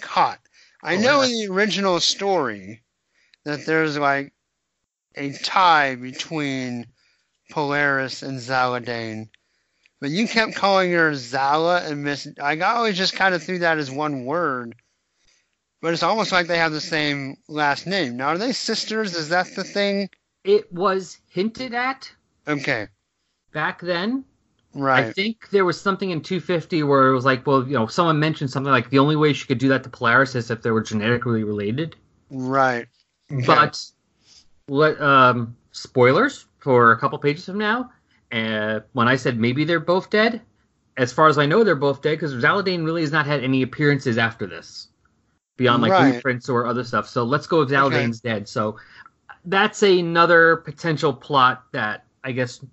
caught. 0.01 0.41
I 0.83 0.97
Oh, 0.97 1.01
know 1.01 1.23
in 1.23 1.31
the 1.31 1.47
original 1.53 2.01
story 2.01 2.83
that 3.45 3.65
there's 3.67 3.97
like 3.97 4.33
a 5.17 5.33
tie 5.33 5.95
between 5.95 6.87
Polaris 7.55 8.23
and 8.23 8.39
Zaladane. 8.39 9.29
But 10.01 10.11
you 10.11 10.29
kept 10.29 10.55
calling 10.55 10.93
her 10.93 11.15
Zala 11.15 11.83
and 11.85 12.05
Miss. 12.05 12.29
I 12.43 12.59
always 12.59 12.99
just 12.99 13.15
kind 13.15 13.35
of 13.35 13.43
threw 13.43 13.61
that 13.61 13.79
as 13.79 13.91
one 13.91 14.25
word. 14.25 14.75
But 15.81 15.93
it's 15.93 16.03
almost 16.03 16.33
like 16.33 16.47
they 16.47 16.59
have 16.59 16.73
the 16.73 16.81
same 16.81 17.37
last 17.49 17.87
name. 17.87 18.17
Now, 18.17 18.29
are 18.29 18.39
they 18.39 18.53
sisters? 18.53 19.15
Is 19.15 19.29
that 19.31 19.55
the 19.55 19.65
thing? 19.65 20.09
it 20.45 20.71
was 20.73 21.19
hinted 21.29 21.75
at 21.75 22.13
Okay, 22.47 22.89
back 23.53 23.81
then. 23.81 24.25
Right. 24.75 25.05
I 25.05 25.13
think 25.13 25.49
there 25.51 25.65
was 25.65 25.81
something 25.81 26.11
in 26.11 26.21
250 26.21 26.83
where 26.83 27.09
it 27.09 27.15
was 27.15 27.25
like, 27.25 27.47
well, 27.47 27.67
you 27.67 27.75
know, 27.75 27.87
someone 27.87 28.19
mentioned 28.19 28.51
something 28.51 28.73
like 28.73 28.91
the 28.91 28.99
only 28.99 29.15
way 29.15 29.33
she 29.33 29.47
could 29.47 29.59
do 29.59 29.69
that 29.69 29.85
to 29.85 29.89
Polaris 29.89 30.35
is 30.35 30.51
if 30.51 30.63
they 30.63 30.73
were 30.73 30.83
genetically 30.83 31.45
related. 31.45 31.95
Right. 32.29 32.89
Okay. 33.33 33.47
But 33.47 33.81
let 34.69 35.01
um, 35.01 35.57
spoilers 35.71 36.47
for 36.65 36.93
a 36.93 36.99
couple 36.99 37.19
pages 37.19 37.45
from 37.45 37.59
now. 37.59 37.91
Uh, 38.33 38.81
when 38.95 39.07
I 39.07 39.17
said 39.17 39.39
maybe 39.39 39.65
they're 39.65 39.79
both 39.79 40.09
dead, 40.09 40.41
as 40.97 41.13
far 41.13 41.29
as 41.29 41.37
I 41.37 41.45
know, 41.45 41.63
they're 41.63 41.77
both 41.77 42.01
dead 42.01 42.13
because 42.13 42.35
Zaladane 42.35 42.85
really 42.85 43.03
has 43.03 43.13
not 43.13 43.27
had 43.27 43.45
any 43.45 43.63
appearances 43.63 44.17
after 44.17 44.47
this, 44.47 44.89
beyond 45.59 45.83
like 45.83 45.93
Right. 45.93 46.13
blueprints 46.13 46.49
or 46.49 46.67
other 46.67 46.83
stuff. 46.83 47.07
So 47.09 47.23
let's 47.23 47.47
go 47.47 47.59
with 47.61 47.71
Zaladane's 47.71 48.21
dead. 48.21 48.49
So 48.49 48.79
that's 49.45 49.83
another 49.83 50.57
potential 50.57 51.13
plot 51.13 51.65
that 51.73 52.07
I 52.25 52.33
guess 52.33 52.65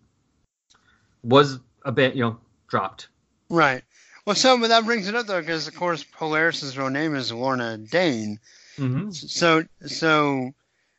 was 1.21 1.59
a 1.83 1.91
bit, 1.91 2.15
you 2.15 2.23
know, 2.23 2.39
dropped. 2.69 3.09
Right. 3.49 3.83
Well, 4.25 4.35
so 4.35 4.57
but 4.57 4.69
that 4.69 4.85
brings 4.85 5.09
it 5.09 5.15
up 5.15 5.27
though, 5.27 5.41
because 5.41 5.67
of 5.67 5.75
course 5.75 6.05
Polaris's 6.05 6.77
real 6.77 6.89
name 6.89 7.13
is 7.13 7.33
Lorna 7.33 7.77
Dane. 7.77 8.39
Mm-hmm. 8.77 9.11
So, 9.11 9.65
so 9.85 10.53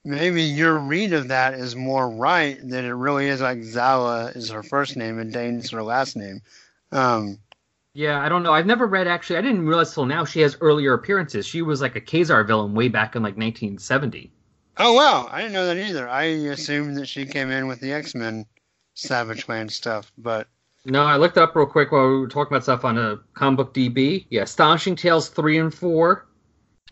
maybe 0.04 0.42
your 0.42 0.78
read 0.78 1.12
of 1.12 1.28
that 1.28 1.54
is 1.54 1.76
more 1.76 2.10
right 2.10 2.58
that 2.68 2.84
it 2.84 2.94
really 2.94 3.28
is 3.28 3.40
like 3.40 3.62
Zala 3.62 4.26
is 4.34 4.50
her 4.50 4.62
first 4.62 4.96
name 4.96 5.18
and 5.18 5.32
Dane's 5.32 5.70
her 5.70 5.82
last 5.82 6.16
name. 6.16 6.42
Um, 6.90 7.38
Yeah, 7.94 8.20
I 8.20 8.28
don't 8.28 8.42
know. 8.42 8.52
I've 8.52 8.66
never 8.66 8.86
read 8.86 9.06
actually. 9.06 9.36
I 9.36 9.42
didn't 9.42 9.66
realize 9.66 9.92
till 9.94 10.06
now 10.06 10.24
she 10.24 10.40
has 10.40 10.56
earlier 10.60 10.94
appearances. 10.94 11.46
She 11.46 11.62
was 11.62 11.80
like 11.80 11.96
a 11.96 12.00
Ka-Zar 12.00 12.44
villain 12.44 12.74
way 12.74 12.88
back 12.88 13.14
in 13.16 13.22
like 13.22 13.36
1970. 13.36 14.30
oh 14.78 14.92
wow, 14.94 15.28
I 15.30 15.40
didn't 15.42 15.52
know 15.52 15.66
that 15.66 15.76
either. 15.76 16.08
I 16.08 16.22
assumed 16.24 16.96
that 16.96 17.06
she 17.06 17.26
came 17.26 17.50
in 17.50 17.66
with 17.66 17.80
the 17.80 17.92
X 17.92 18.14
Men 18.14 18.46
Savage 18.94 19.48
Land 19.48 19.70
stuff, 19.72 20.10
but 20.18 20.48
No, 20.84 21.02
I 21.04 21.16
looked 21.16 21.38
up 21.38 21.54
real 21.54 21.66
quick 21.66 21.92
while 21.92 22.08
we 22.08 22.18
were 22.20 22.28
talking 22.28 22.52
about 22.54 22.64
stuff 22.64 22.84
on 22.84 22.98
a 22.98 23.18
comic 23.34 23.56
book 23.58 23.74
DB. 23.74 24.26
Yeah, 24.30 24.42
Astonishing 24.42 24.96
Tales 24.96 25.28
three 25.28 25.58
and 25.58 25.72
four, 25.72 26.26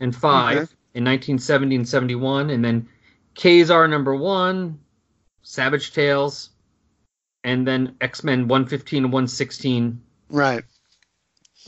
and 0.00 0.14
five 0.14 0.56
Okay. 0.58 0.72
in 0.94 1.04
1970 1.04 1.76
and 1.76 1.88
71, 1.88 2.50
and 2.50 2.64
then 2.64 2.88
Ka-Zar 3.34 3.88
number 3.88 4.14
one, 4.14 4.78
Savage 5.42 5.92
Tales, 5.92 6.50
and 7.44 7.66
then 7.66 7.96
X 8.00 8.24
Men 8.24 8.48
115 8.48 9.04
and 9.04 9.12
116, 9.12 10.00
right, 10.30 10.64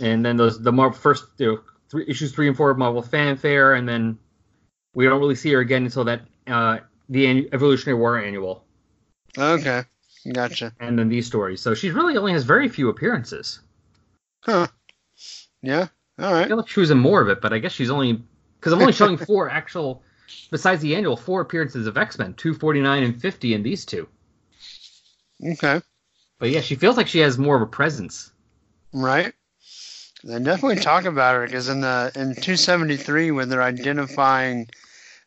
and 0.00 0.24
then 0.24 0.36
those 0.36 0.62
the 0.62 0.72
Marvel 0.72 0.98
first 0.98 1.24
you 1.38 1.46
know, 1.46 1.60
three 1.90 2.04
issues 2.08 2.32
three 2.32 2.48
and 2.48 2.56
four 2.56 2.70
of 2.70 2.78
Marvel 2.78 3.02
Fanfare, 3.02 3.74
and 3.74 3.88
then 3.88 4.18
we 4.94 5.04
don't 5.04 5.20
really 5.20 5.34
see 5.34 5.52
her 5.52 5.60
again 5.60 5.84
until 5.84 6.04
that 6.04 6.22
uh, 6.46 6.78
the 7.08 7.24
annu- 7.24 7.48
Evolutionary 7.52 7.98
War 7.98 8.18
annual, 8.18 8.64
okay, 9.38 9.82
gotcha. 10.32 10.72
and 10.80 10.98
then 10.98 11.08
these 11.08 11.26
stories. 11.26 11.60
So 11.60 11.74
she 11.74 11.90
really 11.90 12.16
only 12.16 12.32
has 12.32 12.44
very 12.44 12.68
few 12.68 12.88
appearances. 12.88 13.60
Huh? 14.44 14.66
Yeah. 15.62 15.86
All 16.18 16.32
right. 16.32 16.44
I 16.44 16.48
feel 16.48 16.56
like 16.56 16.68
she 16.68 16.80
was 16.80 16.90
in 16.90 16.98
more 16.98 17.20
of 17.20 17.28
it, 17.28 17.40
but 17.40 17.52
I 17.52 17.58
guess 17.58 17.72
she's 17.72 17.90
only 17.90 18.22
because 18.58 18.72
I'm 18.72 18.80
only 18.80 18.92
showing 18.92 19.16
four 19.26 19.48
actual, 19.48 20.02
besides 20.50 20.82
the 20.82 20.94
annual, 20.96 21.16
four 21.16 21.40
appearances 21.40 21.86
of 21.86 21.96
X 21.96 22.18
Men, 22.18 22.34
two 22.34 22.54
forty 22.54 22.80
nine 22.80 23.02
and 23.02 23.20
fifty 23.20 23.54
in 23.54 23.62
these 23.62 23.84
two. 23.84 24.08
Okay. 25.44 25.80
But 26.38 26.50
yeah, 26.50 26.60
she 26.60 26.74
feels 26.74 26.96
like 26.96 27.06
she 27.08 27.20
has 27.20 27.38
more 27.38 27.56
of 27.56 27.62
a 27.62 27.66
presence. 27.66 28.32
Right. 28.92 29.32
They 30.24 30.38
definitely 30.38 30.82
talk 30.82 31.04
about 31.04 31.34
her 31.34 31.46
because 31.46 31.68
in 31.68 31.80
the 31.80 32.12
in 32.14 32.34
273 32.34 33.32
when 33.32 33.48
they're 33.48 33.62
identifying 33.62 34.68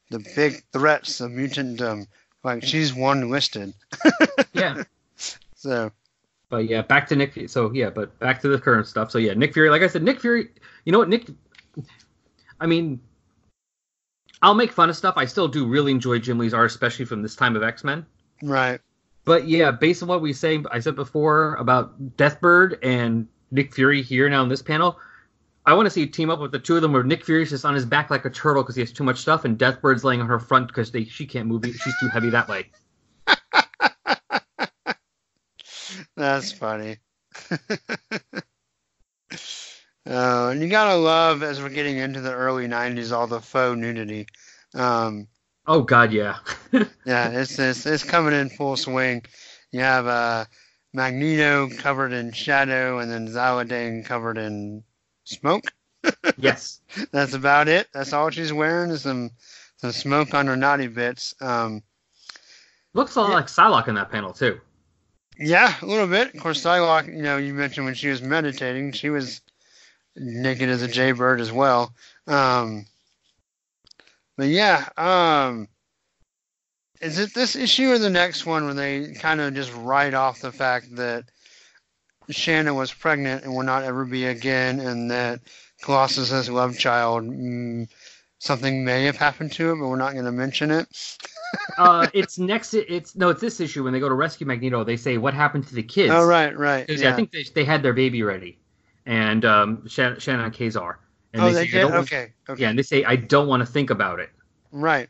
the 0.10 0.20
big 0.36 0.64
threats 0.72 1.20
of 1.20 1.32
mutantdom, 1.32 1.82
um, 1.82 2.08
like 2.44 2.64
she's 2.64 2.94
one 2.94 3.30
listed. 3.30 3.74
Yeah, 4.54 4.84
So 5.56 5.92
but 6.50 6.70
yeah, 6.70 6.82
back 6.82 7.08
to 7.08 7.16
Nick. 7.16 7.50
So 7.50 7.74
yeah, 7.74 7.90
but 7.90 8.18
back 8.20 8.40
to 8.42 8.48
the 8.48 8.60
current 8.60 8.88
stuff. 8.88 9.12
So 9.12 9.18
yeah, 9.18 9.34
Nick 9.34 9.54
Fury. 9.54 9.70
Like 9.70 9.82
I 9.82 9.88
said, 9.88 10.04
Nick 10.04 10.22
Fury. 10.22 10.48
You 10.86 10.92
know 10.94 11.00
what, 11.00 11.10
Nick? 11.10 11.28
I 12.62 12.66
mean, 12.68 13.02
I'll 14.46 14.54
make 14.54 14.72
fun 14.72 14.92
of 14.92 14.96
stuff. 14.96 15.16
I 15.18 15.26
still 15.26 15.48
do 15.48 15.66
really 15.66 15.92
enjoy 15.92 16.20
Jim 16.20 16.38
Lee's 16.38 16.54
art, 16.54 16.70
especially 16.70 17.06
from 17.06 17.24
this 17.24 17.36
time 17.36 17.56
of 17.56 17.64
X 17.64 17.84
Men. 17.84 18.06
right. 18.44 18.80
But 19.24 19.48
yeah, 19.48 19.72
based 19.72 20.04
on 20.04 20.08
what 20.08 20.22
we 20.22 20.34
say, 20.34 20.64
I 20.70 20.82
said 20.82 20.96
before 20.96 21.56
about 21.56 22.16
Deathbird 22.16 22.78
and 22.84 23.28
Nick 23.50 23.74
Fury 23.74 24.04
here 24.04 24.30
now 24.30 24.44
in 24.44 24.50
this 24.50 24.62
panel, 24.62 25.00
I 25.66 25.74
want 25.74 25.88
to 25.88 25.90
see 25.90 26.06
team 26.06 26.30
up 26.30 26.40
with 26.40 26.52
the 26.52 26.60
two 26.60 26.76
of 26.76 26.84
them 26.84 26.94
where 26.94 27.04
Nick 27.04 27.26
Fury's 27.26 27.50
just 27.50 27.66
on 27.66 27.74
his 27.74 27.88
back 27.88 28.12
like 28.12 28.24
a 28.26 28.30
turtle 28.30 28.62
because 28.62 28.76
he 28.76 28.84
has 28.84 28.92
too 28.92 29.04
much 29.04 29.18
stuff, 29.18 29.46
and 29.46 29.58
Deathbird's 29.58 30.04
laying 30.04 30.22
on 30.22 30.28
her 30.28 30.38
front 30.38 30.68
because 30.68 30.92
she 31.10 31.26
can't 31.26 31.48
move. 31.48 31.66
She's 31.66 32.00
too 32.00 32.10
heavy 32.10 32.30
that 32.30 32.48
way. 32.48 32.70
That's 36.16 36.52
funny. 36.52 36.98
uh, 40.08 40.50
and 40.52 40.62
you 40.62 40.70
gotta 40.70 40.96
love 40.96 41.42
as 41.44 41.62
we're 41.62 41.70
getting 41.70 41.98
into 41.98 42.22
the 42.22 42.34
early 42.34 42.68
'90s 42.68 43.12
all 43.12 43.28
the 43.28 43.42
faux 43.42 43.78
nudity. 43.78 44.28
Um, 44.74 45.28
oh 45.68 45.82
God, 45.82 46.12
yeah. 46.12 46.38
yeah, 47.06 47.30
it's, 47.30 47.58
it's 47.58 47.86
it's 47.86 48.04
coming 48.04 48.34
in 48.34 48.50
full 48.50 48.78
swing. 48.78 49.24
You 49.72 49.80
have 49.82 50.08
uh, 50.08 50.46
Magneto 50.94 51.70
covered 51.78 52.14
in 52.14 52.32
shadow, 52.32 53.00
and 53.00 53.12
then 53.12 53.28
Zaladane 53.28 54.06
covered 54.06 54.38
in 54.38 54.84
smoke. 55.24 55.66
yes, 56.38 56.82
that's 57.12 57.34
about 57.34 57.68
it. 57.68 57.88
That's 57.94 58.14
all 58.14 58.30
she's 58.30 58.54
wearing 58.54 58.92
is 58.92 59.02
some 59.02 59.32
some 59.78 59.92
smoke 59.92 60.34
on 60.34 60.48
her 60.48 60.56
naughty 60.56 60.88
bits. 60.88 61.34
Um, 61.42 61.84
Looks 62.94 63.16
a 63.16 63.22
lot 63.22 63.30
yeah. 63.30 63.36
like 63.36 63.48
Psylocke 63.48 63.88
in 63.88 63.96
that 63.96 64.12
panel 64.12 64.32
too. 64.32 64.60
Yeah, 65.38 65.74
a 65.82 65.86
little 65.86 66.08
bit. 66.08 66.34
Of 66.34 66.42
course, 66.42 66.64
Psylocke, 66.64 67.08
you 67.08 67.22
know, 67.22 67.38
you 67.38 67.54
mentioned 67.54 67.86
when 67.86 67.96
she 67.96 68.08
was 68.08 68.22
meditating, 68.22 68.94
she 68.94 69.10
was 69.10 69.42
naked 70.16 70.70
as 70.70 70.82
a 70.82 70.88
jaybird 70.88 71.42
as 71.42 71.52
well. 71.52 71.94
Um, 72.28 72.86
but 74.38 74.48
yeah, 74.48 74.88
um, 74.98 75.68
is 77.02 77.20
it 77.20 77.34
this 77.34 77.56
issue 77.56 77.92
or 77.92 77.98
the 77.98 78.10
next 78.10 78.46
one 78.46 78.66
where 78.66 78.74
they 78.74 79.14
kind 79.14 79.42
of 79.42 79.54
just 79.54 79.74
write 79.74 80.14
off 80.14 80.42
the 80.42 80.52
fact 80.52 80.96
that 80.96 81.26
Shanna 82.30 82.74
was 82.74 82.94
pregnant 82.94 83.44
and 83.44 83.54
will 83.54 83.64
not 83.64 83.84
ever 83.84 84.06
be 84.06 84.26
again, 84.26 84.80
and 84.80 85.12
that 85.12 85.42
Colossus's 85.82 86.50
love 86.50 86.78
child, 86.78 87.24
mm, 87.24 87.88
something 88.40 88.84
may 88.84 89.04
have 89.06 89.18
happened 89.18 89.52
to 89.54 89.72
it, 89.72 89.76
but 89.76 89.88
we're 89.88 89.96
not 89.96 90.14
going 90.14 90.26
to 90.26 90.32
mention 90.32 90.72
it. 90.72 90.88
uh, 91.78 92.08
it's 92.14 92.40
next. 92.40 92.74
It's 92.74 93.16
no, 93.16 93.30
it's 93.30 93.42
this 93.42 93.60
issue 93.60 93.84
when 93.84 93.94
they 93.94 94.00
go 94.00 94.10
to 94.10 94.16
rescue 94.16 94.48
Magneto. 94.48 94.84
They 94.84 94.98
say 94.98 95.18
what 95.18 95.34
happened 95.34 95.68
to 95.68 95.76
the 95.76 95.84
kids. 95.84 96.14
Oh 96.14 96.26
right, 96.26 96.58
right. 96.58 96.90
Yeah. 96.90 97.12
I 97.12 97.14
think 97.14 97.32
they, 97.32 97.44
they 97.54 97.64
had 97.64 97.84
their 97.84 97.94
baby 97.94 98.24
ready, 98.24 98.58
and 99.06 99.46
um, 99.46 99.88
Shannon, 99.88 100.52
Ka-Zar. 100.52 101.00
And 101.34 101.44
oh, 101.44 101.52
they, 101.52 101.66
they 101.66 101.68
did. 101.68 101.84
Okay, 101.86 102.34
okay. 102.50 102.62
Yeah, 102.62 102.70
and 102.70 102.80
they 102.80 102.84
say 102.84 103.04
I 103.04 103.16
don't 103.16 103.48
want 103.48 103.62
to 103.62 103.66
think 103.66 103.90
about 103.90 104.20
it. 104.20 104.30
Right. 104.72 105.10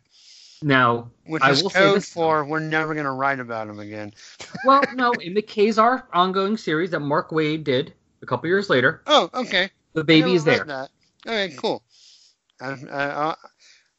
Now, 0.62 1.12
which 1.26 1.44
I 1.44 1.52
is 1.52 1.62
will 1.62 1.70
code 1.70 2.04
for 2.04 2.46
we're 2.46 2.60
never 2.60 2.94
going 2.94 3.06
to 3.06 3.12
write 3.12 3.40
about 3.40 3.68
him 3.68 3.80
again. 3.80 4.14
well, 4.66 4.84
no, 4.96 5.12
in 5.14 5.34
the 5.34 5.42
Ka-Zar 5.42 6.08
ongoing 6.14 6.58
series 6.58 6.92
that 6.92 7.02
Mark 7.02 7.30
Waid 7.30 7.64
did 7.64 7.94
a 8.22 8.26
couple 8.26 8.48
years 8.48 8.70
later. 8.70 9.04
Oh, 9.06 9.30
okay. 9.34 9.70
The 9.94 10.04
baby 10.04 10.34
is 10.34 10.44
there. 10.44 10.64
That. 10.64 10.90
Okay, 11.28 11.54
cool. 11.56 11.84
I, 12.60 12.78
I, 12.92 13.36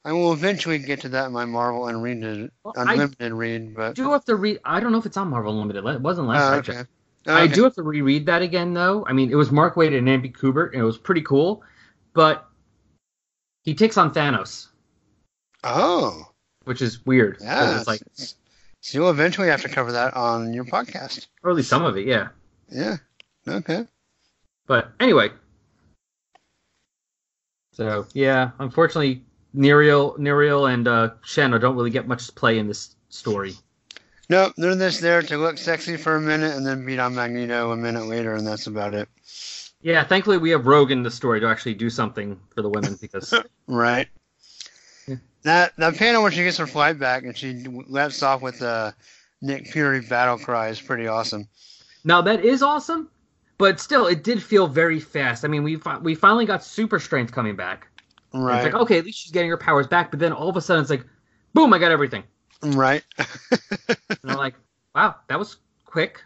I 0.04 0.12
will 0.12 0.32
eventually 0.32 0.78
get 0.78 1.00
to 1.00 1.08
that 1.10 1.26
in 1.26 1.32
my 1.32 1.44
Marvel 1.44 1.88
Unlimited, 1.88 2.50
well, 2.62 2.74
Unlimited 2.76 3.32
read, 3.32 3.74
but 3.74 3.96
do 3.96 4.12
have 4.12 4.24
to 4.26 4.36
read. 4.36 4.60
I 4.64 4.78
don't 4.80 4.92
know 4.92 4.98
if 4.98 5.06
it's 5.06 5.16
on 5.16 5.28
Marvel 5.28 5.52
Unlimited. 5.52 5.84
It 5.84 6.00
wasn't 6.00 6.28
last 6.28 6.68
uh, 6.68 6.72
okay. 6.72 6.88
Okay. 7.26 7.34
I 7.34 7.46
do 7.46 7.64
have 7.64 7.74
to 7.74 7.82
reread 7.82 8.26
that 8.26 8.42
again, 8.42 8.72
though. 8.72 9.04
I 9.06 9.12
mean, 9.12 9.30
it 9.30 9.34
was 9.34 9.50
Mark 9.50 9.74
Waid 9.74 9.96
and 9.96 10.08
Andy 10.08 10.30
Kubert, 10.30 10.72
and 10.72 10.80
it 10.80 10.84
was 10.84 10.96
pretty 10.96 11.22
cool. 11.22 11.62
But 12.12 12.46
he 13.64 13.74
takes 13.74 13.96
on 13.96 14.14
Thanos. 14.14 14.68
Oh. 15.64 16.30
Which 16.64 16.82
is 16.82 17.04
weird. 17.04 17.38
Yeah. 17.40 17.78
It's 17.78 17.88
like, 17.88 18.00
so 18.14 18.98
you'll 18.98 19.10
eventually 19.10 19.48
have 19.48 19.62
to 19.62 19.68
cover 19.68 19.92
that 19.92 20.14
on 20.14 20.52
your 20.52 20.64
podcast. 20.64 21.26
Or 21.42 21.50
at 21.50 21.56
least 21.56 21.68
some 21.68 21.84
of 21.84 21.96
it, 21.96 22.06
yeah. 22.06 22.28
Yeah. 22.70 22.96
Okay. 23.48 23.86
But 24.66 24.92
anyway. 25.00 25.30
So 27.72 28.06
yeah, 28.14 28.52
unfortunately, 28.58 29.22
Nereel, 29.54 30.18
Nereel, 30.18 30.72
and 30.72 30.88
uh, 30.88 31.10
Shanna 31.22 31.58
don't 31.58 31.76
really 31.76 31.90
get 31.90 32.08
much 32.08 32.34
play 32.34 32.58
in 32.58 32.68
this 32.68 32.94
story. 33.08 33.54
No, 34.28 34.52
they're 34.56 34.74
just 34.74 35.00
there 35.00 35.22
to 35.22 35.36
look 35.36 35.56
sexy 35.56 35.96
for 35.96 36.16
a 36.16 36.20
minute 36.20 36.56
and 36.56 36.66
then 36.66 36.84
beat 36.84 36.98
on 36.98 37.14
Magneto 37.14 37.70
a 37.70 37.76
minute 37.76 38.06
later, 38.06 38.34
and 38.34 38.46
that's 38.46 38.66
about 38.66 38.94
it. 38.94 39.08
Yeah, 39.82 40.02
thankfully 40.02 40.38
we 40.38 40.50
have 40.50 40.66
Rogue 40.66 40.90
in 40.90 41.04
the 41.04 41.10
story 41.10 41.38
to 41.40 41.46
actually 41.46 41.74
do 41.74 41.90
something 41.90 42.40
for 42.54 42.62
the 42.62 42.68
women 42.68 42.96
because. 43.00 43.32
right. 43.68 44.08
Yeah. 45.06 45.16
That 45.42 45.76
that 45.76 45.96
panel 45.96 46.24
when 46.24 46.32
she 46.32 46.42
gets 46.42 46.56
her 46.56 46.66
flight 46.66 46.98
back 46.98 47.22
and 47.22 47.36
she 47.36 47.64
lets 47.88 48.22
off 48.22 48.42
with 48.42 48.58
the 48.58 48.94
Nick 49.42 49.68
Fury 49.68 50.00
battle 50.00 50.38
cry 50.38 50.68
is 50.68 50.80
pretty 50.80 51.06
awesome. 51.06 51.46
Now 52.02 52.20
that 52.22 52.44
is 52.44 52.62
awesome, 52.62 53.10
but 53.58 53.78
still, 53.78 54.06
it 54.06 54.24
did 54.24 54.42
feel 54.42 54.66
very 54.66 54.98
fast. 54.98 55.44
I 55.44 55.48
mean, 55.48 55.62
we 55.62 55.78
we 56.02 56.16
finally 56.16 56.46
got 56.46 56.64
super 56.64 56.98
strength 56.98 57.32
coming 57.32 57.54
back. 57.54 57.86
Right. 58.34 58.56
It's 58.56 58.72
like 58.72 58.82
okay, 58.82 58.98
at 58.98 59.04
least 59.04 59.18
she's 59.18 59.32
getting 59.32 59.50
her 59.50 59.56
powers 59.56 59.86
back, 59.86 60.10
but 60.10 60.18
then 60.18 60.32
all 60.32 60.48
of 60.48 60.56
a 60.56 60.60
sudden 60.60 60.82
it's 60.82 60.90
like, 60.90 61.04
boom, 61.54 61.72
I 61.72 61.78
got 61.78 61.92
everything. 61.92 62.24
Right. 62.62 63.02
and 63.18 63.98
I'm 64.24 64.36
like, 64.36 64.54
wow, 64.94 65.16
that 65.28 65.38
was 65.38 65.56
quick. 65.84 66.22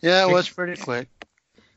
Yeah, 0.00 0.26
it 0.26 0.32
was 0.32 0.48
pretty 0.48 0.80
quick. 0.80 1.08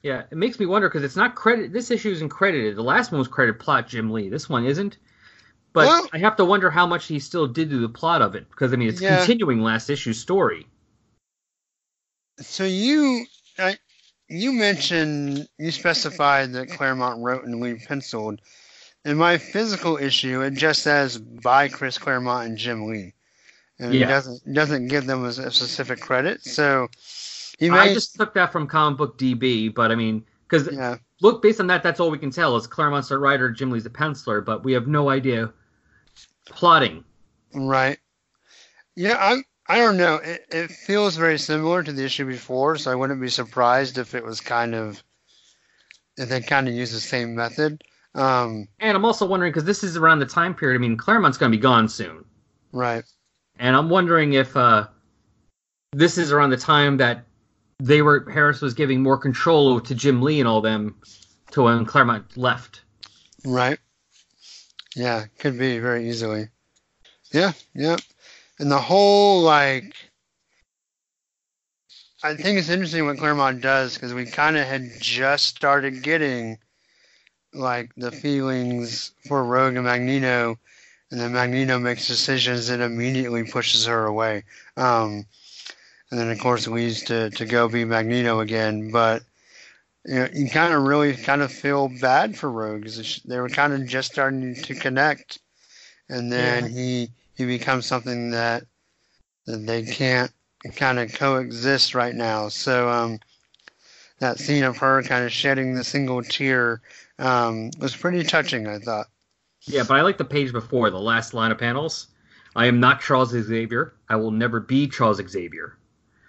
Yeah, 0.03 0.23
it 0.29 0.37
makes 0.37 0.59
me 0.59 0.65
wonder 0.65 0.89
because 0.89 1.03
it's 1.03 1.15
not 1.15 1.35
credit. 1.35 1.73
This 1.73 1.91
issue 1.91 2.11
isn't 2.11 2.29
credited. 2.29 2.75
The 2.75 2.83
last 2.83 3.11
one 3.11 3.19
was 3.19 3.27
credited 3.27 3.59
plot 3.59 3.87
Jim 3.87 4.11
Lee. 4.11 4.29
This 4.29 4.47
one 4.47 4.65
isn't. 4.65 4.97
But 5.73 5.87
well, 5.87 6.09
I 6.13 6.17
have 6.19 6.35
to 6.37 6.45
wonder 6.45 6.69
how 6.69 6.87
much 6.87 7.05
he 7.05 7.19
still 7.19 7.47
did 7.47 7.69
to 7.69 7.79
the 7.79 7.89
plot 7.89 8.21
of 8.21 8.35
it 8.35 8.49
because 8.49 8.73
I 8.73 8.77
mean 8.77 8.89
it's 8.89 9.01
yeah. 9.01 9.17
continuing 9.17 9.61
last 9.61 9.89
issue's 9.89 10.19
story. 10.19 10.67
So 12.39 12.63
you, 12.63 13.25
I, 13.59 13.77
you 14.27 14.53
mentioned 14.53 15.47
you 15.57 15.71
specified 15.71 16.53
that 16.53 16.69
Claremont 16.69 17.21
wrote 17.23 17.45
and 17.45 17.59
Lee 17.59 17.75
penciled. 17.75 18.41
In 19.07 19.15
my 19.15 19.37
physical 19.37 19.95
issue, 19.95 20.41
it 20.41 20.53
just 20.53 20.83
says 20.83 21.17
by 21.17 21.69
Chris 21.69 21.97
Claremont 21.97 22.49
and 22.49 22.57
Jim 22.57 22.87
Lee, 22.87 23.13
and 23.79 23.93
yeah. 23.93 24.03
it 24.03 24.09
doesn't 24.09 24.53
doesn't 24.53 24.87
give 24.89 25.05
them 25.05 25.23
a, 25.23 25.29
a 25.29 25.49
specific 25.49 26.01
credit. 26.01 26.43
So 26.43 26.89
he 27.57 27.69
may... 27.69 27.77
I 27.77 27.93
just 27.93 28.15
took 28.15 28.33
that 28.33 28.51
from 28.51 28.67
Comic 28.67 28.97
Book 28.97 29.17
DB, 29.17 29.73
but 29.73 29.93
I 29.93 29.95
mean, 29.95 30.25
because 30.49 30.69
yeah. 30.69 30.97
look, 31.21 31.41
based 31.41 31.61
on 31.61 31.67
that, 31.67 31.83
that's 31.83 32.01
all 32.01 32.11
we 32.11 32.17
can 32.17 32.31
tell 32.31 32.57
is 32.57 32.67
Claremont's 32.67 33.07
the 33.07 33.17
writer, 33.17 33.49
Jim 33.49 33.71
Lee's 33.71 33.85
the 33.85 33.89
penciler, 33.89 34.43
but 34.43 34.65
we 34.65 34.73
have 34.73 34.87
no 34.87 35.09
idea 35.09 35.53
plotting. 36.45 37.05
Right. 37.53 37.99
Yeah, 38.97 39.15
I'm. 39.21 39.45
I 39.69 39.77
don't 39.77 39.95
know. 39.95 40.15
It, 40.15 40.45
it 40.51 40.71
feels 40.71 41.15
very 41.15 41.39
similar 41.39 41.81
to 41.81 41.93
the 41.93 42.03
issue 42.03 42.25
before, 42.25 42.75
so 42.75 42.91
I 42.91 42.95
wouldn't 42.95 43.21
be 43.21 43.29
surprised 43.29 43.99
if 43.99 44.15
it 44.15 44.25
was 44.25 44.41
kind 44.41 44.75
of 44.75 45.01
if 46.17 46.27
they 46.27 46.41
kind 46.41 46.67
of 46.67 46.73
use 46.73 46.91
the 46.91 46.99
same 46.99 47.35
method. 47.35 47.85
Um, 48.17 48.67
and 48.79 48.97
I'm 48.97 49.05
also 49.05 49.25
wondering 49.25 49.51
because 49.51 49.63
this 49.63 49.83
is 49.83 49.95
around 49.95 50.19
the 50.19 50.25
time 50.25 50.53
period. 50.53 50.75
I 50.75 50.79
mean, 50.79 50.97
Claremont's 50.97 51.37
going 51.37 51.51
to 51.51 51.57
be 51.57 51.61
gone 51.61 51.87
soon, 51.87 52.25
right? 52.71 53.03
And 53.59 53.75
I'm 53.75 53.89
wondering 53.89 54.33
if 54.33 54.57
uh, 54.57 54.87
this 55.93 56.17
is 56.17 56.31
around 56.31 56.49
the 56.49 56.57
time 56.57 56.97
that 56.97 57.25
they 57.79 58.01
were 58.01 58.25
Harras 58.25 58.61
was 58.61 58.73
giving 58.73 59.01
more 59.01 59.17
control 59.17 59.79
to 59.79 59.95
Jim 59.95 60.21
Lee 60.21 60.39
and 60.39 60.47
all 60.47 60.61
them 60.61 60.95
to 61.51 61.63
when 61.63 61.85
Claremont 61.85 62.35
left. 62.35 62.81
Right. 63.45 63.79
Yeah, 64.95 65.25
could 65.37 65.59
be 65.59 65.77
very 65.77 66.09
easily. 66.09 66.49
Yeah, 67.31 67.51
yeah 67.75 67.97
and 68.59 68.71
the 68.71 68.79
whole 68.79 69.41
like 69.41 69.95
I 72.23 72.35
think 72.35 72.57
it's 72.57 72.69
interesting 72.69 73.05
what 73.05 73.19
Claremont 73.19 73.61
does 73.61 73.93
because 73.93 74.13
we 74.13 74.25
kind 74.25 74.57
of 74.57 74.65
had 74.65 74.89
just 74.99 75.45
started 75.45 76.01
getting 76.01 76.57
like 77.53 77.91
the 77.95 78.11
feelings 78.11 79.11
for 79.27 79.43
Rogue 79.43 79.75
and 79.75 79.85
Magneto, 79.85 80.57
and 81.11 81.19
then 81.19 81.33
Magneto 81.33 81.79
makes 81.79 82.07
decisions 82.07 82.67
that 82.67 82.81
immediately 82.81 83.43
pushes 83.43 83.85
her 83.85 84.05
away. 84.05 84.43
Um, 84.75 85.25
and 86.11 86.19
then 86.19 86.29
of 86.29 86.39
course 86.39 86.67
leads 86.67 87.03
to 87.03 87.29
to 87.31 87.45
go 87.45 87.67
be 87.67 87.85
Magneto 87.85 88.39
again. 88.39 88.91
But 88.91 89.23
you 90.05 90.15
know, 90.15 90.27
you 90.33 90.49
kind 90.49 90.73
of 90.73 90.83
really 90.83 91.15
kind 91.15 91.41
of 91.41 91.51
feel 91.51 91.89
bad 92.01 92.37
for 92.37 92.49
Rogue 92.49 92.83
because 92.83 93.21
they 93.25 93.39
were 93.39 93.49
kind 93.49 93.73
of 93.73 93.85
just 93.87 94.11
starting 94.11 94.55
to 94.55 94.75
connect, 94.75 95.39
and 96.09 96.31
then 96.31 96.65
yeah. 96.65 96.69
he 96.69 97.09
he 97.35 97.45
becomes 97.45 97.85
something 97.85 98.31
that, 98.31 98.63
that 99.45 99.65
they 99.65 99.83
can't 99.83 100.31
kind 100.75 100.97
of 100.97 101.13
coexist 101.13 101.93
right 101.93 102.15
now. 102.15 102.49
So 102.49 102.89
um, 102.89 103.19
that 104.19 104.39
scene 104.39 104.63
of 104.63 104.77
her 104.77 105.03
kind 105.03 105.23
of 105.23 105.31
shedding 105.31 105.75
the 105.75 105.83
single 105.83 106.23
tear 106.23 106.81
um, 107.19 107.67
it 107.67 107.79
was 107.79 107.95
pretty 107.95 108.23
touching, 108.23 108.67
I 108.67 108.79
thought. 108.79 109.07
Yeah, 109.61 109.83
but 109.87 109.97
I 109.97 110.01
like 110.01 110.17
the 110.17 110.25
page 110.25 110.51
before 110.51 110.89
the 110.89 110.99
last 110.99 111.33
line 111.33 111.51
of 111.51 111.57
panels. 111.57 112.07
I 112.55 112.67
am 112.67 112.79
not 112.79 113.01
Charles 113.01 113.29
Xavier. 113.29 113.93
I 114.09 114.15
will 114.15 114.31
never 114.31 114.59
be 114.59 114.87
Charles 114.87 115.21
Xavier. 115.25 115.77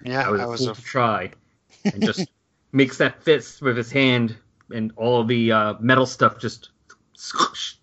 Yeah, 0.05 0.27
I 0.27 0.31
was, 0.31 0.41
I 0.41 0.47
was 0.47 0.61
a 0.61 0.65
fool 0.65 0.73
a... 0.73 0.75
to 0.75 0.83
try, 0.83 1.31
and 1.85 2.03
just 2.03 2.29
makes 2.73 2.99
that 2.99 3.23
fist 3.23 3.63
with 3.63 3.77
his 3.77 3.91
hand, 3.91 4.37
and 4.75 4.93
all 4.97 5.25
the 5.25 5.53
uh, 5.53 5.75
metal 5.81 6.07
stuff 6.07 6.39
just 6.39 6.71
squish 7.15 7.79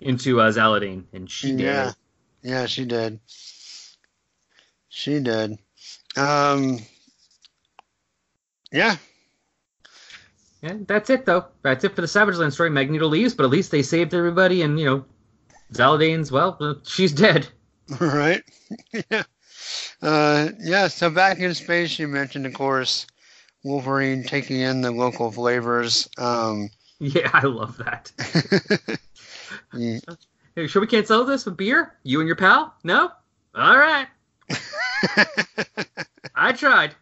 into 0.00 0.40
uh, 0.40 0.80
and 1.12 1.30
she 1.30 1.52
yeah. 1.52 1.84
did. 1.84 1.94
Yeah, 2.50 2.66
she 2.66 2.84
did. 2.84 3.20
She 4.88 5.20
did. 5.20 5.58
Um, 6.16 6.78
yeah. 8.70 8.96
And 10.64 10.86
that's 10.86 11.10
it, 11.10 11.26
though. 11.26 11.44
That's 11.62 11.84
it 11.84 11.94
for 11.94 12.00
the 12.00 12.08
Savage 12.08 12.36
Land 12.36 12.54
story. 12.54 12.70
Magneto 12.70 13.06
leaves, 13.06 13.34
but 13.34 13.44
at 13.44 13.50
least 13.50 13.70
they 13.70 13.82
saved 13.82 14.14
everybody, 14.14 14.62
and 14.62 14.80
you 14.80 14.86
know, 14.86 15.04
Zaladane's 15.72 16.32
well, 16.32 16.80
she's 16.84 17.12
dead. 17.12 17.46
right? 18.00 18.42
yeah. 19.10 19.22
Uh, 20.00 20.48
yeah, 20.60 20.88
so 20.88 21.10
back 21.10 21.38
in 21.38 21.52
space, 21.54 21.98
you 21.98 22.08
mentioned, 22.08 22.46
of 22.46 22.54
course, 22.54 23.06
Wolverine 23.62 24.24
taking 24.24 24.60
in 24.60 24.80
the 24.80 24.90
local 24.90 25.30
flavors. 25.30 26.08
Um, 26.18 26.70
Yeah, 27.00 27.28
I 27.34 27.44
love 27.46 27.76
that. 27.78 28.12
yeah. 29.74 29.98
Hey, 30.54 30.66
sure 30.68 30.80
we 30.80 30.86
can't 30.86 31.06
sell 31.06 31.24
this 31.24 31.44
with 31.44 31.56
beer? 31.56 31.96
You 32.04 32.20
and 32.20 32.26
your 32.26 32.36
pal? 32.36 32.72
No? 32.84 33.10
All 33.54 33.76
right. 33.76 34.06
I 36.34 36.52
tried. 36.52 36.94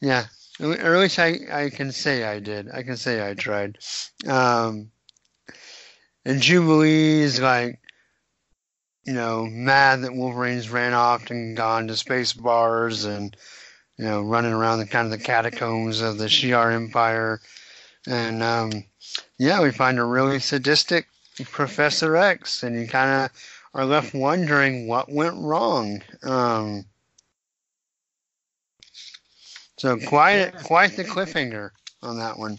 yeah, 0.00 0.26
or 0.60 0.72
at 0.72 1.00
least 1.00 1.18
I, 1.18 1.38
I 1.50 1.70
can 1.70 1.92
say 1.92 2.24
I 2.24 2.40
did. 2.40 2.70
I 2.70 2.82
can 2.82 2.96
say 2.96 3.28
I 3.28 3.34
tried. 3.34 3.78
Um, 4.26 4.90
and 6.24 6.40
Jubilee 6.40 7.20
is 7.20 7.40
like, 7.40 7.80
you 9.04 9.12
know, 9.12 9.46
mad 9.46 10.02
that 10.02 10.14
Wolverine's 10.14 10.70
ran 10.70 10.92
off 10.92 11.30
and 11.30 11.56
gone 11.56 11.86
to 11.88 11.96
space 11.96 12.32
bars 12.32 13.04
and, 13.04 13.36
you 13.96 14.04
know, 14.04 14.22
running 14.22 14.52
around 14.52 14.80
the 14.80 14.86
kind 14.86 15.06
of 15.06 15.16
the 15.16 15.24
catacombs 15.24 16.00
of 16.00 16.18
the 16.18 16.26
Shi'ar 16.26 16.74
Empire. 16.74 17.40
And 18.08 18.42
um, 18.42 18.84
yeah, 19.38 19.62
we 19.62 19.70
find 19.70 19.98
a 19.98 20.04
really 20.04 20.40
sadistic 20.40 21.06
Professor 21.44 22.16
X, 22.16 22.62
and 22.62 22.78
you 22.80 22.88
kind 22.88 23.24
of 23.24 23.30
are 23.74 23.84
left 23.84 24.14
wondering 24.14 24.88
what 24.88 25.12
went 25.12 25.36
wrong. 25.36 26.02
Um, 26.22 26.86
so 29.86 29.96
quite 30.08 30.52
quite 30.64 30.96
the 30.96 31.04
cliffhanger 31.04 31.70
on 32.02 32.18
that 32.18 32.36
one. 32.38 32.58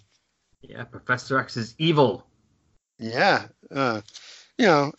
Yeah, 0.61 0.86
Professor 0.86 1.38
X 1.38 1.57
is 1.57 1.75
evil. 1.78 2.25
Yeah, 2.99 3.47
uh, 3.69 4.01
you 4.57 4.65
know, 4.65 4.93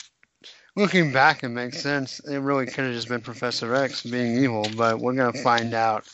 looking 0.77 1.11
back, 1.11 1.43
it 1.43 1.49
makes 1.49 1.81
sense. 1.81 2.21
It 2.21 2.37
really 2.37 2.67
could 2.67 2.85
have 2.85 2.93
just 2.93 3.09
been 3.09 3.23
Professor 3.23 3.75
X 3.75 4.03
being 4.03 4.37
evil, 4.37 4.67
but 4.77 4.99
we're 4.99 5.15
gonna 5.15 5.33
find 5.33 5.73
out 5.73 6.07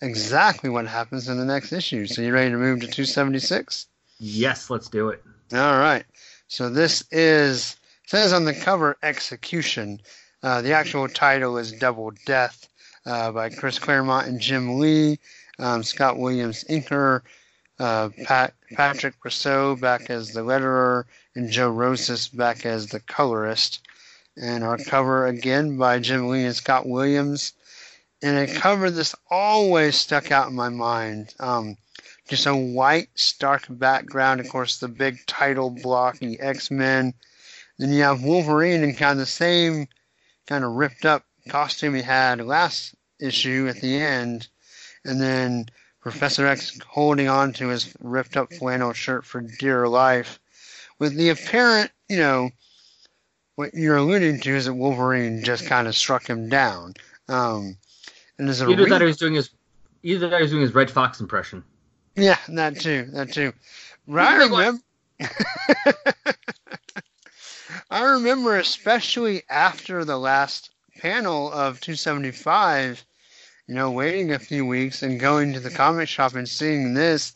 exactly 0.00 0.70
what 0.70 0.86
happens 0.86 1.28
in 1.28 1.38
the 1.38 1.44
next 1.44 1.72
issue. 1.72 2.06
So 2.06 2.22
you 2.22 2.32
ready 2.32 2.50
to 2.50 2.56
move 2.56 2.80
to 2.80 2.86
276? 2.86 3.88
Yes, 4.20 4.70
let's 4.70 4.88
do 4.88 5.08
it. 5.08 5.24
All 5.52 5.78
right. 5.78 6.04
So 6.46 6.70
this 6.70 7.04
is 7.10 7.76
says 8.06 8.32
on 8.32 8.44
the 8.44 8.54
cover 8.54 8.96
execution. 9.02 10.00
Uh, 10.42 10.62
the 10.62 10.72
actual 10.72 11.08
title 11.08 11.58
is 11.58 11.72
Double 11.72 12.12
Death 12.26 12.68
uh, 13.06 13.32
by 13.32 13.50
Chris 13.50 13.78
Claremont 13.78 14.28
and 14.28 14.40
Jim 14.40 14.78
Lee. 14.78 15.18
Um, 15.58 15.82
Scott 15.82 16.18
Williams 16.18 16.64
inker. 16.64 17.22
Uh, 17.78 18.10
Pat, 18.24 18.54
Patrick 18.74 19.14
Brosseau 19.20 19.80
back 19.80 20.08
as 20.08 20.32
the 20.32 20.40
letterer, 20.40 21.04
and 21.34 21.50
Joe 21.50 21.70
Rosas 21.70 22.28
back 22.28 22.64
as 22.64 22.88
the 22.88 23.00
colorist. 23.00 23.80
And 24.36 24.62
our 24.62 24.78
cover 24.78 25.26
again 25.26 25.76
by 25.76 25.98
Jim 25.98 26.28
Lee 26.28 26.44
and 26.44 26.54
Scott 26.54 26.86
Williams. 26.86 27.52
And 28.22 28.38
a 28.38 28.54
cover 28.54 28.90
that's 28.90 29.16
always 29.30 29.96
stuck 29.96 30.30
out 30.30 30.48
in 30.48 30.54
my 30.54 30.68
mind. 30.68 31.34
Um, 31.40 31.76
just 32.28 32.46
a 32.46 32.54
white, 32.54 33.08
stark 33.14 33.64
background. 33.68 34.40
Of 34.40 34.48
course, 34.48 34.78
the 34.78 34.88
big 34.88 35.26
title 35.26 35.70
block, 35.70 36.18
the 36.18 36.38
X 36.38 36.70
Men. 36.70 37.14
Then 37.78 37.92
you 37.92 38.02
have 38.02 38.22
Wolverine 38.22 38.84
in 38.84 38.94
kind 38.94 39.12
of 39.12 39.18
the 39.18 39.26
same 39.26 39.88
kind 40.46 40.64
of 40.64 40.72
ripped 40.72 41.04
up 41.04 41.24
costume 41.48 41.94
he 41.94 42.02
had 42.02 42.40
last 42.40 42.94
issue 43.20 43.66
at 43.68 43.80
the 43.80 43.96
end. 43.96 44.48
And 45.04 45.20
then 45.20 45.66
Professor 46.00 46.46
X 46.46 46.78
holding 46.86 47.28
on 47.28 47.52
to 47.54 47.68
his 47.68 47.94
ripped 48.00 48.36
up 48.36 48.52
flannel 48.52 48.92
shirt 48.92 49.24
for 49.24 49.40
dear 49.40 49.88
life. 49.88 50.40
With 50.98 51.16
the 51.16 51.30
apparent, 51.30 51.90
you 52.08 52.18
know, 52.18 52.50
what 53.56 53.74
you're 53.74 53.96
alluding 53.96 54.40
to 54.40 54.50
is 54.50 54.66
that 54.66 54.74
Wolverine 54.74 55.42
just 55.44 55.66
kind 55.66 55.86
of 55.86 55.96
struck 55.96 56.26
him 56.26 56.48
down. 56.48 56.94
Um, 57.28 57.76
and 58.38 58.48
there's 58.48 58.60
a 58.60 58.68
Either 58.68 58.84
re- 58.84 58.90
that 58.90 59.02
or 59.02 59.06
he's 59.06 59.16
doing 59.16 59.34
his 59.34 59.50
either 60.02 60.28
that 60.28 60.36
or 60.36 60.40
he's 60.40 60.50
doing 60.50 60.62
his 60.62 60.74
Redd 60.74 60.90
Foxx 60.90 61.20
impression. 61.20 61.62
Yeah, 62.16 62.38
that 62.48 62.80
too. 62.80 63.08
That 63.12 63.32
too. 63.32 63.52
I 64.12 64.36
remember. 64.36 64.82
I 67.90 68.02
remember, 68.02 68.56
especially 68.56 69.42
after 69.48 70.04
the 70.04 70.18
last 70.18 70.70
panel 71.06 71.50
of 71.52 71.80
275, 71.80 73.04
you 73.66 73.74
know, 73.74 73.90
waiting 73.90 74.30
a 74.32 74.38
few 74.38 74.64
weeks 74.64 75.02
and 75.02 75.18
going 75.18 75.52
to 75.52 75.58
the 75.58 75.70
comic 75.70 76.08
shop 76.08 76.34
and 76.34 76.48
seeing 76.48 76.94
this 76.94 77.34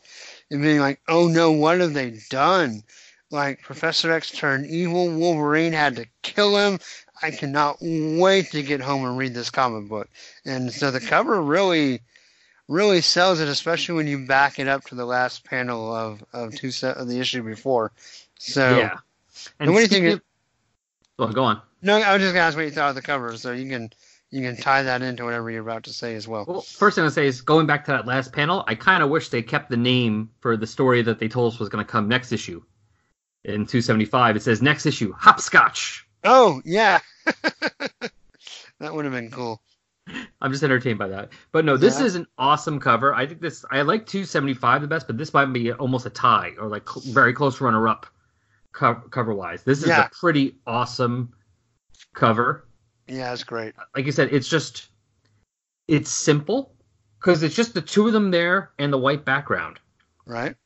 and 0.51 0.63
being 0.63 0.79
like, 0.79 1.01
oh 1.09 1.27
no, 1.27 1.51
what 1.51 1.81
have 1.81 1.93
they 1.93 2.19
done? 2.31 2.85
Like, 3.33 3.61
Professor 3.63 4.13
X 4.13 4.31
turned 4.31 4.67
evil, 4.67 5.11
Wolverine 5.11 5.73
had 5.73 5.97
to 5.97 6.07
kill 6.23 6.57
him. 6.57 6.79
I 7.23 7.33
cannot 7.33 7.79
wait 7.81 8.53
to 8.53 8.63
get 8.63 8.81
home 8.81 9.05
and 9.05 9.19
read 9.19 9.35
this 9.35 9.51
comic 9.51 9.89
book. 9.89 10.09
And 10.45 10.73
so 10.73 10.93
the 10.93 11.01
cover 11.01 11.43
really 11.43 12.01
really 12.69 13.01
sells 13.01 13.41
it, 13.41 13.49
especially 13.49 13.95
when 13.95 14.07
you 14.09 14.27
back 14.27 14.59
it 14.59 14.67
up 14.69 14.85
to 14.85 14.95
the 14.95 15.05
last 15.05 15.45
panel 15.45 15.93
of 15.93 16.25
of 16.33 16.55
two 16.55 16.71
of 16.85 17.09
the 17.09 17.19
issue 17.19 17.43
before. 17.43 17.91
So 18.39 18.77
yeah. 18.77 18.99
And 19.59 19.73
what 19.73 19.79
do 19.79 19.83
you 19.83 19.89
think 19.89 20.07
of- 20.15 20.21
Well, 21.19 21.33
go 21.33 21.43
on. 21.45 21.61
No, 21.83 21.97
I 21.97 22.13
was 22.15 22.23
just 22.23 22.35
gonna 22.35 22.47
ask 22.47 22.57
what 22.57 22.65
you 22.65 22.71
thought 22.71 22.91
of 22.91 22.95
the 22.97 23.03
cover, 23.03 23.37
so 23.37 23.53
you 23.53 23.69
can 23.69 23.91
you 24.31 24.43
can 24.43 24.57
tie 24.57 24.83
that 24.83 25.03
into 25.03 25.25
whatever 25.25 25.51
you're 25.51 25.63
about 25.63 25.85
to 25.85 25.93
say 25.93 26.15
as 26.17 26.27
well. 26.27 26.45
Well, 26.49 26.61
first 26.61 26.97
thing 26.97 27.05
I 27.05 27.09
say 27.09 27.27
is 27.27 27.41
going 27.41 27.67
back 27.67 27.85
to 27.87 27.93
that 27.93 28.07
last 28.07 28.33
panel. 28.33 28.65
I 28.67 28.75
kind 28.75 29.03
of 29.03 29.09
wish 29.11 29.29
they 29.29 29.43
kept 29.43 29.71
the 29.71 29.77
name 29.77 30.31
for 30.41 30.57
the 30.57 30.67
story 30.67 31.03
that 31.03 31.19
they 31.21 31.29
told 31.29 31.53
us 31.53 31.61
was 31.61 31.69
going 31.69 31.85
to 31.85 31.91
come 31.91 32.09
next 32.09 32.33
issue. 32.33 32.63
In 33.45 33.65
275, 33.67 34.37
it 34.37 34.43
says 34.43 34.61
next 34.61 34.87
issue, 34.87 35.13
Hopscotch. 35.13 36.09
Oh 36.25 36.61
yeah, 36.65 36.99
that 38.81 38.93
would 38.95 39.05
have 39.05 39.15
been 39.15 39.31
cool. 39.31 39.61
I'm 40.41 40.53
just 40.53 40.63
entertained 40.63 40.99
by 40.99 41.09
that. 41.09 41.31
But 41.53 41.65
no, 41.65 41.77
this 41.77 41.99
Yeah. 42.01 42.07
is 42.07 42.15
an 42.15 42.27
awesome 42.39 42.79
cover. 42.81 43.15
I 43.15 43.27
think 43.27 43.41
this. 43.41 43.65
I 43.71 43.83
like 43.83 44.07
275 44.07 44.83
the 44.83 44.89
best, 44.89 45.07
but 45.07 45.19
this 45.19 45.33
might 45.35 45.47
be 45.47 45.73
almost 45.73 46.07
a 46.07 46.11
tie 46.11 46.53
or 46.59 46.69
like 46.69 46.89
cl- 46.89 47.13
very 47.15 47.33
close 47.33 47.61
runner 47.61 47.87
up 47.89 48.07
co- 48.73 48.95
cover 49.11 49.35
wise. 49.35 49.63
This 49.63 49.83
is 49.83 49.89
Yeah. 49.89 50.07
a 50.07 50.11
pretty 50.11 50.57
awesome 50.67 51.33
cover. 52.17 52.67
Yeah, 53.07 53.33
it's 53.33 53.45
great. 53.45 53.75
Like 53.95 54.05
you 54.07 54.11
said, 54.13 54.31
it's 54.33 54.49
just 54.49 54.89
it's 55.87 56.11
simple 56.11 56.75
because 57.21 57.45
it's 57.45 57.55
just 57.55 57.75
the 57.75 57.81
two 57.81 58.09
of 58.09 58.13
them 58.13 58.33
there 58.33 58.71
and 58.81 58.93
the 58.93 58.99
white 58.99 59.25
background, 59.25 59.79
Right? 60.25 60.57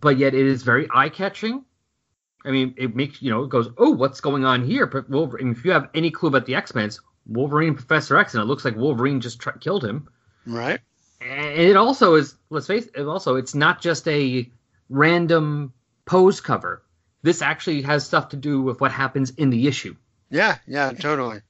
but 0.00 0.16
yet 0.16 0.34
it 0.34 0.46
is 0.46 0.62
very 0.62 0.88
eye 0.94 1.10
catching. 1.10 1.64
I 2.46 2.50
mean, 2.50 2.74
it 2.78 2.96
makes 2.96 3.20
you 3.20 3.30
know 3.30 3.42
it 3.44 3.50
goes, 3.50 3.68
oh, 3.76 3.90
what's 3.90 4.20
going 4.22 4.44
on 4.46 4.64
here? 4.64 4.86
But 4.86 5.10
Wolverine, 5.10 5.50
if 5.50 5.64
you 5.64 5.72
have 5.72 5.90
any 5.94 6.10
clue 6.10 6.28
about 6.30 6.46
the 6.46 6.54
X 6.54 6.74
Men, 6.74 6.90
Wolverine 7.26 7.74
Professor 7.74 8.16
X, 8.16 8.34
and 8.34 8.42
it 8.42 8.46
looks 8.46 8.64
like 8.64 8.76
Wolverine 8.76 9.20
just 9.20 9.40
tr- 9.40 9.50
killed 9.50 9.84
him. 9.84 10.08
Right? 10.46 10.80
And 11.20 11.60
it 11.60 11.76
also 11.76 12.14
is 12.14 12.36
let's 12.50 12.66
face 12.66 12.86
it 12.94 13.02
also 13.06 13.36
it's 13.36 13.54
not 13.54 13.80
just 13.80 14.06
a 14.08 14.50
random 14.90 15.72
pose 16.04 16.40
cover 16.42 16.82
this 17.22 17.40
actually 17.40 17.80
has 17.80 18.04
stuff 18.04 18.28
to 18.28 18.36
do 18.36 18.60
with 18.60 18.78
what 18.82 18.92
happens 18.92 19.30
in 19.30 19.48
the 19.48 19.66
issue 19.66 19.96
Yeah, 20.34 20.58
yeah, 20.66 20.90
totally, 20.92 21.40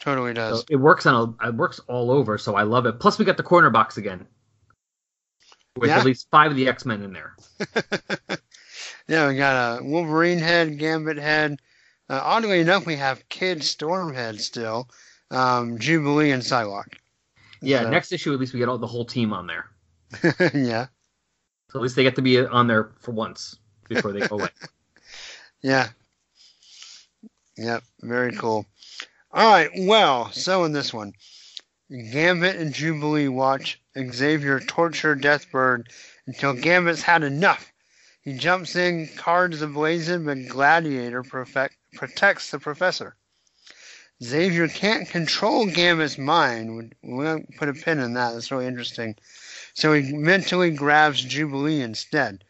totally 0.00 0.32
does. 0.32 0.60
so 0.60 0.64
it 0.70 0.76
works 0.76 1.04
on 1.06 1.36
a 1.40 1.48
it 1.48 1.54
works 1.54 1.78
all 1.88 2.10
over 2.10 2.38
so 2.38 2.54
i 2.56 2.62
love 2.62 2.86
it. 2.86 2.98
Plus 2.98 3.18
we 3.18 3.24
got 3.26 3.36
the 3.36 3.42
corner 3.42 3.68
box 3.70 3.98
again. 3.98 4.26
With 5.76 5.90
Yeah. 5.90 5.98
at 5.98 6.04
least 6.06 6.26
five 6.30 6.50
of 6.50 6.56
the 6.56 6.66
x-men 6.68 7.02
in 7.02 7.12
there. 7.12 7.36
Yeah, 9.08 9.26
we 9.28 9.34
got 9.36 9.80
a 9.80 9.84
Wolverine 9.84 10.38
head, 10.38 10.78
Gambit 10.78 11.16
head. 11.16 11.58
Uh, 12.08 12.20
oddly 12.22 12.60
enough, 12.60 12.86
we 12.86 12.94
have 12.94 13.28
Kid 13.28 13.64
Storm 13.64 14.14
head 14.14 14.40
still, 14.40 14.88
um, 15.32 15.78
Jubilee 15.80 16.30
and 16.30 16.42
Psylocke. 16.42 16.94
yeah 17.60 17.82
So- 17.82 17.90
next 17.90 18.12
issue 18.12 18.32
at 18.32 18.38
least 18.38 18.52
we 18.52 18.60
get 18.60 18.68
all 18.68 18.78
the 18.78 18.86
whole 18.86 19.04
team 19.04 19.32
on 19.32 19.46
there. 19.48 19.66
Yeah, 20.54 20.86
so 21.70 21.78
at 21.78 21.82
least 21.82 21.96
they 21.96 22.04
get 22.04 22.14
to 22.16 22.22
be 22.22 22.38
on 22.38 22.66
there 22.68 22.92
for 23.00 23.10
once 23.12 23.56
before 23.88 24.12
they 24.12 24.20
go 24.26 24.36
away. 24.38 24.48
Yeah, 25.62 25.88
yep, 27.60 27.84
very 28.00 28.32
cool. 28.32 28.66
All 29.32 29.52
right, 29.52 29.70
well, 29.76 30.32
so 30.32 30.64
in 30.64 30.72
this 30.72 30.92
one, 30.92 31.12
Gambit 31.90 32.56
and 32.56 32.72
Jubilee 32.72 33.28
watch 33.28 33.80
Xavier 33.96 34.60
torture 34.60 35.14
Deathbird 35.14 35.86
until 36.26 36.54
Gambit's 36.54 37.02
had 37.02 37.22
enough. 37.22 37.70
He 38.22 38.32
jumps 38.32 38.76
in, 38.76 39.08
cards 39.16 39.60
ablazing, 39.60 40.24
but 40.24 40.48
Gladiator 40.48 41.22
perfect, 41.22 41.76
protects 41.94 42.50
the 42.50 42.58
professor. 42.58 43.16
Xavier 44.22 44.68
can't 44.68 45.08
control 45.08 45.66
Gambit's 45.66 46.18
mind. 46.18 46.94
We'll 47.02 47.42
put 47.56 47.68
a 47.68 47.74
pin 47.74 47.98
in 47.98 48.14
that. 48.14 48.32
That's 48.32 48.50
really 48.50 48.66
interesting. 48.66 49.16
So 49.74 49.92
he 49.92 50.12
mentally 50.12 50.70
grabs 50.70 51.22
Jubilee 51.22 51.80
instead. 51.80 52.44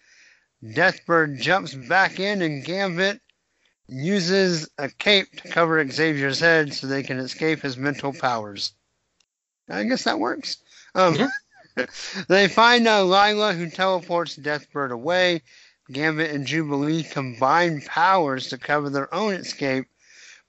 Deathbird 0.62 1.40
jumps 1.40 1.74
back 1.74 2.20
in, 2.20 2.42
and 2.42 2.64
Gambit 2.64 3.20
uses 3.90 4.68
a 4.78 4.88
cape 4.88 5.36
to 5.36 5.48
cover 5.48 5.86
Xavier's 5.88 6.40
head 6.40 6.72
so 6.72 6.86
they 6.86 7.02
can 7.02 7.18
escape 7.18 7.60
his 7.60 7.76
mental 7.76 8.12
powers. 8.12 8.72
I 9.68 9.84
guess 9.84 10.04
that 10.04 10.18
works. 10.18 10.58
Um, 10.94 11.14
Yeah. 11.14 11.28
they 12.28 12.48
find 12.48 12.86
uh, 12.86 13.04
Lila, 13.04 13.54
who 13.54 13.70
teleports 13.70 14.36
Deathbird 14.36 14.90
away. 14.90 15.42
Gambit 15.90 16.30
and 16.30 16.46
Jubilee 16.46 17.02
combine 17.02 17.80
powers 17.80 18.48
to 18.48 18.58
cover 18.58 18.90
their 18.90 19.12
own 19.12 19.34
escape, 19.34 19.86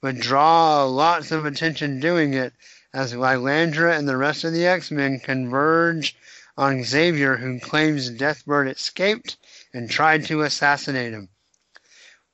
but 0.02 0.18
draw 0.18 0.86
lots 0.86 1.32
of 1.32 1.46
attention 1.46 2.00
doing 2.00 2.34
it 2.34 2.54
as 2.94 3.14
Lilandra 3.14 3.98
and 3.98 4.08
the 4.08 4.18
rest 4.18 4.44
of 4.44 4.54
the 4.54 4.68
X-Men 4.68 5.20
converge 5.20 6.16
on 6.58 6.84
Xavier, 6.84 7.38
who 7.38 7.60
claims 7.60 8.12
Deathbird 8.12 8.70
escaped 8.70 9.38
and 9.74 9.90
tried 9.90 10.26
to 10.26 10.42
assassinate 10.42 11.14
him. 11.14 11.30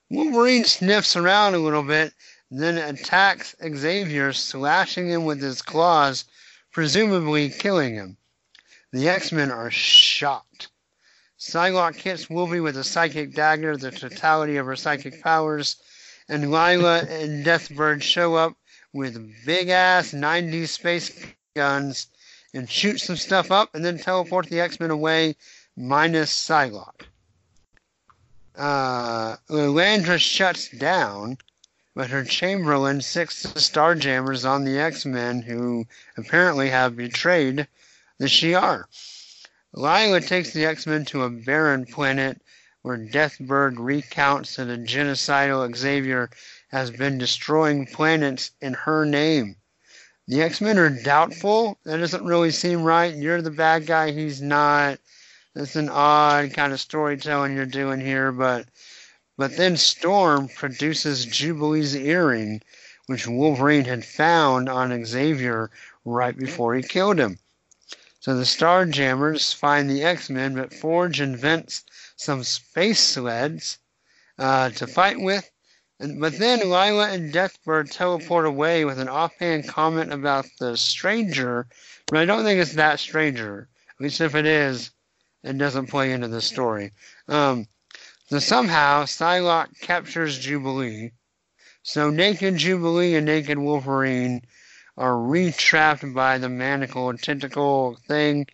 Wolverine 0.09 0.63
sniffs 0.63 1.17
around 1.17 1.53
a 1.53 1.59
little 1.59 1.83
bit, 1.83 2.13
then 2.49 2.77
attacks 2.77 3.55
Xavier, 3.61 4.31
slashing 4.31 5.09
him 5.09 5.25
with 5.25 5.41
his 5.41 5.61
claws, 5.61 6.23
presumably 6.71 7.49
killing 7.49 7.95
him. 7.95 8.17
The 8.93 9.09
X-Men 9.09 9.51
are 9.51 9.69
shocked. 9.69 10.69
Psylocke 11.37 11.97
hits 11.97 12.29
Wolverine 12.29 12.63
with 12.63 12.77
a 12.77 12.85
psychic 12.85 13.33
dagger, 13.33 13.75
the 13.75 13.91
totality 13.91 14.55
of 14.55 14.65
her 14.65 14.77
psychic 14.77 15.21
powers, 15.21 15.75
and 16.29 16.51
Lila 16.51 16.99
and 16.99 17.45
Deathbird 17.45 18.01
show 18.01 18.35
up 18.35 18.55
with 18.93 19.45
big 19.45 19.67
ass 19.67 20.11
90s 20.11 20.69
space 20.69 21.11
guns 21.53 22.07
and 22.53 22.69
shoot 22.69 22.99
some 22.99 23.17
stuff 23.17 23.51
up 23.51 23.75
and 23.75 23.83
then 23.83 23.97
teleport 23.97 24.47
the 24.47 24.61
X 24.61 24.79
Men 24.79 24.89
away, 24.89 25.35
minus 25.75 26.31
Psylocke. 26.31 27.07
Uh, 28.57 29.35
Lilandra 29.49 30.19
shuts 30.19 30.67
down, 30.69 31.37
but 31.93 32.09
her 32.09 32.23
Chamberlain 32.23 32.99
sics 33.01 33.43
the 33.43 33.59
Starjammers 33.59 34.49
on 34.49 34.63
the 34.63 34.79
X 34.79 35.05
Men 35.05 35.43
who 35.43 35.85
apparently 36.17 36.69
have 36.69 36.95
betrayed 36.95 37.67
the 38.17 38.25
Shi'ar. 38.25 38.85
Lila 39.73 40.21
takes 40.21 40.53
the 40.53 40.65
X 40.65 40.87
Men 40.87 41.05
to 41.05 41.21
a 41.21 41.29
barren 41.29 41.85
planet 41.85 42.41
where 42.81 42.97
Deathbird 42.97 43.75
recounts 43.77 44.55
that 44.55 44.69
a 44.69 44.77
genocidal 44.77 45.75
Xavier 45.75 46.31
has 46.69 46.89
been 46.89 47.19
destroying 47.19 47.85
planets 47.85 48.51
in 48.59 48.73
her 48.73 49.05
name. 49.05 49.55
The 50.27 50.41
X 50.41 50.61
Men 50.61 50.79
are 50.79 51.03
doubtful. 51.03 51.77
That 51.83 51.97
doesn't 51.97 52.25
really 52.25 52.51
seem 52.51 52.81
right. 52.81 53.15
You're 53.15 53.43
the 53.43 53.51
bad 53.51 53.85
guy, 53.85 54.11
he's 54.11 54.41
not. 54.41 54.97
That's 55.57 55.75
an 55.75 55.89
odd 55.89 56.53
kind 56.53 56.71
of 56.71 56.79
storytelling 56.79 57.55
you're 57.55 57.65
doing 57.65 57.99
here, 57.99 58.31
but 58.31 58.67
but 59.37 59.57
then 59.57 59.75
Storm 59.75 60.49
produces 60.49 61.25
Jubilee's 61.25 61.95
earring, 61.95 62.61
which 63.07 63.25
Wolverine 63.25 63.85
had 63.85 64.05
found 64.05 64.69
on 64.69 65.03
Xavier 65.03 65.71
right 66.05 66.37
before 66.37 66.75
he 66.75 66.83
killed 66.83 67.17
him. 67.17 67.39
So 68.19 68.37
the 68.37 68.43
Starjammers 68.43 69.51
find 69.51 69.89
the 69.89 70.03
X-Men, 70.03 70.53
but 70.53 70.75
Forge 70.75 71.19
invents 71.21 71.83
some 72.17 72.43
space 72.43 72.99
sleds 72.99 73.79
uh, 74.37 74.69
to 74.69 74.85
fight 74.85 75.19
with. 75.19 75.49
And, 75.99 76.21
but 76.21 76.37
then 76.37 76.59
Lila 76.59 77.09
and 77.09 77.33
Deathbird 77.33 77.89
teleport 77.89 78.45
away 78.45 78.85
with 78.85 78.99
an 78.99 79.09
offhand 79.09 79.67
comment 79.67 80.13
about 80.13 80.45
the 80.59 80.77
stranger, 80.77 81.65
but 82.05 82.19
I 82.19 82.25
don't 82.25 82.43
think 82.43 82.61
it's 82.61 82.73
that 82.73 82.99
stranger. 82.99 83.69
At 83.89 84.03
least 84.03 84.21
if 84.21 84.35
it 84.35 84.45
is, 84.45 84.91
it 85.43 85.57
doesn't 85.57 85.87
play 85.87 86.11
into 86.11 86.27
the 86.27 86.41
story. 86.41 86.91
Um, 87.27 87.67
so 88.29 88.39
somehow 88.39 89.05
Psylocke 89.05 89.79
captures 89.79 90.37
Jubilee. 90.37 91.11
So 91.83 92.09
Naked 92.09 92.57
Jubilee 92.57 93.15
and 93.15 93.25
Naked 93.25 93.57
Wolverine 93.57 94.41
are 94.97 95.13
retrapped 95.13 96.13
by 96.13 96.37
the 96.37 96.49
manacle 96.49 97.15
tentacle 97.17 97.97
thing. 98.07 98.47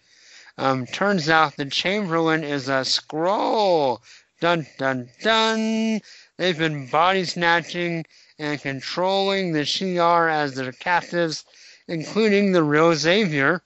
Um, 0.58 0.86
turns 0.86 1.30
out 1.30 1.56
the 1.56 1.66
Chamberlain 1.66 2.44
is 2.44 2.68
a 2.68 2.84
Skrull. 2.84 4.02
Dun 4.40 4.68
dun 4.78 5.10
dun. 5.22 6.02
They've 6.38 6.58
been 6.58 6.88
body 6.88 7.26
snatching 7.26 8.06
and 8.38 8.62
controlling 8.62 9.54
the 9.54 9.66
Shi'ar 9.66 10.30
as 10.30 10.54
their 10.54 10.72
captives, 10.72 11.46
including 11.88 12.52
the 12.52 12.64
real 12.64 12.94
Xavier, 12.94 13.64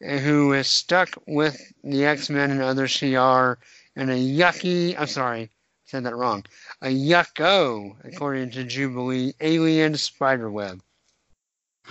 who 0.00 0.52
is 0.52 0.66
stuck 0.66 1.10
with 1.26 1.60
the 1.84 2.06
X-Men 2.06 2.50
and 2.50 2.62
other 2.62 2.86
Shi'ar 2.86 3.58
in 3.96 4.08
a 4.08 4.14
yucky, 4.14 4.98
I'm 4.98 5.06
sorry, 5.06 5.42
I 5.42 5.48
said 5.84 6.04
that 6.04 6.16
wrong, 6.16 6.44
a 6.80 6.88
yucko, 6.88 7.96
according 8.04 8.52
to 8.52 8.64
Jubilee, 8.64 9.34
alien 9.40 9.96
spiderweb. 9.96 10.80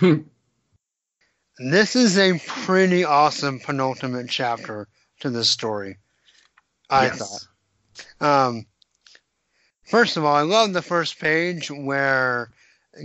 this 1.58 1.94
is 1.96 2.18
a 2.18 2.38
pretty 2.46 3.04
awesome 3.04 3.60
penultimate 3.60 4.28
chapter 4.28 4.88
to 5.20 5.30
this 5.30 5.50
story, 5.50 5.98
I 6.88 7.04
Yes. 7.04 7.46
thought. 8.20 8.48
Um, 8.48 8.66
first 9.84 10.16
of 10.16 10.24
all, 10.24 10.34
I 10.34 10.42
love 10.42 10.72
the 10.72 10.82
first 10.82 11.18
page 11.20 11.70
where 11.70 12.50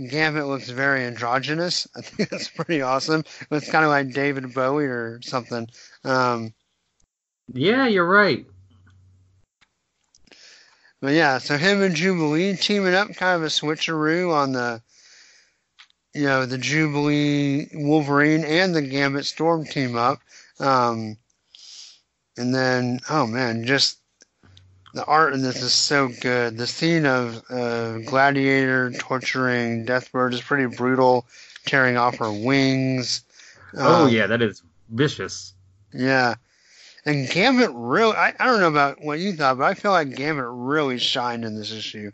Gambit 0.08 0.46
looks 0.46 0.68
very 0.68 1.04
androgynous. 1.04 1.86
I 1.96 2.00
think 2.00 2.30
that's 2.30 2.48
pretty 2.48 2.82
awesome. 2.82 3.24
It's 3.50 3.70
kind 3.70 3.84
of 3.84 3.90
like 3.90 4.12
David 4.12 4.52
Bowie 4.54 4.86
or 4.86 5.20
something. 5.22 5.68
Um, 6.04 6.52
Yeah, 7.52 7.86
you're 7.86 8.08
right. 8.08 8.46
But 11.00 11.12
yeah, 11.12 11.38
so 11.38 11.56
him 11.56 11.82
and 11.82 11.94
Jubilee 11.94 12.56
teaming 12.56 12.94
up, 12.94 13.14
kind 13.14 13.36
of 13.36 13.42
a 13.42 13.46
switcheroo 13.46 14.32
on 14.32 14.52
the, 14.52 14.82
you 16.14 16.24
know, 16.24 16.46
the 16.46 16.58
Jubilee 16.58 17.68
Wolverine 17.74 18.44
and 18.44 18.74
the 18.74 18.82
Gambit 18.82 19.26
Storm 19.26 19.64
team 19.64 19.96
up. 19.96 20.20
Um, 20.58 21.18
and 22.38 22.54
then, 22.54 23.00
oh 23.10 23.26
man, 23.26 23.64
just 23.66 23.98
the 24.94 25.04
art 25.04 25.34
in 25.34 25.42
this 25.42 25.62
is 25.62 25.72
so 25.72 26.08
good. 26.20 26.56
The 26.56 26.66
scene 26.66 27.06
of 27.06 27.42
uh, 27.50 27.98
Gladiator 27.98 28.92
torturing 28.92 29.84
Deathbird 29.86 30.32
is 30.32 30.40
pretty 30.40 30.66
brutal, 30.74 31.26
tearing 31.66 31.96
off 31.96 32.16
her 32.18 32.32
wings. 32.32 33.24
oh 33.76 34.04
Um, 34.06 34.10
yeah, 34.10 34.26
that 34.26 34.42
is 34.42 34.62
vicious. 34.90 35.54
Yeah. 35.92 36.34
And 37.04 37.28
Gambit 37.28 37.70
really, 37.72 38.16
I, 38.16 38.32
don't 38.38 38.60
know 38.60 38.68
about 38.68 39.00
what 39.00 39.18
you 39.20 39.32
thought, 39.34 39.58
but 39.58 39.64
I 39.64 39.74
feel 39.74 39.92
like 39.92 40.14
Gambit 40.16 40.46
really 40.48 40.98
shined 40.98 41.44
in 41.44 41.54
this 41.56 41.72
issue. 41.72 42.10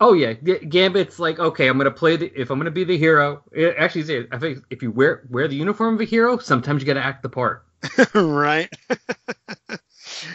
Oh 0.00 0.12
yeah, 0.12 0.34
G- 0.34 0.58
Gambit's 0.66 1.18
like, 1.18 1.38
okay, 1.38 1.68
I'm 1.68 1.78
gonna 1.78 1.90
play 1.90 2.16
the 2.16 2.26
if 2.38 2.50
I'm 2.50 2.58
gonna 2.58 2.70
be 2.72 2.84
the 2.84 2.98
hero. 2.98 3.42
It 3.52 3.76
actually, 3.78 4.12
is- 4.12 4.26
I 4.32 4.38
think 4.38 4.62
if 4.68 4.82
you 4.82 4.90
wear 4.90 5.22
wear 5.30 5.48
the 5.48 5.54
uniform 5.54 5.94
of 5.94 6.00
a 6.00 6.04
hero, 6.04 6.36
sometimes 6.38 6.82
you 6.82 6.86
gotta 6.86 7.04
act 7.04 7.22
the 7.22 7.28
part. 7.28 7.64
right? 8.14 8.68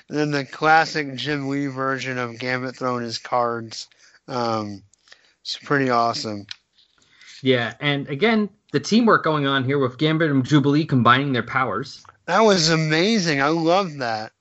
and 0.07 0.17
then 0.17 0.31
the 0.31 0.45
classic 0.45 1.15
Jim 1.15 1.47
Lee 1.49 1.67
version 1.67 2.17
of 2.17 2.39
Gambit 2.39 2.75
throwing 2.75 3.03
his 3.03 3.17
cards. 3.17 3.87
Um, 4.27 4.83
it's 5.41 5.57
pretty 5.57 5.89
awesome. 5.89 6.45
Yeah, 7.41 7.73
and 7.79 8.07
again, 8.09 8.49
the 8.71 8.79
teamwork 8.79 9.23
going 9.23 9.47
on 9.47 9.63
here 9.63 9.79
with 9.79 9.97
Gambit 9.97 10.29
and 10.29 10.45
Jubilee 10.45 10.85
combining 10.85 11.33
their 11.33 11.43
powers. 11.43 12.03
That 12.25 12.41
was 12.41 12.69
amazing. 12.69 13.41
I 13.41 13.47
love 13.47 13.97
that. 13.97 14.31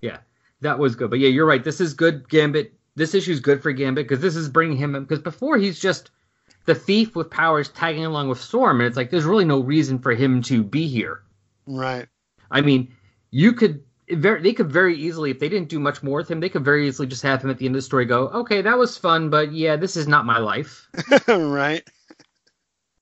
Yeah, 0.00 0.18
that 0.60 0.78
was 0.78 0.96
good. 0.96 1.10
But 1.10 1.18
yeah, 1.18 1.28
you're 1.28 1.46
right. 1.46 1.62
This 1.62 1.80
is 1.80 1.92
good, 1.94 2.28
Gambit. 2.28 2.72
This 2.94 3.14
issue 3.14 3.32
is 3.32 3.40
good 3.40 3.62
for 3.62 3.72
Gambit 3.72 4.08
because 4.08 4.22
this 4.22 4.36
is 4.36 4.48
bringing 4.48 4.76
him 4.76 4.92
because 4.92 5.20
before 5.20 5.58
he's 5.58 5.78
just 5.78 6.10
the 6.64 6.74
thief 6.74 7.14
with 7.14 7.30
powers 7.30 7.68
tagging 7.68 8.04
along 8.04 8.28
with 8.28 8.40
Storm, 8.40 8.80
and 8.80 8.86
it's 8.86 8.96
like 8.96 9.10
there's 9.10 9.24
really 9.24 9.44
no 9.44 9.60
reason 9.60 9.98
for 9.98 10.12
him 10.14 10.42
to 10.42 10.62
be 10.62 10.86
here. 10.86 11.22
Right. 11.66 12.06
I 12.50 12.60
mean, 12.60 12.94
you 13.30 13.52
could 13.52 13.82
very 14.12 14.42
they 14.42 14.52
could 14.52 14.70
very 14.72 14.96
easily 14.96 15.30
if 15.30 15.38
they 15.38 15.48
didn't 15.48 15.68
do 15.68 15.78
much 15.80 16.02
more 16.02 16.18
with 16.18 16.30
him, 16.30 16.40
they 16.40 16.48
could 16.48 16.64
very 16.64 16.88
easily 16.88 17.08
just 17.08 17.22
have 17.22 17.42
him 17.42 17.50
at 17.50 17.58
the 17.58 17.66
end 17.66 17.74
of 17.74 17.78
the 17.78 17.82
story 17.82 18.04
go, 18.06 18.28
okay, 18.28 18.62
that 18.62 18.78
was 18.78 18.96
fun, 18.98 19.30
but 19.30 19.52
yeah, 19.52 19.76
this 19.76 19.96
is 19.96 20.08
not 20.08 20.26
my 20.26 20.38
life. 20.38 20.88
right. 21.28 21.82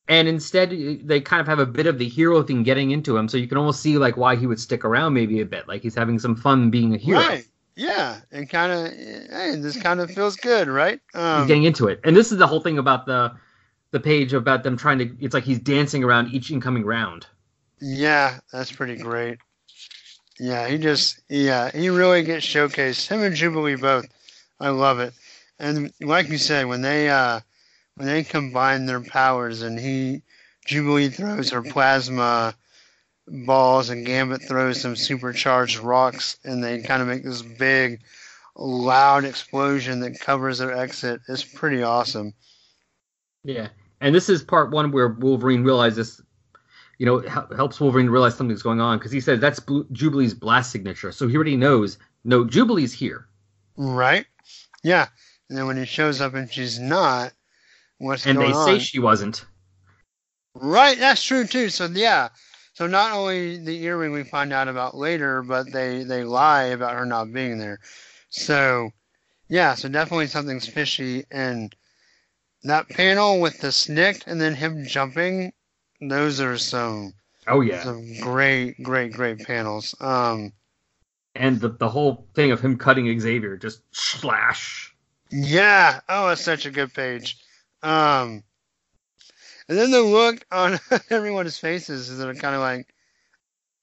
And 0.08 0.28
instead, 0.28 0.70
they 1.04 1.20
kind 1.20 1.40
of 1.40 1.48
have 1.48 1.58
a 1.58 1.66
bit 1.66 1.86
of 1.86 1.98
the 1.98 2.08
hero 2.08 2.42
thing 2.42 2.62
getting 2.62 2.92
into 2.92 3.16
him, 3.16 3.28
so 3.28 3.36
you 3.36 3.48
can 3.48 3.58
almost 3.58 3.80
see 3.80 3.98
like 3.98 4.16
why 4.16 4.36
he 4.36 4.46
would 4.46 4.60
stick 4.60 4.84
around 4.84 5.14
maybe 5.14 5.40
a 5.40 5.44
bit, 5.46 5.66
like 5.66 5.82
he's 5.82 5.96
having 5.96 6.18
some 6.18 6.36
fun 6.36 6.70
being 6.70 6.94
a 6.94 6.98
hero. 6.98 7.20
Right. 7.20 7.44
Yeah. 7.74 8.20
And 8.30 8.48
kind 8.48 8.72
of, 8.72 8.92
hey, 8.92 9.56
this 9.56 9.76
kind 9.82 10.00
of 10.00 10.10
feels 10.10 10.36
good, 10.36 10.68
right? 10.68 11.00
He's 11.12 11.20
Um, 11.20 11.46
getting 11.46 11.64
into 11.64 11.88
it, 11.88 12.00
and 12.04 12.16
this 12.16 12.30
is 12.32 12.38
the 12.38 12.46
whole 12.46 12.60
thing 12.60 12.78
about 12.78 13.06
the 13.06 13.32
the 13.92 14.00
page 14.00 14.32
about 14.32 14.62
them 14.64 14.76
trying 14.76 14.98
to. 14.98 15.16
It's 15.20 15.34
like 15.34 15.44
he's 15.44 15.58
dancing 15.60 16.04
around 16.04 16.32
each 16.32 16.50
incoming 16.50 16.84
round. 16.84 17.26
yeah, 17.80 18.38
that's 18.52 18.72
pretty 18.72 18.96
great. 18.96 19.38
Yeah, 20.38 20.68
he 20.68 20.78
just, 20.78 21.20
yeah, 21.28 21.70
he 21.70 21.88
really 21.88 22.22
gets 22.22 22.46
showcased. 22.46 23.08
Him 23.08 23.22
and 23.22 23.34
Jubilee 23.34 23.76
both. 23.76 24.06
I 24.60 24.68
love 24.68 25.00
it. 25.00 25.14
And 25.58 25.92
like 26.00 26.28
you 26.28 26.38
said, 26.38 26.66
when 26.66 26.82
they, 26.82 27.08
uh, 27.08 27.40
when 27.94 28.06
they 28.06 28.22
combine 28.22 28.86
their 28.86 29.00
powers 29.00 29.62
and 29.62 29.78
he, 29.78 30.22
Jubilee 30.66 31.08
throws 31.08 31.50
her 31.50 31.62
plasma 31.62 32.54
balls 33.28 33.88
and 33.88 34.06
Gambit 34.06 34.42
throws 34.42 34.80
some 34.80 34.96
supercharged 34.96 35.78
rocks 35.78 36.38
and 36.44 36.62
they 36.62 36.82
kind 36.82 37.02
of 37.02 37.08
make 37.08 37.24
this 37.24 37.42
big, 37.42 38.02
loud 38.56 39.24
explosion 39.24 40.00
that 40.00 40.20
covers 40.20 40.58
their 40.58 40.72
exit. 40.72 41.20
It's 41.28 41.44
pretty 41.44 41.82
awesome. 41.82 42.34
Yeah, 43.44 43.68
and 44.00 44.14
this 44.14 44.28
is 44.28 44.42
part 44.42 44.70
one 44.70 44.90
where 44.90 45.08
Wolverine 45.08 45.64
realizes 45.64 46.20
you 46.98 47.06
know, 47.06 47.18
hel- 47.20 47.48
helps 47.54 47.80
Wolverine 47.80 48.08
realize 48.08 48.36
something's 48.36 48.62
going 48.62 48.80
on 48.80 48.98
because 48.98 49.12
he 49.12 49.20
says 49.20 49.40
that's 49.40 49.60
Blu- 49.60 49.86
Jubilee's 49.92 50.34
blast 50.34 50.70
signature. 50.70 51.12
So 51.12 51.28
he 51.28 51.34
already 51.36 51.56
knows, 51.56 51.98
no, 52.24 52.44
Jubilee's 52.44 52.92
here. 52.92 53.26
Right? 53.76 54.26
Yeah. 54.82 55.06
And 55.48 55.58
then 55.58 55.66
when 55.66 55.76
he 55.76 55.84
shows 55.84 56.20
up 56.20 56.34
and 56.34 56.50
she's 56.50 56.78
not, 56.78 57.32
what's 57.98 58.26
And 58.26 58.38
going 58.38 58.50
they 58.50 58.56
on? 58.56 58.66
say 58.66 58.78
she 58.78 58.98
wasn't. 58.98 59.44
Right, 60.54 60.98
that's 60.98 61.22
true 61.22 61.46
too. 61.46 61.68
So 61.68 61.86
yeah, 61.86 62.30
so 62.72 62.86
not 62.86 63.12
only 63.12 63.58
the 63.58 63.82
earring 63.84 64.12
we 64.12 64.24
find 64.24 64.52
out 64.52 64.68
about 64.68 64.96
later, 64.96 65.42
but 65.42 65.70
they 65.70 66.02
they 66.02 66.24
lie 66.24 66.64
about 66.64 66.94
her 66.94 67.04
not 67.04 67.32
being 67.32 67.58
there. 67.58 67.78
So 68.30 68.90
yeah, 69.48 69.74
so 69.74 69.88
definitely 69.88 70.28
something's 70.28 70.66
fishy. 70.66 71.24
And 71.30 71.74
that 72.62 72.88
panel 72.88 73.40
with 73.40 73.58
the 73.60 73.70
snick 73.70 74.22
and 74.26 74.40
then 74.40 74.54
him 74.54 74.86
jumping, 74.86 75.52
those 76.00 76.40
are 76.40 76.58
some 76.58 77.14
Oh, 77.48 77.60
yeah. 77.60 77.82
some 77.84 78.18
great, 78.20 78.82
great, 78.82 79.12
great 79.12 79.38
panels. 79.46 79.94
Um, 80.00 80.52
and 81.34 81.60
the, 81.60 81.68
the 81.68 81.88
whole 81.88 82.26
thing 82.34 82.50
of 82.50 82.60
him 82.60 82.76
cutting 82.76 83.20
Xavier, 83.20 83.56
just 83.56 83.82
slash. 83.92 84.94
yeah. 85.30 86.00
Oh, 86.08 86.28
it's 86.30 86.42
such 86.42 86.66
a 86.66 86.70
good 86.70 86.92
page. 86.92 87.38
Um, 87.82 88.42
and 89.68 89.78
then 89.78 89.90
the 89.90 90.00
look 90.00 90.44
on 90.50 90.78
everyone's 91.10 91.58
faces 91.58 92.08
is 92.08 92.18
they're 92.18 92.34
kind 92.34 92.54
of 92.54 92.60
like, 92.60 92.92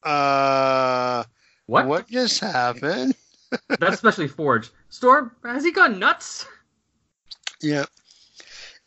uh. 0.03 1.23
What? 1.65 1.88
What 1.88 2.07
just 2.10 2.41
happened? 2.41 3.15
That's 3.80 3.95
especially 3.95 4.27
Forge. 4.27 4.69
Storm, 4.90 5.31
has 5.45 5.64
he 5.64 5.72
gone 5.72 5.99
nuts? 5.99 6.45
Yeah. 7.61 7.85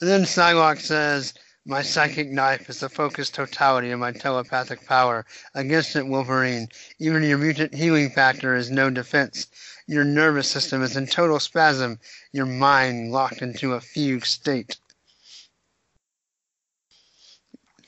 And 0.00 0.10
then 0.10 0.22
Psylocke 0.22 0.80
says, 0.80 1.32
My 1.68 1.82
psychic 1.82 2.30
knife 2.30 2.70
is 2.70 2.78
the 2.78 2.88
focused 2.88 3.34
totality 3.34 3.90
of 3.90 3.98
my 3.98 4.12
telepathic 4.12 4.86
power. 4.86 5.26
Against 5.52 5.96
it, 5.96 6.06
Wolverine, 6.06 6.68
even 7.00 7.24
your 7.24 7.38
mutant 7.38 7.74
healing 7.74 8.08
factor 8.10 8.54
is 8.54 8.70
no 8.70 8.88
defense. 8.88 9.48
Your 9.88 10.04
nervous 10.04 10.48
system 10.48 10.84
is 10.84 10.96
in 10.96 11.08
total 11.08 11.40
spasm, 11.40 11.98
your 12.30 12.46
mind 12.46 13.10
locked 13.10 13.42
into 13.42 13.74
a 13.74 13.80
fugue 13.80 14.26
state. 14.26 14.78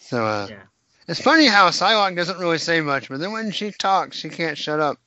So, 0.01 0.27
uh, 0.27 0.49
Yeah. 0.51 0.63
it's 1.07 1.23
funny 1.23 1.47
how 1.47 1.69
Psylocke 1.71 2.17
doesn't 2.17 2.39
really 2.39 2.59
say 2.59 2.81
much, 2.81 3.09
but 3.09 3.21
then 3.21 3.31
when 3.31 3.53
she 3.53 3.71
talks, 3.71 4.17
she 4.17 4.29
can't 4.29 4.59
shut 4.59 4.81
up. 4.81 4.99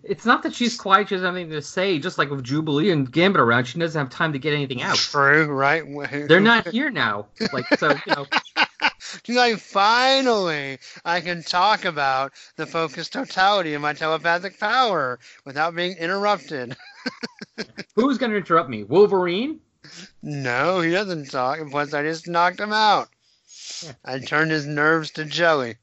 It's 0.04 0.26
not 0.26 0.44
that 0.44 0.54
she's 0.54 0.76
quiet, 0.78 1.10
she 1.10 1.16
doesn't 1.16 1.26
have 1.26 1.36
anything 1.36 1.54
to 1.54 1.62
say. 1.62 2.00
Just 2.00 2.18
like 2.18 2.30
with 2.30 2.44
Jubilee 2.44 2.92
and 2.92 3.12
Gambit 3.12 3.40
around, 3.40 3.66
she 3.66 3.80
doesn't 3.80 4.00
have 4.00 4.10
time 4.10 4.34
to 4.34 4.40
get 4.40 4.54
anything 4.54 4.82
out. 4.82 4.98
True, 4.98 5.46
right? 5.46 5.84
They're 6.28 6.40
not 6.40 6.68
here 6.68 6.90
now. 6.90 7.28
Like, 7.54 7.66
so, 7.78 7.90
you 7.92 8.16
know, 8.16 8.26
She's 9.24 9.36
like, 9.36 9.58
finally, 9.58 10.80
I 11.04 11.22
can 11.22 11.44
talk 11.44 11.86
about 11.86 12.34
the 12.56 12.66
focused 12.66 13.14
totality 13.14 13.74
of 13.74 13.82
my 13.82 13.94
telepathic 13.94 14.60
power 14.60 15.20
without 15.46 15.76
being 15.76 15.98
interrupted. 15.98 16.76
who's 17.96 18.18
going 18.18 18.32
to 18.32 18.38
interrupt 18.38 18.70
me? 18.70 18.84
Wolverine? 18.84 19.60
No, 20.22 20.80
he 20.82 20.92
doesn't 20.92 21.30
talk. 21.30 21.60
and 21.60 21.72
Plus, 21.72 21.94
I 21.94 22.04
just 22.04 22.28
knocked 22.28 22.60
him 22.60 22.72
out. 22.74 23.10
Yeah. 23.84 23.94
I 24.06 24.20
turned 24.20 24.52
his 24.52 24.66
nerves 24.66 25.12
to 25.12 25.26
jelly. 25.26 25.76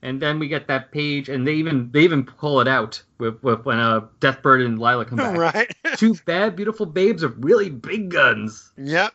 And 0.00 0.22
then 0.22 0.38
we 0.38 0.46
get 0.46 0.68
that 0.68 0.92
page, 0.92 1.28
and 1.28 1.46
they 1.46 1.54
even 1.54 1.90
they 1.90 2.02
even 2.02 2.24
pull 2.24 2.60
it 2.60 2.68
out 2.68 3.02
with, 3.18 3.42
with 3.42 3.64
when 3.64 3.80
uh, 3.80 4.02
Deathbird 4.20 4.64
and 4.64 4.78
Lila 4.78 5.04
come 5.04 5.18
back. 5.18 5.36
right? 5.54 5.76
Two 5.96 6.14
bad, 6.24 6.54
beautiful 6.54 6.86
babes 6.86 7.22
with 7.24 7.34
really 7.38 7.68
big 7.70 8.08
guns. 8.10 8.70
yep. 8.76 9.12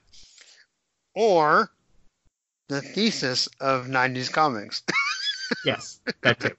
Or 1.16 1.70
the 2.70 2.82
thesis 2.82 3.48
of 3.62 3.86
90s 3.86 4.32
comics, 4.32 4.84
Yes, 5.66 6.02
that 6.22 6.44
it. 6.44 6.58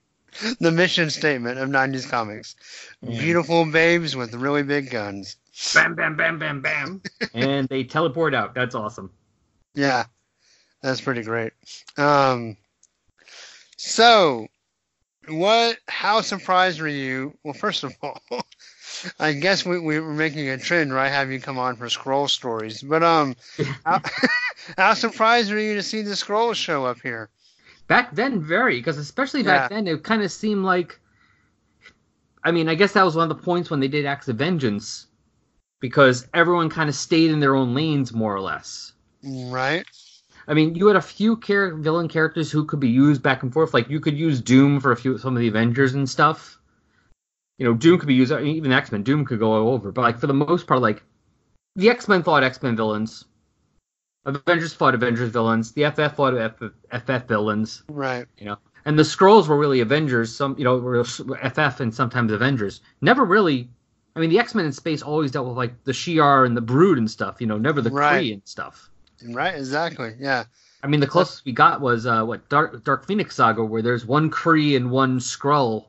the 0.61 0.71
mission 0.71 1.11
statement 1.11 1.59
of 1.59 1.69
90s 1.69 2.09
comics. 2.09 2.55
Yeah. 3.03 3.21
Beautiful 3.21 3.71
babes 3.71 4.15
with 4.17 4.33
really 4.35 4.63
big 4.63 4.91
guns. 4.91 5.37
Bam, 5.75 5.95
bam, 5.97 6.17
bam, 6.17 6.39
bam, 6.39 6.61
bam. 6.61 7.03
and 7.35 7.69
they 7.69 7.85
teleport 7.85 8.35
out. 8.35 8.55
That's 8.55 8.75
awesome. 8.75 9.11
Yeah, 9.75 10.05
that's 10.83 11.01
pretty 11.01 11.23
great. 11.23 11.53
Um, 11.97 12.57
so, 13.85 14.49
what? 15.29 15.79
How 15.89 16.21
surprised 16.23 16.81
were 16.81 16.89
you? 16.89 17.37
Well, 17.45 17.55
first 17.55 17.85
of 17.85 17.95
all, 18.03 18.23
I 19.19 19.33
guess 19.33 19.65
we, 19.65 19.79
we 19.79 20.01
were 20.01 20.15
making 20.15 20.49
a 20.49 20.59
trend, 20.59 20.93
right? 20.93 21.11
Have 21.11 21.31
you 21.31 21.41
come 21.41 21.59
on 21.59 21.77
for 21.77 21.87
Skrull 21.87 22.29
stories? 22.29 22.83
But 22.83 23.03
um, 23.03 23.37
how, 23.85 24.01
how 24.79 24.95
surprised 24.95 25.51
were 25.53 25.59
you 25.59 25.75
to 25.75 25.83
see 25.83 26.03
the 26.03 26.13
Skrulls 26.13 26.57
show 26.57 26.85
up 26.87 27.01
here? 27.03 27.31
Back 27.89 28.15
then, 28.15 28.41
very, 28.43 28.79
because 28.79 28.99
especially 28.99 29.43
back 29.43 29.63
Yeah. 29.63 29.69
then, 29.69 29.87
it 29.87 30.03
kind 30.03 30.23
of 30.23 30.33
seemed 30.33 30.65
like. 30.65 30.99
I 32.43 32.53
mean, 32.53 32.69
I 32.69 32.75
guess 32.75 32.93
that 32.93 33.05
was 33.05 33.17
one 33.17 33.31
of 33.31 33.37
the 33.37 33.43
points 33.43 33.71
when 33.71 33.81
they 33.81 33.89
did 33.89 34.07
Acts 34.07 34.29
of 34.29 34.37
Vengeance, 34.37 35.07
because 35.81 36.27
everyone 36.35 36.71
kind 36.71 36.89
of 36.89 36.95
stayed 36.95 37.31
in 37.31 37.41
their 37.41 37.55
own 37.57 37.75
lanes, 37.75 38.13
more 38.13 38.35
or 38.35 38.41
less. 38.41 38.93
Right? 39.23 39.87
I 40.47 40.55
mean, 40.55 40.75
you 40.75 40.87
had 40.87 40.97
a 40.97 41.01
few 41.03 41.41
char- 41.41 41.75
villain 41.75 42.09
characters 42.09 42.51
who 42.51 42.65
could 42.65 42.81
be 42.81 42.89
used 42.89 43.23
back 43.23 43.43
and 43.43 43.53
forth. 43.53 43.73
Like 43.75 43.89
you 43.89 44.01
could 44.01 44.17
use 44.17 44.41
Doom 44.41 44.81
for 44.81 44.93
a 44.93 44.97
few 44.97 45.19
some 45.19 45.37
of 45.37 45.41
the 45.41 45.49
Avengers 45.49 45.95
and 45.95 46.09
stuff. 46.09 46.59
You 47.59 47.67
know, 47.67 47.75
Doom 47.75 47.99
could 47.99 48.09
be 48.09 48.15
used. 48.15 48.33
I 48.33 48.43
mean, 48.43 48.57
even 48.57 48.73
X 48.73 48.91
Men, 48.93 49.03
Doom 49.03 49.25
could 49.25 49.39
go 49.39 49.69
over. 49.69 49.93
But 49.93 50.03
like 50.03 50.19
for 50.19 50.27
the 50.27 50.35
most 50.35 50.67
part, 50.67 50.81
like 50.81 51.03
the 51.77 51.91
X 51.91 52.09
Men 52.09 52.23
fought 52.23 52.43
X 52.45 52.63
Men 52.63 52.77
villains. 52.77 53.25
Avengers 54.27 54.73
fought 54.73 54.95
Avengers 54.95 55.31
villains. 55.31 55.73
The 55.73 55.91
FF 55.91 56.17
fought 56.17 56.37
F- 56.37 57.03
FF 57.03 57.29
villains. 57.29 57.83
Right. 57.89 58.27
You 58.39 58.47
know, 58.47 58.57
and 58.85 58.99
the 58.99 59.03
Skrulls 59.03 59.49
were 59.49 59.59
really 59.59 59.81
Avengers. 59.81 60.35
Some, 60.35 60.57
you 60.59 60.65
know, 60.65 60.79
were 60.79 61.05
FF 61.05 61.81
and 61.81 61.95
sometimes 61.95 62.33
Avengers. 62.33 62.81
Never 63.01 63.25
really. 63.25 63.69
I 64.17 64.21
mean, 64.21 64.31
the 64.31 64.39
X 64.39 64.55
Men 64.55 64.65
in 64.67 64.73
space 64.73 65.03
always 65.03 65.31
dealt 65.31 65.47
with 65.49 65.57
like 65.57 65.85
the 65.85 65.93
Shi'ar 65.93 66.47
and 66.47 66.57
the 66.57 66.61
Brood 66.61 66.99
and 66.99 67.11
stuff. 67.11 67.41
You 67.41 67.47
know, 67.47 67.59
never 67.59 67.81
the 67.83 67.91
Right. 67.91 68.25
Kree 68.25 68.33
and 68.33 68.43
stuff. 68.45 68.91
Right. 69.25 69.55
Exactly. 69.55 70.15
Yeah. 70.19 70.45
I 70.83 70.87
mean, 70.87 71.01
the 71.01 71.07
closest 71.07 71.45
we 71.45 71.53
got 71.53 71.81
was 71.81 72.05
uh, 72.07 72.25
what 72.25 72.49
Dark 72.49 72.85
Dark 72.85 73.07
Phoenix 73.07 73.37
Saga, 73.37 73.65
where 73.65 73.81
there's 73.81 74.05
one 74.05 74.31
Kree 74.31 74.77
and 74.77 74.91
one 74.91 75.19
Skrull 75.19 75.87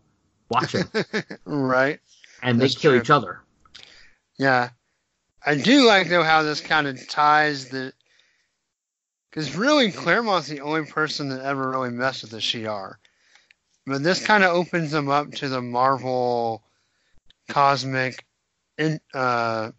watching, 0.49 0.85
right. 1.45 1.99
and 2.41 2.61
they 2.61 2.69
kill 2.69 2.91
true. 2.91 3.01
each 3.01 3.09
other. 3.09 3.41
Yeah. 4.37 4.69
I 5.45 5.55
do 5.55 5.85
like 5.85 6.09
though 6.09 6.23
how 6.23 6.43
this 6.43 6.61
kind 6.61 6.87
of 6.87 7.07
ties 7.07 7.69
the 7.69 7.93
because 9.29 9.55
really 9.55 9.91
Claremont's 9.91 10.47
the 10.47 10.61
only 10.61 10.85
person 10.85 11.29
that 11.29 11.43
ever 11.43 11.69
really 11.69 11.91
messed 11.91 12.21
with 12.21 12.31
the 12.31 12.37
Shi'ar. 12.37 12.95
But 13.85 14.01
this 14.01 14.25
kind 14.25 14.43
of 14.43 14.51
opens 14.51 14.91
them 14.91 15.09
up 15.09 15.31
to 15.33 15.49
the 15.49 15.61
Marvel 15.61 16.63
cosmic 17.49 18.25
in 18.77 18.99
uh 19.13 19.71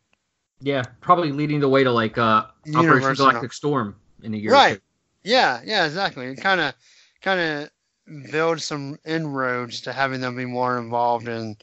Yeah, 0.60 0.82
probably 1.00 1.32
leading 1.32 1.60
the 1.60 1.68
way 1.68 1.84
to 1.84 1.92
like 1.92 2.16
uh, 2.18 2.46
Operation 2.74 3.14
Galactic 3.14 3.52
Storm 3.52 3.96
in 4.22 4.34
a 4.34 4.36
year. 4.36 4.52
Right. 4.52 4.80
yeah, 5.22 5.60
yeah, 5.64 5.84
exactly. 5.86 6.26
It 6.26 6.36
kind 6.36 6.60
of 6.60 6.74
kind 7.20 7.40
of 7.40 8.30
builds 8.30 8.64
some 8.64 8.98
inroads 9.04 9.80
to 9.82 9.92
having 9.92 10.20
them 10.20 10.36
be 10.36 10.44
more 10.46 10.78
involved 10.78 11.28
in 11.28 11.56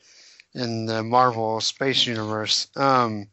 in 0.53 0.85
the 0.85 1.01
Marvel 1.01 1.59
space 1.61 2.05
universe. 2.05 2.67
Um 2.75 3.27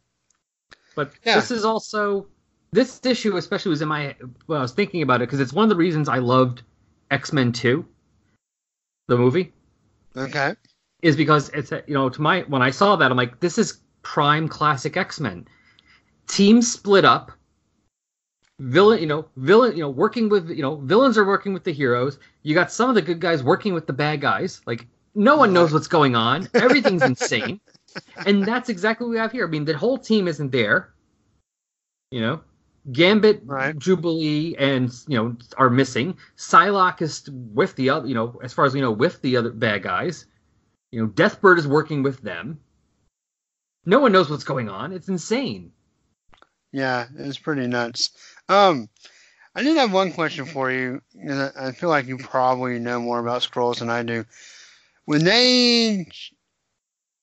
But 0.94 1.12
Yeah. 1.24 1.36
this 1.36 1.50
is 1.50 1.64
also 1.64 2.26
this 2.72 3.00
issue, 3.04 3.36
especially 3.36 3.70
was 3.70 3.82
in 3.82 3.88
my. 3.88 4.14
Well, 4.46 4.60
I 4.60 4.62
was 4.62 4.72
thinking 4.72 5.02
about 5.02 5.20
it 5.20 5.28
because 5.28 5.40
it's 5.40 5.52
one 5.52 5.64
of 5.64 5.68
the 5.70 5.76
reasons 5.76 6.08
I 6.08 6.18
loved 6.18 6.62
X 7.10 7.32
Men 7.32 7.52
Two, 7.52 7.84
the 9.08 9.18
movie, 9.18 9.52
okay. 10.16 10.54
is 11.02 11.16
because 11.16 11.48
it's 11.50 11.72
a- 11.72 11.82
you 11.86 11.94
know 11.94 12.08
to 12.08 12.22
my 12.22 12.42
when 12.42 12.62
I 12.62 12.70
saw 12.70 12.96
that 12.96 13.10
I'm 13.10 13.16
like 13.16 13.40
this 13.40 13.58
is 13.58 13.80
prime 14.02 14.48
classic 14.48 14.96
X 14.96 15.20
Men. 15.20 15.46
Teams 16.26 16.70
split 16.70 17.04
up. 17.04 17.32
Villain, 18.58 19.00
you 19.00 19.06
know, 19.06 19.26
villain, 19.36 19.74
you 19.74 19.82
know, 19.82 19.88
working 19.88 20.28
with, 20.28 20.50
you 20.50 20.60
know, 20.60 20.76
villains 20.76 21.16
are 21.16 21.24
working 21.24 21.54
with 21.54 21.64
the 21.64 21.72
heroes. 21.72 22.18
You 22.42 22.54
got 22.54 22.70
some 22.70 22.90
of 22.90 22.94
the 22.94 23.00
good 23.02 23.18
guys 23.18 23.42
working 23.42 23.72
with 23.72 23.86
the 23.86 23.92
bad 23.94 24.20
guys. 24.20 24.60
Like 24.66 24.86
no 25.14 25.36
one 25.36 25.52
knows 25.52 25.72
what's 25.72 25.88
going 25.88 26.14
on. 26.14 26.48
Everything's 26.54 27.02
insane, 27.02 27.60
and 28.26 28.44
that's 28.44 28.68
exactly 28.68 29.06
what 29.06 29.12
we 29.12 29.18
have 29.18 29.32
here. 29.32 29.46
I 29.46 29.50
mean, 29.50 29.64
the 29.64 29.76
whole 29.76 29.98
team 29.98 30.28
isn't 30.28 30.52
there. 30.52 30.92
You 32.10 32.20
know, 32.20 32.40
Gambit, 32.92 33.42
Right. 33.44 33.78
Jubilee, 33.78 34.54
and 34.58 34.92
you 35.06 35.16
know 35.16 35.36
are 35.56 35.70
missing. 35.70 36.16
Psylocke 36.36 37.02
is 37.02 37.28
with 37.30 37.74
the 37.76 37.90
other, 37.90 38.06
you 38.06 38.14
know, 38.14 38.38
as 38.42 38.52
far 38.52 38.64
as 38.64 38.74
we 38.74 38.80
know, 38.80 38.92
with 38.92 39.20
the 39.22 39.36
other 39.36 39.50
bad 39.50 39.82
guys. 39.82 40.26
You 40.92 41.02
know, 41.02 41.08
Deathbird 41.08 41.58
is 41.58 41.68
working 41.68 42.02
with 42.02 42.20
them. 42.22 42.58
No 43.86 43.98
one 44.00 44.12
knows 44.12 44.30
what's 44.30 44.44
going 44.44 44.68
on. 44.68 44.92
It's 44.92 45.08
insane. 45.08 45.72
Yeah, 46.72 47.06
it's 47.16 47.38
pretty 47.38 47.66
nuts. 47.66 48.10
Um, 48.48 48.88
I 49.54 49.62
did 49.62 49.76
have 49.76 49.92
one 49.92 50.12
question 50.12 50.44
for 50.44 50.70
you. 50.70 51.02
I 51.28 51.50
I 51.56 51.72
feel 51.72 51.88
like 51.88 52.06
you 52.06 52.18
probably 52.18 52.78
know 52.78 53.00
more 53.00 53.18
about 53.18 53.42
Skrulls 53.42 53.78
than 53.78 53.90
I 53.90 54.02
do. 54.02 54.24
When 55.06 55.24
they 55.24 56.06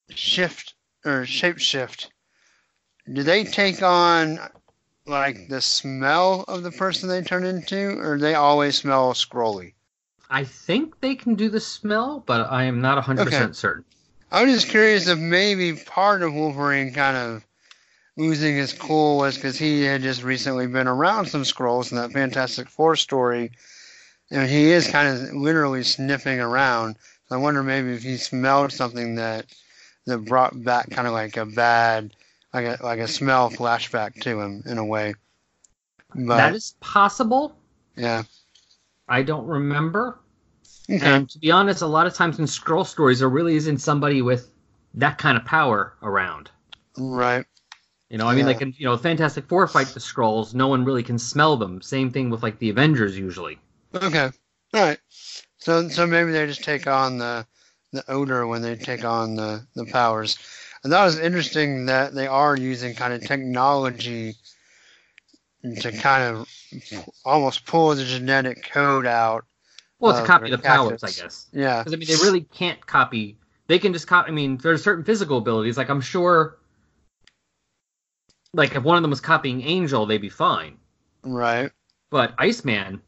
shift 0.10 0.74
or 1.06 1.26
shape 1.26 1.60
shift, 1.60 2.12
do 3.12 3.24
they 3.24 3.46
take 3.46 3.82
on 3.82 4.40
like 5.06 5.48
the 5.48 5.62
smell 5.62 6.44
of 6.50 6.64
the 6.64 6.72
person 6.72 7.08
they 7.08 7.22
turn 7.22 7.46
into, 7.46 7.98
or 8.00 8.18
do 8.18 8.22
they 8.22 8.36
always 8.36 8.76
smell 8.76 9.14
Skrully? 9.14 9.74
I 10.30 10.44
think 10.44 11.00
they 11.00 11.16
can 11.16 11.36
do 11.36 11.48
the 11.48 11.62
smell, 11.62 12.22
but 12.26 12.52
I 12.52 12.64
am 12.66 12.82
not 12.82 13.02
100% 13.02 13.20
Okay. 13.22 13.54
certain. 13.54 13.86
I 14.32 14.44
was 14.44 14.54
just 14.54 14.70
curious 14.70 15.08
if 15.08 15.18
maybe 15.18 15.74
part 15.74 16.22
of 16.22 16.34
Wolverine 16.34 16.94
kind 16.94 17.16
of 17.16 17.46
losing 18.18 18.56
his 18.56 18.74
cool 18.74 19.18
was 19.18 19.36
because 19.36 19.58
he 19.58 19.84
had 19.84 20.02
just 20.02 20.24
recently 20.24 20.68
been 20.68 20.88
around 20.88 21.28
some 21.28 21.44
Skrulls 21.44 21.92
in 21.92 21.98
that 21.98 22.12
Fantastic 22.12 22.68
Four 22.68 22.96
story, 22.96 23.52
and 24.30 24.50
he 24.50 24.72
is 24.72 24.90
kind 24.90 25.08
of 25.08 25.34
literally 25.34 25.84
sniffing 25.84 26.40
around. 26.40 26.98
So 27.30 27.36
I 27.36 27.40
wonder 27.40 27.64
maybe 27.64 27.94
if 27.94 28.04
he 28.04 28.18
smelled 28.18 28.74
something 28.74 29.16
that 29.16 29.46
that 30.06 30.20
brought 30.20 30.62
back 30.64 30.90
kind 30.90 31.08
of 31.08 31.14
like 31.14 31.38
a 31.38 31.46
bad, 31.46 32.14
like 32.54 32.66
a 32.66 32.84
like 32.84 33.00
a 33.00 33.08
smell 33.08 33.50
flashback 33.50 34.20
to 34.22 34.42
him 34.42 34.64
in 34.66 34.78
a 34.78 34.86
way. 34.86 35.14
But 36.14 36.38
that 36.38 36.56
is 36.56 36.76
possible. 36.82 37.56
yeah, 37.96 38.24
I 39.08 39.24
don't 39.24 39.46
remember. 39.46 40.20
Okay, 40.90 41.06
And 41.06 41.30
to 41.30 41.40
be 41.40 41.52
honest, 41.52 41.82
a 41.82 41.88
lot 41.88 42.08
of 42.08 42.14
times 42.14 42.40
in 42.40 42.46
Skrull 42.46 42.86
stories, 42.86 43.20
there 43.20 43.30
really 43.30 43.56
isn't 43.56 43.80
somebody 43.80 44.22
with 44.22 44.50
that 44.94 45.18
kind 45.18 45.38
of 45.38 45.46
power 45.46 45.94
around. 46.02 46.50
right, 46.98 47.46
You 48.10 48.18
know, 48.18 48.28
I 48.28 48.36
mean, 48.36 48.46
like 48.46 48.62
in 48.62 48.74
you 48.78 48.86
know, 48.86 48.96
Fantastic 48.98 49.48
Four 49.50 49.68
fight 49.68 49.88
the 49.88 50.00
Skrulls, 50.00 50.54
no 50.54 50.68
one 50.68 50.86
really 50.86 51.04
can 51.04 51.20
smell 51.20 51.58
them. 51.58 51.82
Same 51.82 52.10
thing 52.12 52.30
with 52.30 52.42
like 52.42 52.60
the 52.60 52.70
Avengers 52.70 53.18
usually. 53.18 53.60
okay, 53.94 54.30
all 54.74 54.82
right. 54.82 55.00
So 55.58 55.90
so 55.90 56.08
maybe 56.08 56.32
they 56.32 56.46
just 56.46 56.64
take 56.64 56.88
on 56.88 57.18
the 57.18 57.46
the 57.92 58.10
odor 58.10 58.48
when 58.48 58.62
they 58.62 58.76
take 58.76 59.04
on 59.04 59.36
the 59.36 59.68
the 59.76 59.86
powers. 59.86 60.38
And 60.84 60.94
that 60.94 61.04
was 61.04 61.20
interesting 61.20 61.88
that 61.88 62.14
they 62.14 62.28
are 62.28 62.56
using 62.56 62.96
kind 62.96 63.14
of 63.14 63.22
technology 63.22 64.36
to 65.82 65.92
kind 65.92 66.24
of 66.24 66.48
almost 67.26 67.66
pull 67.66 67.94
the 67.96 68.06
genetic 68.06 68.64
code 68.72 69.06
out. 69.06 69.46
Well, 70.00 70.12
it's 70.12 70.22
Uh, 70.22 70.24
a 70.24 70.28
copy 70.28 70.52
of 70.52 70.62
the 70.62 70.68
powers, 70.68 71.04
I 71.04 71.08
guess. 71.12 71.48
Yeah, 71.52 71.80
Because 71.80 71.94
I 71.94 71.96
mean, 71.98 72.08
they 72.08 72.16
really 72.16 72.42
can't 72.42 72.86
copy. 72.86 73.38
They 73.68 73.80
can 73.80 73.94
just 73.94 74.08
copy. 74.08 74.30
I 74.30 74.32
mean, 74.34 74.58
there's 74.58 74.84
certain 74.84 75.04
physical 75.04 75.40
abilities. 75.40 75.78
Like 75.78 75.90
I'm 75.90 76.02
sure, 76.02 76.58
like 78.54 78.76
if 78.76 78.84
one 78.84 78.96
of 78.98 79.02
them 79.02 79.10
was 79.12 79.22
copying 79.22 79.62
Angel, 79.64 80.06
they'd 80.06 80.20
be 80.20 80.30
fine. 80.30 80.78
right. 81.24 81.72
But 82.10 82.34
Iceman, 82.38 83.02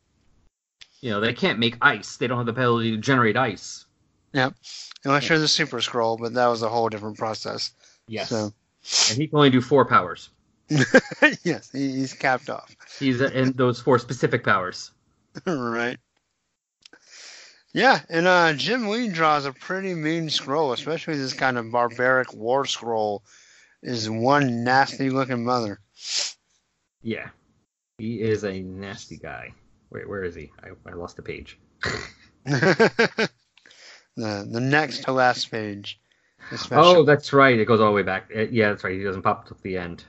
you 0.99 1.11
know, 1.11 1.22
they 1.22 1.32
can't 1.32 1.57
make 1.57 1.78
ice. 1.82 2.18
They 2.18 2.28
don't 2.28 2.38
have 2.38 2.45
the 2.48 2.52
ability 2.52 2.91
to 2.91 2.98
generate 2.98 3.38
ice. 3.38 3.86
Yeah. 4.34 4.49
Unless 5.06 5.30
you're 5.30 5.40
the 5.40 5.48
Super 5.48 5.78
Skrull, 5.78 6.20
but 6.20 6.34
that 6.34 6.48
was 6.48 6.61
a 6.64 6.70
whole 6.70 6.90
different 6.90 7.18
process. 7.18 7.72
Yes. 8.10 8.28
So 8.30 8.52
And 9.10 9.18
he 9.18 9.28
can 9.28 9.38
only 9.38 9.49
do 9.52 9.61
four 9.61 9.86
powers. 9.86 10.30
yes, 11.44 11.72
he's 11.72 12.14
capped 12.14 12.49
off. 12.49 12.76
He's 12.99 13.22
in 13.22 13.53
those 13.53 13.80
four 13.80 13.98
specific 13.99 14.44
powers. 14.44 14.91
right. 15.45 15.98
Yeah, 17.74 18.00
and 18.10 18.26
uh, 18.26 18.54
Jim 18.54 18.88
Lee 18.88 19.10
draws 19.10 19.46
a 19.46 19.54
pretty 19.54 19.94
mean 19.94 20.28
Skrull, 20.28 20.74
especially 20.74 21.18
this 21.18 21.34
kind 21.34 21.58
of 21.58 21.72
barbaric 21.72 22.34
war 22.34 22.64
Skrull. 22.66 23.22
Is 23.82 24.10
one 24.10 24.66
nasty 24.66 25.10
looking 25.10 25.46
mother. 25.46 25.80
Yeah. 27.02 27.30
He 27.98 28.22
is 28.22 28.44
a 28.44 28.62
nasty 28.62 29.18
guy. 29.18 29.54
Wait, 29.90 30.08
where 30.08 30.24
is 30.24 30.36
he? 30.36 30.52
I, 30.62 30.70
I 30.90 30.94
lost 30.94 31.16
the 31.16 31.22
page. 31.22 31.58
the 32.46 33.30
the 34.16 34.60
next 34.60 35.04
to 35.06 35.14
last 35.14 35.50
page. 35.50 36.00
Oh, 36.72 37.04
that's 37.04 37.32
right. 37.32 37.60
It 37.60 37.66
goes 37.66 37.80
all 37.80 37.88
the 37.88 37.94
way 37.94 38.04
back. 38.04 38.30
Uh, 38.36 38.41
yeah, 38.52 38.70
that's 38.70 38.84
right. 38.84 38.98
He 38.98 39.04
doesn't 39.04 39.22
pop 39.22 39.48
till 39.48 39.58
the 39.62 39.78
end. 39.78 40.04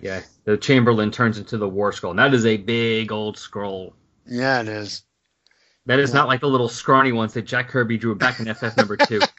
Yeah, 0.00 0.22
the 0.44 0.56
Chamberlain 0.56 1.10
turns 1.10 1.38
into 1.38 1.58
the 1.58 1.68
War 1.68 1.92
Skrull. 1.92 2.10
And 2.10 2.18
that 2.18 2.32
is 2.32 2.46
a 2.46 2.56
big 2.56 3.12
old 3.12 3.36
Skrull. 3.36 3.92
Yeah, 4.30 4.60
it 4.60 4.68
is. 4.68 5.02
That 5.86 5.98
is 5.98 6.10
Yeah. 6.10 6.16
not 6.18 6.28
like 6.28 6.40
the 6.40 6.48
little 6.48 6.68
scrawny 6.68 7.12
ones 7.12 7.34
that 7.34 7.42
Jack 7.42 7.68
Kirby 7.68 7.98
drew 7.98 8.14
back 8.14 8.38
in 8.40 8.46
FF 8.48 8.76
number 8.76 8.96
two. 8.96 9.20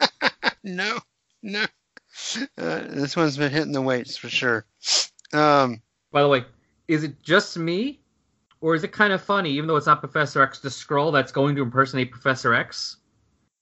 No, 0.63 0.99
no. 1.41 1.63
Uh, 2.55 2.81
this 2.89 3.15
one's 3.15 3.35
been 3.37 3.51
hitting 3.51 3.71
the 3.71 3.81
weights 3.81 4.15
for 4.15 4.29
sure. 4.29 4.65
Um, 5.33 5.81
By 6.11 6.21
the 6.21 6.27
way, 6.27 6.45
is 6.87 7.03
it 7.03 7.23
just 7.23 7.57
me, 7.57 7.99
or 8.59 8.75
is 8.75 8.83
it 8.83 8.91
kind 8.91 9.11
of 9.11 9.23
funny, 9.23 9.49
even 9.53 9.65
though 9.65 9.75
it's 9.77 9.87
not 9.87 10.01
Professor 10.01 10.43
X, 10.43 10.59
the 10.59 10.69
Skrull 10.69 11.11
that's 11.11 11.31
going 11.31 11.55
to 11.55 11.63
impersonate 11.63 12.11
Professor 12.11 12.53
X, 12.53 12.97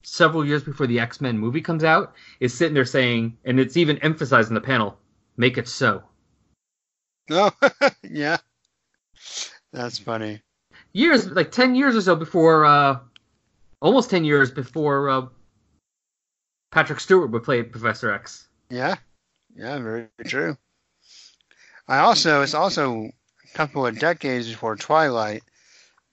several 0.02 0.44
years 0.44 0.62
before 0.62 0.86
the 0.86 1.00
X 1.00 1.22
Men 1.22 1.38
movie 1.38 1.62
comes 1.62 1.84
out, 1.84 2.14
is 2.40 2.52
sitting 2.52 2.74
there 2.74 2.84
saying, 2.84 3.38
and 3.46 3.58
it's 3.58 3.78
even 3.78 3.96
emphasized 3.98 4.48
in 4.50 4.54
the 4.54 4.60
panel, 4.60 4.98
"Make 5.38 5.56
it 5.56 5.68
so." 5.68 6.02
Oh, 7.30 7.50
yeah, 8.02 8.36
that's 9.72 9.98
funny. 9.98 10.42
Years, 10.92 11.28
like 11.30 11.50
ten 11.52 11.74
years 11.74 11.94
or 11.96 12.00
so 12.00 12.16
before, 12.16 12.64
uh, 12.64 12.98
almost 13.80 14.10
ten 14.10 14.24
years 14.24 14.50
before 14.50 15.08
uh, 15.08 15.26
Patrick 16.70 17.00
Stewart 17.00 17.30
would 17.30 17.44
play 17.44 17.62
Professor 17.62 18.10
X. 18.10 18.48
Yeah, 18.70 18.96
yeah, 19.54 19.78
very 19.78 20.08
true. 20.24 20.56
I 21.88 21.98
also, 21.98 22.42
it's 22.42 22.54
also 22.54 23.04
a 23.04 23.12
couple 23.54 23.86
of 23.86 23.98
decades 23.98 24.48
before 24.48 24.76
Twilight, 24.76 25.42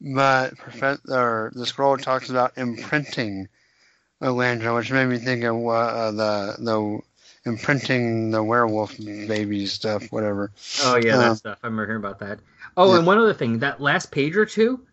but 0.02 0.58
Professor 0.58 1.52
the 1.54 1.66
Skrull 1.66 2.02
talks 2.02 2.30
about 2.30 2.58
imprinting 2.58 3.48
a 4.22 4.32
lantern, 4.32 4.74
which 4.76 4.91
made 4.91 5.06
me 5.06 5.18
think 5.18 5.44
of 5.44 5.56
uh, 5.68 6.12
the 6.12 6.56
the 6.60 6.99
imprinting 7.45 8.32
the 8.32 8.44
werewolf 8.44 8.98
baby 8.98 9.66
stuff, 9.68 10.12
whatever. 10.12 10.52
Oh 10.84 10.95
yeah, 10.95 11.16
Uh, 11.16 11.18
that 11.30 11.38
stuff. 11.38 11.60
I 11.64 11.68
remember 11.68 11.86
hearing 11.86 12.04
about 12.04 12.20
that. 12.20 12.40
Oh, 12.78 12.91
Yeah. 12.91 12.99
and 12.99 13.08
one 13.08 13.18
other 13.18 13.34
thing, 13.34 13.60
that 13.60 13.82
last 13.82 14.12
page 14.12 14.38
or 14.38 14.45
two, 14.45 14.86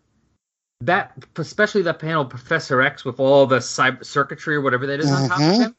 that 0.81 1.13
especially 1.37 1.83
that 1.83 1.99
panel, 1.99 2.25
Professor 2.25 2.81
X 2.81 3.05
with 3.05 3.19
all 3.19 3.45
the 3.45 3.59
cyber 3.59 4.03
circuitry 4.03 4.55
or 4.55 4.61
whatever 4.61 4.87
that 4.87 4.99
is 4.99 5.11
on 5.11 5.29
top 5.29 5.37
of 5.37 5.43
Mhm. 5.43 5.61
him. 5.61 5.75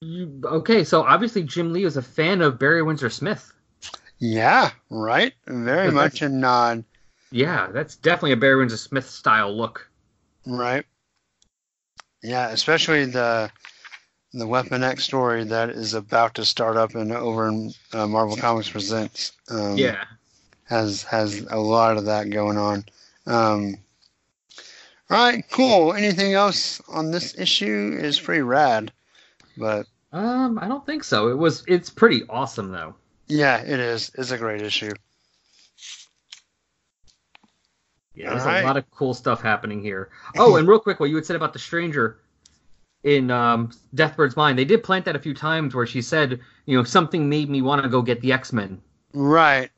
You, 0.00 0.40
okay, 0.44 0.82
so 0.82 1.02
obviously 1.02 1.42
Jim 1.42 1.74
Lee 1.74 1.84
is 1.84 1.98
a 1.98 2.02
fan 2.02 2.40
of 2.40 2.58
Barry 2.58 2.82
Windsor 2.82 3.10
Smith. 3.10 3.52
Yeah, 4.18 4.72
right. 4.88 5.34
Very 5.46 5.90
much 5.92 6.22
a 6.22 6.28
nod. 6.28 6.84
Yeah, 7.30 7.68
that's 7.70 7.96
definitely 7.96 8.32
a 8.32 8.36
Barry 8.38 8.56
Windsor 8.56 8.78
Smith 8.78 9.08
style 9.08 9.54
look. 9.54 9.88
Right. 10.46 10.86
Yeah, 12.22 12.48
especially 12.48 13.04
the 13.04 13.50
the 14.32 14.46
Weapon 14.46 14.82
X 14.82 15.04
story 15.04 15.44
that 15.44 15.70
is 15.70 15.94
about 15.94 16.34
to 16.36 16.44
start 16.44 16.76
up 16.76 16.94
and 16.94 17.12
over 17.12 17.48
in 17.48 17.72
uh, 17.92 18.06
Marvel 18.06 18.36
Comics 18.36 18.70
Presents. 18.70 19.32
Um, 19.50 19.76
yeah. 19.76 20.04
has 20.64 21.02
has 21.04 21.40
a 21.50 21.58
lot 21.58 21.96
of 21.96 22.04
that 22.06 22.30
going 22.30 22.56
on. 22.56 22.84
Um, 23.26 23.76
all 25.10 25.18
right, 25.24 25.44
cool. 25.50 25.92
Anything 25.94 26.34
else 26.34 26.80
on 26.88 27.10
this 27.10 27.36
issue 27.38 27.98
is 28.00 28.20
pretty 28.20 28.42
rad, 28.42 28.92
but 29.56 29.86
Um, 30.12 30.58
I 30.60 30.68
don't 30.68 30.86
think 30.86 31.02
so. 31.02 31.28
It 31.28 31.36
was. 31.38 31.64
It's 31.66 31.90
pretty 31.90 32.22
awesome 32.28 32.70
though. 32.70 32.94
yeah, 33.26 33.58
it 33.60 33.80
is. 33.80 34.12
It's 34.16 34.30
a 34.30 34.38
great 34.38 34.62
issue. 34.62 34.92
Yeah, 38.14 38.30
there's 38.30 38.42
Alright. 38.42 38.64
a 38.64 38.66
lot 38.66 38.76
of 38.76 38.90
cool 38.90 39.14
stuff 39.14 39.40
happening 39.40 39.80
here. 39.82 40.10
Oh, 40.36 40.56
and 40.56 40.68
real 40.68 40.80
quick, 40.80 41.00
what 41.00 41.10
you 41.10 41.16
had 41.16 41.24
said 41.26 41.36
about 41.36 41.52
the 41.52 41.58
stranger 41.58 42.18
in 43.04 43.30
um, 43.30 43.70
Deathbird's 43.94 44.36
mind, 44.36 44.58
they 44.58 44.64
did 44.64 44.82
plant 44.82 45.04
that 45.06 45.16
a 45.16 45.18
few 45.18 45.34
times 45.34 45.74
where 45.74 45.86
she 45.86 46.02
said, 46.02 46.38
you 46.66 46.76
know, 46.76 46.84
something 46.84 47.28
made 47.28 47.48
me 47.48 47.62
want 47.62 47.82
to 47.82 47.88
go 47.88 48.02
get 48.02 48.20
the 48.20 48.32
X 48.32 48.52
Men, 48.52 48.80
Right. 49.14 49.70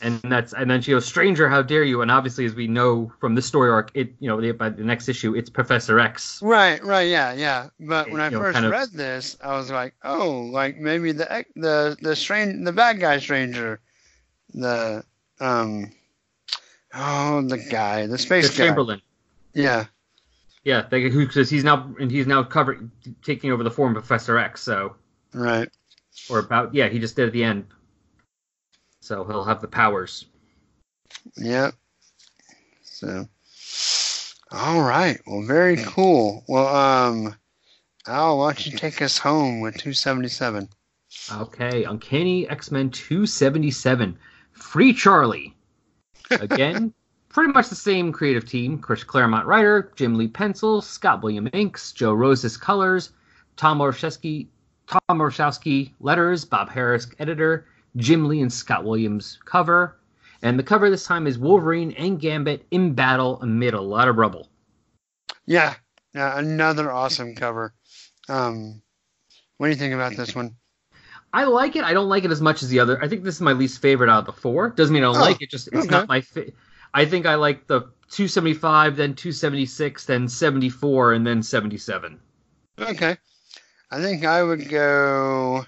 and 0.00 0.20
that's 0.22 0.52
and 0.54 0.70
then 0.70 0.80
she 0.80 0.92
goes, 0.92 1.04
"Stranger, 1.04 1.48
how 1.48 1.62
dare 1.62 1.82
you?" 1.84 2.00
And 2.02 2.10
obviously, 2.10 2.44
as 2.46 2.54
we 2.54 2.66
know 2.68 3.12
from 3.20 3.34
this 3.34 3.44
story 3.46 3.70
arc, 3.70 3.90
it 3.94 4.14
you 4.20 4.28
know 4.28 4.40
the, 4.40 4.52
by 4.52 4.68
the 4.70 4.84
next 4.84 5.08
issue, 5.08 5.34
it's 5.34 5.50
Professor 5.50 5.98
X. 5.98 6.40
Right, 6.42 6.82
right, 6.84 7.08
yeah, 7.08 7.32
yeah. 7.34 7.68
But 7.80 8.10
when 8.10 8.20
I 8.20 8.26
You 8.26 8.30
know, 8.36 8.40
first 8.40 8.58
of- 8.60 8.70
read 8.70 8.88
this, 8.92 9.36
I 9.42 9.56
was 9.58 9.70
like, 9.70 9.94
oh, 10.04 10.48
like 10.52 10.78
maybe 10.78 11.12
the 11.12 11.44
the 11.56 11.96
the 12.00 12.14
strange 12.16 12.64
the 12.64 12.72
bad 12.72 13.00
guy 13.00 13.18
stranger, 13.18 13.80
the 14.54 15.04
um, 15.40 15.90
oh 16.94 17.42
the 17.42 17.58
guy, 17.58 18.02
the 18.02 18.12
The 18.12 18.18
space 18.18 18.48
guy. 18.56 18.64
Chamberlain. 18.66 19.02
Yeah, 19.54 19.86
Yeah, 20.64 20.82
because 20.82 21.48
he's 21.48 21.64
now 21.64 21.94
and 21.98 22.10
he's 22.10 22.26
now 22.26 22.42
covering 22.42 22.90
taking 23.22 23.50
over 23.50 23.64
the 23.64 23.70
form 23.70 23.96
of 23.96 24.02
Professor 24.02 24.38
X. 24.38 24.62
So 24.62 24.96
right. 25.32 25.68
or 26.28 26.38
about 26.38 26.74
yeah, 26.74 26.88
he 26.88 26.98
just 26.98 27.16
did 27.16 27.26
at 27.26 27.32
the 27.32 27.44
end. 27.44 27.66
So 29.00 29.24
he'll 29.24 29.44
have 29.44 29.62
the 29.62 29.68
powers. 29.68 30.26
Yep. 31.36 31.74
So, 32.82 33.26
all 34.52 34.82
right. 34.82 35.18
Well, 35.26 35.42
very 35.42 35.78
cool. 35.78 36.44
Well, 36.46 36.68
um, 36.68 37.34
Al, 38.06 38.38
why 38.38 38.52
don't 38.52 38.66
you 38.66 38.76
take 38.76 39.00
us 39.00 39.16
home 39.16 39.60
with 39.60 39.74
277? 39.74 40.68
Okay, 41.32 41.84
Uncanny 41.84 42.48
X 42.48 42.70
Men 42.70 42.90
277. 42.90 44.18
Free 44.52 44.92
Charlie. 44.92 45.56
Again, 46.30 46.92
pretty 47.30 47.52
much 47.52 47.68
the 47.68 47.74
same 47.74 48.12
creative 48.12 48.44
team. 48.44 48.78
Chris 48.78 49.02
Claremont 49.04 49.46
writer, 49.46 49.92
Jim 49.96 50.16
Lee 50.16 50.28
pencils, 50.28 50.86
Scott 50.86 51.22
William 51.22 51.48
inks, 51.52 51.92
Joe 51.92 52.12
Rosas 52.12 52.56
colors, 52.56 53.10
Tom 53.56 53.78
Orzechowski, 53.78 54.46
Tom 54.86 55.18
Orzechowski 55.18 55.92
letters, 56.00 56.44
Bob 56.44 56.68
Harras 56.70 57.12
editor, 57.18 57.66
Jim 57.96 58.28
Lee 58.28 58.42
and 58.42 58.52
Scott 58.52 58.84
Williams 58.84 59.38
cover. 59.44 59.96
And 60.42 60.58
the 60.58 60.62
cover 60.62 60.88
this 60.90 61.04
time 61.06 61.26
is 61.26 61.38
Wolverine 61.38 61.92
and 61.92 62.18
Gambit 62.20 62.66
in 62.70 62.94
battle 62.94 63.40
amid 63.42 63.74
a 63.74 63.80
lot 63.80 64.08
of 64.08 64.16
rubble. 64.16 64.48
Yeah, 65.46 65.74
yeah, 66.14 66.38
another 66.38 66.90
awesome 66.90 67.34
cover. 67.34 67.74
Um, 68.28 68.80
what 69.58 69.66
do 69.66 69.70
you 69.70 69.76
think 69.76 69.92
about 69.94 70.16
this 70.16 70.34
one? 70.34 70.56
I 71.32 71.44
like 71.44 71.76
it. 71.76 71.84
I 71.84 71.92
don't 71.92 72.08
like 72.08 72.24
it 72.24 72.30
as 72.30 72.40
much 72.40 72.62
as 72.62 72.70
the 72.70 72.80
other. 72.80 73.00
I 73.02 73.06
think 73.08 73.22
this 73.22 73.36
is 73.36 73.40
my 73.40 73.52
least 73.52 73.80
favorite 73.82 74.10
out 74.10 74.20
of 74.20 74.26
the 74.34 74.40
four. 74.40 74.70
Doesn't 74.70 74.92
mean 74.92 75.02
I 75.04 75.06
don't 75.12 75.16
Oh, 75.16 75.20
like 75.20 75.42
it. 75.42 75.50
Just 75.50 75.68
it's 75.68 75.76
okay. 75.86 75.88
not 75.90 76.08
my. 76.08 76.20
Fa- 76.22 76.50
I 76.94 77.04
think 77.04 77.26
I 77.26 77.34
like 77.36 77.66
the 77.66 77.80
275, 78.10 78.96
then 78.96 79.14
276, 79.14 80.04
then 80.06 80.28
74, 80.28 81.12
and 81.12 81.26
then 81.26 81.42
77. 81.42 82.18
Okay, 82.78 83.16
I 83.90 84.00
think 84.00 84.24
I 84.24 84.42
would 84.42 84.68
go. 84.68 85.66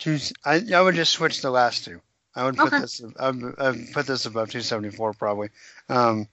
To, 0.00 0.18
I 0.44 0.60
I 0.74 0.80
would 0.80 0.94
just 0.96 1.12
switch 1.12 1.40
the 1.40 1.50
last 1.50 1.84
two. 1.84 2.00
I 2.34 2.44
would 2.44 2.56
put 2.56 2.68
Okay. 2.68 2.80
this. 2.80 3.00
I 3.20 3.30
would, 3.30 3.54
I 3.58 3.70
would 3.70 3.92
put 3.92 4.06
this 4.06 4.26
above 4.26 4.50
274 4.50 5.12
probably. 5.12 5.50
Um, 5.88 6.26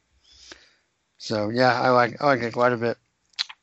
so 1.17 1.49
yeah, 1.49 1.79
I 1.79 1.89
like 1.89 2.19
I 2.21 2.25
like 2.25 2.41
it 2.41 2.53
quite 2.53 2.73
a 2.73 2.77
bit. 2.77 2.97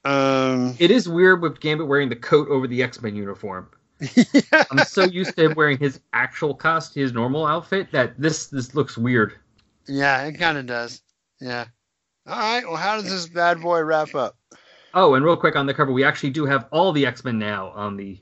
Um, 0.04 0.76
It 0.78 0.92
is 0.92 1.08
weird 1.08 1.42
with 1.42 1.58
Gambit 1.58 1.88
wearing 1.88 2.08
the 2.08 2.16
coat 2.16 2.48
over 2.48 2.68
the 2.68 2.82
X 2.82 3.02
Men 3.02 3.16
uniform. 3.16 3.68
yeah. 4.00 4.62
I'm 4.70 4.78
so 4.86 5.02
used 5.04 5.34
to 5.36 5.46
him 5.46 5.54
wearing 5.56 5.78
his 5.78 5.98
actual 6.12 6.54
costume, 6.54 7.02
his 7.02 7.12
normal 7.12 7.44
outfit, 7.44 7.90
that 7.90 8.14
this 8.20 8.46
this 8.46 8.74
looks 8.76 8.96
weird. 8.96 9.34
Yeah, 9.88 10.24
it 10.24 10.34
kind 10.34 10.58
of 10.58 10.66
does. 10.66 11.02
Yeah. 11.40 11.66
All 12.26 12.38
right. 12.38 12.64
Well, 12.66 12.76
how 12.76 12.96
does 13.00 13.10
this 13.10 13.26
bad 13.28 13.60
boy 13.60 13.80
wrap 13.82 14.14
up? 14.14 14.36
Oh, 14.94 15.14
and 15.14 15.24
real 15.24 15.36
quick 15.36 15.56
on 15.56 15.66
the 15.66 15.74
cover, 15.74 15.92
we 15.92 16.04
actually 16.04 16.30
do 16.30 16.44
have 16.46 16.66
all 16.70 16.92
the 16.92 17.06
X 17.06 17.24
Men 17.24 17.38
now 17.38 17.68
on 17.74 17.96
the. 17.96 18.18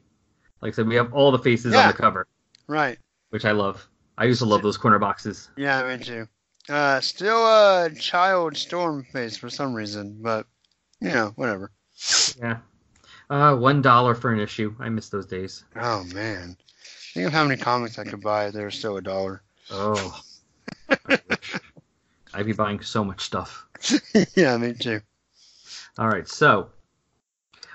Like 0.63 0.73
I 0.73 0.77
said, 0.77 0.89
we 0.89 0.95
have 0.97 1.13
all 1.13 1.31
the 1.31 1.39
faces 1.39 1.75
on 1.75 1.87
the 1.89 1.93
cover, 1.95 2.27
Right. 2.67 2.99
which 3.31 3.45
I 3.45 3.53
love. 3.53 3.87
I 4.17 4.25
used 4.25 4.41
to 4.41 4.47
love 4.47 4.63
those 4.63 4.79
corner 4.79 4.99
boxes. 4.99 5.51
Yeah, 5.57 5.87
me 5.97 6.03
too. 6.03 6.27
Uh, 6.69 7.01
still 7.01 7.45
a 7.47 7.91
child 7.91 8.57
storm 8.57 9.05
face 9.13 9.37
for 9.37 9.51
some 9.51 9.75
reason, 9.75 10.19
but 10.23 10.47
you 11.01 11.11
know, 11.11 11.33
whatever. 11.37 11.71
Yeah. 12.41 12.59
Uh, 13.29 13.55
one 13.57 13.83
dollar 13.83 14.15
for 14.15 14.33
an 14.33 14.41
issue. 14.41 14.75
I 14.81 14.89
miss 14.89 15.09
those 15.11 15.27
days. 15.27 15.65
Oh 15.81 16.05
man, 16.15 16.57
think 17.13 17.27
of 17.27 17.33
how 17.33 17.45
many 17.45 17.61
comics 17.61 17.99
I 17.99 18.05
could 18.05 18.23
buy. 18.23 18.47
if 18.47 18.55
They 18.55 18.63
were 18.63 18.71
still 18.71 18.97
a 18.97 19.03
dollar. 19.03 19.43
Oh. 19.71 20.21
I'd 22.35 22.47
be 22.47 22.53
buying 22.53 22.81
so 22.81 23.05
much 23.05 23.23
stuff. 23.23 23.67
yeah, 24.35 24.57
me 24.57 24.75
too. 24.75 25.01
All 25.99 26.09
right, 26.09 26.29
so 26.29 26.69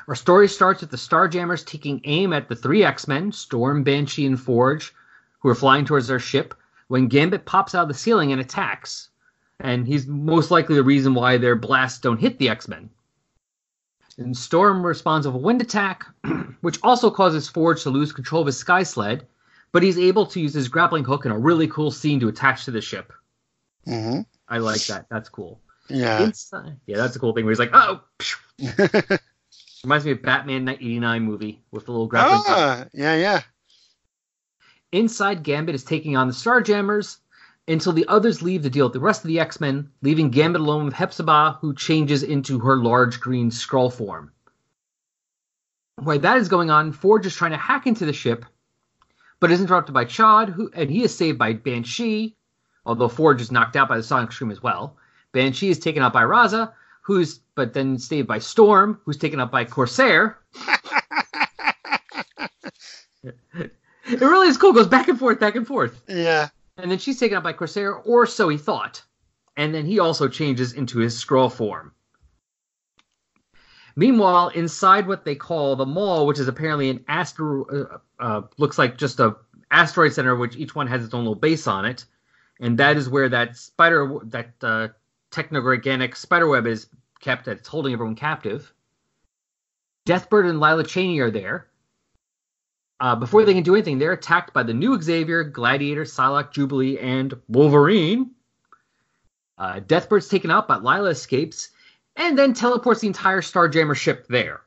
our 0.07 0.15
story 0.15 0.47
starts 0.47 0.81
with 0.81 0.91
the 0.91 0.97
Starjammers 0.97 1.65
taking 1.65 2.01
aim 2.03 2.33
at 2.33 2.49
the 2.49 2.55
three 2.55 2.83
X-Men, 2.83 3.31
Storm, 3.31 3.83
Banshee, 3.83 4.25
and 4.25 4.39
Forge, 4.39 4.93
who 5.39 5.49
are 5.49 5.55
flying 5.55 5.85
towards 5.85 6.07
their 6.07 6.19
ship, 6.19 6.53
when 6.87 7.07
Gambit 7.07 7.45
pops 7.45 7.73
out 7.73 7.83
of 7.83 7.87
the 7.87 7.93
ceiling 7.93 8.31
and 8.31 8.41
attacks. 8.41 9.09
And 9.59 9.87
he's 9.87 10.07
most 10.07 10.51
likely 10.51 10.75
the 10.75 10.83
reason 10.83 11.13
why 11.13 11.37
their 11.37 11.55
blasts 11.55 11.99
don't 11.99 12.19
hit 12.19 12.39
the 12.39 12.49
X-Men. 12.49 12.89
And 14.17 14.35
Storm 14.35 14.85
responds 14.85 15.25
with 15.25 15.35
a 15.35 15.39
wind 15.39 15.61
attack, 15.61 16.05
which 16.61 16.79
also 16.83 17.09
causes 17.09 17.47
Forge 17.47 17.83
to 17.83 17.89
lose 17.89 18.11
control 18.11 18.41
of 18.41 18.47
his 18.47 18.57
sky 18.57 18.83
sled, 18.83 19.25
but 19.71 19.83
he's 19.83 19.97
able 19.97 20.25
to 20.27 20.39
use 20.39 20.53
his 20.53 20.67
grappling 20.67 21.03
hook 21.03 21.25
in 21.25 21.31
a 21.31 21.37
really 21.37 21.67
cool 21.67 21.91
scene 21.91 22.19
to 22.19 22.27
attach 22.27 22.65
to 22.65 22.71
the 22.71 22.81
ship. 22.81 23.13
hmm 23.85 24.21
I 24.47 24.57
like 24.57 24.85
that. 24.87 25.05
That's 25.09 25.29
cool. 25.29 25.61
Yeah. 25.87 26.23
Inside, 26.23 26.77
yeah, 26.85 26.97
that's 26.97 27.15
a 27.15 27.19
cool 27.19 27.33
thing 27.33 27.45
where 27.45 27.51
he's 27.51 27.59
like, 27.59 27.71
oh. 27.73 28.01
Reminds 29.83 30.05
me 30.05 30.11
of 30.11 30.21
Batman 30.21 30.67
89 30.69 31.23
movie 31.23 31.63
with 31.71 31.85
the 31.85 31.91
little 31.91 32.07
grappling. 32.07 32.37
hook. 32.37 32.45
ah, 32.49 32.85
yeah, 32.93 33.15
yeah. 33.15 33.41
Inside, 34.91 35.43
Gambit 35.43 35.73
is 35.73 35.83
taking 35.83 36.17
on 36.17 36.27
the 36.27 36.33
Starjammers 36.33 37.17
until 37.67 37.93
the 37.93 38.05
others 38.07 38.41
leave 38.41 38.63
to 38.63 38.69
deal 38.69 38.85
with 38.85 38.93
the 38.93 38.99
rest 38.99 39.23
of 39.23 39.27
the 39.27 39.39
X 39.39 39.61
Men, 39.61 39.89
leaving 40.01 40.29
Gambit 40.29 40.61
alone 40.61 40.85
with 40.85 40.93
Hepzibah, 40.93 41.57
who 41.61 41.73
changes 41.73 42.23
into 42.23 42.59
her 42.59 42.75
large 42.77 43.19
green 43.19 43.49
Skrull 43.49 43.91
form. 43.91 44.31
While 45.95 46.19
that 46.19 46.37
is 46.37 46.49
going 46.49 46.69
on, 46.69 46.91
Forge 46.91 47.25
is 47.25 47.35
trying 47.35 47.51
to 47.51 47.57
hack 47.57 47.87
into 47.87 48.05
the 48.05 48.13
ship, 48.13 48.45
but 49.41 49.51
is 49.51 49.59
interrupted 49.59 49.93
by 49.93 50.05
Ch'od, 50.05 50.49
who 50.49 50.71
and 50.73 50.89
he 50.89 51.03
is 51.03 51.13
saved 51.13 51.37
by 51.37 51.51
Banshee, 51.51 52.37
although 52.85 53.09
Forge 53.09 53.41
is 53.41 53.51
knocked 53.51 53.75
out 53.75 53.89
by 53.89 53.97
the 53.97 54.03
Sonic 54.03 54.31
Scream 54.31 54.51
as 54.51 54.63
well. 54.63 54.95
Banshee 55.33 55.69
is 55.69 55.79
taken 55.79 56.01
out 56.01 56.13
by 56.13 56.23
Raza, 56.23 56.71
who's 57.01 57.39
but 57.55 57.73
then 57.73 57.97
saved 57.97 58.27
by 58.27 58.39
Storm, 58.39 59.01
who's 59.03 59.17
taken 59.17 59.41
out 59.41 59.51
by 59.51 59.65
Corsair. 59.65 60.37
It 64.11 64.19
really 64.19 64.47
is 64.49 64.57
cool. 64.57 64.71
It 64.71 64.75
goes 64.75 64.87
back 64.87 65.07
and 65.07 65.17
forth, 65.17 65.39
back 65.39 65.55
and 65.55 65.65
forth. 65.65 66.01
Yeah. 66.07 66.49
And 66.75 66.91
then 66.91 66.97
she's 66.97 67.19
taken 67.19 67.37
out 67.37 67.43
by 67.43 67.53
Corsair, 67.53 67.93
or 67.93 68.25
so 68.25 68.49
he 68.49 68.57
thought. 68.57 69.01
And 69.55 69.73
then 69.73 69.85
he 69.85 69.99
also 69.99 70.27
changes 70.27 70.73
into 70.73 70.99
his 70.99 71.15
Skrull 71.15 71.51
form. 71.51 71.93
Meanwhile, 73.95 74.49
inside 74.49 75.07
what 75.07 75.25
they 75.25 75.35
call 75.35 75.75
the 75.75 75.85
mall, 75.85 76.25
which 76.25 76.39
is 76.39 76.47
apparently 76.47 76.89
an 76.89 77.03
astro, 77.07 77.65
uh, 77.65 77.97
uh, 78.19 78.41
looks 78.57 78.77
like 78.77 78.97
just 78.97 79.19
a 79.19 79.35
asteroid 79.69 80.13
center, 80.13 80.35
which 80.35 80.55
each 80.55 80.75
one 80.75 80.87
has 80.87 81.03
its 81.03 81.13
own 81.13 81.21
little 81.21 81.35
base 81.35 81.67
on 81.67 81.85
it, 81.85 82.05
and 82.59 82.77
that 82.77 82.97
is 82.97 83.09
where 83.09 83.29
that 83.29 83.57
spider, 83.57 84.19
that 84.25 84.53
uh, 84.61 84.87
spider 86.13 86.47
web 86.47 86.67
is 86.67 86.87
kept. 87.19 87.45
That's 87.45 87.67
holding 87.67 87.93
everyone 87.93 88.15
captive. 88.15 88.73
Deathbird 90.05 90.49
and 90.49 90.59
Lila 90.59 90.83
Cheney 90.83 91.19
are 91.19 91.31
there. 91.31 91.67
Uh, 92.99 93.15
before 93.15 93.43
they 93.45 93.53
can 93.53 93.63
do 93.63 93.75
anything, 93.75 93.97
they're 93.97 94.13
attacked 94.13 94.53
by 94.53 94.63
the 94.63 94.73
new 94.73 94.99
Xavier, 95.01 95.43
Gladiator, 95.43 96.03
Psylocke, 96.03 96.51
Jubilee, 96.51 96.99
and 96.99 97.33
Wolverine. 97.47 98.31
Uh, 99.57 99.79
Deathbird's 99.79 100.27
taken 100.27 100.51
out, 100.51 100.67
but 100.67 100.83
Lila 100.83 101.09
escapes, 101.09 101.69
and 102.15 102.37
then 102.37 102.53
teleports 102.53 103.01
the 103.01 103.07
entire 103.07 103.41
Starjammer 103.41 103.95
ship 103.95 104.27
there. 104.27 104.61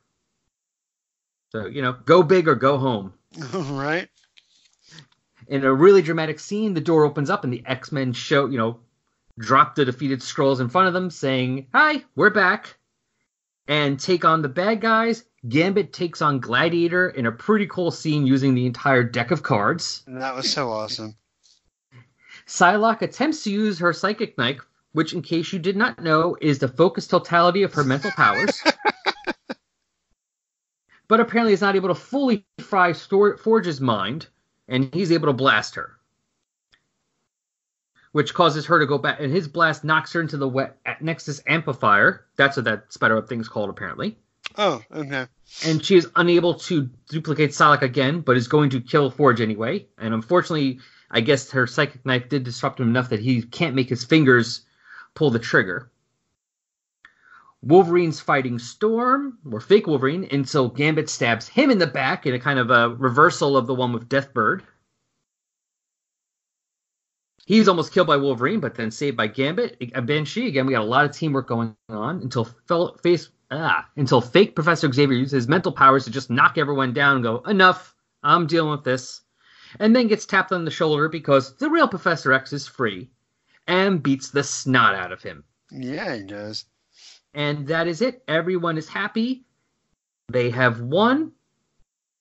So, 1.53 1.67
you 1.67 1.83
know, 1.83 1.93
go 1.93 2.23
big 2.23 2.49
or 2.49 2.55
go 2.55 2.79
home. 2.79 3.13
right. 3.53 4.09
In 5.47 5.65
a 5.65 5.73
really 5.73 6.03
dramatic 6.03 6.41
scene, 6.41 6.75
the 6.75 6.81
door 6.81 7.05
opens 7.05 7.31
up 7.31 7.45
and 7.45 7.53
the 7.53 7.63
X 7.67 7.93
Men 7.93 8.13
show, 8.13 8.47
you 8.47 8.59
know, 8.59 8.81
drop 9.39 9.75
the 9.75 9.85
defeated 9.85 10.21
Skrulls 10.21 10.61
in 10.61 10.69
front 10.69 10.89
of 10.89 10.95
them, 10.95 11.11
saying, 11.11 11.67
Hi, 11.75 12.05
we're 12.17 12.31
back. 12.31 12.77
And 13.67 13.99
take 13.99 14.25
on 14.25 14.43
the 14.43 14.49
bad 14.49 14.81
guys. 14.81 15.25
Gambit 15.49 15.93
takes 15.93 16.23
on 16.23 16.41
Gladiator 16.41 17.09
in 17.09 17.27
a 17.27 17.33
pretty 17.33 17.67
cool 17.67 17.91
scene 17.91 18.27
using 18.27 18.55
the 18.55 18.67
entire 18.67 19.03
deck 19.03 19.31
of 19.31 19.43
cards. 19.43 20.03
That 20.07 20.35
was 20.35 20.51
so 20.51 20.71
awesome. 20.71 21.17
Psylocke 22.47 23.03
attempts 23.03 23.45
to 23.45 23.51
use 23.51 23.79
her 23.79 23.93
psychic 23.93 24.37
knife, 24.37 24.67
which, 24.95 25.13
in 25.13 25.23
case 25.23 25.53
you 25.53 25.59
did 25.59 25.77
not 25.77 26.01
know, 26.01 26.37
is 26.41 26.61
the 26.61 26.69
focused 26.69 27.11
totality 27.11 27.65
of 27.65 27.75
her 27.75 27.83
mental 27.83 28.13
powers. 28.13 28.63
but 31.09 31.19
apparently 31.19 31.53
is 31.53 31.61
not 31.61 31.75
able 31.75 31.89
to 31.89 31.97
fully 31.97 32.47
fry 32.61 32.93
Stor- 32.93 33.37
Forge's 33.37 33.81
mind, 33.81 34.29
and 34.69 34.95
he's 34.95 35.11
able 35.11 35.27
to 35.27 35.33
blast 35.33 35.75
her. 35.75 35.97
Which 38.13 38.35
causes 38.35 38.67
her 38.67 38.79
to 38.79 38.87
go 38.87 38.97
back, 38.97 39.19
and 39.19 39.33
his 39.33 39.49
blast 39.49 39.83
knocks 39.83 40.13
her 40.13 40.21
into 40.21 40.37
the 40.37 40.49
wet 40.49 40.79
Nexus 41.01 41.43
amplifier. 41.45 42.25
That's 42.37 42.57
what 42.57 42.67
that 42.67 42.93
spider 42.93 43.17
web 43.17 43.29
thing's 43.29 43.49
called, 43.49 43.71
apparently. 43.71 44.17
Oh, 44.57 44.81
okay. 44.95 45.27
And 45.67 45.85
she 45.85 45.97
is 45.97 46.09
unable 46.15 46.55
to 46.55 46.89
duplicate 47.09 47.51
Psylocke 47.51 47.83
again, 47.83 48.21
but 48.21 48.37
is 48.37 48.47
going 48.47 48.71
to 48.71 48.81
kill 48.81 49.11
Forge 49.11 49.41
anyway. 49.41 49.87
And 49.99 50.15
unfortunately, 50.15 50.79
I 51.11 51.21
guess 51.21 51.51
her 51.51 51.67
psychic 51.67 52.07
knife 52.07 52.29
did 52.29 52.45
disrupt 52.45 52.79
him 52.79 52.89
enough 52.89 53.09
that 53.09 53.19
he 53.19 53.43
can't 53.43 53.75
make 53.75 53.89
his 53.89 54.05
fingers 54.05 54.61
pull 55.15 55.31
the 55.31 55.39
trigger. 55.39 55.91
Wolverine's 57.63 58.21
fighting 58.21 58.59
Storm, 58.59 59.39
or 59.51 59.59
fake 59.59 59.87
Wolverine, 59.87 60.29
until 60.31 60.69
Gambit 60.69 61.09
stabs 61.09 61.49
him 61.49 61.71
in 61.71 61.79
the 61.79 61.87
back 61.87 62.27
in 62.27 62.35
a 62.35 62.39
kind 62.39 62.59
of 62.59 62.71
a 62.71 62.91
reversal 62.91 63.57
of 63.57 63.67
the 63.67 63.75
one 63.75 63.93
with 63.93 64.09
Deathbird. 64.09 64.61
He's 67.47 67.69
almost 67.69 67.93
killed 67.93 68.07
by 68.07 68.17
Wolverine, 68.17 68.61
but 68.61 68.75
then 68.75 68.91
saved 68.91 69.17
by 69.17 69.29
Gambit. 69.29 69.77
A 69.95 70.03
Banshee, 70.03 70.47
again, 70.49 70.67
we 70.67 70.75
got 70.75 70.83
a 70.83 70.85
lot 70.85 71.07
of 71.07 71.13
teamwork 71.13 71.47
going 71.47 71.75
on 71.89 72.21
until 72.21 72.45
fel- 72.45 72.99
face 73.03 73.31
ah, 73.51 73.89
until 73.97 74.21
fake 74.21 74.55
Professor 74.55 74.91
Xavier 74.91 75.17
uses 75.17 75.33
his 75.33 75.49
mental 75.49 75.73
powers 75.73 76.05
to 76.05 76.11
just 76.11 76.31
knock 76.31 76.59
everyone 76.59 76.93
down 76.93 77.17
and 77.17 77.25
go, 77.25 77.39
enough, 77.41 77.95
I'm 78.23 78.47
dealing 78.47 78.73
with 78.73 78.85
this. 78.85 79.23
And 79.81 79.95
then 79.95 80.09
gets 80.09 80.27
tapped 80.27 80.53
on 80.53 80.65
the 80.65 80.71
shoulder 80.71 81.09
because 81.09 81.57
the 81.57 81.71
real 81.71 81.89
Professor 81.89 82.33
X 82.33 82.53
is 82.53 82.67
free 82.67 83.11
and 83.67 84.03
beats 84.03 84.31
the 84.31 84.43
snot 84.43 84.95
out 84.95 85.13
of 85.13 85.23
him. 85.23 85.45
Yeah, 85.71 86.15
he 86.17 86.23
does. 86.23 86.67
And 87.33 87.67
that 87.69 87.89
is 87.89 88.01
it. 88.01 88.23
Everyone 88.29 88.79
is 88.79 88.89
happy. 88.89 89.45
They 90.29 90.51
have 90.51 90.81
won. 90.81 91.33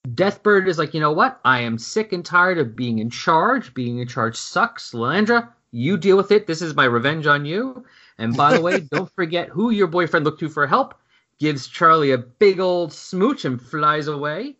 Deathbird 0.08 0.68
is 0.68 0.78
like, 0.78 0.92
you 0.92 1.00
know 1.00 1.12
what? 1.12 1.40
I 1.44 1.60
am 1.60 1.78
sick 1.78 2.12
and 2.12 2.24
tired 2.24 2.58
of 2.58 2.76
being 2.76 2.98
in 2.98 3.10
charge. 3.10 3.72
Being 3.72 3.98
in 3.98 4.08
charge 4.08 4.36
sucks. 4.36 4.92
Lilandra, 4.92 5.48
you 5.70 5.96
deal 5.96 6.16
with 6.16 6.30
it. 6.30 6.46
This 6.46 6.60
is 6.60 6.74
my 6.74 6.84
revenge 6.84 7.26
on 7.26 7.44
you. 7.44 7.84
And 8.18 8.36
by 8.36 8.54
the 8.54 8.60
way, 8.60 8.80
don't 8.92 9.10
forget 9.14 9.48
who 9.48 9.70
your 9.70 9.86
boyfriend 9.86 10.24
looked 10.24 10.40
to 10.40 10.48
for 10.48 10.66
help. 10.66 10.94
Gives 11.40 11.66
Charlie 11.66 12.12
a 12.12 12.18
big 12.18 12.60
old 12.60 12.92
smooch 12.92 13.44
and 13.44 13.60
flies 13.60 14.06
away. 14.06 14.56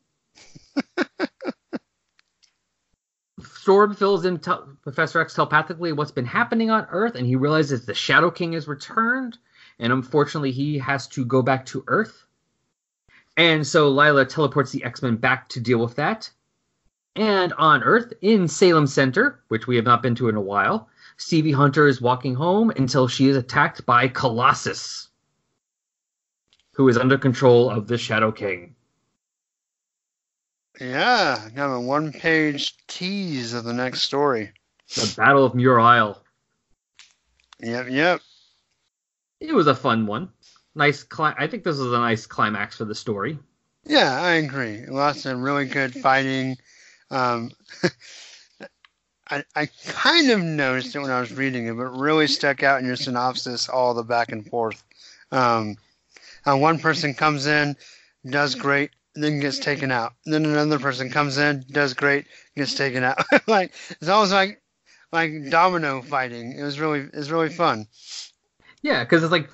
Storm 3.65 3.95
fills 3.95 4.27
in 4.27 4.39
Professor 4.83 5.23
X 5.23 5.33
telepathically 5.33 5.91
what's 5.93 6.11
been 6.11 6.27
happening 6.27 6.71
on 6.71 6.87
Earth, 6.91 7.15
and 7.15 7.27
he 7.27 7.35
realizes 7.35 7.87
the 7.87 7.95
Shadow 7.95 8.31
King 8.31 8.53
has 8.53 8.69
returned, 8.69 9.39
and 9.79 9.91
unfortunately, 9.91 10.51
he 10.51 10.77
has 10.77 11.09
to 11.09 11.25
go 11.25 11.41
back 11.41 11.65
to 11.65 11.83
Earth. 11.87 12.27
And 13.39 13.67
so 13.67 13.89
Lila 13.89 14.27
teleports 14.27 14.71
the 14.71 14.85
X 14.85 15.01
Men 15.01 15.17
back 15.17 15.49
to 15.49 15.61
deal 15.61 15.79
with 15.79 15.97
that. 15.97 16.31
And 17.17 17.55
on 17.55 17.83
Earth, 17.83 18.13
in 18.21 18.49
Salem 18.49 18.87
Center, 18.87 19.43
which 19.49 19.67
we 19.67 19.77
have 19.77 19.87
not 19.87 20.03
been 20.03 20.15
to 20.17 20.29
in 20.29 20.37
a 20.37 20.43
while, 20.43 20.91
Stevie 21.17 21.53
Hunter 21.53 21.87
is 21.87 22.03
walking 22.03 22.35
home 22.35 22.69
until 22.77 23.09
she 23.09 23.29
is 23.29 23.37
attacked 23.39 23.87
by 23.87 24.09
Colossus, 24.09 25.09
who 26.73 26.87
is 26.87 26.99
under 26.99 27.17
control 27.17 27.71
of 27.71 27.87
the 27.87 27.97
Shadow 27.97 28.31
King. 28.31 28.77
Yeah, 30.81 31.37
kind 31.37 31.59
of 31.59 31.73
a 31.73 31.81
one-page 31.81 32.77
tease 32.87 33.53
of 33.53 33.65
the 33.65 33.73
next 33.73 34.03
story. 34.03 34.53
The 34.95 35.15
Battle 35.17 35.45
of 35.45 35.55
Muir 35.55 35.79
Isle. 35.79 36.23
Yep, 37.61 37.87
yep. 37.91 38.21
It 39.41 39.55
was 39.55 39.67
a 39.67 39.75
fun 39.75 40.07
one. 40.07 40.31
Nice. 40.75 41.03
Cli- 41.03 41.35
I 41.39 41.47
think 41.47 41.63
this 41.63 41.79
was 41.79 41.93
a 41.93 41.99
nice 41.99 42.27
climax 42.27 42.77
for 42.77 42.85
the 42.85 42.95
story. 42.95 43.39
Yeah, 43.85 44.21
I 44.21 44.33
agree. 44.33 44.87
Lots 44.87 45.27
of 45.27 45.39
really 45.39 45.67
good 45.67 45.95
fighting. 45.95 46.57
Um, 47.11 47.51
I, 49.31 49.45
I 49.55 49.69
kind 49.87 50.31
of 50.31 50.43
noticed 50.43 50.95
it 50.95 51.01
when 51.01 51.11
I 51.11 51.21
was 51.21 51.33
reading 51.33 51.67
it, 51.67 51.77
but 51.77 51.87
really 51.87 52.27
stuck 52.27 52.63
out 52.63 52.81
in 52.81 52.87
your 52.87 52.97
synopsis 52.97 53.69
all 53.69 53.95
the 53.95 54.03
back 54.03 54.33
and 54.33 54.47
forth. 54.47 54.83
Um, 55.31 55.77
uh, 56.45 56.57
one 56.57 56.79
person 56.79 57.15
comes 57.15 57.47
in, 57.47 57.77
does 58.29 58.55
great, 58.55 58.91
then 59.15 59.41
gets 59.41 59.59
taken 59.59 59.91
out. 59.91 60.15
Then 60.25 60.45
another 60.45 60.79
person 60.79 61.11
comes 61.11 61.39
in, 61.39 61.65
does 61.71 61.95
great, 61.95 62.27
gets 62.57 62.75
taken 62.75 63.05
out. 63.05 63.25
like 63.47 63.73
it's 63.91 64.09
almost 64.09 64.33
like 64.33 64.61
like 65.13 65.51
domino 65.51 66.03
fighting. 66.03 66.53
It 66.59 66.63
was 66.63 66.81
really 66.81 67.01
it 67.01 67.15
was 67.15 67.31
really 67.31 67.51
fun. 67.51 67.87
Yeah, 68.83 69.05
because 69.05 69.23
it's 69.23 69.33
like 69.33 69.49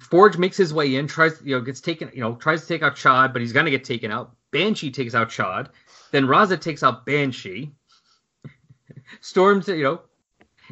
Forge 0.00 0.38
makes 0.38 0.56
his 0.56 0.74
way 0.74 0.96
in, 0.96 1.06
tries 1.06 1.40
you 1.42 1.56
know 1.56 1.62
gets 1.62 1.80
taken, 1.80 2.10
you 2.14 2.20
know 2.20 2.36
tries 2.36 2.62
to 2.62 2.68
take 2.68 2.82
out 2.82 2.96
Ch'od, 2.96 3.32
but 3.32 3.40
he's 3.40 3.52
gonna 3.52 3.70
get 3.70 3.84
taken 3.84 4.10
out. 4.10 4.34
Banshee 4.50 4.90
takes 4.90 5.14
out 5.14 5.30
Ch'od, 5.30 5.68
then 6.10 6.24
Raza 6.24 6.60
takes 6.60 6.82
out 6.82 7.06
Banshee. 7.06 7.72
Storms, 9.20 9.68
you 9.68 9.82
know, 9.82 10.00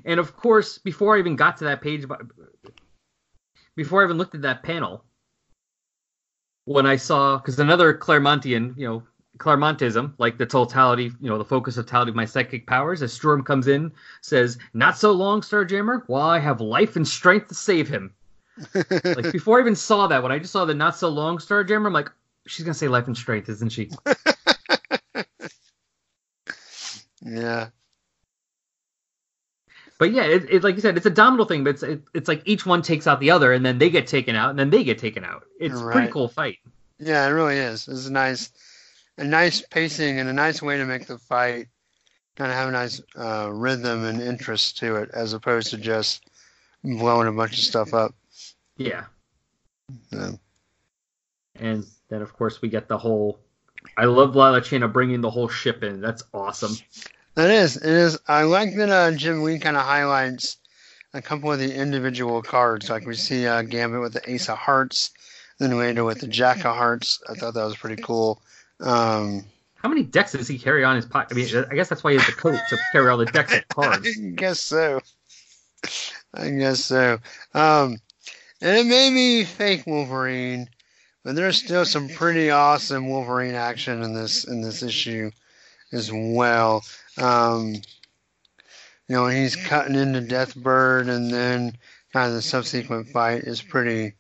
and 0.05 0.21
of 0.21 0.37
course, 0.37 0.79
before 0.79 1.17
I 1.17 1.19
even 1.19 1.37
got 1.37 1.57
to 1.59 1.65
that 1.65 1.81
page, 1.81 2.05
before 3.75 4.03
I 4.03 4.05
even 4.05 4.19
looked 4.19 4.35
at 4.35 4.43
that 4.43 4.63
panel, 4.63 5.05
when 6.67 6.85
I 6.85 6.97
saw 6.97 7.39
because 7.39 7.59
another 7.59 7.95
Claremontian, 7.95 8.77
you 8.77 8.87
know, 8.87 9.03
Claremontism, 9.39 10.13
like 10.19 10.37
the 10.37 10.47
totality, 10.47 11.13
you 11.21 11.29
know, 11.29 11.39
the 11.39 11.45
focus 11.45 11.77
of 11.77 11.87
totality 11.87 12.11
of 12.11 12.17
my 12.17 12.25
psychic 12.25 12.67
powers, 12.67 13.03
as 13.03 13.13
Storm 13.13 13.43
comes 13.43 13.69
in, 13.69 13.93
says, 14.21 14.59
"Not 14.75 14.99
so 14.99 15.13
long, 15.13 15.41
Starjammer. 15.41 16.03
While 16.07 16.29
I 16.29 16.39
have 16.39 16.61
life 16.61 16.97
and 16.97 17.07
strength 17.07 17.49
to 17.49 17.55
save 17.55 17.89
him." 17.89 18.13
like 18.75 19.33
before 19.33 19.59
I 19.59 19.61
even 19.61 19.77
saw 19.77 20.07
that, 20.09 20.23
when 20.23 20.33
I 20.33 20.39
just 20.39 20.53
saw 20.53 20.65
the 20.65 20.75
"Not 20.75 20.97
so 20.97 21.09
long, 21.09 21.39
Starjammer," 21.39 21.87
I'm 21.87 21.93
like, 21.93 22.11
she's 22.47 22.65
gonna 22.65 22.75
say 22.75 22.89
life 22.89 23.07
and 23.07 23.17
strength, 23.17 23.49
isn't 23.49 23.71
she? 23.71 23.91
yeah. 27.23 27.69
But 29.99 30.13
yeah, 30.13 30.25
it, 30.25 30.51
it, 30.51 30.65
like 30.65 30.75
you 30.75 30.81
said, 30.83 30.97
it's 30.97 31.07
a 31.07 31.11
domino 31.11 31.45
thing, 31.45 31.65
but 31.65 31.71
it's 31.71 31.83
it, 31.83 32.03
it's 32.15 32.29
like 32.29 32.43
each 32.45 32.67
one 32.67 32.83
takes 32.83 33.07
out 33.07 33.19
the 33.21 33.31
other, 33.31 33.53
and 33.53 33.65
then 33.65 33.79
they 33.79 33.89
get 33.89 34.07
taken 34.07 34.37
out, 34.37 34.51
and 34.51 34.59
then 34.59 34.71
they 34.71 34.85
get 34.85 34.99
taken 34.99 35.25
out. 35.25 35.45
It's 35.59 35.81
a 35.81 35.85
pretty 35.85 36.13
cool 36.13 36.29
fight. 36.29 36.59
Yeah, 36.99 37.27
it 37.27 37.31
really 37.31 37.57
is. 37.57 37.89
It's 37.89 38.07
a 38.07 38.13
nice, 38.13 38.51
a 39.19 39.25
nice 39.25 39.63
pacing 39.63 40.19
and 40.19 40.29
a 40.29 40.33
nice 40.33 40.61
way 40.61 40.77
to 40.77 40.85
make 40.85 41.07
the 41.07 41.19
fight 41.19 41.69
kind 42.37 42.51
of 42.51 42.57
have 42.57 42.69
a 42.69 42.73
nice 42.73 43.01
uh, 43.17 43.51
rhythm 43.51 44.05
and 44.05 44.21
interest 44.21 44.79
to 44.79 44.97
it, 44.97 45.11
as 45.13 45.33
opposed 45.33 45.71
to 45.71 45.79
just 45.79 46.25
blowing 46.85 47.29
a 47.29 47.33
bunch 47.33 47.53
of 47.55 47.65
stuff 47.65 47.95
up. 47.95 48.15
Yeah, 48.77 49.05
So, 50.13 50.39
and 51.59 51.87
then 52.09 52.21
of 52.21 52.35
course 52.35 52.61
we 52.61 52.69
get 52.69 52.89
the 52.89 52.99
whole. 52.99 53.41
I 53.97 54.05
love 54.05 54.37
Lila 54.37 54.61
Cheney 54.61 54.87
bringing 54.89 55.23
the 55.23 55.31
whole 55.31 55.49
ship 55.49 55.83
in. 55.83 56.01
That's 56.01 56.23
awesome. 56.35 56.77
That 57.37 57.51
is, 57.51 57.77
it 57.77 57.85
is. 57.85 58.19
I 58.27 58.43
like 58.43 58.75
that 58.77 58.89
uh, 58.89 59.13
Jim 59.13 59.43
Lee 59.43 59.59
kind 59.59 59.77
of 59.77 59.83
highlights 59.83 60.57
a 61.13 61.21
couple 61.21 61.53
of 61.53 61.59
the 61.59 61.75
individual 61.75 62.43
cards. 62.43 62.89
Like 62.89 63.07
we 63.07 63.15
see 63.15 63.47
uh, 63.47 63.63
Gambit 63.63 64.01
with 64.01 64.15
the 64.15 64.31
Ace 64.31 64.49
of 64.49 64.57
Hearts, 64.57 65.11
then 65.59 65.77
later 65.77 66.03
with 66.03 66.21
the 66.21 66.27
Jack 66.27 66.59
of 66.65 66.75
Hearts. 66.75 67.23
I 67.29 67.35
thought 67.35 67.53
that 67.55 67.65
was 67.65 67.77
pretty 67.77 68.03
cool. 68.03 68.41
Um, 68.81 69.45
How 69.77 69.91
many 69.91 70.03
decks 70.03 70.33
does 70.33 70.49
he 70.49 70.59
carry 70.59 70.83
on 70.83 70.97
his 70.97 71.05
pocket? 71.05 71.35
I 71.35 71.37
mean, 71.37 71.65
I 71.71 71.75
guess 71.75 71.91
that's 71.91 72.03
why 72.03 72.13
he 72.13 72.19
has 72.19 72.27
the 72.27 72.33
coat 72.33 72.59
to 72.71 72.79
carry 72.93 73.11
all 73.11 73.19
the 73.19 73.27
decks 73.27 73.55
of 73.55 73.69
cards. 73.69 74.09
I 74.09 74.31
guess 74.31 74.61
so. 74.61 75.01
I 76.33 76.51
guess 76.51 76.85
so. 76.85 77.19
Um, 77.53 77.99
and 78.63 78.79
it 78.79 78.87
may 78.87 79.11
be 79.11 79.45
fake 79.45 79.87
Wolverine, 79.87 80.71
but 81.23 81.35
there's 81.35 81.59
still 81.59 81.85
some 81.85 82.09
pretty 82.09 82.51
awesome 82.51 83.11
Wolverine 83.11 83.55
action 83.55 84.03
in 84.03 84.15
this 84.15 84.45
in 84.45 84.63
this 84.63 84.83
issue 84.83 85.31
as 85.93 86.11
well. 86.13 86.85
Um, 87.19 87.75
you 89.09 89.15
know, 89.15 89.27
he's 89.29 89.57
cutting 89.57 89.95
into 89.95 90.21
Deathbird, 90.21 91.09
and 91.09 91.31
then 91.31 91.77
kind 92.13 92.29
of 92.29 92.35
the 92.35 92.43
subsequent 92.43 93.09
fight 93.09 93.43
is 93.43 93.63
pretty 93.63 94.15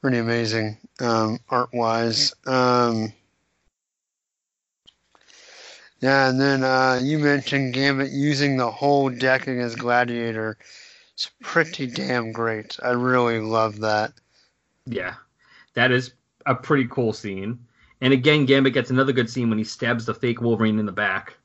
pretty 0.00 0.18
amazing 0.18 0.76
um, 1.00 1.38
art 1.48 1.70
wise. 1.72 2.34
Um, 2.46 3.12
yeah, 6.00 6.28
and 6.28 6.40
then 6.40 6.62
uh, 6.62 7.00
you 7.02 7.18
mentioned 7.18 7.74
Gambit 7.74 8.10
using 8.10 8.56
the 8.56 8.70
whole 8.70 9.10
deck 9.10 9.48
against 9.48 9.78
Gladiator. 9.78 10.56
It's 11.14 11.30
pretty 11.42 11.86
damn 11.88 12.30
great. 12.30 12.76
I 12.82 12.90
really 12.90 13.40
love 13.40 13.80
that. 13.80 14.12
Yeah, 14.86 15.14
that 15.74 15.90
is 15.90 16.12
a 16.46 16.54
pretty 16.54 16.86
cool 16.88 17.12
scene. 17.12 17.58
And 18.00 18.12
again, 18.12 18.46
Gambit 18.46 18.74
gets 18.74 18.90
another 18.90 19.12
good 19.12 19.28
scene 19.28 19.48
when 19.48 19.58
he 19.58 19.64
stabs 19.64 20.06
the 20.06 20.14
fake 20.14 20.40
Wolverine 20.40 20.78
in 20.78 20.86
the 20.86 20.92
back. 20.92 21.36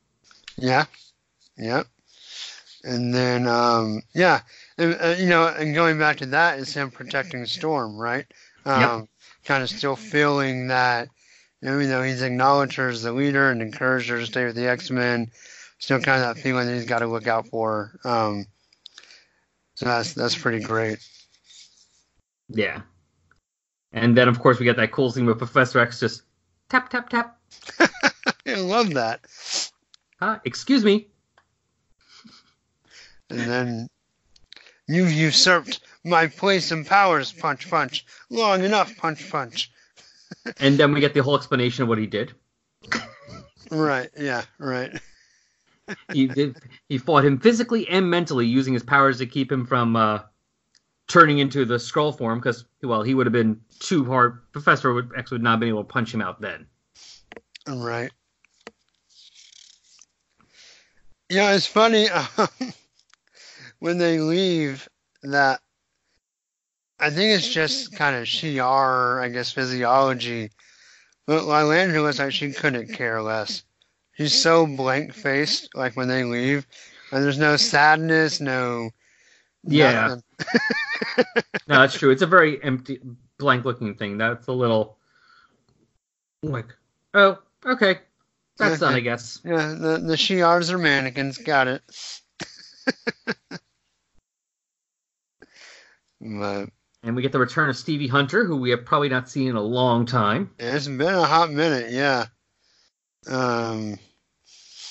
Yeah, 0.56 0.84
yeah. 1.56 1.82
And 2.84 3.14
then, 3.14 3.48
um, 3.48 4.02
yeah, 4.14 4.40
and, 4.78 4.96
uh, 5.00 5.14
you 5.18 5.26
know, 5.26 5.46
and 5.46 5.74
going 5.74 5.98
back 5.98 6.18
to 6.18 6.26
that 6.26 6.58
is 6.58 6.72
him 6.72 6.90
protecting 6.90 7.46
Storm, 7.46 7.96
right? 7.96 8.26
Um, 8.64 9.08
Kind 9.44 9.62
of 9.62 9.68
still 9.68 9.96
feeling 9.96 10.68
that, 10.68 11.08
you 11.60 11.68
know, 11.68 11.76
even 11.76 11.90
though 11.90 12.02
he's 12.02 12.22
acknowledged 12.22 12.76
her 12.76 12.88
as 12.88 13.02
the 13.02 13.12
leader 13.12 13.50
and 13.50 13.60
encouraged 13.60 14.08
her 14.08 14.18
to 14.18 14.24
stay 14.24 14.46
with 14.46 14.54
the 14.54 14.68
X 14.68 14.90
Men, 14.90 15.30
still 15.78 16.00
kind 16.00 16.22
of 16.22 16.34
that 16.34 16.42
feeling 16.42 16.66
that 16.66 16.74
he's 16.74 16.86
got 16.86 17.00
to 17.00 17.06
look 17.06 17.26
out 17.26 17.48
for. 17.48 17.98
Um, 18.04 18.46
so 19.74 19.84
that's 19.84 20.14
that's 20.14 20.36
pretty 20.36 20.60
great. 20.60 20.98
Yeah. 22.48 22.82
And 23.92 24.16
then, 24.16 24.28
of 24.28 24.40
course, 24.40 24.58
we 24.58 24.64
get 24.64 24.76
that 24.76 24.92
cool 24.92 25.10
scene 25.10 25.26
with 25.26 25.36
Professor 25.36 25.78
X 25.78 26.00
just 26.00 26.22
tap, 26.74 26.88
tap, 26.90 27.08
tap. 27.08 27.38
I 28.46 28.54
love 28.54 28.94
that. 28.94 29.20
Huh? 30.18 30.40
Excuse 30.44 30.84
me. 30.84 31.06
And 33.30 33.38
then 33.38 33.88
you've 34.88 35.12
usurped 35.12 35.80
my 36.04 36.26
place 36.26 36.72
and 36.72 36.84
powers, 36.84 37.32
punch, 37.32 37.70
punch. 37.70 38.04
Long 38.28 38.64
enough, 38.64 38.96
punch, 38.96 39.30
punch. 39.30 39.70
And 40.58 40.76
then 40.76 40.92
we 40.92 41.00
get 41.00 41.14
the 41.14 41.22
whole 41.22 41.36
explanation 41.36 41.84
of 41.84 41.88
what 41.88 41.96
he 41.96 42.06
did. 42.06 42.32
Right, 43.70 44.10
yeah, 44.18 44.42
right. 44.58 44.90
He 46.12 46.26
did. 46.26 46.56
He 46.88 46.98
fought 46.98 47.24
him 47.24 47.38
physically 47.38 47.88
and 47.88 48.10
mentally, 48.10 48.46
using 48.46 48.74
his 48.74 48.82
powers 48.82 49.18
to 49.18 49.26
keep 49.26 49.50
him 49.50 49.64
from 49.64 49.96
uh, 49.96 50.20
turning 51.08 51.38
into 51.38 51.64
the 51.64 51.76
Skrull 51.76 52.16
form. 52.16 52.38
Because, 52.38 52.64
well, 52.82 53.02
he 53.02 53.14
would 53.14 53.26
have 53.26 53.32
been 53.32 53.60
too 53.78 54.04
hard. 54.04 54.40
Professor 54.52 54.92
would, 54.92 55.10
would 55.30 55.42
not 55.42 55.52
have 55.52 55.60
been 55.60 55.68
able 55.68 55.84
to 55.84 55.92
punch 55.92 56.12
him 56.12 56.22
out 56.22 56.40
then. 56.40 56.66
Right. 57.68 58.10
Yeah, 61.30 61.54
it's 61.54 61.66
funny 61.66 62.08
um, 62.38 62.48
when 63.78 63.98
they 63.98 64.20
leave 64.20 64.88
that. 65.22 65.60
I 67.00 67.10
think 67.10 67.36
it's 67.36 67.48
just 67.48 67.94
kind 67.96 68.14
of 68.14 68.24
Shi'ar, 68.24 69.22
I 69.22 69.28
guess, 69.28 69.50
physiology. 69.50 70.50
But 71.26 71.42
Lilandra 71.42 72.02
looks 72.02 72.18
like 72.18 72.32
she 72.32 72.52
couldn't 72.52 72.92
care 72.92 73.20
less. 73.20 73.64
She's 74.12 74.40
so 74.40 74.66
blank 74.66 75.12
faced, 75.12 75.70
like 75.74 75.96
when 75.96 76.06
they 76.06 76.22
leave, 76.22 76.66
and 77.10 77.24
there's 77.24 77.38
no 77.38 77.56
sadness, 77.56 78.40
no. 78.40 78.90
Yeah. 79.64 80.16
No, 81.66 81.80
that's 81.80 81.98
true. 81.98 82.10
It's 82.10 82.20
a 82.22 82.26
very 82.26 82.62
empty, 82.62 83.00
blank-looking 83.38 83.94
thing. 83.94 84.18
That's 84.18 84.48
a 84.48 84.52
little 84.52 84.98
like, 86.42 86.66
oh, 87.14 87.38
okay, 87.64 88.00
that's 88.58 88.80
done, 88.80 88.94
I 88.94 89.00
guess. 89.00 89.40
Yeah, 89.44 89.74
the 89.78 89.98
the 89.98 90.16
Shi'ars 90.16 90.70
are 90.70 90.78
mannequins. 90.78 91.38
Got 91.38 91.68
it. 91.68 91.82
but 96.20 96.68
And 97.02 97.16
we 97.16 97.22
get 97.22 97.32
the 97.32 97.38
return 97.38 97.70
of 97.70 97.76
Stevie 97.76 98.08
Hunter, 98.08 98.44
who 98.44 98.56
we 98.56 98.70
have 98.70 98.84
probably 98.84 99.08
not 99.08 99.28
seen 99.30 99.48
in 99.48 99.56
a 99.56 99.62
long 99.62 100.04
time. 100.06 100.50
it's 100.58 100.86
been 100.86 101.02
a 101.02 101.24
hot 101.24 101.50
minute. 101.50 101.90
Yeah. 101.90 102.26
Um, 103.26 103.98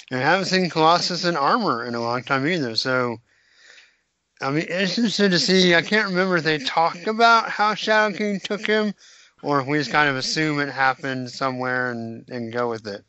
and 0.10 0.20
I 0.20 0.24
haven't 0.24 0.46
seen 0.46 0.70
Colossus 0.70 1.26
in 1.26 1.36
armor 1.36 1.86
in 1.86 1.96
a 1.96 2.02
long 2.02 2.24
time 2.24 2.48
either. 2.48 2.76
So, 2.76 3.18
I 4.44 4.52
mean, 4.52 4.66
it's 4.68 4.98
interesting 4.98 5.32
to 5.32 5.40
see. 5.40 5.74
I 5.76 5.82
can't 5.82 6.10
remember 6.10 6.38
if 6.38 6.44
they 6.44 6.58
talked 6.60 7.08
about 7.08 7.50
how 7.50 7.74
Shadow 7.76 8.16
King 8.16 8.40
took 8.40 8.66
him, 8.66 8.94
or 9.42 9.62
if 9.62 9.68
we 9.68 9.78
just 9.78 9.92
kind 9.92 10.10
of 10.10 10.16
assume 10.16 10.60
it 10.60 10.70
happened 10.70 11.30
somewhere 11.32 11.92
and, 11.92 12.28
and 12.30 12.52
go 12.52 12.70
with 12.70 12.86
it. 12.88 13.04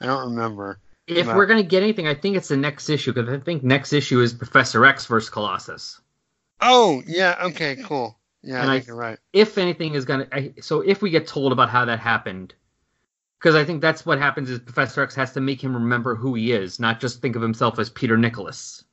I 0.00 0.06
don't 0.06 0.30
remember. 0.30 0.78
If 1.06 1.26
But- 1.26 1.36
we're 1.36 1.46
gonna 1.46 1.62
get 1.62 1.82
anything, 1.82 2.06
I 2.06 2.14
think 2.14 2.36
it's 2.36 2.48
the 2.48 2.56
next 2.56 2.88
issue 2.88 3.12
because 3.12 3.32
I 3.32 3.38
think 3.38 3.62
next 3.62 3.92
issue 3.92 4.20
is 4.20 4.32
Professor 4.32 4.84
X 4.84 5.06
versus 5.06 5.30
Colossus. 5.30 6.00
Oh, 6.60 7.02
yeah. 7.06 7.36
Okay, 7.42 7.76
cool. 7.84 8.18
Yeah, 8.42 8.62
And 8.62 8.70
I 8.70 8.74
I- 8.74 8.76
think 8.78 8.86
you're 8.88 8.96
right. 8.96 9.18
If 9.32 9.58
anything 9.58 9.94
is 9.94 10.04
gonna, 10.04 10.26
I, 10.32 10.54
so 10.60 10.80
if 10.80 11.02
we 11.02 11.10
get 11.10 11.26
told 11.26 11.52
about 11.52 11.70
how 11.70 11.84
that 11.86 11.98
happened, 12.00 12.54
because 13.38 13.54
I 13.54 13.64
think 13.64 13.80
that's 13.80 14.04
what 14.06 14.18
happens 14.18 14.50
is 14.50 14.58
Professor 14.58 15.02
X 15.02 15.14
has 15.14 15.32
to 15.32 15.40
make 15.40 15.62
him 15.62 15.74
remember 15.74 16.14
who 16.14 16.34
he 16.34 16.52
is, 16.52 16.78
not 16.80 17.00
just 17.00 17.20
think 17.20 17.36
of 17.36 17.42
himself 17.42 17.78
as 17.78 17.90
Peter 17.90 18.16
Nicholas, 18.16 18.84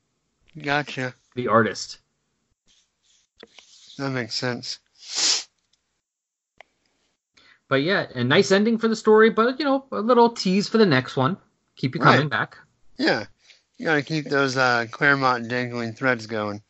Gotcha. 0.61 1.13
The 1.35 1.47
artist. 1.47 1.99
That 3.97 4.09
makes 4.11 4.35
sense. 4.35 4.79
But 7.67 7.81
yeah, 7.83 8.05
a 8.13 8.23
nice 8.23 8.51
ending 8.51 8.77
for 8.77 8.87
the 8.87 8.95
story, 8.95 9.29
but 9.29 9.59
you 9.59 9.65
know, 9.65 9.85
a 9.91 9.99
little 10.01 10.29
tease 10.29 10.67
for 10.67 10.77
the 10.77 10.85
next 10.85 11.17
one. 11.17 11.37
Keep 11.75 11.95
you 11.95 12.01
coming 12.01 12.21
Right. 12.21 12.29
back. 12.29 12.57
Yeah. 12.97 13.25
You 13.77 13.85
gotta 13.85 14.01
keep 14.01 14.25
those 14.25 14.55
uh, 14.55 14.85
Claremont 14.91 15.49
dangling 15.49 15.93
threads 15.93 16.27
going. 16.27 16.61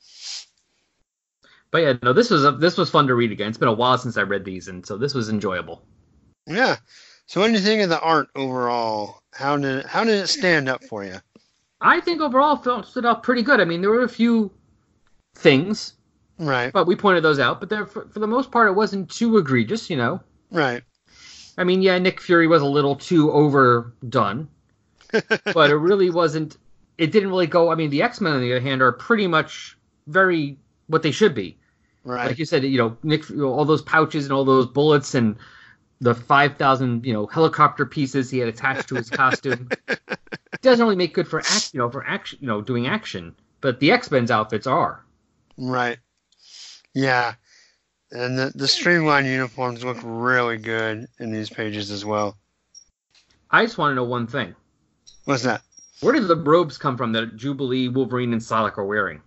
But 1.71 1.79
yeah, 1.79 1.93
no, 2.01 2.13
this 2.13 2.29
was 2.29 2.45
a, 2.45 2.51
this 2.53 2.77
was 2.77 2.89
fun 2.89 3.07
to 3.07 3.15
read 3.15 3.31
again. 3.31 3.49
It's 3.49 3.57
been 3.57 3.67
a 3.67 3.73
while 3.73 3.97
since 3.97 4.17
I 4.17 4.21
read 4.21 4.45
these, 4.45 4.67
and 4.69 4.85
so 4.85 4.97
this 4.97 5.13
was 5.13 5.29
enjoyable. 5.29 5.85
Yeah. 6.47 6.77
So, 7.27 7.41
what 7.41 7.47
do 7.47 7.53
you 7.53 7.59
think 7.59 7.81
of 7.83 7.89
the 7.89 7.99
art 7.99 8.29
overall? 8.35 9.21
How 9.33 9.57
did 9.57 9.85
how 9.85 10.03
did 10.03 10.15
it 10.15 10.27
stand 10.27 10.69
up 10.69 10.83
for 10.85 11.03
you? 11.03 11.17
I 11.81 11.99
think 12.01 12.21
overall 12.21 12.55
felt 12.55 12.87
stood 12.87 13.05
out 13.05 13.23
pretty 13.23 13.41
good. 13.41 13.59
I 13.59 13.65
mean, 13.65 13.81
there 13.81 13.89
were 13.91 14.03
a 14.03 14.09
few 14.09 14.51
things, 15.35 15.93
Right. 16.37 16.71
but 16.71 16.87
we 16.87 16.95
pointed 16.95 17.23
those 17.23 17.39
out. 17.39 17.59
But 17.59 17.69
there, 17.69 17.85
for, 17.85 18.07
for 18.07 18.19
the 18.19 18.27
most 18.27 18.51
part, 18.51 18.67
it 18.67 18.73
wasn't 18.73 19.09
too 19.09 19.37
egregious. 19.37 19.89
You 19.89 19.97
know, 19.97 20.21
Right. 20.51 20.83
I 21.57 21.63
mean, 21.63 21.81
yeah, 21.81 21.97
Nick 21.99 22.19
Fury 22.21 22.47
was 22.47 22.61
a 22.61 22.65
little 22.67 22.95
too 22.95 23.31
overdone, 23.31 24.47
but 25.11 25.69
it 25.69 25.75
really 25.75 26.09
wasn't. 26.09 26.57
It 26.97 27.11
didn't 27.11 27.29
really 27.29 27.47
go. 27.47 27.71
I 27.71 27.75
mean, 27.75 27.89
the 27.89 28.01
X 28.01 28.21
Men 28.21 28.33
on 28.33 28.41
the 28.41 28.51
other 28.51 28.61
hand 28.61 28.81
are 28.81 28.91
pretty 28.91 29.27
much 29.27 29.77
very 30.07 30.57
what 30.87 31.01
they 31.03 31.11
should 31.11 31.33
be. 31.35 31.57
Right. 32.03 32.27
Like 32.27 32.39
you 32.39 32.45
said, 32.45 32.63
you 32.63 32.77
know, 32.77 32.97
Nick, 33.03 33.29
you 33.29 33.37
know, 33.37 33.51
all 33.53 33.65
those 33.65 33.81
pouches 33.81 34.25
and 34.25 34.31
all 34.33 34.45
those 34.45 34.65
bullets 34.67 35.15
and 35.15 35.35
the 36.01 36.13
five 36.15 36.57
thousand, 36.57 37.05
you 37.05 37.13
know, 37.13 37.25
helicopter 37.25 37.85
pieces 37.85 38.29
he 38.29 38.39
had 38.39 38.49
attached 38.49 38.89
to 38.89 38.95
his 38.95 39.09
costume. 39.09 39.69
doesn't 40.61 40.83
really 40.83 40.95
make 40.95 41.13
good 41.13 41.27
for 41.27 41.39
act, 41.39 41.73
you 41.73 41.79
know, 41.79 41.89
for 41.89 42.05
action, 42.05 42.39
you 42.41 42.47
know, 42.47 42.61
doing 42.61 42.87
action. 42.87 43.35
But 43.61 43.79
the 43.79 43.91
X 43.91 44.11
Men's 44.11 44.31
outfits 44.31 44.67
are. 44.67 45.05
Right. 45.57 45.99
Yeah. 46.93 47.35
And 48.11 48.37
the, 48.37 48.51
the 48.55 48.67
streamlined 48.67 49.27
uniforms 49.27 49.83
look 49.83 49.97
really 50.03 50.57
good 50.57 51.07
in 51.19 51.31
these 51.31 51.49
pages 51.49 51.91
as 51.91 52.05
well. 52.05 52.37
I 53.51 53.65
just 53.65 53.77
want 53.77 53.91
to 53.91 53.95
know 53.95 54.03
one 54.03 54.27
thing: 54.27 54.55
What's 55.25 55.43
that? 55.43 55.61
where 56.01 56.13
did 56.13 56.27
the 56.27 56.35
robes 56.35 56.77
come 56.77 56.97
from 56.97 57.13
that 57.13 57.35
Jubilee, 57.35 57.87
Wolverine, 57.87 58.33
and 58.33 58.41
Psylocke 58.41 58.77
are 58.77 58.85
wearing? 58.85 59.21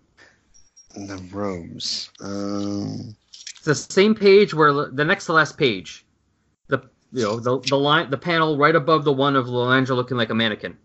The 0.95 1.23
robes. 1.33 2.11
Um, 2.21 3.17
It's 3.31 3.65
the 3.65 3.75
same 3.75 4.15
page 4.15 4.55
where 4.55 4.73
the 4.91 5.05
next 5.05 5.27
to 5.27 5.33
last 5.33 5.57
page, 5.57 6.05
you 7.13 7.23
know 7.23 7.41
the 7.41 7.59
the 7.61 7.77
line 7.79 8.11
the 8.11 8.19
panel 8.19 8.57
right 8.59 8.75
above 8.75 9.05
the 9.05 9.13
one 9.13 9.37
of 9.37 9.47
Lilandra 9.47 9.97
looking 9.97 10.17
like 10.17 10.31
a 10.31 10.35
mannequin. 10.35 10.77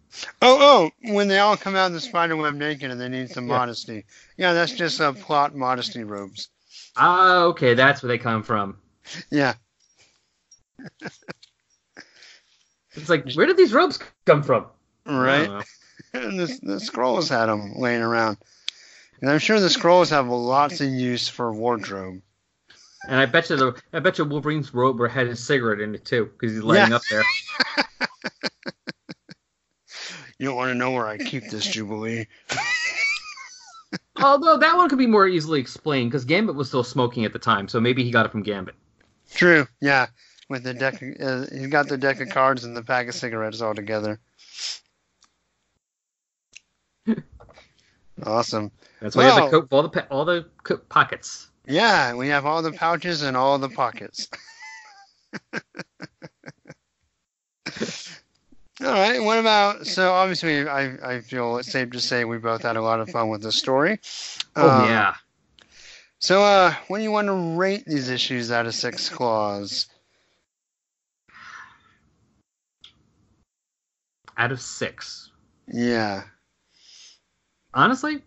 oh, 0.41 0.91
oh, 1.01 1.11
when 1.13 1.27
they 1.27 1.39
all 1.39 1.57
come 1.57 1.75
out 1.75 1.87
of 1.87 1.93
the 1.93 1.99
spider 1.99 2.35
web 2.35 2.55
naked 2.55 2.91
and 2.91 2.99
they 3.01 3.09
need 3.09 3.29
some 3.29 3.47
Yeah. 3.47 3.57
modesty. 3.57 4.05
Yeah, 4.37 4.53
that's 4.53 4.73
just 4.73 5.01
uh, 5.01 5.13
plot 5.13 5.55
modesty 5.55 6.03
robes. 6.03 6.49
Ah, 6.95 7.43
okay, 7.43 7.73
that's 7.73 8.01
where 8.03 8.07
they 8.09 8.17
come 8.17 8.43
from. 8.43 8.77
Yeah. 9.29 9.53
It's 12.95 13.09
like 13.09 13.31
where 13.33 13.47
did 13.47 13.57
these 13.57 13.73
robes 13.73 13.99
come 14.25 14.43
from? 14.43 14.67
Right. 15.05 15.49
And 16.13 16.39
the, 16.39 16.45
the 16.61 16.75
Skrulls 16.75 17.29
had 17.29 17.47
them 17.47 17.73
laying 17.75 18.01
around. 18.03 18.37
And 19.21 19.31
I'm 19.31 19.39
sure 19.39 19.59
the 19.59 19.67
Skrulls 19.67 20.11
have 20.11 20.27
lots 20.27 20.79
of 20.79 20.89
use 20.89 21.27
for 21.27 21.51
wardrobe. 21.51 22.21
And 23.07 23.19
I 23.19 23.25
bet 23.25 23.49
you 23.49 23.55
the 23.57 23.81
I 23.91 23.99
bet 23.99 24.17
you 24.17 24.25
Wolverine's 24.25 24.73
robe 24.73 25.05
had 25.09 25.27
his 25.27 25.43
cigarette 25.45 25.81
in 25.81 25.93
it 25.95 26.05
too 26.05 26.25
because 26.33 26.53
he's 26.53 26.63
lighting 26.63 26.89
Yeah. 26.91 26.95
up 26.97 27.01
there. 27.09 27.23
You 30.39 30.47
don't 30.49 30.55
want 30.57 30.69
to 30.71 30.75
know 30.75 30.91
where 30.91 31.05
I 31.07 31.17
keep 31.17 31.49
this 31.49 31.65
Jubilee. 31.65 32.27
Although 34.21 34.57
that 34.57 34.75
one 34.75 34.89
could 34.89 34.97
be 34.97 35.07
more 35.07 35.27
easily 35.27 35.59
explained 35.61 36.11
because 36.11 36.25
Gambit 36.25 36.55
was 36.55 36.67
still 36.67 36.83
smoking 36.83 37.23
at 37.23 37.31
the 37.31 37.39
time, 37.39 37.67
so 37.69 37.79
maybe 37.79 38.03
he 38.03 38.11
got 38.11 38.25
it 38.25 38.31
from 38.31 38.41
Gambit. 38.43 38.75
True. 39.33 39.67
Yeah. 39.79 40.07
With 40.49 40.63
the 40.63 40.73
deck, 40.73 40.95
uh, 41.21 41.45
he's 41.51 41.67
got 41.67 41.87
the 41.87 41.97
deck 41.97 42.19
of 42.19 42.29
cards 42.29 42.63
and 42.65 42.75
the 42.75 42.81
pack 42.83 43.07
of 43.07 43.15
cigarettes 43.15 43.61
all 43.61 43.73
together. 43.75 44.19
awesome. 48.25 48.71
That's 49.01 49.15
why 49.15 49.23
he 49.23 49.29
has 49.29 49.37
Well- 49.39 49.47
a 49.47 49.51
coat, 49.51 49.67
all 49.71 49.87
the 49.87 50.07
all 50.09 50.25
the 50.25 50.45
pockets. 50.89 51.49
Yeah, 51.65 52.13
we 52.13 52.27
have 52.29 52.45
all 52.45 52.61
the 52.61 52.71
pouches 52.73 53.21
and 53.21 53.37
all 53.37 53.57
the 53.57 53.69
pockets. 53.69 54.27
all 58.81 58.91
right. 58.91 59.19
What 59.19 59.39
about? 59.39 59.87
So 59.87 60.11
obviously, 60.11 60.67
I 60.67 61.15
I 61.15 61.21
feel 61.21 61.57
it's 61.57 61.71
safe 61.71 61.91
to 61.91 62.01
say 62.01 62.25
we 62.25 62.37
both 62.37 62.63
had 62.63 62.75
a 62.75 62.81
lot 62.81 62.99
of 62.99 63.09
fun 63.09 63.29
with 63.29 63.41
the 63.41 63.51
story. 63.51 63.99
Oh 64.55 64.83
Um, 64.83 64.89
yeah, 64.89 65.15
So, 66.19 66.41
uh, 66.41 66.73
what 66.87 66.97
do 66.99 67.03
you 67.03 67.11
want 67.11 67.27
to 67.27 67.57
rate 67.57 67.85
these 67.85 68.09
issues 68.09 68.51
out 68.51 68.65
of 68.65 68.75
six 68.75 69.09
claws? 69.09 69.87
out 74.37 74.51
of 74.51 74.61
six. 74.61 75.31
Yeah. 75.67 76.23
honestly, 77.73 78.23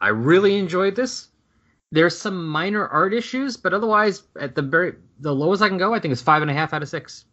I 0.00 0.08
really 0.08 0.58
enjoyed 0.58 0.96
this. 0.96 1.29
There's 1.92 2.16
some 2.16 2.46
minor 2.46 2.86
art 2.86 3.12
issues, 3.12 3.56
but 3.56 3.74
otherwise, 3.74 4.22
at 4.38 4.54
the 4.54 4.62
very 4.62 4.94
the 5.20 5.34
lowest 5.34 5.62
I 5.62 5.68
can 5.68 5.78
go, 5.78 5.92
I 5.92 5.98
think 5.98 6.12
is 6.12 6.22
five 6.22 6.42
and 6.42 6.50
a 6.50 6.54
half 6.54 6.72
out 6.72 6.82
of 6.82 6.88
six. 6.88 7.24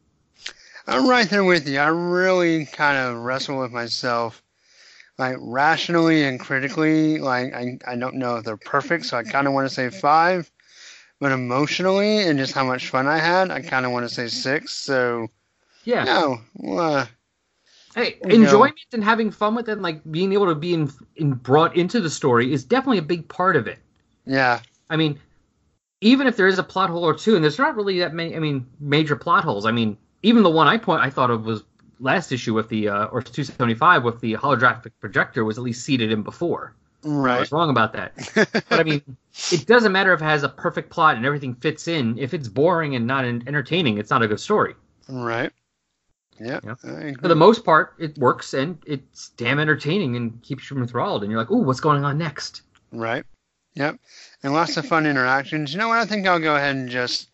I'm 0.88 1.07
right 1.07 1.29
there 1.29 1.43
with 1.43 1.67
you. 1.67 1.79
I 1.79 1.88
really 1.88 2.65
kind 2.65 2.97
of 2.97 3.17
wrestle 3.23 3.59
with 3.59 3.71
myself, 3.71 4.41
like 5.17 5.35
rationally 5.39 6.23
and 6.23 6.39
critically. 6.39 7.19
Like 7.19 7.53
I, 7.53 7.77
I 7.85 7.95
don't 7.95 8.15
know 8.15 8.38
if 8.38 8.45
they're 8.45 8.57
perfect, 8.57 9.05
so 9.05 9.17
I 9.17 9.23
kind 9.23 9.47
of 9.47 9.53
want 9.53 9.67
to 9.67 9.73
say 9.73 9.89
five, 9.89 10.49
but 11.19 11.31
emotionally 11.31 12.19
and 12.19 12.39
just 12.39 12.53
how 12.53 12.63
much 12.63 12.89
fun 12.89 13.07
I 13.07 13.17
had, 13.19 13.51
I 13.51 13.61
kind 13.61 13.85
of 13.85 13.91
want 13.91 14.07
to 14.07 14.13
say 14.13 14.27
six. 14.27 14.73
So 14.73 15.27
Yeah. 15.84 16.05
no, 16.05 16.41
well, 16.55 16.79
uh, 16.95 17.05
Hey, 17.95 18.17
There 18.21 18.31
you 18.31 18.38
go. 18.38 18.43
enjoyment 18.43 18.77
and 18.93 19.03
having 19.03 19.31
fun 19.31 19.55
with 19.55 19.69
it, 19.69 19.73
and 19.73 19.81
like 19.81 20.01
being 20.11 20.34
able 20.34 20.47
to 20.47 20.55
be 20.55 20.73
in, 20.73 20.91
in 21.15 21.34
brought 21.34 21.75
into 21.75 21.99
the 21.99 22.09
story, 22.09 22.53
is 22.53 22.63
definitely 22.63 22.99
a 22.99 23.03
big 23.03 23.27
part 23.27 23.55
of 23.55 23.67
it. 23.67 23.79
Yeah, 24.27 24.59
I 24.89 24.97
mean, 24.97 25.19
even 26.01 26.27
if 26.27 26.37
there 26.37 26.47
is 26.47 26.59
a 26.59 26.63
plot 26.63 26.89
hole 26.89 27.03
or 27.03 27.13
two, 27.13 27.35
and 27.35 27.43
there's 27.43 27.57
not 27.57 27.75
really 27.75 27.99
that 27.99 28.13
many, 28.13 28.35
I 28.35 28.39
mean, 28.39 28.67
major 28.79 29.15
plot 29.15 29.43
holes. 29.43 29.65
I 29.65 29.71
mean, 29.71 29.97
even 30.23 30.43
the 30.43 30.49
one 30.49 30.67
I 30.67 30.77
point 30.77 31.01
I 31.01 31.09
thought 31.09 31.31
of 31.31 31.45
was 31.45 31.63
last 31.99 32.31
issue 32.31 32.53
with 32.53 32.69
the 32.69 32.89
uh, 32.89 33.05
or 33.05 33.21
275 33.21 34.03
with 34.03 34.19
the 34.19 34.33
holographic 34.35 34.91
projector 34.99 35.43
was 35.43 35.57
at 35.57 35.63
least 35.63 35.83
seated 35.83 36.11
in 36.11 36.21
before. 36.21 36.75
Right. 37.03 37.37
I 37.37 37.39
was 37.39 37.51
wrong 37.51 37.69
about 37.69 37.93
that. 37.93 38.13
But 38.69 38.79
I 38.79 38.83
mean, 38.83 39.01
it 39.51 39.65
doesn't 39.65 39.91
matter 39.91 40.13
if 40.13 40.21
it 40.21 40.25
has 40.25 40.43
a 40.43 40.49
perfect 40.49 40.89
plot 40.89 41.15
and 41.15 41.25
everything 41.25 41.55
fits 41.55 41.87
in. 41.87 42.17
If 42.17 42.33
it's 42.33 42.47
boring 42.47 42.95
and 42.95 43.07
not 43.07 43.23
entertaining, 43.25 43.97
it's 43.97 44.09
not 44.09 44.21
a 44.23 44.27
good 44.27 44.39
story. 44.39 44.75
right. 45.09 45.51
Yeah. 46.39 46.59
For 47.19 47.27
the 47.27 47.35
most 47.35 47.65
part, 47.65 47.95
it 47.97 48.15
works 48.17 48.53
and 48.53 48.77
it's 48.85 49.29
damn 49.29 49.59
entertaining 49.59 50.15
and 50.15 50.39
keeps 50.43 50.69
you 50.69 50.77
enthralled. 50.77 51.23
And 51.23 51.31
you're 51.31 51.39
like, 51.39 51.49
"Ooh, 51.49 51.63
what's 51.63 51.79
going 51.79 52.03
on 52.03 52.19
next?" 52.19 52.61
Right. 52.91 53.25
Yep. 53.77 53.99
And 54.43 54.53
lots 54.53 54.75
of 54.77 54.85
fun 54.85 55.05
interactions. 55.11 55.71
You 55.71 55.79
know 55.79 55.87
what? 55.89 55.99
I 55.99 56.05
think 56.05 56.25
I'll 56.27 56.39
go 56.39 56.55
ahead 56.55 56.75
and 56.75 56.89
just 56.89 57.29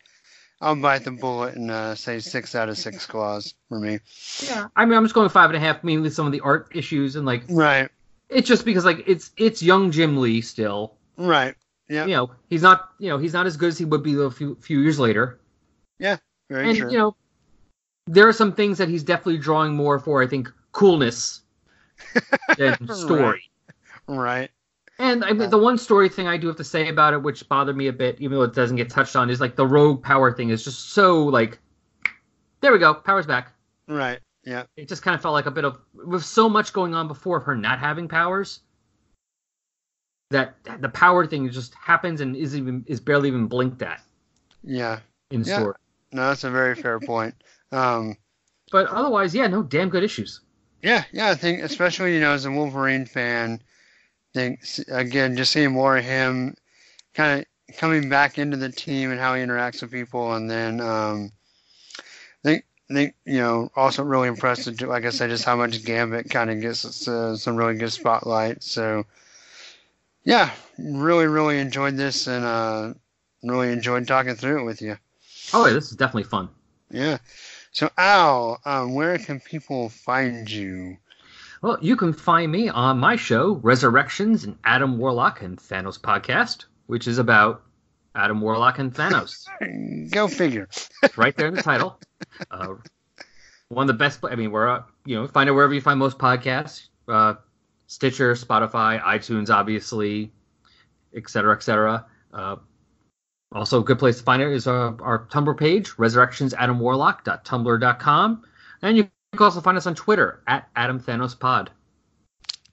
I'll 0.60 0.76
bite 0.76 1.04
the 1.04 1.10
bullet 1.10 1.54
and 1.56 1.70
uh, 1.70 1.94
say 1.94 2.18
six 2.20 2.54
out 2.54 2.68
of 2.68 2.78
six 2.78 3.06
claws 3.06 3.54
for 3.68 3.78
me. 3.80 3.98
Yeah, 4.42 4.66
I 4.76 4.84
mean, 4.84 4.96
I'm 4.96 5.04
just 5.04 5.14
going 5.14 5.28
five 5.28 5.50
and 5.50 5.56
a 5.56 5.60
half, 5.60 5.82
mainly 5.82 6.10
some 6.10 6.26
of 6.26 6.32
the 6.32 6.40
art 6.40 6.68
issues 6.74 7.16
and 7.16 7.26
like 7.26 7.44
Right. 7.48 7.88
it's 8.28 8.46
just 8.48 8.64
because 8.64 8.84
like 8.84 9.02
it's 9.06 9.30
it's 9.36 9.62
young 9.62 9.90
Jim 9.90 10.16
Lee 10.18 10.40
still. 10.40 10.94
Right. 11.16 11.54
Yeah. 11.88 12.06
You 12.06 12.12
know, 12.16 12.30
he's 12.48 12.62
not 12.62 12.90
you 12.98 13.08
know 13.10 13.18
he's 13.18 13.32
not 13.32 13.46
as 13.46 13.56
good 13.56 13.68
as 13.68 13.78
he 13.78 13.84
would 13.84 14.02
be 14.02 14.14
a 14.20 14.30
few 14.30 14.54
few 14.56 14.80
years 14.80 14.98
later. 14.98 15.40
Yeah. 15.98 16.16
Very 16.50 16.68
and 16.70 16.78
true. 16.78 16.90
you 16.90 16.98
know, 16.98 17.16
there 18.06 18.28
are 18.28 18.32
some 18.32 18.52
things 18.52 18.78
that 18.78 18.88
he's 18.88 19.02
definitely 19.02 19.38
drawing 19.38 19.74
more 19.74 19.98
for. 19.98 20.22
I 20.22 20.26
think 20.26 20.50
coolness 20.72 21.42
than 22.58 22.76
story. 22.94 23.50
right. 24.06 24.50
And 24.98 25.24
I 25.24 25.32
mean, 25.32 25.50
the 25.50 25.58
one 25.58 25.76
story 25.76 26.08
thing 26.08 26.28
I 26.28 26.36
do 26.36 26.46
have 26.46 26.56
to 26.56 26.64
say 26.64 26.88
about 26.88 27.14
it, 27.14 27.22
which 27.22 27.48
bothered 27.48 27.76
me 27.76 27.88
a 27.88 27.92
bit, 27.92 28.20
even 28.20 28.38
though 28.38 28.44
it 28.44 28.54
doesn't 28.54 28.76
get 28.76 28.90
touched 28.90 29.16
on, 29.16 29.28
is 29.28 29.40
like 29.40 29.56
the 29.56 29.66
rogue 29.66 30.02
power 30.02 30.32
thing 30.32 30.50
is 30.50 30.62
just 30.62 30.90
so 30.90 31.24
like, 31.24 31.58
there 32.60 32.72
we 32.72 32.78
go, 32.78 32.94
power's 32.94 33.26
back. 33.26 33.52
Right. 33.88 34.20
Yeah. 34.44 34.64
It 34.76 34.88
just 34.88 35.02
kind 35.02 35.14
of 35.14 35.20
felt 35.22 35.32
like 35.32 35.46
a 35.46 35.50
bit 35.50 35.64
of 35.64 35.78
with 35.94 36.24
so 36.24 36.48
much 36.48 36.72
going 36.72 36.94
on 36.94 37.08
before 37.08 37.38
of 37.38 37.44
her 37.44 37.56
not 37.56 37.78
having 37.80 38.06
powers 38.06 38.60
that 40.30 40.54
the 40.80 40.88
power 40.88 41.26
thing 41.26 41.48
just 41.50 41.74
happens 41.74 42.20
and 42.20 42.36
is 42.36 42.56
even 42.56 42.84
is 42.86 43.00
barely 43.00 43.28
even 43.28 43.46
blinked 43.46 43.82
at 43.82 44.00
Yeah. 44.62 45.00
in 45.30 45.42
the 45.42 45.48
Yeah. 45.48 45.58
story. 45.58 45.74
No, 46.12 46.28
that's 46.28 46.44
a 46.44 46.50
very 46.50 46.74
fair 46.74 47.00
point. 47.00 47.34
Um, 47.72 48.16
But 48.70 48.86
otherwise, 48.88 49.34
yeah, 49.34 49.46
no 49.48 49.62
damn 49.62 49.88
good 49.88 50.04
issues. 50.04 50.40
yeah, 50.82 51.04
yeah, 51.12 51.30
I 51.30 51.34
think 51.34 51.62
especially 51.62 52.14
you 52.14 52.20
know 52.20 52.32
as 52.32 52.44
a 52.44 52.50
Wolverine 52.52 53.06
fan, 53.06 53.60
think 54.34 54.60
again 54.88 55.36
just 55.36 55.52
seeing 55.52 55.72
more 55.72 55.96
of 55.96 56.04
him, 56.04 56.56
kind 57.14 57.40
of 57.40 57.76
coming 57.76 58.08
back 58.08 58.38
into 58.38 58.56
the 58.56 58.70
team 58.70 59.10
and 59.10 59.20
how 59.20 59.34
he 59.34 59.42
interacts 59.42 59.80
with 59.80 59.92
people, 59.92 60.34
and 60.34 60.50
then 60.50 60.80
um, 60.80 61.32
I 61.98 62.02
think 62.42 62.64
I 62.90 62.94
think 62.94 63.14
you 63.24 63.38
know 63.38 63.70
also 63.76 64.02
really 64.02 64.28
impressed 64.28 64.66
with, 64.66 64.82
like 64.82 65.04
I 65.04 65.10
said 65.10 65.30
just 65.30 65.44
how 65.44 65.56
much 65.56 65.84
Gambit 65.84 66.28
kind 66.28 66.50
of 66.50 66.60
gets 66.60 67.08
uh, 67.08 67.36
some 67.36 67.56
really 67.56 67.76
good 67.76 67.92
spotlight. 67.92 68.62
So 68.62 69.06
yeah, 70.24 70.50
really 70.78 71.26
really 71.26 71.58
enjoyed 71.58 71.96
this 71.96 72.26
and 72.26 72.44
uh, 72.44 72.94
really 73.42 73.72
enjoyed 73.72 74.06
talking 74.06 74.34
through 74.34 74.60
it 74.60 74.64
with 74.64 74.82
you. 74.82 74.98
Oh, 75.52 75.66
yeah, 75.66 75.72
this 75.72 75.90
is 75.90 75.96
definitely 75.96 76.24
fun. 76.24 76.48
Yeah. 76.90 77.18
So 77.72 77.90
Al, 77.98 78.60
um, 78.64 78.94
where 78.94 79.18
can 79.18 79.40
people 79.40 79.88
find 79.88 80.50
you? 80.50 80.96
Well, 81.64 81.78
you 81.80 81.96
can 81.96 82.12
find 82.12 82.52
me 82.52 82.68
on 82.68 82.98
my 82.98 83.16
show, 83.16 83.54
Resurrections, 83.62 84.44
and 84.44 84.58
Adam 84.64 84.98
Warlock 84.98 85.40
and 85.40 85.56
Thanos 85.56 85.98
podcast, 85.98 86.66
which 86.88 87.08
is 87.08 87.16
about 87.16 87.62
Adam 88.14 88.42
Warlock 88.42 88.78
and 88.80 88.92
Thanos. 88.92 89.46
Go 90.10 90.28
figure. 90.28 90.68
It's 91.02 91.16
right 91.16 91.34
there 91.34 91.46
in 91.46 91.54
the 91.54 91.62
title. 91.62 91.98
Uh, 92.50 92.74
one 93.68 93.84
of 93.84 93.88
the 93.88 93.94
best. 93.94 94.20
I 94.24 94.34
mean, 94.34 94.50
we're 94.50 94.68
uh, 94.68 94.82
you 95.06 95.16
know 95.16 95.26
find 95.26 95.48
it 95.48 95.52
wherever 95.52 95.72
you 95.72 95.80
find 95.80 95.98
most 95.98 96.18
podcasts. 96.18 96.88
Uh, 97.08 97.36
Stitcher, 97.86 98.34
Spotify, 98.34 99.00
iTunes, 99.00 99.48
obviously, 99.48 100.34
et 101.16 101.30
cetera, 101.30 101.56
et 101.56 101.62
cetera. 101.62 102.04
Uh, 102.30 102.56
also, 103.52 103.80
a 103.80 103.84
good 103.84 103.98
place 103.98 104.18
to 104.18 104.22
find 104.22 104.42
it 104.42 104.52
is 104.52 104.66
uh, 104.66 104.92
our 105.00 105.26
Tumblr 105.30 105.56
page, 105.56 105.92
resurrectionsadamwarlock.tumblr.com. 105.92 108.42
And 108.82 108.98
you 108.98 109.08
can 109.34 109.44
also 109.44 109.60
find 109.60 109.76
us 109.76 109.86
on 109.86 109.94
Twitter 109.94 110.42
at 110.46 110.68
Adam 110.76 111.00
Thanos 111.00 111.38
Pod. 111.38 111.70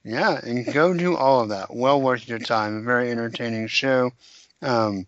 Yeah, 0.03 0.39
and 0.43 0.65
go 0.73 0.93
do 0.93 1.15
all 1.15 1.41
of 1.41 1.49
that. 1.49 1.75
Well 1.75 2.01
worth 2.01 2.27
your 2.27 2.39
time. 2.39 2.77
A 2.77 2.81
very 2.81 3.11
entertaining 3.11 3.67
show. 3.67 4.11
Um, 4.61 5.05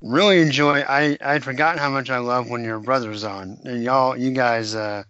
really 0.00 0.40
enjoy. 0.40 0.80
I 0.80 1.18
I'd 1.20 1.44
forgotten 1.44 1.78
how 1.78 1.90
much 1.90 2.08
I 2.10 2.18
love 2.18 2.48
when 2.48 2.64
your 2.64 2.78
brother's 2.78 3.24
on. 3.24 3.58
And 3.64 3.82
y'all, 3.82 4.16
you 4.16 4.30
guys, 4.30 4.74
uh, 4.74 5.04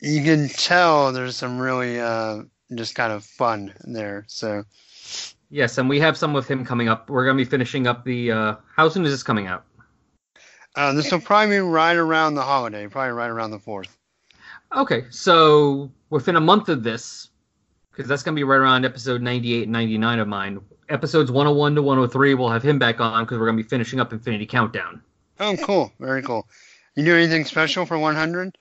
you 0.00 0.22
can 0.22 0.48
tell 0.48 1.12
there's 1.12 1.36
some 1.36 1.58
really 1.58 1.98
uh, 1.98 2.42
just 2.74 2.94
kind 2.94 3.12
of 3.12 3.24
fun 3.24 3.74
there. 3.84 4.24
So 4.28 4.64
Yes, 5.50 5.78
and 5.78 5.88
we 5.88 5.98
have 6.00 6.16
some 6.16 6.34
with 6.34 6.46
him 6.46 6.64
coming 6.64 6.88
up. 6.88 7.08
We're 7.08 7.24
going 7.24 7.38
to 7.38 7.44
be 7.44 7.48
finishing 7.48 7.86
up 7.86 8.04
the. 8.04 8.32
Uh, 8.32 8.54
how 8.76 8.88
soon 8.88 9.04
is 9.04 9.10
this 9.10 9.22
coming 9.22 9.46
out? 9.46 9.64
Uh, 10.78 10.92
this 10.92 11.10
will 11.10 11.20
probably 11.20 11.56
be 11.56 11.60
right 11.60 11.96
around 11.96 12.34
the 12.34 12.42
holiday, 12.42 12.86
probably 12.86 13.12
right 13.12 13.28
around 13.30 13.50
the 13.50 13.58
fourth. 13.58 13.96
Okay, 14.76 15.04
so 15.10 15.90
within 16.10 16.36
a 16.36 16.40
month 16.40 16.68
of 16.68 16.82
this, 16.82 17.28
because 17.90 18.08
that's 18.08 18.22
going 18.22 18.34
to 18.34 18.38
be 18.38 18.44
right 18.44 18.58
around 18.58 18.84
episode 18.84 19.20
98 19.20 19.64
and 19.64 19.72
99 19.72 20.18
of 20.20 20.28
mine, 20.28 20.60
episodes 20.88 21.30
101 21.32 21.74
to 21.74 21.82
103, 21.82 22.34
we'll 22.34 22.48
have 22.48 22.62
him 22.62 22.78
back 22.78 23.00
on 23.00 23.24
because 23.24 23.38
we're 23.38 23.46
going 23.46 23.56
to 23.56 23.62
be 23.62 23.68
finishing 23.68 23.98
up 23.98 24.12
Infinity 24.12 24.46
Countdown. 24.46 25.02
Oh, 25.40 25.56
cool. 25.62 25.92
Very 25.98 26.22
cool. 26.22 26.46
You 26.94 27.04
do 27.04 27.14
anything 27.16 27.44
special 27.44 27.86
for 27.86 27.98
100? 27.98 28.56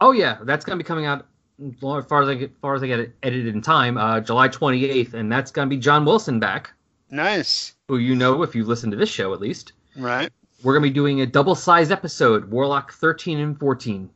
Oh, 0.00 0.12
yeah, 0.12 0.38
that's 0.42 0.64
going 0.64 0.78
to 0.78 0.82
be 0.84 0.86
coming 0.86 1.06
out 1.06 1.26
as 1.60 2.04
far 2.06 2.22
as 2.22 2.28
I 2.28 2.34
get, 2.34 2.52
far 2.60 2.74
as 2.74 2.82
I 2.82 2.88
get 2.88 2.98
it 2.98 3.14
edited 3.22 3.54
in 3.54 3.62
time, 3.62 3.96
uh, 3.96 4.20
July 4.20 4.48
28th, 4.48 5.14
and 5.14 5.30
that's 5.30 5.50
going 5.50 5.68
to 5.68 5.70
be 5.70 5.80
John 5.80 6.04
Wilson 6.04 6.40
back, 6.40 6.72
Nice. 7.10 7.74
who 7.88 7.98
you 7.98 8.16
know 8.16 8.42
if 8.42 8.54
you 8.54 8.64
listen 8.64 8.90
to 8.90 8.96
this 8.96 9.08
show 9.10 9.32
at 9.32 9.40
least. 9.40 9.72
Right. 9.96 10.30
We're 10.62 10.74
going 10.74 10.84
to 10.84 10.90
be 10.90 10.94
doing 10.94 11.20
a 11.20 11.26
double 11.26 11.54
sized 11.54 11.90
episode, 11.90 12.50
Warlock 12.50 12.92
13 12.92 13.38
and 13.38 13.58
14. 13.58 14.08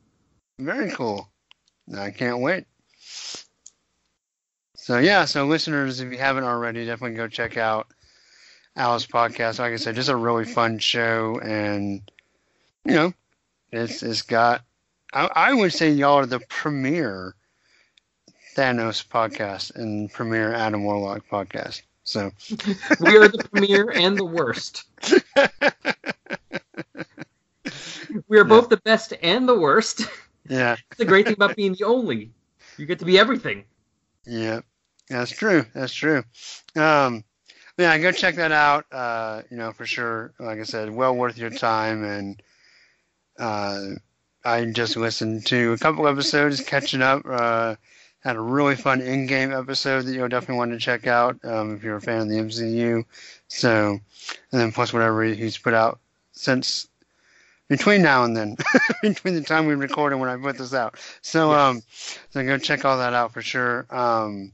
Very 0.59 0.91
cool. 0.91 1.29
I 1.95 2.11
can't 2.11 2.39
wait. 2.39 2.65
So 4.75 4.99
yeah, 4.99 5.25
so 5.25 5.45
listeners, 5.45 5.99
if 5.99 6.11
you 6.11 6.17
haven't 6.17 6.45
already, 6.45 6.85
definitely 6.85 7.17
go 7.17 7.27
check 7.27 7.57
out 7.57 7.87
Al's 8.77 9.05
podcast. 9.05 9.59
Like 9.59 9.73
I 9.73 9.75
said, 9.75 9.95
just 9.95 10.07
a 10.07 10.15
really 10.15 10.45
fun 10.45 10.79
show, 10.79 11.39
and 11.43 12.01
you 12.85 12.93
know, 12.93 13.13
it's 13.71 14.01
it's 14.01 14.21
got. 14.21 14.63
I, 15.11 15.29
I 15.35 15.53
would 15.53 15.73
say 15.73 15.91
y'all 15.91 16.19
are 16.19 16.25
the 16.25 16.39
premier 16.47 17.35
Thanos 18.55 19.05
podcast 19.05 19.75
and 19.75 20.11
premier 20.11 20.53
Adam 20.53 20.85
Warlock 20.85 21.23
podcast. 21.29 21.81
So 22.05 22.31
we 23.01 23.17
are 23.17 23.27
the 23.27 23.45
premier 23.51 23.91
and 23.91 24.17
the 24.17 24.25
worst. 24.25 24.85
We 28.27 28.37
are 28.39 28.43
both 28.43 28.69
the 28.69 28.77
best 28.77 29.13
and 29.21 29.47
the 29.47 29.57
worst. 29.57 30.01
yeah, 30.49 30.75
That's 30.89 30.99
the 30.99 31.05
great 31.05 31.25
thing 31.25 31.35
about 31.35 31.55
being 31.55 31.73
the 31.73 31.85
only. 31.85 32.31
You 32.77 32.85
get 32.85 32.99
to 32.99 33.05
be 33.05 33.17
everything. 33.17 33.65
Yeah, 34.25 34.61
that's 35.09 35.31
true. 35.31 35.65
That's 35.73 35.93
true. 35.93 36.23
Um, 36.75 37.23
yeah, 37.77 37.97
go 37.99 38.11
check 38.11 38.35
that 38.35 38.51
out. 38.51 38.85
Uh, 38.91 39.43
you 39.49 39.57
know, 39.57 39.71
for 39.71 39.85
sure. 39.85 40.33
Like 40.39 40.59
I 40.59 40.63
said, 40.63 40.89
well 40.89 41.15
worth 41.15 41.37
your 41.37 41.49
time. 41.49 42.03
And 42.03 42.41
uh, 43.37 43.81
I 44.43 44.65
just 44.65 44.97
listened 44.97 45.45
to 45.47 45.73
a 45.73 45.77
couple 45.77 46.07
episodes, 46.07 46.59
catching 46.61 47.01
up. 47.01 47.23
Uh, 47.25 47.75
had 48.23 48.35
a 48.35 48.41
really 48.41 48.75
fun 48.75 48.99
in-game 48.99 49.53
episode 49.53 50.01
that 50.05 50.13
you'll 50.13 50.27
definitely 50.27 50.57
want 50.57 50.71
to 50.71 50.79
check 50.79 51.07
out 51.07 51.37
um, 51.45 51.75
if 51.75 51.83
you're 51.83 51.95
a 51.97 52.01
fan 52.01 52.21
of 52.21 52.29
the 52.29 52.35
MCU. 52.35 53.05
So, 53.47 53.99
and 54.51 54.61
then 54.61 54.71
plus 54.71 54.91
whatever 54.91 55.23
he's 55.23 55.57
put 55.57 55.73
out 55.73 55.99
since 56.33 56.87
between 57.67 58.01
now 58.01 58.23
and 58.23 58.35
then, 58.35 58.55
between 59.01 59.35
the 59.35 59.41
time 59.41 59.65
we 59.65 59.75
record 59.75 60.13
and 60.13 60.21
when 60.21 60.29
I 60.29 60.37
put 60.37 60.57
this 60.57 60.73
out. 60.73 60.95
So, 61.21 61.51
um, 61.51 61.81
so 62.29 62.43
go 62.43 62.57
check 62.57 62.85
all 62.85 62.99
that 62.99 63.13
out 63.13 63.33
for 63.33 63.41
sure. 63.41 63.85
Um, 63.89 64.53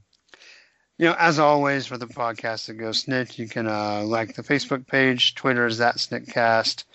you 0.97 1.05
know, 1.07 1.15
as 1.17 1.39
always 1.39 1.87
for 1.87 1.97
the 1.97 2.07
podcast 2.07 2.67
that 2.67 2.75
goes 2.75 3.05
snikt, 3.05 3.37
you 3.37 3.47
can 3.47 3.67
uh, 3.67 4.03
like 4.03 4.35
the 4.35 4.43
Facebook 4.43 4.85
page. 4.87 5.35
Twitter 5.35 5.65
is 5.65 5.79
that 5.79 5.97
sniktcast. 5.97 6.85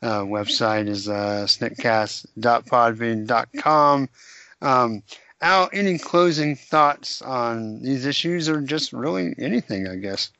Uh, 0.00 0.20
website 0.20 0.86
is 0.86 1.08
uh, 1.08 1.44
sniktcast.podbean.com. 1.46 4.08
Um, 4.60 5.02
Al, 5.40 5.70
any 5.72 5.98
closing 5.98 6.56
thoughts 6.56 7.22
on 7.22 7.80
these 7.82 8.06
issues 8.06 8.48
or 8.48 8.60
just 8.60 8.92
really 8.92 9.34
anything, 9.38 9.88
I 9.88 9.96
guess? 9.96 10.30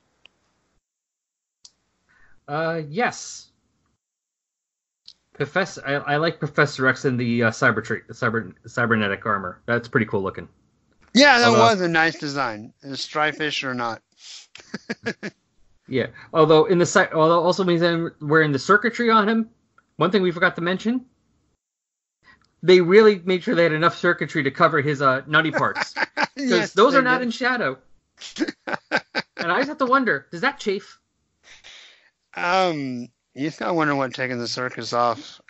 Uh, 2.47 2.83
yes. 2.89 3.48
Professor, 5.39 5.83
I, 5.87 6.15
I 6.15 6.17
like 6.19 6.39
Professor 6.39 6.87
X 6.87 7.05
in 7.07 7.17
the 7.17 7.45
uh, 7.45 7.51
cyber 7.51 7.83
tree, 7.83 8.01
the 8.07 8.13
cyber 8.13 8.53
cybernetic 8.67 9.25
armor. 9.25 9.63
That's 9.67 9.89
pretty 9.89 10.05
cool 10.07 10.23
looking. 10.23 10.49
Yeah, 11.15 11.39
that 11.39 11.49
Although- 11.49 11.61
was 11.61 11.81
a 11.81 11.89
nice 11.89 12.19
design. 12.19 12.75
Is 12.83 12.99
Stryfish 12.99 13.65
or 13.65 13.73
not? 13.75 14.03
Yeah. 15.89 16.09
Although 16.35 16.67
in 16.67 16.79
the 16.79 17.09
although 17.15 17.43
also 17.43 17.65
means 17.65 17.81
that 17.81 18.13
wearing 18.21 18.53
the 18.53 18.59
circuitry 18.59 19.11
on 19.11 19.29
him. 19.29 19.49
One 19.97 20.11
thing 20.11 20.23
we 20.23 20.31
forgot 20.31 20.55
to 20.57 20.61
mention. 20.63 21.07
They 22.63 22.81
really 22.81 23.21
made 23.25 23.43
sure 23.43 23.55
they 23.55 23.63
had 23.63 23.73
enough 23.73 23.97
circuitry 23.97 24.43
to 24.43 24.51
cover 24.51 24.81
his 24.83 25.01
uh, 25.01 25.23
nutty 25.27 25.51
parts 25.51 25.95
because 25.95 26.29
Yes, 26.37 26.73
those 26.73 26.95
are 26.95 27.03
not 27.03 27.19
did. 27.19 27.27
in 27.27 27.31
shadow. 27.31 27.79
and 28.67 29.51
I 29.51 29.59
just 29.59 29.69
have 29.69 29.79
to 29.79 29.87
wonder, 29.87 30.27
does 30.31 30.43
that 30.43 30.59
chafe? 30.61 30.99
Um, 32.35 33.09
you 33.35 33.47
just 33.47 33.59
gotta 33.59 33.75
wonder 33.75 33.95
what 33.95 34.15
taking 34.15 34.39
the 34.39 34.49
circus 34.49 34.93
off 34.93 35.41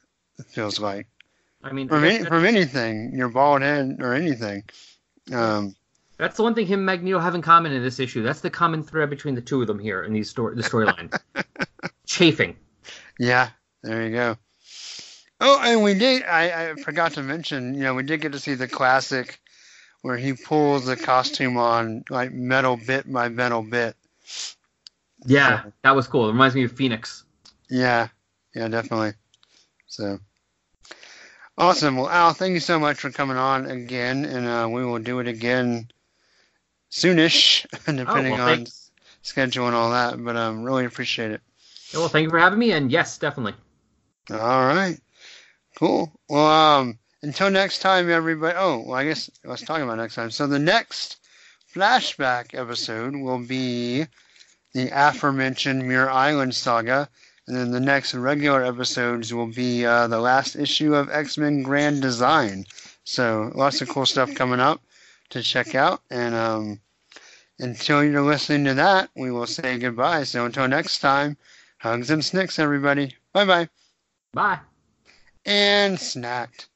feels 0.49 0.79
like. 0.81 1.07
I 1.63 1.73
mean, 1.73 1.89
From, 1.89 2.05
any, 2.05 2.25
from 2.25 2.45
anything, 2.45 3.13
your 3.15 3.29
bald 3.29 3.63
head 3.63 3.99
or 4.01 4.15
anything. 4.15 4.63
Um, 5.33 5.75
that's 6.17 6.37
the 6.37 6.43
one 6.43 6.55
thing 6.55 6.67
him 6.67 6.81
and 6.81 6.87
Magneto 6.87 7.19
have 7.19 7.35
in 7.35 7.43
common 7.43 7.73
in 7.73 7.83
this 7.83 8.01
issue. 8.01 8.23
That's 8.23 8.41
the 8.41 8.51
common 8.51 8.83
thread 8.83 9.11
between 9.11 9.35
the 9.35 9.41
two 9.41 9.61
of 9.61 9.67
them 9.67 9.79
here 9.79 10.03
in 10.03 10.13
these 10.13 10.31
story 10.31 10.57
the 10.57 10.63
storyline. 10.63 11.17
Chafing. 12.07 12.57
yeah, 13.19 13.51
there 13.83 14.05
you 14.07 14.13
go. 14.13 14.37
Oh, 15.41 15.61
and 15.63 15.83
we 15.83 15.95
did. 15.95 16.25
I, 16.25 16.71
I 16.71 16.75
forgot 16.75 17.13
to 17.13 17.23
mention. 17.23 17.75
You 17.75 17.83
know, 17.83 17.95
we 17.95 18.03
did 18.03 18.21
get 18.21 18.33
to 18.33 18.41
see 18.41 18.55
the 18.55 18.67
classic 18.67 19.41
where 20.03 20.17
he 20.17 20.33
pulls 20.33 20.87
the 20.87 20.97
costume 20.97 21.57
on 21.57 22.05
like 22.11 22.33
metal 22.33 22.77
bit 22.77 23.11
by 23.13 23.29
metal 23.29 23.63
bit. 23.63 23.97
Yeah, 25.27 25.65
that 25.83 25.95
was 25.95 26.09
cool. 26.09 26.29
It 26.29 26.33
reminds 26.33 26.55
me 26.55 26.65
of 26.65 26.73
Phoenix. 26.73 27.25
Yeah, 27.69 28.09
yeah, 28.55 28.69
definitely. 28.69 29.13
So 29.87 30.19
awesome. 31.57 31.97
Well, 31.97 32.09
Al, 32.09 32.33
thank 32.33 32.55
you 32.55 32.61
so 32.61 32.79
much 32.79 32.99
for 32.99 33.11
coming 33.11 33.37
on 33.37 33.67
again, 33.67 34.25
and 34.25 34.47
uh, 34.47 34.69
we 34.71 34.85
will 34.85 34.99
do 34.99 35.21
it 35.21 35.29
again 35.29 35.89
soonish, 36.91 37.67
depending 37.85 38.07
oh, 38.35 38.37
well, 38.37 38.49
on 38.51 38.67
schedule 39.23 39.67
and 39.67 39.77
all 39.77 39.91
that. 39.91 40.23
But 40.23 40.37
um, 40.37 40.63
really 40.63 40.85
appreciate 40.85 41.33
it. 41.33 41.41
Well, 41.93 42.09
thank 42.09 42.25
you 42.25 42.31
for 42.31 42.39
having 42.39 42.59
me, 42.59 42.73
and 42.73 42.91
yes, 42.91 43.19
definitely. 43.19 43.55
All 44.31 44.67
right, 44.67 44.99
cool. 45.77 46.13
Well, 46.29 46.47
um, 46.47 46.99
until 47.23 47.51
next 47.51 47.81
time, 47.81 48.11
everybody. 48.11 48.57
Oh, 48.59 48.85
well, 48.87 48.95
I 48.95 49.05
guess 49.05 49.31
let's 49.45 49.63
talk 49.63 49.81
about 49.81 49.97
next 49.97 50.15
time. 50.15 50.31
So 50.31 50.47
the 50.47 50.59
next 50.59 51.17
flashback 51.75 52.55
episode 52.55 53.17
will 53.17 53.39
be 53.39 54.07
the 54.75 54.91
aforementioned 54.93 55.87
Muir 55.87 56.11
Island 56.11 56.55
saga, 56.55 57.09
and 57.49 57.57
then 57.57 57.71
the 57.71 57.81
next 57.81 58.15
regular 58.15 58.63
episodes 58.63 59.33
will 59.33 59.47
be 59.47 59.85
uh, 59.85 60.07
the 60.07 60.21
last 60.21 60.55
issue 60.55 60.95
of 60.95 61.11
X 61.11 61.39
Men 61.39 61.63
Grand 61.63 62.03
Design. 62.03 62.67
So 63.05 63.51
lots 63.55 63.81
of 63.81 63.89
cool 63.89 64.05
stuff 64.05 64.35
coming 64.35 64.61
up 64.61 64.83
to 65.31 65.43
check 65.43 65.75
out, 65.75 66.03
and 66.11 66.35
um, 66.35 66.81
until 67.59 68.05
you're 68.05 68.21
listening 68.23 68.67
to 68.67 68.75
that, 68.75 69.11
we 69.17 69.31
will 69.31 69.47
say 69.47 69.79
goodbye. 69.79 70.25
So 70.25 70.45
until 70.45 70.69
next 70.69 70.99
time, 71.01 71.39
hugs 71.79 72.11
and 72.11 72.23
snikts, 72.23 72.59
everybody. 72.59 73.17
Bye 73.33 73.47
bye. 73.47 73.69
Bye. 74.35 74.61
And 75.47 75.97
snacked. 75.97 76.69